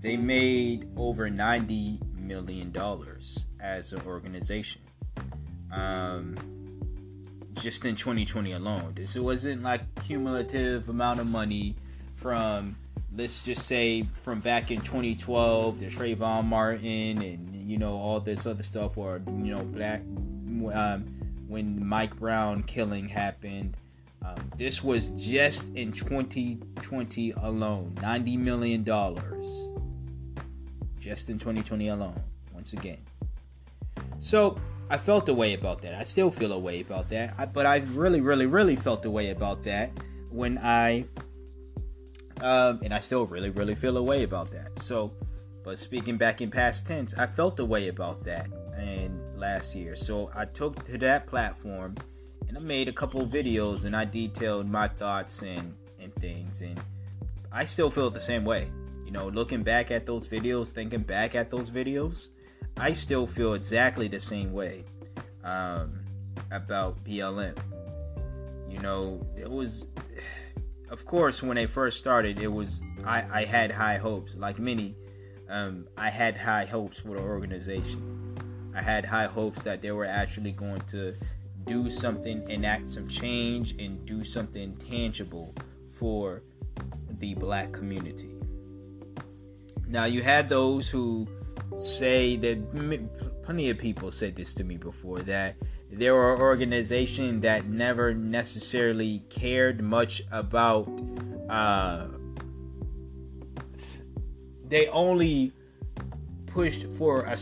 they 0.00 0.16
made 0.16 0.88
over 0.96 1.28
90 1.28 2.00
million 2.16 2.72
dollars 2.72 3.44
as 3.60 3.92
an 3.92 4.00
organization. 4.06 4.80
Um, 5.70 6.36
just 7.54 7.84
in 7.84 7.94
2020 7.94 8.52
alone. 8.52 8.92
This 8.94 9.16
wasn't 9.16 9.62
like 9.62 9.82
cumulative 10.04 10.88
amount 10.88 11.20
of 11.20 11.26
money 11.26 11.76
from 12.24 12.74
let's 13.14 13.42
just 13.42 13.66
say 13.66 14.02
from 14.14 14.40
back 14.40 14.70
in 14.70 14.80
2012, 14.80 15.78
the 15.78 15.86
Trayvon 15.88 16.46
Martin 16.46 17.20
and 17.20 17.70
you 17.70 17.76
know 17.76 17.98
all 17.98 18.18
this 18.18 18.46
other 18.46 18.62
stuff, 18.62 18.96
or 18.96 19.20
you 19.26 19.54
know 19.54 19.62
black 19.62 20.00
um, 20.72 21.04
when 21.46 21.86
Mike 21.86 22.18
Brown 22.18 22.62
killing 22.62 23.08
happened. 23.10 23.76
Um, 24.24 24.50
this 24.56 24.82
was 24.82 25.10
just 25.10 25.66
in 25.74 25.92
2020 25.92 27.32
alone, 27.32 27.94
90 28.00 28.38
million 28.38 28.84
dollars, 28.84 29.46
just 30.98 31.28
in 31.28 31.38
2020 31.38 31.88
alone. 31.88 32.18
Once 32.54 32.72
again, 32.72 33.00
so 34.18 34.58
I 34.88 34.96
felt 34.96 35.28
a 35.28 35.34
way 35.34 35.52
about 35.52 35.82
that. 35.82 35.94
I 35.94 36.04
still 36.04 36.30
feel 36.30 36.52
a 36.54 36.58
way 36.58 36.80
about 36.80 37.10
that. 37.10 37.34
I, 37.36 37.44
but 37.44 37.66
I 37.66 37.82
really, 37.92 38.22
really, 38.22 38.46
really 38.46 38.76
felt 38.76 39.04
a 39.04 39.10
way 39.10 39.28
about 39.28 39.64
that 39.64 39.90
when 40.30 40.56
I 40.56 41.04
um, 42.40 42.80
and 42.82 42.92
I 42.92 43.00
still 43.00 43.26
really, 43.26 43.50
really 43.50 43.74
feel 43.74 43.96
a 43.96 44.02
way 44.02 44.22
about 44.22 44.50
that. 44.52 44.82
So, 44.82 45.12
but 45.62 45.78
speaking 45.78 46.16
back 46.16 46.40
in 46.40 46.50
past 46.50 46.86
tense, 46.86 47.14
I 47.14 47.26
felt 47.26 47.58
a 47.60 47.64
way 47.64 47.88
about 47.88 48.24
that 48.24 48.48
and 48.76 49.20
last 49.38 49.74
year. 49.74 49.96
So 49.96 50.30
I 50.34 50.44
took 50.44 50.84
to 50.86 50.98
that 50.98 51.26
platform 51.26 51.94
and 52.48 52.56
I 52.56 52.60
made 52.60 52.88
a 52.88 52.92
couple 52.92 53.26
videos 53.26 53.84
and 53.84 53.96
I 53.96 54.04
detailed 54.04 54.68
my 54.68 54.88
thoughts 54.88 55.42
and 55.42 55.74
and 56.00 56.14
things 56.16 56.60
and 56.60 56.78
I 57.50 57.64
still 57.64 57.90
feel 57.90 58.10
the 58.10 58.20
same 58.20 58.44
way. 58.44 58.70
You 59.06 59.12
know, 59.12 59.28
looking 59.28 59.62
back 59.62 59.90
at 59.90 60.06
those 60.06 60.26
videos, 60.26 60.68
thinking 60.68 61.02
back 61.02 61.34
at 61.34 61.50
those 61.50 61.70
videos, 61.70 62.28
I 62.76 62.92
still 62.92 63.26
feel 63.26 63.54
exactly 63.54 64.08
the 64.08 64.20
same 64.20 64.52
way 64.52 64.84
um, 65.44 66.00
about 66.50 67.02
BLM. 67.04 67.56
You 68.68 68.80
know, 68.80 69.24
it 69.36 69.48
was 69.48 69.86
of 70.94 71.04
course, 71.06 71.42
when 71.42 71.56
they 71.56 71.66
first 71.66 71.98
started, 71.98 72.38
it 72.38 72.46
was 72.46 72.80
I, 73.04 73.24
I 73.40 73.44
had 73.44 73.72
high 73.72 73.96
hopes. 73.96 74.36
Like 74.36 74.60
many, 74.60 74.94
um, 75.48 75.88
I 75.98 76.08
had 76.08 76.36
high 76.36 76.66
hopes 76.66 77.00
for 77.00 77.16
the 77.16 77.20
organization. 77.20 78.36
I 78.76 78.80
had 78.80 79.04
high 79.04 79.26
hopes 79.26 79.64
that 79.64 79.82
they 79.82 79.90
were 79.90 80.04
actually 80.04 80.52
going 80.52 80.82
to 80.92 81.16
do 81.66 81.90
something, 81.90 82.48
enact 82.48 82.90
some 82.90 83.08
change, 83.08 83.74
and 83.80 84.06
do 84.06 84.22
something 84.22 84.76
tangible 84.88 85.52
for 85.90 86.44
the 87.18 87.34
black 87.34 87.72
community. 87.72 88.30
Now, 89.88 90.04
you 90.04 90.22
had 90.22 90.48
those 90.48 90.88
who 90.88 91.26
say 91.76 92.36
that 92.36 93.42
plenty 93.42 93.68
of 93.68 93.78
people 93.78 94.12
said 94.12 94.36
this 94.36 94.54
to 94.54 94.62
me 94.62 94.76
before 94.76 95.18
that 95.22 95.56
there 95.98 96.14
were 96.14 96.40
organizations 96.40 97.42
that 97.42 97.66
never 97.66 98.14
necessarily 98.14 99.22
cared 99.30 99.82
much 99.82 100.22
about 100.30 100.88
uh, 101.48 102.06
they 104.68 104.88
only 104.88 105.52
pushed 106.46 106.86
for 106.98 107.22
a 107.22 107.36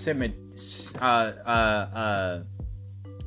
uh, 1.01 1.05
uh, 1.05 1.49
uh, 1.49 2.43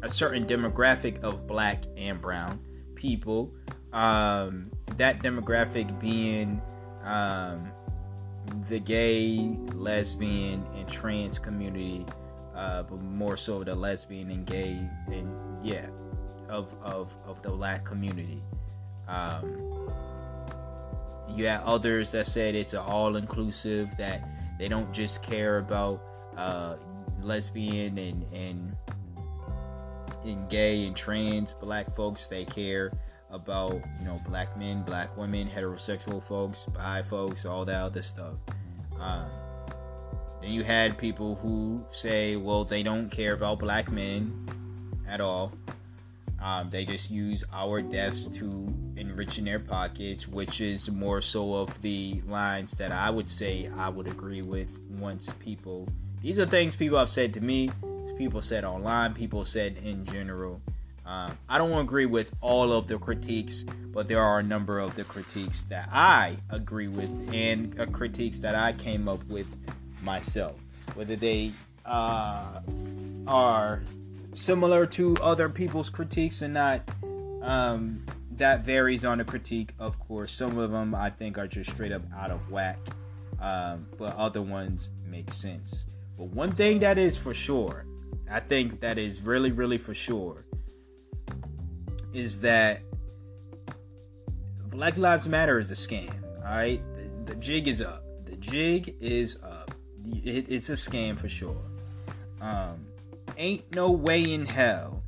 a 0.03 0.09
certain 0.09 0.45
demographic 0.45 1.21
of 1.23 1.47
black 1.47 1.85
and 1.97 2.21
brown 2.21 2.59
people. 2.95 3.51
Um, 3.93 4.69
that 4.97 5.21
demographic 5.21 5.99
being 5.99 6.61
um, 7.03 7.71
the 8.69 8.79
gay 8.79 9.57
lesbian 9.73 10.65
and 10.75 10.87
trans 10.87 11.39
community 11.39 12.05
uh, 12.55 12.83
but 12.83 13.01
more 13.01 13.37
so 13.37 13.63
the 13.63 13.75
lesbian 13.75 14.31
and 14.31 14.45
gay 14.45 14.79
and 15.07 15.29
yeah, 15.63 15.87
of 16.49 16.73
of 16.81 17.15
of 17.25 17.41
the 17.41 17.49
black 17.49 17.83
community. 17.83 18.41
Um, 19.07 19.89
you 21.29 21.47
have 21.47 21.63
others 21.63 22.11
that 22.11 22.27
said 22.27 22.55
it's 22.55 22.73
all 22.73 23.15
inclusive 23.15 23.89
that 23.97 24.27
they 24.57 24.67
don't 24.67 24.91
just 24.93 25.21
care 25.21 25.57
about 25.57 26.01
uh, 26.37 26.75
lesbian 27.21 27.97
and 27.97 28.25
and 28.33 28.75
and 30.23 30.49
gay 30.49 30.85
and 30.85 30.95
trans 30.95 31.51
black 31.53 31.93
folks. 31.95 32.27
They 32.27 32.45
care 32.45 32.91
about 33.29 33.73
you 33.99 34.05
know 34.05 34.21
black 34.27 34.57
men, 34.57 34.83
black 34.83 35.15
women, 35.17 35.49
heterosexual 35.49 36.23
folks, 36.23 36.65
bi 36.73 37.03
folks, 37.03 37.45
all 37.45 37.65
that 37.65 37.81
other 37.81 38.03
stuff. 38.03 38.35
Um, 38.99 39.29
then 40.45 40.53
you 40.53 40.63
had 40.63 40.95
people 40.95 41.39
who 41.41 41.83
say, 41.89 42.35
well, 42.35 42.63
they 42.63 42.83
don't 42.83 43.09
care 43.09 43.33
about 43.33 43.57
black 43.57 43.91
men 43.91 44.47
at 45.07 45.19
all. 45.19 45.51
Um, 46.39 46.69
they 46.69 46.85
just 46.85 47.09
use 47.09 47.43
our 47.51 47.81
deaths 47.81 48.27
to 48.27 48.71
enrich 48.95 49.39
in 49.39 49.45
their 49.45 49.59
pockets, 49.59 50.27
which 50.27 50.61
is 50.61 50.87
more 50.91 51.19
so 51.19 51.55
of 51.55 51.81
the 51.81 52.21
lines 52.27 52.73
that 52.73 52.91
I 52.91 53.09
would 53.09 53.27
say 53.27 53.71
I 53.75 53.89
would 53.89 54.05
agree 54.05 54.43
with 54.43 54.69
once 54.99 55.31
people. 55.39 55.87
These 56.21 56.37
are 56.37 56.45
things 56.45 56.75
people 56.75 56.99
have 56.99 57.09
said 57.09 57.33
to 57.33 57.41
me, 57.41 57.71
people 58.15 58.43
said 58.43 58.63
online, 58.63 59.15
people 59.15 59.45
said 59.45 59.77
in 59.83 60.05
general. 60.05 60.61
Um, 61.07 61.35
I 61.49 61.57
don't 61.57 61.79
agree 61.79 62.05
with 62.05 62.31
all 62.41 62.71
of 62.71 62.87
the 62.87 62.99
critiques, 62.99 63.63
but 63.93 64.07
there 64.07 64.21
are 64.21 64.39
a 64.39 64.43
number 64.43 64.79
of 64.79 64.95
the 64.95 65.05
critiques 65.05 65.63
that 65.69 65.89
I 65.91 66.37
agree 66.51 66.87
with 66.87 67.33
and 67.33 67.79
uh, 67.79 67.87
critiques 67.87 68.39
that 68.39 68.53
I 68.53 68.73
came 68.73 69.07
up 69.07 69.23
with 69.25 69.47
myself. 70.05 70.55
Whether 70.93 71.17
they 71.17 71.51
uh, 71.85 72.61
are 73.27 73.81
similar 74.33 74.85
to 74.85 75.15
other 75.17 75.49
people's 75.49 75.89
critiques 75.89 76.41
or 76.41 76.47
not, 76.47 76.81
um, 77.41 78.05
that 78.37 78.63
varies 78.63 79.03
on 79.03 79.17
the 79.17 79.25
critique, 79.25 79.73
of 79.79 79.99
course. 79.99 80.33
Some 80.33 80.57
of 80.57 80.71
them 80.71 80.93
I 80.95 81.09
think 81.09 81.37
are 81.37 81.47
just 81.47 81.71
straight 81.71 81.91
up 81.91 82.03
out 82.15 82.31
of 82.31 82.49
whack, 82.49 82.77
um, 83.41 83.87
but 83.97 84.15
other 84.15 84.41
ones 84.41 84.91
make 85.05 85.31
sense. 85.31 85.85
But 86.17 86.27
one 86.27 86.51
thing 86.51 86.79
that 86.79 86.97
is 86.97 87.17
for 87.17 87.33
sure, 87.33 87.85
I 88.29 88.39
think 88.39 88.79
that 88.81 88.97
is 88.97 89.21
really, 89.21 89.51
really 89.51 89.77
for 89.77 89.93
sure, 89.93 90.45
is 92.13 92.41
that 92.41 92.81
Black 94.67 94.97
Lives 94.97 95.27
Matter 95.27 95.59
is 95.59 95.71
a 95.71 95.75
scam. 95.75 96.13
All 96.39 96.51
right, 96.51 96.81
the, 96.95 97.33
the 97.33 97.35
jig 97.35 97.67
is 97.67 97.81
up. 97.81 98.03
The 98.25 98.35
jig 98.37 98.95
is 98.99 99.37
up 99.43 99.54
it, 100.23 100.45
it's 100.49 100.69
a 100.69 100.73
scam 100.73 101.17
for 101.17 101.29
sure. 101.29 101.61
Um, 102.41 102.85
ain't 103.37 103.73
no 103.75 103.91
way 103.91 104.21
in 104.21 104.45
hell 104.45 105.01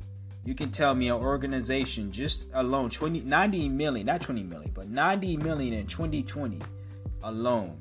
you 0.44 0.54
can 0.54 0.70
tell 0.70 0.94
me 0.94 1.08
an 1.08 1.14
organization 1.14 2.10
just 2.10 2.46
alone 2.54 2.88
20 2.88 3.20
90 3.20 3.68
million 3.68 4.06
not 4.06 4.20
20 4.22 4.42
million 4.44 4.70
but 4.74 4.88
90 4.88 5.36
million 5.36 5.74
in 5.74 5.86
2020 5.86 6.60
alone. 7.22 7.76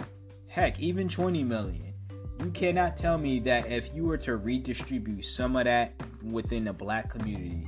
Heck 0.48 0.80
even 0.80 1.07
20 1.07 1.44
million. 1.44 1.94
You 2.39 2.52
cannot 2.52 2.98
tell 2.98 3.18
me 3.18 3.39
that 3.41 3.72
if 3.72 3.94
you 3.95 4.03
were 4.03 4.18
to 4.18 4.35
redistribute 4.35 5.26
some 5.26 5.56
of 5.56 5.64
that 5.65 5.94
within 6.22 6.65
the 6.65 6.73
black 6.73 7.10
community 7.10 7.65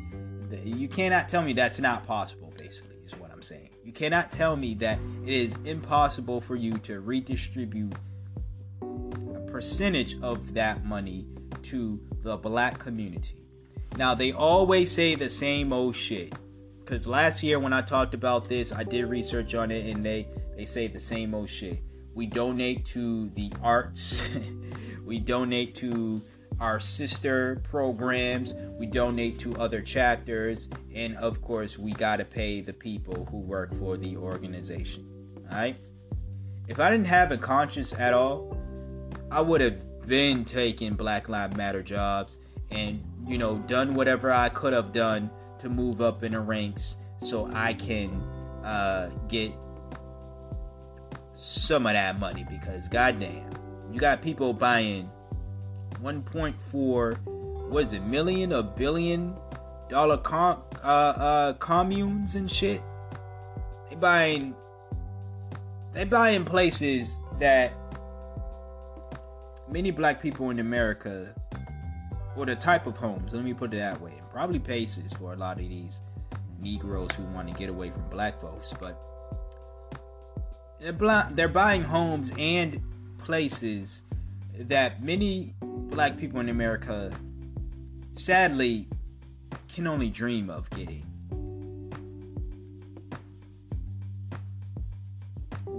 you 0.64 0.88
cannot 0.88 1.30
tell 1.30 1.44
me 1.44 1.54
that's 1.54 1.80
not 1.80 2.06
possible 2.06 2.52
basically 2.58 2.96
is 3.06 3.16
what 3.18 3.32
i'm 3.32 3.42
saying. 3.42 3.70
You 3.84 3.94
cannot 3.94 4.32
tell 4.32 4.56
me 4.56 4.74
that 4.76 5.00
it 5.26 5.34
is 5.34 5.56
impossible 5.66 6.42
for 6.42 6.56
you 6.56 6.74
to 6.80 7.00
redistribute 7.00 7.94
percentage 9.60 10.16
of 10.22 10.54
that 10.54 10.86
money 10.86 11.26
to 11.62 12.00
the 12.22 12.38
black 12.38 12.80
community. 12.80 13.44
Now, 13.98 14.16
they 14.16 14.32
always 14.32 14.90
say 14.90 15.16
the 15.16 15.30
same 15.30 15.74
old 15.74 15.98
shit. 15.98 16.34
Because 16.80 17.06
last 17.06 17.44
year 17.44 17.60
when 17.60 17.74
I 17.74 17.82
talked 17.82 18.14
about 18.14 18.48
this, 18.48 18.72
I 18.72 18.86
did 18.86 19.04
research 19.08 19.56
on 19.56 19.70
it 19.70 19.86
and 19.86 20.06
they, 20.06 20.30
they 20.56 20.64
say 20.64 20.88
the 20.88 21.00
same 21.02 21.36
old 21.36 21.50
shit. 21.50 21.84
We 22.14 22.26
donate 22.26 22.86
to 22.86 23.28
the 23.32 23.52
arts, 23.62 24.22
we 25.06 25.20
donate 25.20 25.76
to 25.76 26.22
our 26.62 26.80
sister 26.80 27.62
programs, 27.70 28.54
we 28.80 28.86
donate 28.86 29.40
to 29.40 29.58
other 29.58 29.82
chapters, 29.82 30.70
and 30.96 31.18
of 31.18 31.42
course, 31.42 31.78
we 31.78 31.92
gotta 31.92 32.24
pay 32.24 32.62
the 32.62 32.74
people 32.74 33.28
who 33.30 33.40
work 33.40 33.76
for 33.76 33.98
the 33.98 34.16
organization. 34.16 35.06
Alright? 35.52 35.76
If 36.70 36.80
I 36.80 36.90
didn't 36.90 37.08
have 37.08 37.34
a 37.34 37.38
conscience 37.38 37.92
at 37.92 38.14
all, 38.14 38.58
I 39.32 39.42
would 39.42 39.62
have 39.62 40.08
been 40.08 40.44
taking 40.44 40.94
Black 40.94 41.30
Lives 41.30 41.56
Matter 41.56 41.84
jobs 41.84 42.40
and, 42.72 43.04
you 43.28 43.38
know, 43.38 43.58
done 43.60 43.94
whatever 43.94 44.32
I 44.32 44.50
could 44.50 44.74
have 44.74 44.92
done 44.92 45.30
to 45.60 45.70
move 45.70 46.02
up 46.02 46.24
in 46.24 46.32
the 46.32 46.40
ranks 46.40 46.98
so 47.20 47.50
I 47.54 47.74
can 47.74 48.12
uh, 48.64 49.10
get 49.28 49.52
some 51.36 51.86
of 51.86 51.94
that 51.94 52.20
money 52.20 52.46
because, 52.50 52.88
goddamn, 52.88 53.50
you 53.92 54.00
got 54.00 54.22
people 54.22 54.54
buying 54.54 55.10
1.4, 56.02 57.70
was 57.70 57.94
it, 57.94 58.04
million 58.04 58.54
or 58.54 58.64
billion 58.64 59.36
dollar 59.90 60.18
com- 60.18 60.62
uh, 60.84 60.88
uh, 60.88 61.54
communes 61.54 62.36
and 62.36 62.50
shit. 62.50 62.82
They 63.90 63.96
buying 63.96 64.56
they 65.94 66.04
buying 66.04 66.46
places 66.46 67.20
that 67.40 67.74
many 69.72 69.92
black 69.92 70.22
people 70.22 70.50
in 70.50 70.60
America, 70.60 71.34
or 72.36 72.46
the 72.46 72.56
type 72.56 72.88
of 72.88 72.98
homes, 72.98 73.34
let 73.34 73.44
me 73.44 73.54
put 73.54 73.74
it 73.74 73.78
that 73.78 74.00
way, 74.02 74.14
probably 74.32 74.60
paces 74.60 75.14
for 75.14 75.34
a 75.34 75.36
lot 75.36 75.60
of 75.60 75.68
these 75.68 76.02
Negroes 76.62 77.12
who 77.12 77.24
want 77.24 77.48
to 77.48 77.54
get 77.54 77.70
away 77.70 77.90
from 77.90 78.08
black 78.10 78.40
folks, 78.42 78.74
but 78.80 79.00
they're, 80.80 80.94
bl- 80.94 81.32
they're 81.32 81.48
buying 81.48 81.84
homes 81.84 82.32
and 82.38 82.82
places 83.20 84.04
that 84.58 85.04
many 85.04 85.56
black 85.62 86.18
people 86.18 86.40
in 86.40 86.50
America 86.50 87.12
sadly 88.16 88.88
can 89.74 89.88
only 89.88 90.10
dream 90.10 90.50
of 90.50 90.70
getting. 90.72 91.09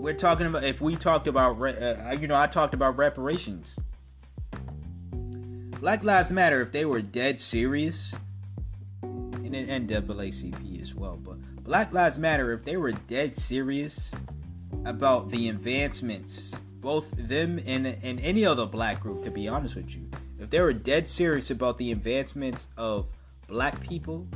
We're 0.01 0.15
talking 0.15 0.47
about 0.47 0.65
if 0.65 0.81
we 0.81 0.97
talked 0.97 1.27
about 1.27 1.61
uh, 1.61 2.17
you 2.19 2.27
know 2.27 2.35
I 2.35 2.47
talked 2.47 2.73
about 2.73 2.97
reparations. 2.97 3.79
Black 5.79 6.03
Lives 6.03 6.33
Matter 6.33 6.63
if 6.63 6.73
they 6.73 6.87
were 6.87 7.03
dead 7.03 7.39
serious 7.39 8.15
and 9.03 9.55
and 9.55 9.91
NAACP 9.91 10.81
as 10.81 10.95
well, 10.95 11.19
but 11.23 11.39
Black 11.63 11.93
Lives 11.93 12.17
Matter 12.17 12.53
if 12.55 12.65
they 12.65 12.79
were 12.79 12.93
dead 12.93 13.37
serious 13.37 14.15
about 14.87 15.31
the 15.31 15.51
advancements 15.51 16.57
both 16.81 17.11
them 17.11 17.61
and, 17.67 17.87
and 17.87 18.21
any 18.21 18.47
other 18.47 18.65
black 18.65 19.01
group, 19.01 19.23
to 19.25 19.31
be 19.31 19.49
honest 19.49 19.77
with 19.77 19.95
you, 19.95 20.09
if 20.39 20.49
they 20.49 20.61
were 20.61 20.73
dead 20.73 21.07
serious 21.07 21.51
about 21.51 21.77
the 21.77 21.93
advancements 21.93 22.69
of 22.79 23.07
black 23.49 23.79
people 23.83 24.27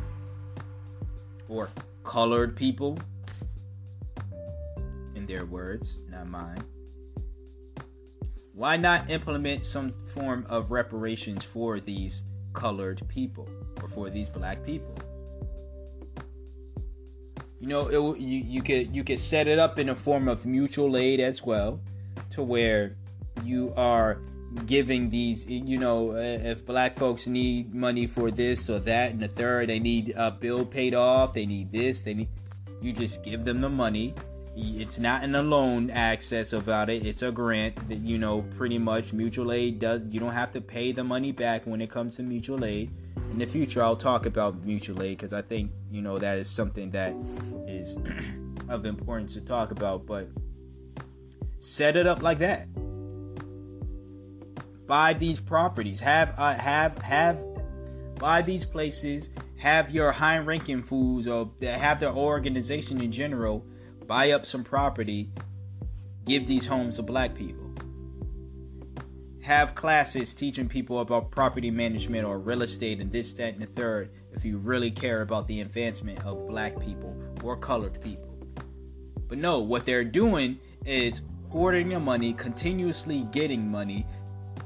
or 1.48 1.70
colored 2.04 2.54
people, 2.54 2.98
their 5.26 5.44
words, 5.44 6.00
not 6.08 6.28
mine, 6.28 6.62
why 8.52 8.76
not 8.76 9.10
implement 9.10 9.64
some 9.64 9.92
form 10.14 10.46
of 10.48 10.70
reparations 10.70 11.44
for 11.44 11.80
these 11.80 12.22
colored 12.52 13.02
people 13.08 13.48
or 13.82 13.88
for 13.88 14.10
these 14.10 14.28
black 14.28 14.64
people? 14.64 14.96
You 17.58 17.68
know, 17.68 17.88
it, 17.88 18.20
you 18.20 18.38
you 18.38 18.62
could 18.62 18.94
you 18.94 19.02
could 19.02 19.18
set 19.18 19.48
it 19.48 19.58
up 19.58 19.78
in 19.78 19.88
a 19.88 19.94
form 19.94 20.28
of 20.28 20.44
mutual 20.44 20.96
aid 20.96 21.18
as 21.18 21.42
well 21.42 21.80
to 22.30 22.42
where 22.42 22.96
you 23.42 23.72
are 23.76 24.20
giving 24.66 25.10
these 25.10 25.46
you 25.46 25.78
know 25.78 26.12
uh, 26.12 26.20
if 26.44 26.64
black 26.64 26.96
folks 26.96 27.26
need 27.26 27.74
money 27.74 28.06
for 28.06 28.30
this 28.30 28.70
or 28.70 28.78
that 28.78 29.10
and 29.10 29.20
the 29.20 29.28
third 29.28 29.68
they 29.68 29.80
need 29.80 30.12
a 30.16 30.30
bill 30.30 30.64
paid 30.64 30.94
off 30.94 31.34
they 31.34 31.44
need 31.44 31.72
this 31.72 32.02
they 32.02 32.14
need 32.14 32.28
you 32.80 32.92
just 32.92 33.24
give 33.24 33.44
them 33.44 33.60
the 33.60 33.68
money 33.68 34.14
it's 34.56 34.98
not 34.98 35.22
an 35.22 35.32
loan 35.50 35.90
access 35.90 36.52
about 36.52 36.88
it 36.88 37.04
it's 37.04 37.22
a 37.22 37.32
grant 37.32 37.88
that 37.88 37.98
you 37.98 38.18
know 38.18 38.42
pretty 38.56 38.78
much 38.78 39.12
mutual 39.12 39.52
aid 39.52 39.80
does 39.80 40.06
you 40.06 40.20
don't 40.20 40.32
have 40.32 40.52
to 40.52 40.60
pay 40.60 40.92
the 40.92 41.02
money 41.02 41.32
back 41.32 41.66
when 41.66 41.80
it 41.80 41.90
comes 41.90 42.16
to 42.16 42.22
mutual 42.22 42.64
aid 42.64 42.90
in 43.32 43.38
the 43.38 43.46
future 43.46 43.82
i'll 43.82 43.96
talk 43.96 44.26
about 44.26 44.64
mutual 44.64 45.02
aid 45.02 45.16
because 45.16 45.32
i 45.32 45.42
think 45.42 45.72
you 45.90 46.00
know 46.00 46.18
that 46.18 46.38
is 46.38 46.48
something 46.48 46.90
that 46.90 47.12
is 47.66 47.96
of 48.68 48.86
importance 48.86 49.34
to 49.34 49.40
talk 49.40 49.72
about 49.72 50.06
but 50.06 50.28
Set 51.64 51.96
it 51.96 52.06
up 52.06 52.22
like 52.22 52.40
that. 52.40 52.68
Buy 54.86 55.14
these 55.14 55.40
properties. 55.40 55.98
Have 55.98 56.34
uh, 56.36 56.52
have 56.52 56.98
have 56.98 57.42
buy 58.16 58.42
these 58.42 58.66
places. 58.66 59.30
Have 59.56 59.90
your 59.90 60.12
high-ranking 60.12 60.82
foods 60.82 61.26
or 61.26 61.50
have 61.62 62.00
their 62.00 62.12
organization 62.12 63.00
in 63.00 63.10
general 63.10 63.64
buy 64.06 64.32
up 64.32 64.46
some 64.46 64.64
property. 64.64 65.30
Give 66.24 66.46
these 66.46 66.66
homes 66.66 66.96
to 66.96 67.02
black 67.02 67.34
people. 67.34 67.62
Have 69.42 69.74
classes 69.74 70.34
teaching 70.34 70.68
people 70.68 71.00
about 71.00 71.30
property 71.30 71.70
management 71.70 72.26
or 72.26 72.38
real 72.38 72.62
estate 72.62 73.00
and 73.00 73.12
this, 73.12 73.34
that, 73.34 73.54
and 73.54 73.62
the 73.62 73.66
third 73.66 74.10
if 74.32 74.44
you 74.44 74.58
really 74.58 74.90
care 74.90 75.22
about 75.22 75.46
the 75.46 75.60
advancement 75.60 76.24
of 76.24 76.48
black 76.48 76.78
people 76.80 77.14
or 77.42 77.56
colored 77.56 78.00
people. 78.00 78.34
But 79.28 79.38
no, 79.38 79.60
what 79.60 79.84
they're 79.84 80.04
doing 80.04 80.58
is 80.86 81.20
hoarding 81.50 81.90
the 81.90 82.00
money, 82.00 82.32
continuously 82.32 83.26
getting 83.32 83.70
money, 83.70 84.06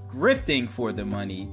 grifting 0.09 0.69
for 0.69 0.93
the 0.93 1.05
money, 1.05 1.51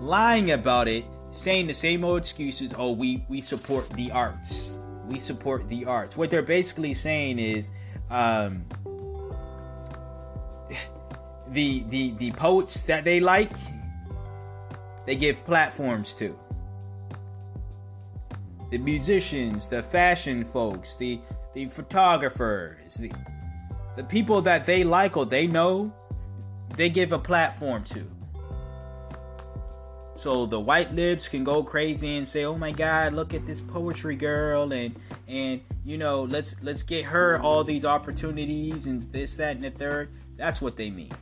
lying 0.00 0.52
about 0.52 0.88
it, 0.88 1.04
saying 1.30 1.66
the 1.66 1.74
same 1.74 2.04
old 2.04 2.18
excuses. 2.18 2.72
Oh, 2.76 2.92
we 2.92 3.24
we 3.28 3.40
support 3.40 3.90
the 3.90 4.10
arts. 4.12 4.78
We 5.08 5.18
support 5.18 5.68
the 5.68 5.86
arts. 5.86 6.16
What 6.16 6.30
they're 6.30 6.42
basically 6.42 6.94
saying 6.94 7.38
is, 7.38 7.70
um, 8.10 8.64
the 11.48 11.84
the 11.88 12.10
the 12.12 12.30
poets 12.32 12.82
that 12.82 13.04
they 13.04 13.20
like, 13.20 13.52
they 15.06 15.16
give 15.16 15.42
platforms 15.44 16.14
to. 16.14 16.38
The 18.70 18.78
musicians, 18.78 19.68
the 19.68 19.82
fashion 19.82 20.44
folks, 20.44 20.96
the 20.96 21.20
the 21.54 21.66
photographers, 21.66 22.94
the 22.94 23.10
the 23.96 24.04
people 24.04 24.42
that 24.42 24.66
they 24.66 24.84
like 24.84 25.16
or 25.16 25.24
they 25.24 25.46
know, 25.46 25.92
they 26.76 26.90
give 26.90 27.12
a 27.12 27.18
platform 27.18 27.82
to. 27.84 28.06
So 30.18 30.46
the 30.46 30.58
white 30.58 30.92
lips 30.96 31.28
can 31.28 31.44
go 31.44 31.62
crazy 31.62 32.16
and 32.16 32.26
say, 32.26 32.44
"Oh 32.44 32.58
my 32.58 32.72
God, 32.72 33.12
look 33.12 33.34
at 33.34 33.46
this 33.46 33.60
poetry 33.60 34.16
girl," 34.16 34.72
and 34.72 34.96
and 35.28 35.60
you 35.84 35.96
know, 35.96 36.24
let's 36.24 36.56
let's 36.60 36.82
get 36.82 37.04
her 37.04 37.38
all 37.38 37.62
these 37.62 37.84
opportunities 37.84 38.86
and 38.86 39.00
this, 39.12 39.34
that, 39.34 39.54
and 39.54 39.64
the 39.64 39.70
third. 39.70 40.08
That's 40.36 40.60
what 40.60 40.76
they 40.76 40.90
mean. 40.90 41.12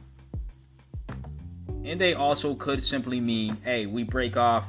And 1.85 2.01
they 2.01 2.15
also 2.15 2.55
could 2.55 2.83
simply 2.83 3.21
mean, 3.21 3.59
"Hey, 3.63 3.85
we 3.85 4.03
break 4.03 4.39
off 4.39 4.65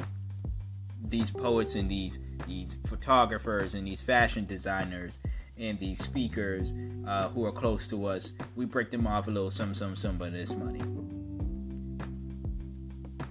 these 1.07 1.31
poets 1.31 1.75
and 1.75 1.89
these 1.89 2.19
these 2.49 2.75
photographers 2.85 3.75
and 3.75 3.87
these 3.87 4.01
fashion 4.01 4.45
designers 4.45 5.19
and 5.57 5.79
these 5.79 6.03
speakers 6.03 6.75
uh, 7.07 7.29
who 7.29 7.45
are 7.45 7.53
close 7.53 7.87
to 7.87 8.05
us, 8.05 8.33
we 8.57 8.65
break 8.65 8.91
them 8.91 9.07
off 9.07 9.29
a 9.29 9.31
little 9.31 9.49
some, 9.49 9.73
some, 9.73 9.95
some 9.95 10.21
of 10.21 10.33
this 10.33 10.51
money. 10.53 10.81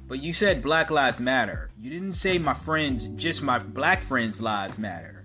But 0.09 0.23
you 0.23 0.33
said 0.33 0.63
Black 0.63 0.91
Lives 0.91 1.19
Matter. 1.19 1.71
You 1.81 1.91
didn't 1.91 2.13
say 2.13 2.39
my 2.39 2.55
friends, 2.55 3.07
just 3.17 3.43
my 3.43 3.59
black 3.59 4.03
friends' 4.03 4.41
lives 4.41 4.79
matter. 4.79 5.25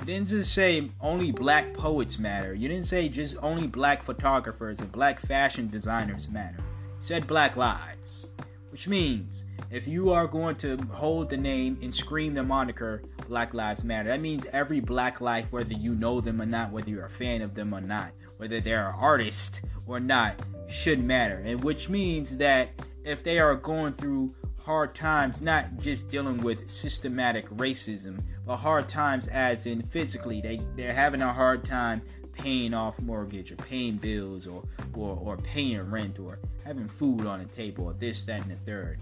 You 0.00 0.06
didn't 0.06 0.28
just 0.28 0.54
say 0.54 0.90
only 1.02 1.32
black 1.32 1.74
poets 1.74 2.18
matter. 2.18 2.54
You 2.54 2.66
didn't 2.68 2.86
say 2.86 3.10
just 3.10 3.36
only 3.42 3.66
black 3.66 4.02
photographers 4.02 4.78
and 4.78 4.90
black 4.90 5.20
fashion 5.20 5.68
designers 5.68 6.30
matter. 6.30 6.58
You 6.58 6.96
said 7.00 7.26
black 7.26 7.56
lives. 7.56 8.30
Which 8.70 8.88
means 8.88 9.44
if 9.70 9.86
you 9.86 10.10
are 10.12 10.26
going 10.26 10.56
to 10.56 10.76
hold 10.92 11.28
the 11.28 11.36
name 11.36 11.78
and 11.82 11.94
scream 11.94 12.34
the 12.34 12.42
moniker 12.42 13.02
Black 13.28 13.52
Lives 13.52 13.84
Matter, 13.84 14.10
that 14.10 14.20
means 14.20 14.46
every 14.52 14.80
black 14.80 15.20
life, 15.20 15.46
whether 15.50 15.72
you 15.72 15.94
know 15.94 16.20
them 16.20 16.40
or 16.40 16.46
not, 16.46 16.72
whether 16.72 16.88
you're 16.88 17.06
a 17.06 17.10
fan 17.10 17.42
of 17.42 17.54
them 17.54 17.74
or 17.74 17.80
not, 17.80 18.12
whether 18.36 18.60
they're 18.60 18.88
an 18.88 18.94
artist 18.98 19.60
or 19.86 19.98
not, 20.00 20.36
should 20.68 21.02
matter. 21.02 21.42
And 21.44 21.64
which 21.64 21.88
means 21.88 22.36
that 22.38 22.68
if 23.06 23.22
they 23.22 23.38
are 23.38 23.54
going 23.54 23.92
through 23.92 24.34
hard 24.58 24.94
times, 24.94 25.40
not 25.40 25.78
just 25.78 26.08
dealing 26.08 26.38
with 26.38 26.68
systematic 26.68 27.48
racism, 27.50 28.20
but 28.44 28.56
hard 28.56 28.88
times 28.88 29.28
as 29.28 29.64
in 29.64 29.80
physically, 29.84 30.40
they, 30.40 30.60
they're 30.74 30.92
having 30.92 31.22
a 31.22 31.32
hard 31.32 31.64
time 31.64 32.02
paying 32.32 32.74
off 32.74 33.00
mortgage 33.00 33.52
or 33.52 33.56
paying 33.56 33.96
bills 33.96 34.48
or, 34.48 34.64
or, 34.94 35.16
or 35.22 35.36
paying 35.36 35.88
rent 35.88 36.18
or 36.18 36.40
having 36.64 36.88
food 36.88 37.24
on 37.26 37.38
the 37.38 37.44
table 37.46 37.84
or 37.84 37.92
this, 37.94 38.24
that, 38.24 38.42
and 38.42 38.50
the 38.50 38.56
third 38.56 38.98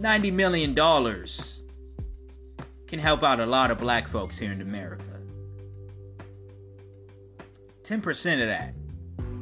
$90 0.00 0.32
million 0.32 0.74
can 2.86 2.98
help 3.00 3.24
out 3.24 3.40
a 3.40 3.46
lot 3.46 3.72
of 3.72 3.78
black 3.78 4.06
folks 4.06 4.38
here 4.38 4.52
in 4.52 4.60
America. 4.60 5.02
10% 7.82 8.40
of 8.40 8.46
that 8.46 8.74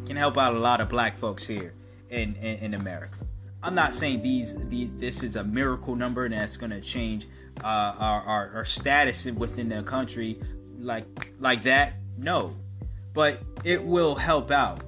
can 0.07 0.17
help 0.17 0.39
out 0.39 0.55
a 0.55 0.59
lot 0.59 0.81
of 0.81 0.89
black 0.89 1.19
folks 1.19 1.47
here 1.47 1.75
in, 2.15 2.37
in, 2.37 2.59
in 2.59 2.75
America. 2.75 3.19
I'm 3.63 3.75
not 3.75 3.95
saying 3.95 4.23
these, 4.23 4.55
these, 4.69 4.89
this 4.99 5.23
is 5.23 5.37
a 5.37 5.45
miracle 5.45 5.97
number 5.97 6.25
and 6.25 6.35
that's 6.35 6.57
going 6.57 6.71
to 6.71 6.81
change 6.81 7.27
uh, 7.63 7.95
our, 7.99 8.21
our, 8.23 8.51
our 8.57 8.65
status 8.65 9.25
within 9.27 9.69
the 9.69 9.83
country 9.83 10.39
like 10.79 11.07
like 11.41 11.63
that. 11.65 11.95
No, 12.19 12.55
but 13.15 13.41
it 13.65 13.83
will 13.83 14.15
help 14.15 14.51
out 14.51 14.83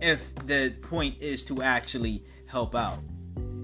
if 0.00 0.20
the 0.46 0.74
point 0.82 1.16
is 1.20 1.44
to 1.46 1.62
actually 1.62 2.24
help 2.46 2.74
out. 2.74 2.98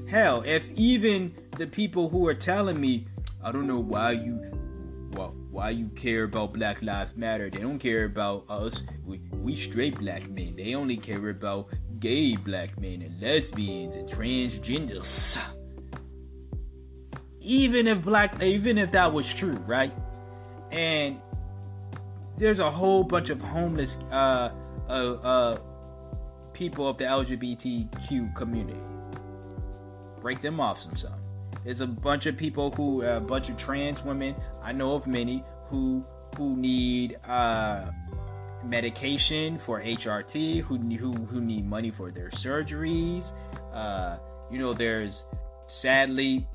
Hell, 0.09 0.43
if 0.47 0.69
even 0.73 1.35
the 1.57 1.67
people 1.67 2.09
who 2.09 2.27
are 2.27 2.35
telling 2.35 2.81
me, 2.81 3.07
I 3.45 3.53
don't 3.53 3.67
know 3.67 3.79
why 3.79 4.13
you 4.13 4.41
well, 5.13 5.35
why 5.51 5.71
you 5.71 5.89
care 5.89 6.25
about 6.25 6.53
Black 6.53 6.81
Lives 6.83 7.17
Matter. 7.17 7.51
They 7.51 7.59
don't 7.59 7.79
care 7.79 8.05
about 8.05 8.45
us. 8.49 8.85
We, 9.05 9.21
we 9.33 9.57
straight 9.57 9.99
black 9.99 10.29
men. 10.31 10.55
They 10.57 10.75
only 10.75 10.97
care 10.97 11.31
about 11.31 11.69
gay 12.01 12.35
black 12.37 12.81
men 12.81 13.03
and 13.03 13.21
lesbians 13.21 13.95
and 13.95 14.09
transgenders. 14.09 15.39
Even 17.41 17.87
if 17.87 18.03
black 18.03 18.43
even 18.43 18.79
if 18.79 18.93
that 18.93 19.13
was 19.13 19.33
true, 19.33 19.57
right? 19.67 19.93
And 20.71 21.21
there's 22.37 22.59
a 22.59 22.71
whole 22.71 23.05
bunch 23.05 23.31
of 23.31 23.41
homeless 23.41 23.99
uh, 24.11 24.51
uh, 24.89 24.93
uh, 24.93 25.59
people 26.53 26.89
of 26.89 26.97
the 26.97 27.05
LGBTQ 27.05 28.35
community. 28.35 28.81
Break 30.21 30.41
them 30.43 30.59
off 30.61 30.81
some 30.81 30.97
some. 30.97 31.21
There's 31.65 31.83
a 31.83 31.87
bunch 31.87 32.27
of 32.27 32.37
people 32.37 32.71
who, 32.73 33.03
a 33.03 33.21
bunch 33.21 33.51
of 33.51 33.59
trans 33.59 34.03
women. 34.05 34.35
I 34.63 34.73
know 34.73 34.95
of 34.95 35.07
many 35.07 35.45
who 35.69 36.05
who 36.37 36.57
need 36.57 37.19
uh, 37.27 37.91
medication 38.65 39.59
for 39.59 39.81
HRT, 39.81 40.63
who 40.63 40.77
who 40.77 41.13
who 41.13 41.41
need 41.41 41.67
money 41.67 41.91
for 41.91 42.11
their 42.11 42.31
surgeries. 42.31 43.33
Uh, 43.73 44.19
you 44.51 44.59
know, 44.59 44.73
there's 44.73 45.25
sadly 45.67 46.47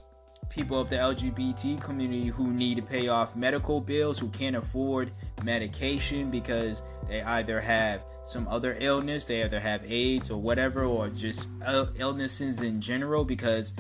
people 0.49 0.79
of 0.79 0.89
the 0.89 0.95
LGBT 0.95 1.81
community 1.81 2.27
who 2.27 2.51
need 2.51 2.75
to 2.75 2.81
pay 2.81 3.07
off 3.07 3.35
medical 3.35 3.81
bills, 3.81 4.19
who 4.19 4.29
can't 4.29 4.55
afford 4.55 5.11
medication 5.43 6.29
because 6.29 6.81
they 7.07 7.21
either 7.21 7.59
have 7.59 8.03
some 8.25 8.47
other 8.47 8.75
illness, 8.79 9.25
they 9.25 9.43
either 9.43 9.59
have 9.59 9.81
AIDS 9.89 10.31
or 10.31 10.41
whatever, 10.41 10.83
or 10.83 11.09
just 11.09 11.49
illnesses 11.97 12.61
in 12.61 12.81
general 12.81 13.23
because 13.23 13.73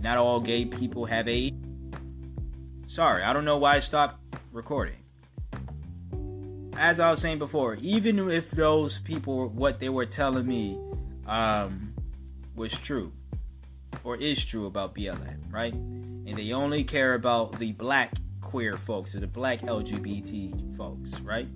not 0.00 0.18
all 0.18 0.40
gay 0.40 0.64
people 0.64 1.04
have 1.04 1.28
AIDS. 1.28 1.56
Sorry, 2.86 3.22
I 3.22 3.32
don't 3.32 3.44
know 3.44 3.58
why 3.58 3.76
I 3.76 3.80
stopped 3.80 4.20
recording. 4.52 4.99
As 6.76 7.00
I 7.00 7.10
was 7.10 7.20
saying 7.20 7.38
before, 7.38 7.76
even 7.80 8.30
if 8.30 8.50
those 8.50 8.98
people, 8.98 9.48
what 9.48 9.80
they 9.80 9.88
were 9.88 10.06
telling 10.06 10.46
me, 10.46 10.78
um, 11.26 11.94
was 12.54 12.76
true 12.76 13.12
or 14.04 14.16
is 14.16 14.44
true 14.44 14.66
about 14.66 14.94
BLM, 14.94 15.52
right? 15.52 15.72
And 15.72 16.36
they 16.36 16.52
only 16.52 16.84
care 16.84 17.14
about 17.14 17.58
the 17.58 17.72
black 17.72 18.14
queer 18.40 18.76
folks 18.76 19.14
or 19.14 19.20
the 19.20 19.26
black 19.26 19.62
LGBT 19.62 20.76
folks, 20.76 21.20
right? 21.20 21.48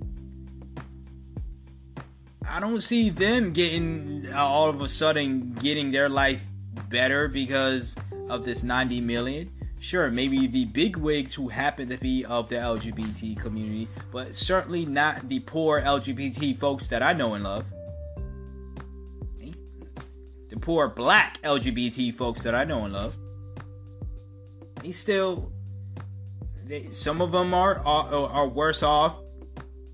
I 2.49 2.61
don't 2.61 2.83
see 2.83 3.11
them 3.11 3.53
getting 3.53 4.33
all 4.33 4.69
of 4.69 4.81
a 4.81 4.89
sudden 4.89 5.55
getting 5.55 5.93
their 5.93 6.09
life 6.09 6.43
better 6.89 7.29
because 7.29 7.97
of 8.29 8.45
this 8.45 8.63
90 8.63 9.01
million. 9.01 9.51
Sure, 9.85 10.11
maybe 10.11 10.47
the 10.47 10.65
big 10.65 10.97
wigs 10.97 11.35
who 11.35 11.49
happen 11.49 11.91
to 11.91 11.99
be 11.99 12.25
of 12.25 12.49
the 12.49 12.55
LGBT 12.55 13.39
community, 13.39 13.87
but 14.11 14.35
certainly 14.35 14.87
not 14.87 15.29
the 15.29 15.41
poor 15.41 15.79
LGBT 15.79 16.59
folks 16.59 16.89
that 16.89 17.03
I 17.03 17.13
know 17.13 17.35
and 17.35 17.45
love. 17.45 17.67
The 20.49 20.57
poor 20.59 20.89
black 20.89 21.39
LGBT 21.43 22.17
folks 22.17 22.41
that 22.45 22.55
I 22.55 22.65
know 22.65 22.87
and 22.87 22.95
love. 22.95 23.15
They 24.83 24.91
still, 24.91 25.53
they, 26.65 26.91
some 26.91 27.21
of 27.21 27.33
them 27.33 27.53
are, 27.53 27.79
are 27.81 28.31
are 28.31 28.49
worse 28.49 28.83
off 28.83 29.19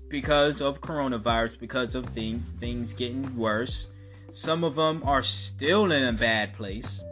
because 0.07 0.61
of 0.61 0.79
coronavirus, 0.79 1.59
because 1.59 1.95
of 1.95 2.05
thing, 2.05 2.45
things 2.61 2.93
getting 2.93 3.35
worse. 3.35 3.89
Some 4.31 4.63
of 4.63 4.75
them 4.75 5.01
are 5.03 5.21
still 5.21 5.91
in 5.91 6.01
a 6.01 6.13
bad 6.13 6.53
place. 6.53 7.03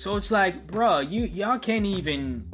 So 0.00 0.16
it's 0.16 0.30
like, 0.30 0.66
bruh, 0.66 1.10
you 1.10 1.24
y'all 1.24 1.58
can't 1.58 1.84
even 1.84 2.50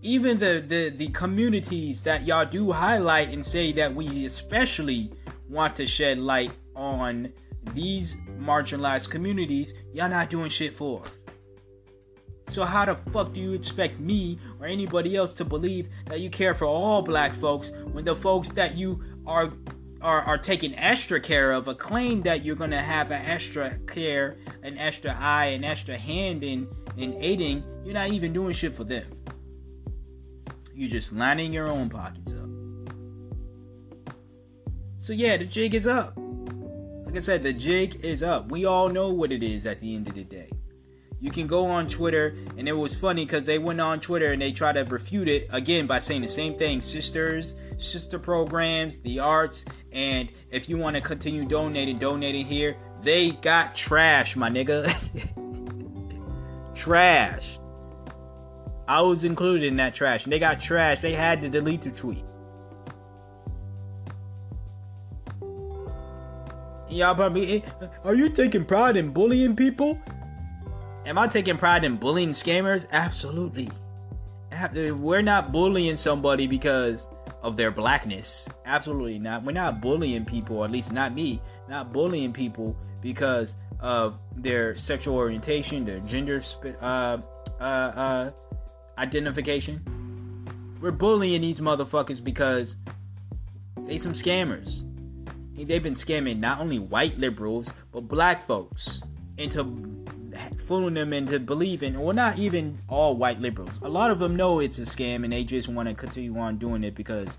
even 0.00 0.38
the, 0.38 0.62
the 0.64 0.90
the 0.90 1.08
communities 1.08 2.02
that 2.02 2.24
y'all 2.24 2.46
do 2.46 2.70
highlight 2.70 3.32
and 3.32 3.44
say 3.44 3.72
that 3.72 3.92
we 3.92 4.24
especially 4.24 5.10
want 5.50 5.74
to 5.74 5.88
shed 5.88 6.20
light 6.20 6.52
on 6.76 7.32
these 7.72 8.14
marginalized 8.38 9.10
communities, 9.10 9.74
y'all 9.92 10.08
not 10.08 10.30
doing 10.30 10.50
shit 10.50 10.76
for. 10.76 11.02
So 12.46 12.62
how 12.62 12.84
the 12.84 12.94
fuck 13.10 13.32
do 13.32 13.40
you 13.40 13.52
expect 13.52 13.98
me 13.98 14.38
or 14.60 14.66
anybody 14.66 15.16
else 15.16 15.32
to 15.32 15.44
believe 15.44 15.88
that 16.06 16.20
you 16.20 16.30
care 16.30 16.54
for 16.54 16.66
all 16.66 17.02
black 17.02 17.34
folks 17.34 17.72
when 17.90 18.04
the 18.04 18.14
folks 18.14 18.50
that 18.50 18.76
you 18.76 19.02
are 19.26 19.52
are, 20.04 20.20
are 20.20 20.38
taking 20.38 20.76
extra 20.76 21.18
care 21.18 21.50
of 21.52 21.66
a 21.66 21.74
claim 21.74 22.22
that 22.22 22.44
you're 22.44 22.54
gonna 22.54 22.80
have 22.80 23.10
an 23.10 23.24
extra 23.24 23.78
care, 23.86 24.36
an 24.62 24.76
extra 24.76 25.16
eye, 25.18 25.46
an 25.46 25.64
extra 25.64 25.96
hand 25.96 26.44
in 26.44 26.68
in 26.96 27.14
aiding, 27.14 27.64
you're 27.84 27.94
not 27.94 28.10
even 28.10 28.32
doing 28.32 28.52
shit 28.52 28.76
for 28.76 28.84
them. 28.84 29.06
You're 30.74 30.90
just 30.90 31.12
lining 31.12 31.52
your 31.52 31.68
own 31.68 31.88
pockets 31.88 32.32
up. 32.32 34.14
So 34.98 35.12
yeah, 35.12 35.36
the 35.36 35.44
jig 35.44 35.74
is 35.74 35.86
up. 35.86 36.14
Like 36.16 37.16
I 37.16 37.20
said, 37.20 37.42
the 37.42 37.52
jig 37.52 38.04
is 38.04 38.22
up. 38.22 38.50
We 38.50 38.64
all 38.64 38.88
know 38.88 39.10
what 39.10 39.32
it 39.32 39.42
is 39.42 39.66
at 39.66 39.80
the 39.80 39.94
end 39.94 40.08
of 40.08 40.14
the 40.14 40.24
day. 40.24 40.50
You 41.24 41.30
can 41.30 41.46
go 41.46 41.64
on 41.64 41.88
Twitter, 41.88 42.36
and 42.58 42.68
it 42.68 42.74
was 42.74 42.94
funny 42.94 43.24
because 43.24 43.46
they 43.46 43.58
went 43.58 43.80
on 43.80 43.98
Twitter 43.98 44.32
and 44.32 44.42
they 44.42 44.52
tried 44.52 44.74
to 44.74 44.82
refute 44.82 45.26
it 45.26 45.48
again 45.50 45.86
by 45.86 45.98
saying 46.00 46.20
the 46.20 46.28
same 46.28 46.54
thing 46.58 46.82
sisters, 46.82 47.56
sister 47.78 48.18
programs, 48.18 48.98
the 48.98 49.20
arts, 49.20 49.64
and 49.90 50.28
if 50.50 50.68
you 50.68 50.76
want 50.76 50.96
to 50.96 51.00
continue 51.00 51.46
donating, 51.46 51.96
donating 51.96 52.44
here, 52.44 52.76
they 53.00 53.30
got 53.30 53.74
trash, 53.74 54.36
my 54.36 54.50
nigga. 54.50 54.84
trash. 56.74 57.58
I 58.86 59.00
was 59.00 59.24
included 59.24 59.64
in 59.64 59.76
that 59.76 59.94
trash, 59.94 60.24
they 60.24 60.38
got 60.38 60.60
trash. 60.60 61.00
They 61.00 61.14
had 61.14 61.40
to 61.40 61.48
delete 61.48 61.80
the 61.80 61.90
tweet. 61.90 62.22
Y'all 66.90 67.14
probably, 67.14 67.62
eh, 67.62 67.86
are 68.04 68.14
you 68.14 68.28
taking 68.28 68.66
pride 68.66 68.98
in 68.98 69.08
bullying 69.08 69.56
people? 69.56 69.98
Am 71.06 71.18
I 71.18 71.28
taking 71.28 71.58
pride 71.58 71.84
in 71.84 71.96
bullying 71.96 72.30
scammers? 72.30 72.86
Absolutely. 72.90 73.70
We're 74.72 75.20
not 75.20 75.52
bullying 75.52 75.98
somebody 75.98 76.46
because 76.46 77.08
of 77.42 77.58
their 77.58 77.70
blackness. 77.70 78.48
Absolutely 78.64 79.18
not. 79.18 79.44
We're 79.44 79.52
not 79.52 79.82
bullying 79.82 80.24
people, 80.24 80.58
or 80.58 80.64
at 80.64 80.70
least 80.70 80.92
not 80.94 81.12
me, 81.12 81.42
not 81.68 81.92
bullying 81.92 82.32
people 82.32 82.74
because 83.02 83.54
of 83.80 84.18
their 84.34 84.74
sexual 84.76 85.16
orientation, 85.16 85.84
their 85.84 86.00
gender 86.00 86.42
uh, 86.80 87.18
uh, 87.60 87.62
uh, 87.62 88.30
identification. 88.96 89.82
We're 90.80 90.90
bullying 90.90 91.42
these 91.42 91.60
motherfuckers 91.60 92.24
because 92.24 92.76
they 93.80 93.98
some 93.98 94.14
scammers. 94.14 94.86
They've 95.54 95.82
been 95.82 95.94
scamming 95.94 96.38
not 96.38 96.60
only 96.60 96.78
white 96.78 97.18
liberals, 97.18 97.70
but 97.92 98.08
black 98.08 98.46
folks 98.46 99.02
into 99.36 99.64
fooling 100.64 100.94
them 100.94 101.12
into 101.12 101.38
believing, 101.38 101.96
or 101.96 102.12
not 102.12 102.38
even 102.38 102.78
all 102.88 103.16
white 103.16 103.40
liberals. 103.40 103.78
A 103.82 103.88
lot 103.88 104.10
of 104.10 104.18
them 104.18 104.36
know 104.36 104.60
it's 104.60 104.78
a 104.78 104.82
scam 104.82 105.24
and 105.24 105.32
they 105.32 105.44
just 105.44 105.68
want 105.68 105.88
to 105.88 105.94
continue 105.94 106.36
on 106.38 106.56
doing 106.56 106.84
it 106.84 106.94
because 106.94 107.36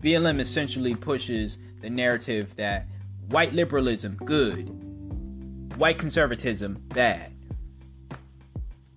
BLM 0.00 0.38
essentially 0.38 0.94
pushes 0.94 1.58
the 1.80 1.90
narrative 1.90 2.54
that 2.56 2.86
white 3.28 3.52
liberalism, 3.52 4.16
good, 4.16 4.68
white 5.76 5.98
conservatism, 5.98 6.82
bad. 6.88 7.32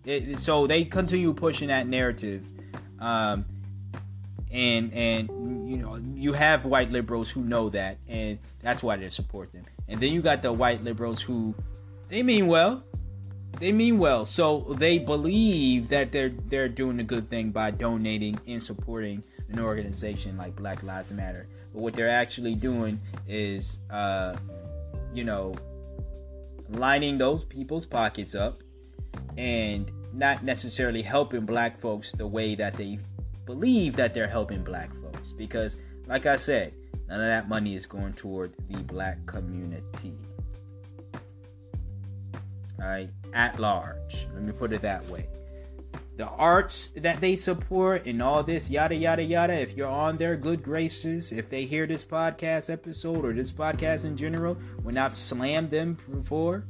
It, 0.06 0.40
so 0.40 0.68
they 0.68 0.84
continue 0.86 1.34
pushing 1.34 1.68
that 1.70 1.88
narrative. 1.88 2.46
Um, 3.00 3.46
and 4.52 4.94
and 4.94 5.70
you 5.70 5.78
know 5.78 5.96
you 6.14 6.34
have 6.34 6.66
white 6.66 6.92
liberals 6.92 7.30
who 7.30 7.42
know 7.42 7.70
that 7.70 7.98
and 8.08 8.38
that's 8.62 8.84
why 8.84 8.98
they 8.98 9.08
support 9.08 9.52
them 9.54 9.64
and 9.88 10.02
then 10.02 10.12
you 10.12 10.22
got 10.22 10.42
the 10.42 10.52
white 10.52 10.84
liberals 10.84 11.22
who 11.22 11.56
they 12.12 12.24
mean 12.24 12.48
well. 12.48 12.84
They 13.60 13.72
mean 13.72 13.98
well. 13.98 14.26
So 14.26 14.76
they 14.78 15.00
believe 15.00 15.88
that 15.90 16.12
they're 16.12 16.30
they're 16.30 16.68
doing 16.68 17.00
a 17.00 17.04
good 17.06 17.30
thing 17.30 17.52
by 17.52 17.72
donating 17.72 18.38
and 18.48 18.62
supporting 18.62 19.24
an 19.50 19.60
organization 19.60 20.38
like 20.38 20.56
Black 20.56 20.84
Lives 20.84 21.12
Matter. 21.12 21.48
But 21.74 21.82
what 21.82 21.94
they're 21.94 22.10
actually 22.10 22.56
doing 22.56 23.00
is 23.28 23.80
uh 23.90 24.36
you 25.14 25.24
know 25.24 25.56
lining 26.70 27.18
those 27.18 27.46
people's 27.46 27.86
pockets 27.86 28.36
up 28.36 28.62
and 29.38 29.90
not 30.14 30.44
necessarily 30.44 31.02
helping 31.02 31.46
black 31.46 31.80
folks 31.80 32.12
the 32.12 32.28
way 32.28 32.56
that 32.56 32.74
they 32.74 33.00
believe 33.46 33.96
that 33.96 34.14
they're 34.14 34.28
helping 34.28 34.64
black 34.64 34.94
folks 34.96 35.32
because 35.32 35.78
like 36.08 36.26
I 36.26 36.36
said, 36.36 36.74
none 37.08 37.22
of 37.22 37.28
that 37.28 37.48
money 37.48 37.76
is 37.76 37.86
going 37.86 38.14
toward 38.14 38.54
the 38.70 38.84
black 38.84 39.26
community 39.26 40.14
right? 42.88 43.10
At 43.34 43.60
large. 43.60 44.28
Let 44.34 44.44
me 44.44 44.52
put 44.52 44.74
it 44.74 44.82
that 44.82 45.06
way. 45.08 45.28
The 46.18 46.28
arts 46.28 46.88
that 46.98 47.22
they 47.22 47.36
support 47.36 48.06
and 48.06 48.22
all 48.22 48.44
this, 48.44 48.70
yada, 48.70 48.96
yada, 48.96 49.24
yada. 49.24 49.54
If 49.54 49.76
you're 49.76 49.88
on 49.88 50.18
their 50.18 50.36
good 50.36 50.62
graces, 50.62 51.32
if 51.32 51.50
they 51.50 51.66
hear 51.66 51.88
this 51.88 52.06
podcast 52.06 52.72
episode 52.72 53.26
or 53.26 53.34
this 53.34 53.52
podcast 53.52 54.06
in 54.06 54.18
general, 54.18 54.56
when 54.84 54.98
I've 54.98 55.16
slammed 55.16 55.72
them 55.72 55.98
before, 56.12 56.66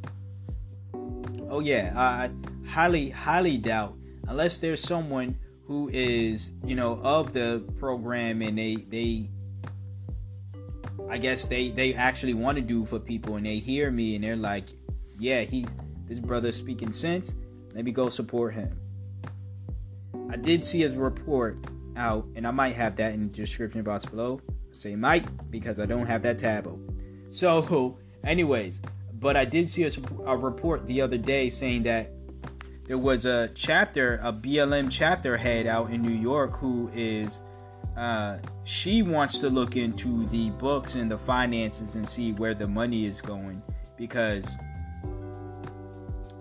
oh, 1.50 1.60
yeah, 1.60 1.94
I 1.96 2.30
highly, 2.70 3.10
highly 3.10 3.58
doubt, 3.58 3.98
unless 4.28 4.60
there's 4.60 4.82
someone 4.82 5.38
who 5.66 5.90
is, 5.92 6.54
you 6.64 6.76
know, 6.76 7.00
of 7.04 7.34
the 7.34 7.64
program 7.80 8.42
and 8.42 8.58
they, 8.58 8.76
they, 8.76 9.30
I 11.10 11.18
guess 11.18 11.48
they 11.48 11.72
they 11.72 11.94
actually 11.94 12.34
want 12.34 12.58
to 12.58 12.62
do 12.62 12.86
for 12.86 13.00
people 13.00 13.36
and 13.36 13.46
they 13.46 13.58
hear 13.58 13.92
me 13.92 14.16
and 14.16 14.24
they're 14.24 14.38
like, 14.38 14.66
yeah, 15.18 15.42
he 15.42 15.66
this 16.12 16.20
brother 16.20 16.52
speaking 16.52 16.92
sense. 16.92 17.36
Maybe 17.74 17.94
go 17.94 18.10
support 18.10 18.54
him. 18.54 18.78
I 20.30 20.36
did 20.36 20.66
see 20.66 20.80
his 20.80 20.98
report 20.98 21.66
out, 21.96 22.28
and 22.36 22.46
I 22.46 22.52
might 22.52 22.76
have 22.76 22.98
that 22.98 23.14
in 23.14 23.22
the 23.22 23.34
description 23.34 23.82
box 23.82 24.06
below. 24.06 24.42
I 24.50 24.54
say 24.72 24.96
might 24.98 25.50
because 25.50 25.80
I 25.80 25.86
don't 25.86 26.06
have 26.06 26.22
that 26.24 26.38
tab 26.38 26.68
open. 26.68 27.28
So, 27.30 27.98
anyways, 28.26 28.82
but 29.14 29.38
I 29.38 29.46
did 29.46 29.70
see 29.70 29.86
a, 29.86 29.92
a 30.26 30.36
report 30.36 30.86
the 30.86 31.00
other 31.00 31.18
day 31.18 31.50
saying 31.50 31.84
that 31.84 32.12
there 32.88 32.98
was 32.98 33.24
a 33.24 33.50
chapter, 33.56 34.20
a 34.22 34.34
BLM 34.34 34.90
chapter 34.92 35.38
head 35.38 35.66
out 35.66 35.92
in 35.92 36.02
New 36.02 36.10
York 36.10 36.58
who 36.58 36.92
is 36.94 37.42
uh, 37.96 38.38
she 38.66 39.02
wants 39.02 39.38
to 39.38 39.50
look 39.50 39.78
into 39.78 40.26
the 40.26 40.50
books 40.52 40.96
and 40.96 41.10
the 41.10 41.20
finances 41.20 41.96
and 41.96 42.08
see 42.08 42.34
where 42.34 42.54
the 42.54 42.68
money 42.68 43.06
is 43.06 43.22
going 43.22 43.62
because 43.98 44.58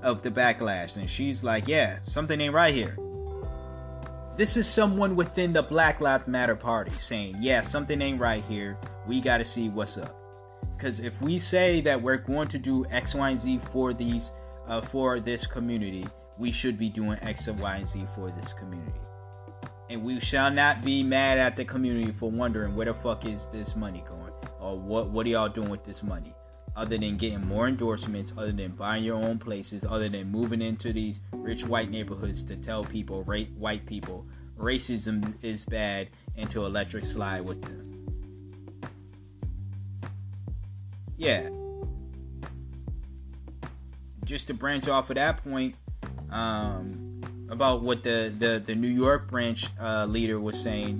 of 0.03 0.23
the 0.23 0.31
backlash. 0.31 0.97
And 0.97 1.09
she's 1.09 1.43
like, 1.43 1.69
yeah, 1.69 1.99
something 2.03 2.41
ain't 2.41 2.55
right 2.55 2.75
here. 2.75 2.97
This 4.37 4.57
is 4.57 4.67
someone 4.67 5.17
within 5.17 5.53
the 5.53 5.63
Black 5.63 6.01
Lives 6.01 6.27
Matter 6.27 6.57
party 6.57 6.93
saying, 6.99 7.37
yeah, 7.41 7.63
something 7.63 8.01
ain't 8.01 8.21
right 8.21 8.43
here. 8.45 8.79
We 9.07 9.21
got 9.21 9.39
to 9.39 9.45
see 9.45 9.69
what's 9.69 9.99
up. 9.99 10.17
Because 10.77 11.01
if 11.01 11.21
we 11.21 11.39
say 11.39 11.83
that 11.83 12.01
we're 12.01 12.17
going 12.17 12.49
to 12.49 12.59
do 12.59 12.87
X, 12.91 13.15
Y, 13.15 13.31
and 13.31 13.41
Z 13.41 13.61
for 13.71 13.93
these, 13.93 14.33
uh, 14.67 14.81
for 14.81 15.21
this 15.21 15.47
community, 15.47 16.07
we 16.39 16.53
should 16.53 16.79
be 16.79 16.89
doing 16.89 17.19
X, 17.21 17.49
Y, 17.49 17.77
and 17.77 17.87
Z 17.87 18.07
for 18.15 18.31
this 18.31 18.55
community. 18.55 19.01
And 19.91 20.05
we 20.05 20.21
shall 20.21 20.51
not 20.51 20.83
be 20.83 21.03
mad 21.03 21.37
at 21.37 21.57
the 21.57 21.65
community 21.65 22.13
for 22.13 22.31
wondering 22.31 22.75
where 22.75 22.87
the 22.87 22.95
fuck 22.95 23.27
is 23.27 23.47
this 23.53 23.77
money 23.77 24.03
going, 24.09 24.33
or 24.59 24.79
what 24.79 25.11
what 25.11 25.27
are 25.27 25.29
y'all 25.29 25.49
doing 25.49 25.69
with 25.69 25.85
this 25.85 26.03
money, 26.03 26.33
other 26.77 26.97
than 26.97 27.17
getting 27.17 27.47
more 27.47 27.69
endorsements, 27.69 28.33
other 28.37 28.53
than 28.53 28.73
buying 28.73 29.05
your 29.05 29.17
own 29.17 29.39
places, 29.39 29.85
other 29.89 30.09
than 30.09 30.31
moving 30.31 30.63
into 30.63 30.93
these 30.93 31.21
rich 31.33 31.65
white 31.65 31.91
neighborhoods 31.91 32.45
to 32.45 32.57
tell 32.57 32.85
people, 32.85 33.23
rate 33.25 33.51
white 33.53 33.87
people, 33.87 34.27
racism 34.59 35.35
is 35.43 35.65
bad, 35.65 36.09
and 36.37 36.49
to 36.51 36.65
electric 36.65 37.05
slide 37.05 37.41
with 37.41 37.61
them. 37.63 37.87
Yeah. 41.17 41.51
Just 44.25 44.47
to 44.47 44.55
branch 44.55 44.89
off 44.89 45.11
of 45.11 45.17
that 45.17 45.43
point, 45.43 45.75
um, 46.31 47.21
about 47.51 47.83
what 47.83 48.03
the, 48.03 48.33
the, 48.39 48.63
the 48.65 48.75
New 48.75 48.89
York 48.89 49.29
branch 49.29 49.67
uh, 49.81 50.07
leader 50.07 50.39
was 50.39 50.59
saying. 50.61 50.99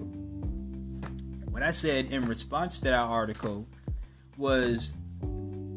What 1.49 1.63
I 1.63 1.71
said 1.71 2.07
in 2.07 2.27
response 2.27 2.79
to 2.79 2.85
that 2.85 2.95
article 2.95 3.67
was 4.37 4.95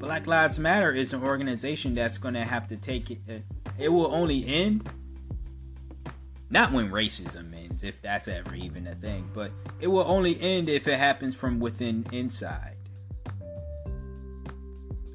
Black 0.03 0.27
Lives 0.27 0.59
Matter 0.59 0.91
is 0.91 1.13
an 1.13 1.23
organization 1.23 1.95
that's 1.95 2.17
going 2.17 2.33
to 2.33 2.43
have 2.43 2.67
to 2.67 2.75
take 2.75 3.09
it. 3.09 3.19
Uh, 3.29 3.33
it 3.79 3.87
will 3.87 4.13
only 4.13 4.45
end 4.45 4.85
not 6.49 6.73
when 6.73 6.91
racism 6.91 7.55
ends, 7.55 7.85
if 7.85 8.01
that's 8.01 8.27
ever 8.27 8.53
even 8.53 8.85
a 8.85 8.95
thing, 8.95 9.29
but 9.33 9.49
it 9.79 9.87
will 9.87 10.03
only 10.05 10.39
end 10.41 10.67
if 10.67 10.89
it 10.89 10.99
happens 10.99 11.37
from 11.37 11.57
within 11.61 12.05
inside. 12.11 12.75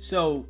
So, 0.00 0.46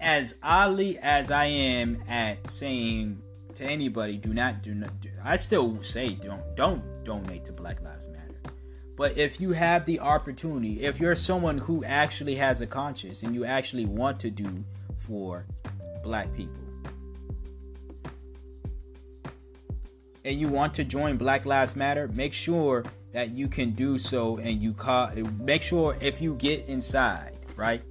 as 0.00 0.34
oddly 0.42 0.98
as 0.98 1.30
I 1.30 1.44
am 1.44 2.02
at 2.08 2.50
saying 2.50 3.22
to 3.54 3.64
anybody, 3.64 4.16
do 4.16 4.34
not 4.34 4.62
do 4.62 4.74
not. 4.74 5.00
Do, 5.00 5.10
I 5.22 5.36
still 5.36 5.80
say 5.80 6.14
don't 6.14 6.56
don't 6.56 6.82
donate 7.04 7.44
to 7.44 7.52
Black 7.52 7.80
Lives. 7.82 8.08
But 8.96 9.16
if 9.16 9.40
you 9.40 9.52
have 9.52 9.86
the 9.86 10.00
opportunity, 10.00 10.82
if 10.82 11.00
you're 11.00 11.14
someone 11.14 11.58
who 11.58 11.84
actually 11.84 12.34
has 12.36 12.60
a 12.60 12.66
conscience 12.66 13.22
and 13.22 13.34
you 13.34 13.44
actually 13.44 13.86
want 13.86 14.20
to 14.20 14.30
do 14.30 14.64
for 14.98 15.46
black 16.02 16.32
people, 16.34 16.62
and 20.24 20.38
you 20.38 20.48
want 20.48 20.74
to 20.74 20.84
join 20.84 21.16
Black 21.16 21.46
Lives 21.46 21.74
Matter, 21.74 22.08
make 22.08 22.32
sure 22.32 22.84
that 23.12 23.30
you 23.30 23.48
can 23.48 23.72
do 23.72 23.98
so 23.98 24.38
and 24.38 24.62
you 24.62 24.72
cause 24.72 25.16
make 25.40 25.62
sure 25.62 25.96
if 26.00 26.20
you 26.20 26.34
get 26.34 26.66
inside, 26.66 27.36
right? 27.56 27.82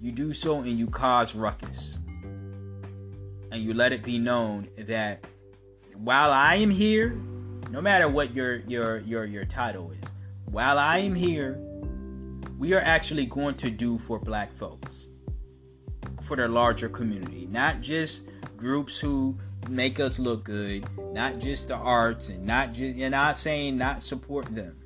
You 0.00 0.12
do 0.12 0.32
so 0.32 0.58
and 0.58 0.78
you 0.78 0.86
cause 0.86 1.34
ruckus 1.34 1.98
and 3.50 3.62
you 3.62 3.74
let 3.74 3.92
it 3.92 4.02
be 4.02 4.18
known 4.18 4.68
that 4.76 5.24
while 5.94 6.32
I 6.32 6.56
am 6.56 6.70
here, 6.70 7.10
no 7.70 7.80
matter 7.80 8.08
what 8.08 8.34
your 8.34 8.56
your 8.56 8.98
your 9.00 9.24
your 9.24 9.44
title 9.44 9.92
is, 9.92 10.10
while 10.50 10.78
I 10.78 10.98
am 10.98 11.14
here, 11.14 11.58
we 12.58 12.74
are 12.74 12.80
actually 12.80 13.26
going 13.26 13.54
to 13.56 13.70
do 13.70 13.98
for 13.98 14.18
black 14.18 14.52
folks. 14.56 15.10
For 16.22 16.36
the 16.36 16.48
larger 16.48 16.88
community, 16.88 17.46
not 17.50 17.80
just 17.80 18.24
groups 18.56 18.98
who 18.98 19.36
make 19.68 20.00
us 20.00 20.18
look 20.18 20.44
good, 20.44 20.84
not 21.12 21.38
just 21.38 21.68
the 21.68 21.74
arts 21.74 22.28
and 22.28 22.44
not 22.44 22.72
just 22.72 22.96
you're 22.96 23.10
not 23.10 23.36
saying 23.36 23.76
not 23.76 24.02
support 24.02 24.46
them. 24.54 24.76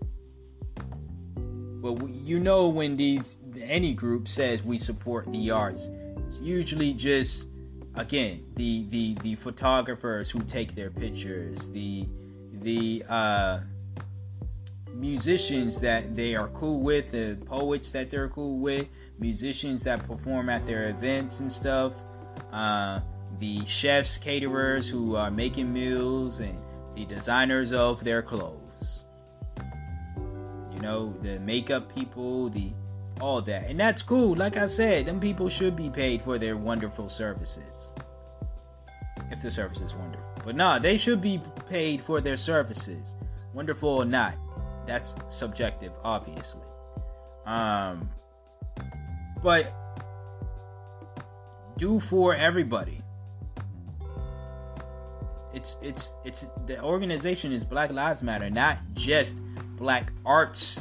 But 1.82 2.08
you 2.08 2.40
know 2.40 2.68
when 2.68 2.96
these 2.96 3.38
any 3.60 3.92
group 3.92 4.28
says 4.28 4.62
we 4.62 4.78
support 4.78 5.30
the 5.30 5.50
arts, 5.50 5.90
it's 6.26 6.40
usually 6.40 6.94
just 6.94 7.48
again 7.94 8.44
the 8.56 8.86
the 8.88 9.14
the 9.22 9.34
photographers 9.36 10.30
who 10.30 10.40
take 10.42 10.74
their 10.74 10.90
pictures 10.90 11.68
the 11.70 12.08
the 12.52 13.04
uh 13.08 13.60
musicians 14.94 15.80
that 15.80 16.14
they 16.16 16.34
are 16.34 16.48
cool 16.48 16.80
with 16.80 17.10
the 17.10 17.36
poets 17.46 17.90
that 17.90 18.10
they're 18.10 18.28
cool 18.28 18.58
with 18.58 18.86
musicians 19.18 19.82
that 19.84 20.06
perform 20.06 20.48
at 20.48 20.64
their 20.66 20.88
events 20.88 21.40
and 21.40 21.50
stuff 21.50 21.92
uh 22.52 23.00
the 23.40 23.64
chefs 23.66 24.16
caterers 24.18 24.88
who 24.88 25.16
are 25.16 25.30
making 25.30 25.72
meals 25.72 26.40
and 26.40 26.56
the 26.94 27.04
designers 27.06 27.72
of 27.72 28.04
their 28.04 28.22
clothes 28.22 29.04
you 30.72 30.80
know 30.80 31.12
the 31.22 31.40
makeup 31.40 31.92
people 31.92 32.48
the 32.50 32.70
all 33.20 33.42
that. 33.42 33.68
And 33.68 33.78
that's 33.78 34.02
cool. 34.02 34.34
Like 34.34 34.56
I 34.56 34.66
said, 34.66 35.06
them 35.06 35.20
people 35.20 35.48
should 35.48 35.76
be 35.76 35.90
paid 35.90 36.22
for 36.22 36.38
their 36.38 36.56
wonderful 36.56 37.08
services. 37.08 37.92
If 39.30 39.42
the 39.42 39.50
service 39.50 39.80
is 39.80 39.94
wonderful. 39.94 40.24
But 40.44 40.56
nah, 40.56 40.78
they 40.78 40.96
should 40.96 41.20
be 41.20 41.40
paid 41.68 42.02
for 42.02 42.20
their 42.20 42.36
services. 42.36 43.16
Wonderful 43.52 43.88
or 43.88 44.04
not. 44.04 44.34
That's 44.86 45.14
subjective, 45.28 45.92
obviously. 46.02 46.62
Um 47.46 48.08
but 49.42 49.72
do 51.76 52.00
for 52.00 52.34
everybody. 52.34 53.00
It's 55.52 55.76
it's 55.82 56.14
it's 56.24 56.46
the 56.66 56.82
organization 56.82 57.52
is 57.52 57.64
Black 57.64 57.92
Lives 57.92 58.22
Matter, 58.22 58.50
not 58.50 58.78
just 58.94 59.36
Black 59.76 60.12
Arts 60.24 60.80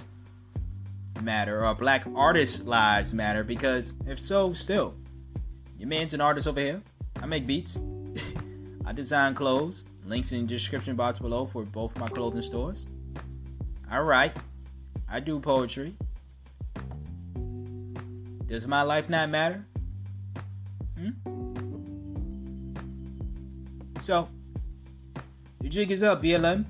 matter 1.22 1.66
or 1.66 1.74
black 1.74 2.04
artists' 2.16 2.64
lives 2.64 3.14
matter 3.14 3.44
because 3.44 3.94
if 4.06 4.20
so, 4.20 4.54
still, 4.54 4.96
your 5.78 5.88
man's 5.88 6.14
an 6.14 6.22
artist 6.22 6.48
over 6.48 6.60
here. 6.60 6.82
I 7.22 7.26
make 7.26 7.48
beats. 7.48 7.82
I 8.86 8.92
design 8.92 9.34
clothes. 9.34 9.86
Links 10.06 10.32
in 10.32 10.42
the 10.42 10.48
description 10.48 10.96
box 10.96 11.20
below 11.20 11.46
for 11.46 11.64
both 11.64 11.98
my 11.98 12.08
clothing 12.08 12.42
stores. 12.42 12.88
I 13.94 14.00
write. 14.00 14.36
I 15.08 15.20
do 15.20 15.40
poetry. 15.40 15.94
Does 18.48 18.66
my 18.66 18.82
life 18.82 19.08
not 19.08 19.30
matter? 19.30 19.68
Hmm? 20.98 21.12
So, 24.02 24.30
the 25.62 25.70
jig 25.70 25.92
is 25.92 26.02
up, 26.02 26.24
BLM. 26.24 26.66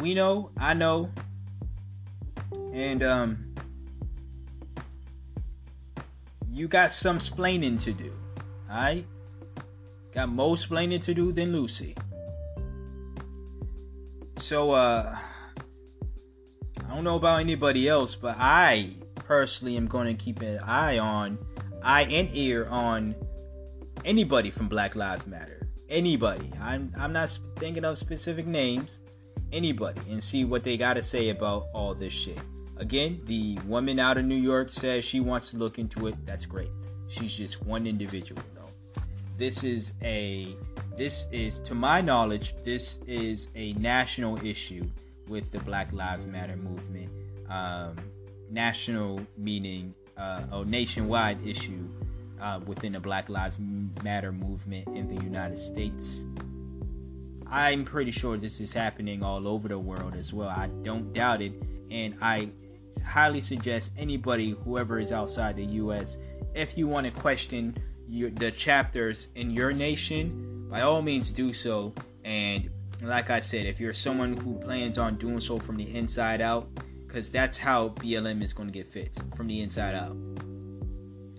We 0.00 0.14
know, 0.14 0.50
I 0.56 0.74
know, 0.74 1.10
and 2.72 3.04
um, 3.04 3.54
you 6.50 6.66
got 6.66 6.90
some 6.90 7.20
splaining 7.20 7.80
to 7.84 7.92
do. 7.92 8.12
Alright? 8.68 9.06
Got 10.12 10.30
more 10.30 10.56
splaining 10.56 11.02
to 11.02 11.14
do 11.14 11.30
than 11.30 11.52
Lucy. 11.52 11.94
So, 14.36 14.72
uh, 14.72 15.16
I 16.84 16.94
don't 16.94 17.04
know 17.04 17.16
about 17.16 17.40
anybody 17.40 17.88
else, 17.88 18.14
but 18.14 18.36
I 18.38 18.90
personally 19.14 19.76
am 19.76 19.86
going 19.86 20.06
to 20.06 20.14
keep 20.14 20.42
an 20.42 20.58
eye 20.58 20.98
on, 20.98 21.38
eye 21.82 22.02
and 22.02 22.28
ear 22.34 22.66
on 22.70 23.14
anybody 24.04 24.50
from 24.50 24.68
Black 24.68 24.94
Lives 24.94 25.26
Matter. 25.26 25.66
Anybody. 25.88 26.50
I'm, 26.60 26.92
I'm 26.98 27.12
not 27.12 27.36
thinking 27.56 27.84
of 27.84 27.98
specific 27.98 28.46
names. 28.46 29.00
Anybody. 29.52 30.00
And 30.10 30.22
see 30.22 30.44
what 30.44 30.62
they 30.64 30.76
got 30.76 30.94
to 30.94 31.02
say 31.02 31.30
about 31.30 31.66
all 31.74 31.94
this 31.94 32.12
shit. 32.12 32.38
Again, 32.76 33.20
the 33.26 33.58
woman 33.66 33.98
out 33.98 34.18
of 34.18 34.24
New 34.24 34.34
York 34.34 34.70
says 34.70 35.04
she 35.04 35.20
wants 35.20 35.50
to 35.50 35.56
look 35.56 35.78
into 35.78 36.06
it. 36.08 36.16
That's 36.26 36.44
great. 36.44 36.70
She's 37.08 37.34
just 37.34 37.64
one 37.64 37.86
individual, 37.86 38.42
though. 38.54 39.02
This 39.38 39.62
is 39.62 39.94
a 40.02 40.56
this 40.96 41.26
is 41.32 41.58
to 41.60 41.74
my 41.74 42.00
knowledge, 42.00 42.54
this 42.64 42.98
is 43.06 43.48
a 43.54 43.72
national 43.74 44.44
issue 44.44 44.88
with 45.28 45.50
the 45.50 45.60
Black 45.60 45.92
Lives 45.92 46.26
Matter 46.26 46.56
movement. 46.56 47.10
Um, 47.48 47.96
national 48.50 49.20
meaning 49.36 49.94
uh, 50.16 50.42
a 50.52 50.64
nationwide 50.64 51.44
issue 51.46 51.88
uh, 52.40 52.60
within 52.66 52.92
the 52.92 53.00
Black 53.00 53.28
Lives 53.28 53.58
Matter 54.02 54.32
movement 54.32 54.86
in 54.88 55.14
the 55.14 55.22
United 55.22 55.58
States. 55.58 56.24
I'm 57.46 57.84
pretty 57.84 58.10
sure 58.10 58.36
this 58.36 58.60
is 58.60 58.72
happening 58.72 59.22
all 59.22 59.46
over 59.46 59.68
the 59.68 59.78
world 59.78 60.14
as 60.14 60.32
well. 60.32 60.48
I 60.48 60.68
don't 60.82 61.12
doubt 61.12 61.42
it, 61.42 61.52
and 61.90 62.16
I 62.20 62.50
highly 63.04 63.40
suggest 63.40 63.92
anybody, 63.98 64.56
whoever 64.64 64.98
is 64.98 65.12
outside 65.12 65.56
the 65.56 65.66
U.S., 65.66 66.16
if 66.54 66.78
you 66.78 66.86
want 66.86 67.06
to 67.06 67.12
question 67.12 67.76
your, 68.08 68.30
the 68.30 68.50
chapters 68.50 69.28
in 69.34 69.50
your 69.50 69.72
nation, 69.72 70.53
by 70.74 70.80
all 70.80 71.02
means 71.02 71.30
do 71.30 71.52
so. 71.52 71.94
And 72.24 72.68
like 73.00 73.30
I 73.30 73.38
said, 73.38 73.64
if 73.64 73.78
you're 73.78 73.94
someone 73.94 74.36
who 74.36 74.58
plans 74.58 74.98
on 74.98 75.14
doing 75.14 75.38
so 75.38 75.56
from 75.60 75.76
the 75.76 75.94
inside 75.94 76.40
out, 76.40 76.68
because 77.06 77.30
that's 77.30 77.56
how 77.56 77.90
BLM 77.90 78.42
is 78.42 78.52
going 78.52 78.66
to 78.66 78.72
get 78.72 78.88
fixed 78.88 79.22
from 79.36 79.46
the 79.46 79.60
inside 79.62 79.94
out. 79.94 80.16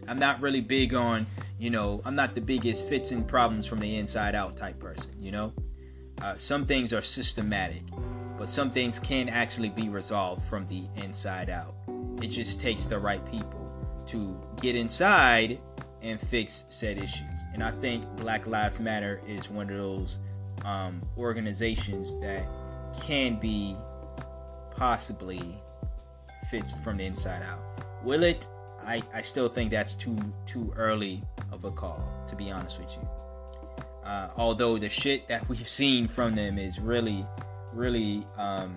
I'm 0.08 0.20
not 0.20 0.40
really 0.40 0.62
big 0.62 0.94
on, 0.94 1.28
you 1.60 1.70
know, 1.70 2.02
I'm 2.06 2.16
not 2.16 2.34
the 2.34 2.40
biggest 2.40 2.88
fixing 2.88 3.26
problems 3.26 3.68
from 3.68 3.82
the 3.82 3.98
inside 3.98 4.36
out 4.36 4.56
type 4.56 4.80
person, 4.80 5.12
you 5.20 5.34
know. 5.34 5.52
Uh, 6.22 6.36
some 6.36 6.66
things 6.66 6.94
are 6.94 7.02
systematic, 7.02 7.84
but 8.38 8.48
some 8.48 8.72
things 8.72 9.00
can 9.00 9.28
actually 9.28 9.68
be 9.68 9.90
resolved 9.90 10.44
from 10.44 10.66
the 10.68 10.86
inside 11.04 11.50
out. 11.50 11.76
It 12.22 12.28
just 12.28 12.62
takes 12.62 12.88
the 12.88 13.00
right 13.00 13.30
people 13.30 13.70
to 14.06 14.42
get 14.62 14.78
inside 14.78 15.60
and 16.02 16.22
fix 16.22 16.64
said 16.70 16.98
issues. 16.98 17.35
And 17.56 17.64
I 17.64 17.72
think 17.72 18.04
Black 18.18 18.46
Lives 18.48 18.82
Matter 18.82 19.22
is 19.26 19.50
one 19.50 19.70
of 19.70 19.78
those 19.78 20.20
um, 20.66 21.02
organizations 21.18 22.20
that 22.20 22.46
can 23.02 23.40
be 23.40 23.78
possibly 24.76 25.42
fixed 26.50 26.78
from 26.80 26.98
the 26.98 27.06
inside 27.06 27.44
out. 27.44 27.62
Will 28.04 28.24
it? 28.24 28.46
I, 28.84 29.02
I 29.14 29.22
still 29.22 29.48
think 29.48 29.72
that's 29.72 29.94
too 29.94 30.18
too 30.46 30.74
early 30.76 31.24
of 31.54 31.64
a 31.64 31.72
call, 31.72 32.06
to 32.28 32.36
be 32.36 32.52
honest 32.52 32.78
with 32.78 32.94
you. 32.98 33.08
Uh, 34.04 34.32
although 34.36 34.78
the 34.78 34.90
shit 34.90 35.26
that 35.30 35.48
we've 35.50 35.70
seen 35.70 36.10
from 36.10 36.36
them 36.36 36.58
is 36.58 36.78
really, 36.78 37.26
really, 37.72 38.28
um, 38.38 38.76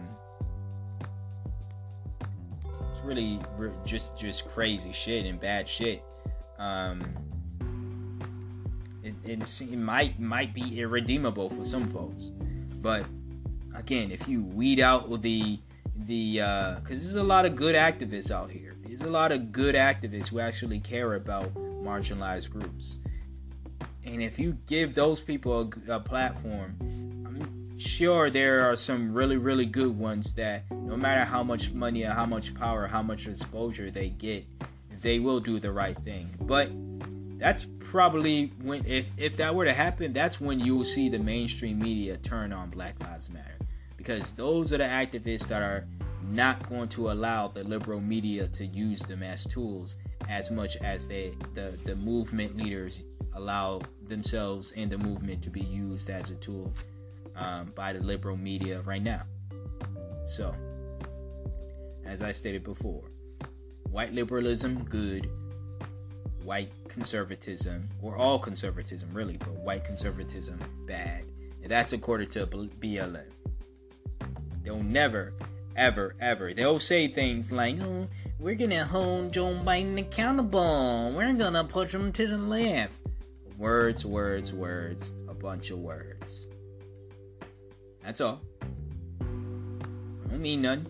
it's 2.93 3.03
really 3.03 3.41
re- 3.57 3.73
just 3.85 4.17
just 4.17 4.47
crazy 4.47 4.93
shit 4.93 5.27
and 5.27 5.41
bad 5.41 5.69
shit. 5.69 6.05
Um, 6.61 7.28
it, 9.09 9.43
it, 9.43 9.61
it 9.61 9.77
might 9.79 10.19
might 10.19 10.55
be 10.55 10.81
irredeemable 10.81 11.51
for 11.51 11.65
some 11.65 11.87
folks, 11.87 12.33
but 12.81 13.05
again, 13.75 14.11
if 14.11 14.29
you 14.29 14.43
weed 14.43 14.81
out 14.81 15.23
the 15.23 15.59
the 16.07 16.35
because 16.35 16.43
uh, 16.43 16.81
there's 16.89 17.15
a 17.15 17.23
lot 17.23 17.47
of 17.47 17.57
good 17.57 17.75
activists 17.75 18.31
out 18.31 18.51
here. 18.51 18.75
There's 18.85 19.03
a 19.03 19.11
lot 19.11 19.33
of 19.33 19.53
good 19.53 19.75
activists 19.75 20.29
who 20.29 20.41
actually 20.41 20.81
care 20.81 21.15
about 21.15 21.55
marginalized 21.55 22.51
groups, 22.51 22.99
and 24.05 24.23
if 24.23 24.39
you 24.39 24.57
give 24.67 24.95
those 24.95 25.21
people 25.21 25.73
a, 25.89 25.95
a 25.95 26.01
platform, 26.01 26.77
I'm 27.27 27.79
sure 27.79 28.31
there 28.31 28.71
are 28.71 28.77
some 28.77 29.13
really 29.13 29.37
really 29.37 29.67
good 29.67 29.97
ones 29.99 30.35
that 30.35 30.71
no 30.71 30.97
matter 30.97 31.25
how 31.25 31.43
much 31.43 31.73
money 31.73 32.05
or 32.05 32.11
how 32.11 32.27
much 32.27 32.55
power, 32.55 32.87
how 32.87 33.03
much 33.03 33.27
exposure 33.27 33.91
they 33.91 34.09
get, 34.11 34.45
they 35.01 35.19
will 35.19 35.41
do 35.41 35.59
the 35.59 35.73
right 35.73 35.97
thing. 35.99 36.31
But 36.41 36.71
that's 37.39 37.65
probably 37.89 38.53
when 38.63 38.85
if 38.87 39.07
if 39.17 39.37
that 39.39 39.55
were 39.55 39.65
to 39.65 39.73
happen, 39.73 40.13
that's 40.13 40.41
when 40.41 40.61
you 40.61 40.77
will 40.77 40.85
see 40.85 41.09
the 41.09 41.19
mainstream 41.19 41.79
media 41.79 42.17
turn 42.19 42.53
on 42.53 42.71
Black 42.71 43.01
Lives 43.03 43.31
Matter 43.31 43.57
because 43.97 44.33
those 44.33 44.73
are 44.73 44.79
the 44.79 44.85
activists 44.85 45.49
that 45.49 45.63
are 45.63 45.87
not 46.31 46.69
going 46.69 46.89
to 46.89 47.11
allow 47.11 47.49
the 47.49 47.65
liberal 47.65 48.01
media 48.01 48.47
to 48.49 48.67
use 48.67 49.01
them 49.01 49.23
as 49.23 49.47
tools 49.47 49.97
as 50.29 50.51
much 50.51 50.77
as 50.79 51.09
they 51.09 51.33
the 51.55 51.79
the 51.85 51.97
movement 51.97 52.57
leaders 52.57 53.05
allow 53.35 53.81
themselves 54.09 54.73
and 54.77 54.91
the 54.91 54.99
movement 54.99 55.43
to 55.43 55.51
be 55.51 55.61
used 55.61 56.11
as 56.11 56.31
a 56.31 56.35
tool 56.37 56.73
um, 57.37 57.73
by 57.75 57.93
the 57.93 58.01
liberal 58.01 58.37
media 58.37 58.83
right 58.83 59.03
now. 59.03 59.23
So, 60.25 60.55
as 62.05 62.21
I 62.21 62.33
stated 62.33 62.65
before, 62.65 63.05
white 63.91 64.13
liberalism 64.13 64.85
good, 64.85 65.31
white 66.49 66.73
conservatism 66.89 67.87
or 68.01 68.17
all 68.17 68.39
conservatism 68.39 69.07
really, 69.13 69.37
but 69.37 69.51
white 69.51 69.85
conservatism 69.85 70.59
bad. 70.87 71.23
And 71.63 71.71
that's 71.71 71.93
according 71.93 72.31
to 72.31 72.47
BLM. 72.47 73.27
They'll 74.65 74.83
never, 74.83 75.35
ever, 75.77 76.17
ever. 76.19 76.55
They'll 76.55 76.81
say 76.81 77.07
things 77.07 77.53
like, 77.53 77.77
"Oh, 77.83 78.09
we're 78.41 78.55
gonna 78.55 78.87
hold 78.87 79.35
Joe 79.35 79.61
Biden 79.63 79.99
accountable. 80.01 81.13
We're 81.15 81.35
gonna 81.35 81.65
push 81.65 81.93
him 81.93 82.13
to 82.13 82.27
the 82.27 82.39
left." 82.39 82.95
Words, 83.59 84.07
words, 84.07 84.51
words. 84.51 85.13
A 85.29 85.35
bunch 85.35 85.71
of 85.71 85.81
words. 85.81 86.49
That's 88.03 88.23
all. 88.23 88.41
I 89.21 90.31
don't 90.31 90.41
mean 90.41 90.63
none. 90.63 90.87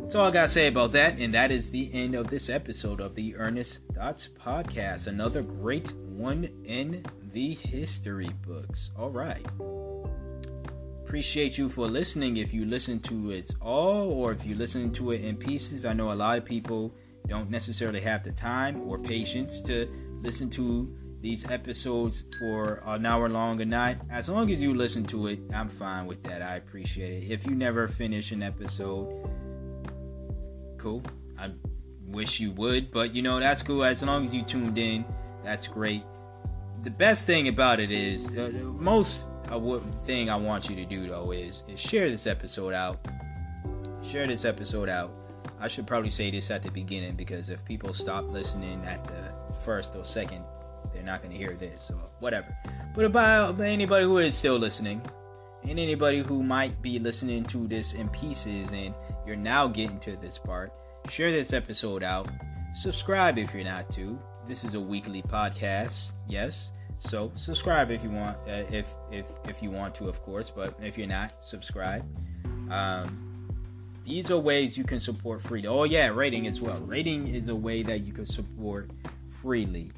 That's 0.00 0.14
all 0.14 0.26
I 0.26 0.30
gotta 0.30 0.48
say 0.48 0.66
about 0.66 0.92
that, 0.92 1.18
and 1.18 1.32
that 1.34 1.50
is 1.50 1.70
the 1.70 1.90
end 1.94 2.14
of 2.14 2.28
this 2.28 2.48
episode 2.48 3.00
of 3.00 3.14
the 3.14 3.36
Earnest 3.36 3.80
Thoughts 3.94 4.28
Podcast. 4.28 5.06
Another 5.06 5.42
great 5.42 5.92
one 5.94 6.48
in 6.64 7.04
the 7.32 7.54
history 7.54 8.30
books. 8.46 8.90
All 8.98 9.10
right 9.10 9.46
appreciate 11.12 11.58
you 11.58 11.68
for 11.68 11.86
listening 11.88 12.38
if 12.38 12.54
you 12.54 12.64
listen 12.64 12.98
to 12.98 13.32
it 13.32 13.54
all 13.60 14.10
or 14.12 14.32
if 14.32 14.46
you 14.46 14.54
listen 14.54 14.90
to 14.90 15.10
it 15.10 15.22
in 15.22 15.36
pieces. 15.36 15.84
I 15.84 15.92
know 15.92 16.10
a 16.10 16.14
lot 16.14 16.38
of 16.38 16.46
people 16.46 16.94
don't 17.26 17.50
necessarily 17.50 18.00
have 18.00 18.24
the 18.24 18.32
time 18.32 18.80
or 18.88 18.98
patience 18.98 19.60
to 19.60 19.86
listen 20.22 20.48
to 20.48 20.90
these 21.22 21.48
episodes 21.48 22.24
for 22.38 22.82
an 22.84 23.06
hour 23.06 23.28
long 23.28 23.60
a 23.60 23.64
night. 23.64 23.98
As 24.10 24.28
long 24.28 24.50
as 24.50 24.60
you 24.60 24.74
listen 24.74 25.04
to 25.06 25.28
it, 25.28 25.38
I'm 25.54 25.68
fine 25.68 26.06
with 26.06 26.22
that. 26.24 26.42
I 26.42 26.56
appreciate 26.56 27.22
it. 27.22 27.30
If 27.30 27.46
you 27.46 27.52
never 27.52 27.86
finish 27.86 28.32
an 28.32 28.42
episode, 28.42 29.30
cool. 30.78 31.02
I 31.38 31.52
wish 32.08 32.40
you 32.40 32.50
would, 32.52 32.90
but 32.90 33.14
you 33.14 33.22
know, 33.22 33.38
that's 33.38 33.62
cool. 33.62 33.84
As 33.84 34.02
long 34.02 34.24
as 34.24 34.34
you 34.34 34.42
tuned 34.42 34.76
in, 34.76 35.04
that's 35.44 35.68
great. 35.68 36.02
The 36.82 36.90
best 36.90 37.26
thing 37.26 37.46
about 37.46 37.78
it 37.78 37.92
is 37.92 38.36
uh, 38.36 38.50
most 38.76 39.26
uh, 39.48 39.78
thing 40.04 40.28
I 40.28 40.36
want 40.36 40.68
you 40.68 40.74
to 40.74 40.84
do 40.84 41.06
though 41.06 41.30
is, 41.30 41.62
is 41.68 41.78
share 41.78 42.10
this 42.10 42.26
episode 42.26 42.74
out. 42.74 43.06
Share 44.02 44.26
this 44.26 44.44
episode 44.44 44.88
out. 44.88 45.12
I 45.60 45.68
should 45.68 45.86
probably 45.86 46.10
say 46.10 46.32
this 46.32 46.50
at 46.50 46.64
the 46.64 46.72
beginning 46.72 47.14
because 47.14 47.48
if 47.48 47.64
people 47.64 47.94
stop 47.94 48.28
listening 48.28 48.82
at 48.84 49.04
the 49.04 49.32
first 49.64 49.94
or 49.94 50.04
second, 50.04 50.44
they're 51.02 51.12
not 51.12 51.22
going 51.22 51.32
to 51.32 51.38
hear 51.38 51.54
this. 51.54 51.82
So 51.82 51.98
whatever. 52.20 52.56
But 52.94 53.04
about 53.04 53.60
anybody 53.60 54.04
who 54.04 54.18
is 54.18 54.36
still 54.36 54.56
listening, 54.56 55.02
and 55.64 55.78
anybody 55.78 56.20
who 56.20 56.42
might 56.42 56.80
be 56.82 56.98
listening 56.98 57.44
to 57.46 57.66
this 57.66 57.94
in 57.94 58.08
pieces, 58.08 58.72
and 58.72 58.94
you're 59.26 59.36
now 59.36 59.66
getting 59.66 59.98
to 60.00 60.16
this 60.16 60.38
part, 60.38 60.72
share 61.08 61.30
this 61.30 61.52
episode 61.52 62.02
out. 62.02 62.28
Subscribe 62.74 63.38
if 63.38 63.54
you're 63.54 63.64
not 63.64 63.90
to. 63.90 64.18
This 64.46 64.64
is 64.64 64.74
a 64.74 64.80
weekly 64.80 65.22
podcast. 65.22 66.14
Yes. 66.28 66.72
So 66.98 67.32
subscribe 67.34 67.90
if 67.90 68.02
you 68.04 68.10
want, 68.10 68.36
uh, 68.46 68.62
if 68.70 68.86
if 69.10 69.26
if 69.48 69.62
you 69.62 69.70
want 69.70 69.94
to, 69.96 70.08
of 70.08 70.22
course. 70.22 70.50
But 70.50 70.78
if 70.80 70.96
you're 70.96 71.08
not, 71.08 71.44
subscribe. 71.44 72.04
Um, 72.70 73.48
these 74.04 74.30
are 74.30 74.38
ways 74.38 74.78
you 74.78 74.84
can 74.84 75.00
support 75.00 75.42
freely. 75.42 75.66
Oh 75.66 75.84
yeah, 75.84 76.08
rating 76.08 76.46
as 76.46 76.60
well. 76.60 76.78
Rating 76.80 77.26
is 77.28 77.48
a 77.48 77.56
way 77.56 77.82
that 77.82 78.00
you 78.00 78.12
can 78.12 78.26
support 78.26 78.90
freely. 79.40 79.90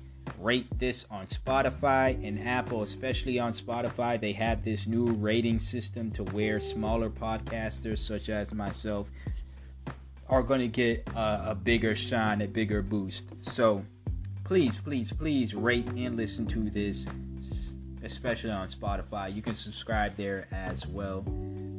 Rate 0.44 0.78
this 0.78 1.06
on 1.10 1.24
Spotify 1.24 2.22
and 2.22 2.38
Apple, 2.38 2.82
especially 2.82 3.38
on 3.38 3.54
Spotify. 3.54 4.20
They 4.20 4.32
have 4.32 4.62
this 4.62 4.86
new 4.86 5.06
rating 5.06 5.58
system 5.58 6.10
to 6.10 6.22
where 6.22 6.60
smaller 6.60 7.08
podcasters, 7.08 7.96
such 7.96 8.28
as 8.28 8.52
myself, 8.52 9.08
are 10.28 10.42
going 10.42 10.60
to 10.60 10.68
get 10.68 11.08
a, 11.16 11.52
a 11.52 11.54
bigger 11.54 11.94
shine, 11.94 12.42
a 12.42 12.46
bigger 12.46 12.82
boost. 12.82 13.24
So 13.40 13.86
please, 14.44 14.76
please, 14.76 15.14
please 15.14 15.54
rate 15.54 15.86
and 15.96 16.14
listen 16.14 16.44
to 16.48 16.68
this, 16.68 17.06
especially 18.02 18.50
on 18.50 18.68
Spotify. 18.68 19.34
You 19.34 19.40
can 19.40 19.54
subscribe 19.54 20.14
there 20.18 20.46
as 20.52 20.86
well. 20.86 21.20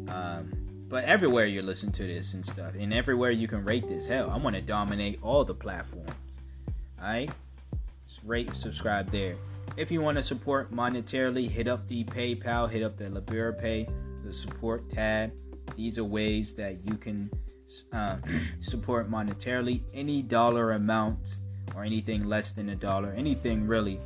Um, 0.07 0.51
but 0.89 1.03
everywhere 1.03 1.45
you 1.45 1.61
listen 1.61 1.91
to 1.91 2.07
this 2.07 2.33
and 2.33 2.43
stuff, 2.43 2.73
and 2.73 2.91
everywhere 2.91 3.29
you 3.29 3.47
can 3.47 3.63
rate 3.63 3.87
this, 3.87 4.07
hell, 4.07 4.31
I 4.31 4.37
want 4.37 4.55
to 4.55 4.61
dominate 4.63 5.19
all 5.21 5.45
the 5.45 5.53
platforms. 5.53 6.39
Alright? 6.99 7.29
Rate, 8.25 8.55
subscribe 8.55 9.11
there. 9.11 9.35
If 9.77 9.91
you 9.91 10.01
want 10.01 10.17
to 10.17 10.23
support 10.23 10.73
monetarily, 10.73 11.49
hit 11.49 11.67
up 11.67 11.87
the 11.87 12.03
PayPal, 12.05 12.69
hit 12.69 12.81
up 12.81 12.97
the 12.97 13.55
Pay, 13.59 13.87
the 14.23 14.33
support 14.33 14.89
tab. 14.89 15.31
These 15.75 15.97
are 15.99 16.03
ways 16.03 16.55
that 16.55 16.77
you 16.83 16.95
can 16.95 17.29
uh, 17.91 18.17
support 18.61 19.11
monetarily. 19.11 19.81
Any 19.93 20.21
dollar 20.21 20.71
amount 20.71 21.39
or 21.75 21.83
anything 21.83 22.23
less 22.23 22.51
than 22.51 22.69
a 22.69 22.75
dollar, 22.75 23.13
anything 23.15 23.67
really 23.67 23.99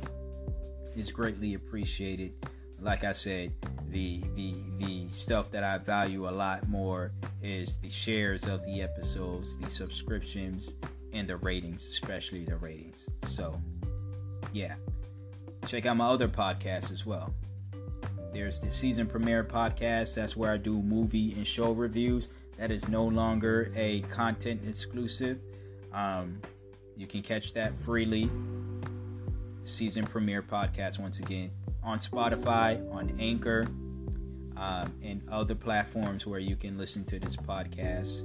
is 0.96 1.12
greatly 1.12 1.54
appreciated. 1.54 2.32
Like 2.80 3.04
I 3.04 3.12
said, 3.12 3.52
the 3.88 4.22
the 4.34 4.54
the 4.78 5.06
stuff 5.10 5.50
that 5.50 5.64
I 5.64 5.78
value 5.78 6.28
a 6.28 6.32
lot 6.32 6.68
more 6.68 7.12
is 7.42 7.76
the 7.78 7.90
shares 7.90 8.46
of 8.46 8.64
the 8.64 8.82
episodes, 8.82 9.56
the 9.56 9.70
subscriptions, 9.70 10.76
and 11.12 11.28
the 11.28 11.36
ratings, 11.36 11.86
especially 11.86 12.44
the 12.44 12.56
ratings. 12.56 13.06
So, 13.26 13.60
yeah. 14.52 14.74
Check 15.66 15.86
out 15.86 15.96
my 15.96 16.06
other 16.06 16.28
podcasts 16.28 16.90
as 16.90 17.04
well. 17.06 17.32
there's 18.32 18.60
the 18.60 18.70
season 18.70 19.06
premiere 19.06 19.44
podcast. 19.44 20.14
That's 20.14 20.36
where 20.36 20.52
I 20.52 20.56
do 20.56 20.80
movie 20.82 21.32
and 21.32 21.46
show 21.46 21.72
reviews. 21.72 22.28
That 22.58 22.70
is 22.70 22.88
no 22.88 23.04
longer 23.04 23.72
a 23.74 24.00
content 24.02 24.62
exclusive. 24.66 25.40
Um, 25.92 26.40
you 26.96 27.06
can 27.06 27.22
catch 27.22 27.52
that 27.54 27.78
freely. 27.80 28.30
Season 29.64 30.06
premiere 30.06 30.42
podcast 30.42 30.98
once 30.98 31.18
again 31.20 31.50
on 31.82 31.98
Spotify, 31.98 32.80
on 32.92 33.14
Anchor, 33.18 33.66
um, 34.56 34.92
and 35.02 35.22
other 35.30 35.54
platforms 35.54 36.26
where 36.26 36.40
you 36.40 36.56
can 36.56 36.76
listen 36.76 37.04
to 37.06 37.18
this 37.18 37.36
podcast. 37.36 38.22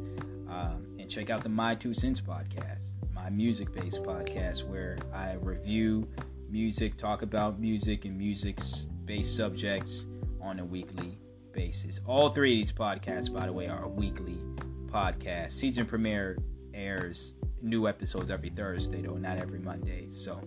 Um, 0.49 0.85
and 0.99 1.09
check 1.09 1.29
out 1.29 1.43
the 1.43 1.49
My 1.49 1.75
Two 1.75 1.93
Cents 1.93 2.21
podcast, 2.21 2.93
my 3.25 3.31
music 3.31 3.73
based 3.73 4.03
podcast, 4.03 4.67
where 4.67 4.99
I 5.11 5.33
review 5.41 6.07
music, 6.47 6.95
talk 6.95 7.23
about 7.23 7.59
music 7.59 8.05
and 8.05 8.15
music 8.15 8.59
based 9.05 9.35
subjects 9.35 10.05
on 10.39 10.59
a 10.59 10.65
weekly 10.65 11.17
basis. 11.51 12.01
All 12.05 12.29
three 12.29 12.51
of 12.53 12.59
these 12.59 12.71
podcasts, 12.71 13.33
by 13.33 13.47
the 13.47 13.51
way, 13.51 13.65
are 13.65 13.87
weekly 13.87 14.37
podcasts. 14.85 15.53
Season 15.53 15.87
premiere 15.87 16.37
airs 16.75 17.33
new 17.63 17.87
episodes 17.87 18.29
every 18.29 18.49
Thursday, 18.49 19.01
though, 19.01 19.15
not 19.15 19.39
every 19.39 19.59
Monday. 19.59 20.11
So 20.11 20.39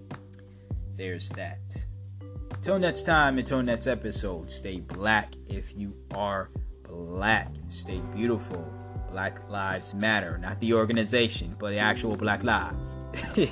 there's 0.94 1.30
that. 1.30 1.58
Until 2.52 2.78
next 2.78 3.02
time, 3.02 3.38
until 3.38 3.60
next 3.60 3.88
episode, 3.88 4.52
stay 4.52 4.78
black 4.78 5.34
if 5.48 5.76
you 5.76 5.96
are 6.14 6.50
black. 6.84 7.52
Stay 7.70 8.00
beautiful. 8.14 8.72
Black 9.10 9.48
Lives 9.48 9.94
Matter, 9.94 10.38
not 10.38 10.60
the 10.60 10.74
organization, 10.74 11.54
but 11.58 11.70
the 11.70 11.78
actual 11.78 12.16
Black 12.16 12.44
Lives. 12.44 12.96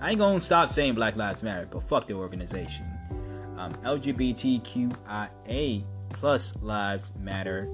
I 0.00 0.10
ain't 0.10 0.18
gonna 0.18 0.40
stop 0.40 0.70
saying 0.70 0.94
Black 0.94 1.16
Lives 1.16 1.42
Matter, 1.42 1.68
but 1.70 1.82
fuck 1.82 2.06
the 2.06 2.14
organization. 2.14 2.86
Um, 3.56 3.72
LGBTQIA 3.84 5.84
plus 6.10 6.54
lives 6.62 7.12
matter, 7.18 7.68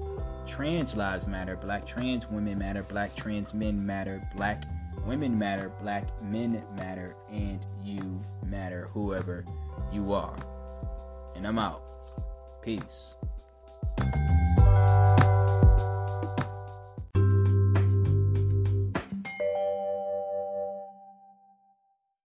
trans 0.47 0.95
lives 0.95 1.27
matter, 1.27 1.55
black 1.55 1.85
trans 1.85 2.27
women 2.27 2.57
matter, 2.57 2.83
black 2.83 3.15
trans 3.15 3.53
men 3.53 3.85
matter, 3.85 4.27
black 4.35 4.63
women 5.05 5.37
matter, 5.37 5.71
black 5.81 6.07
men 6.23 6.63
matter, 6.75 7.15
and 7.31 7.59
you 7.83 8.21
matter, 8.45 8.89
whoever 8.93 9.45
you 9.91 10.13
are. 10.13 10.35
And 11.35 11.45
I'm 11.45 11.59
out. 11.59 11.81
Peace. 12.61 13.15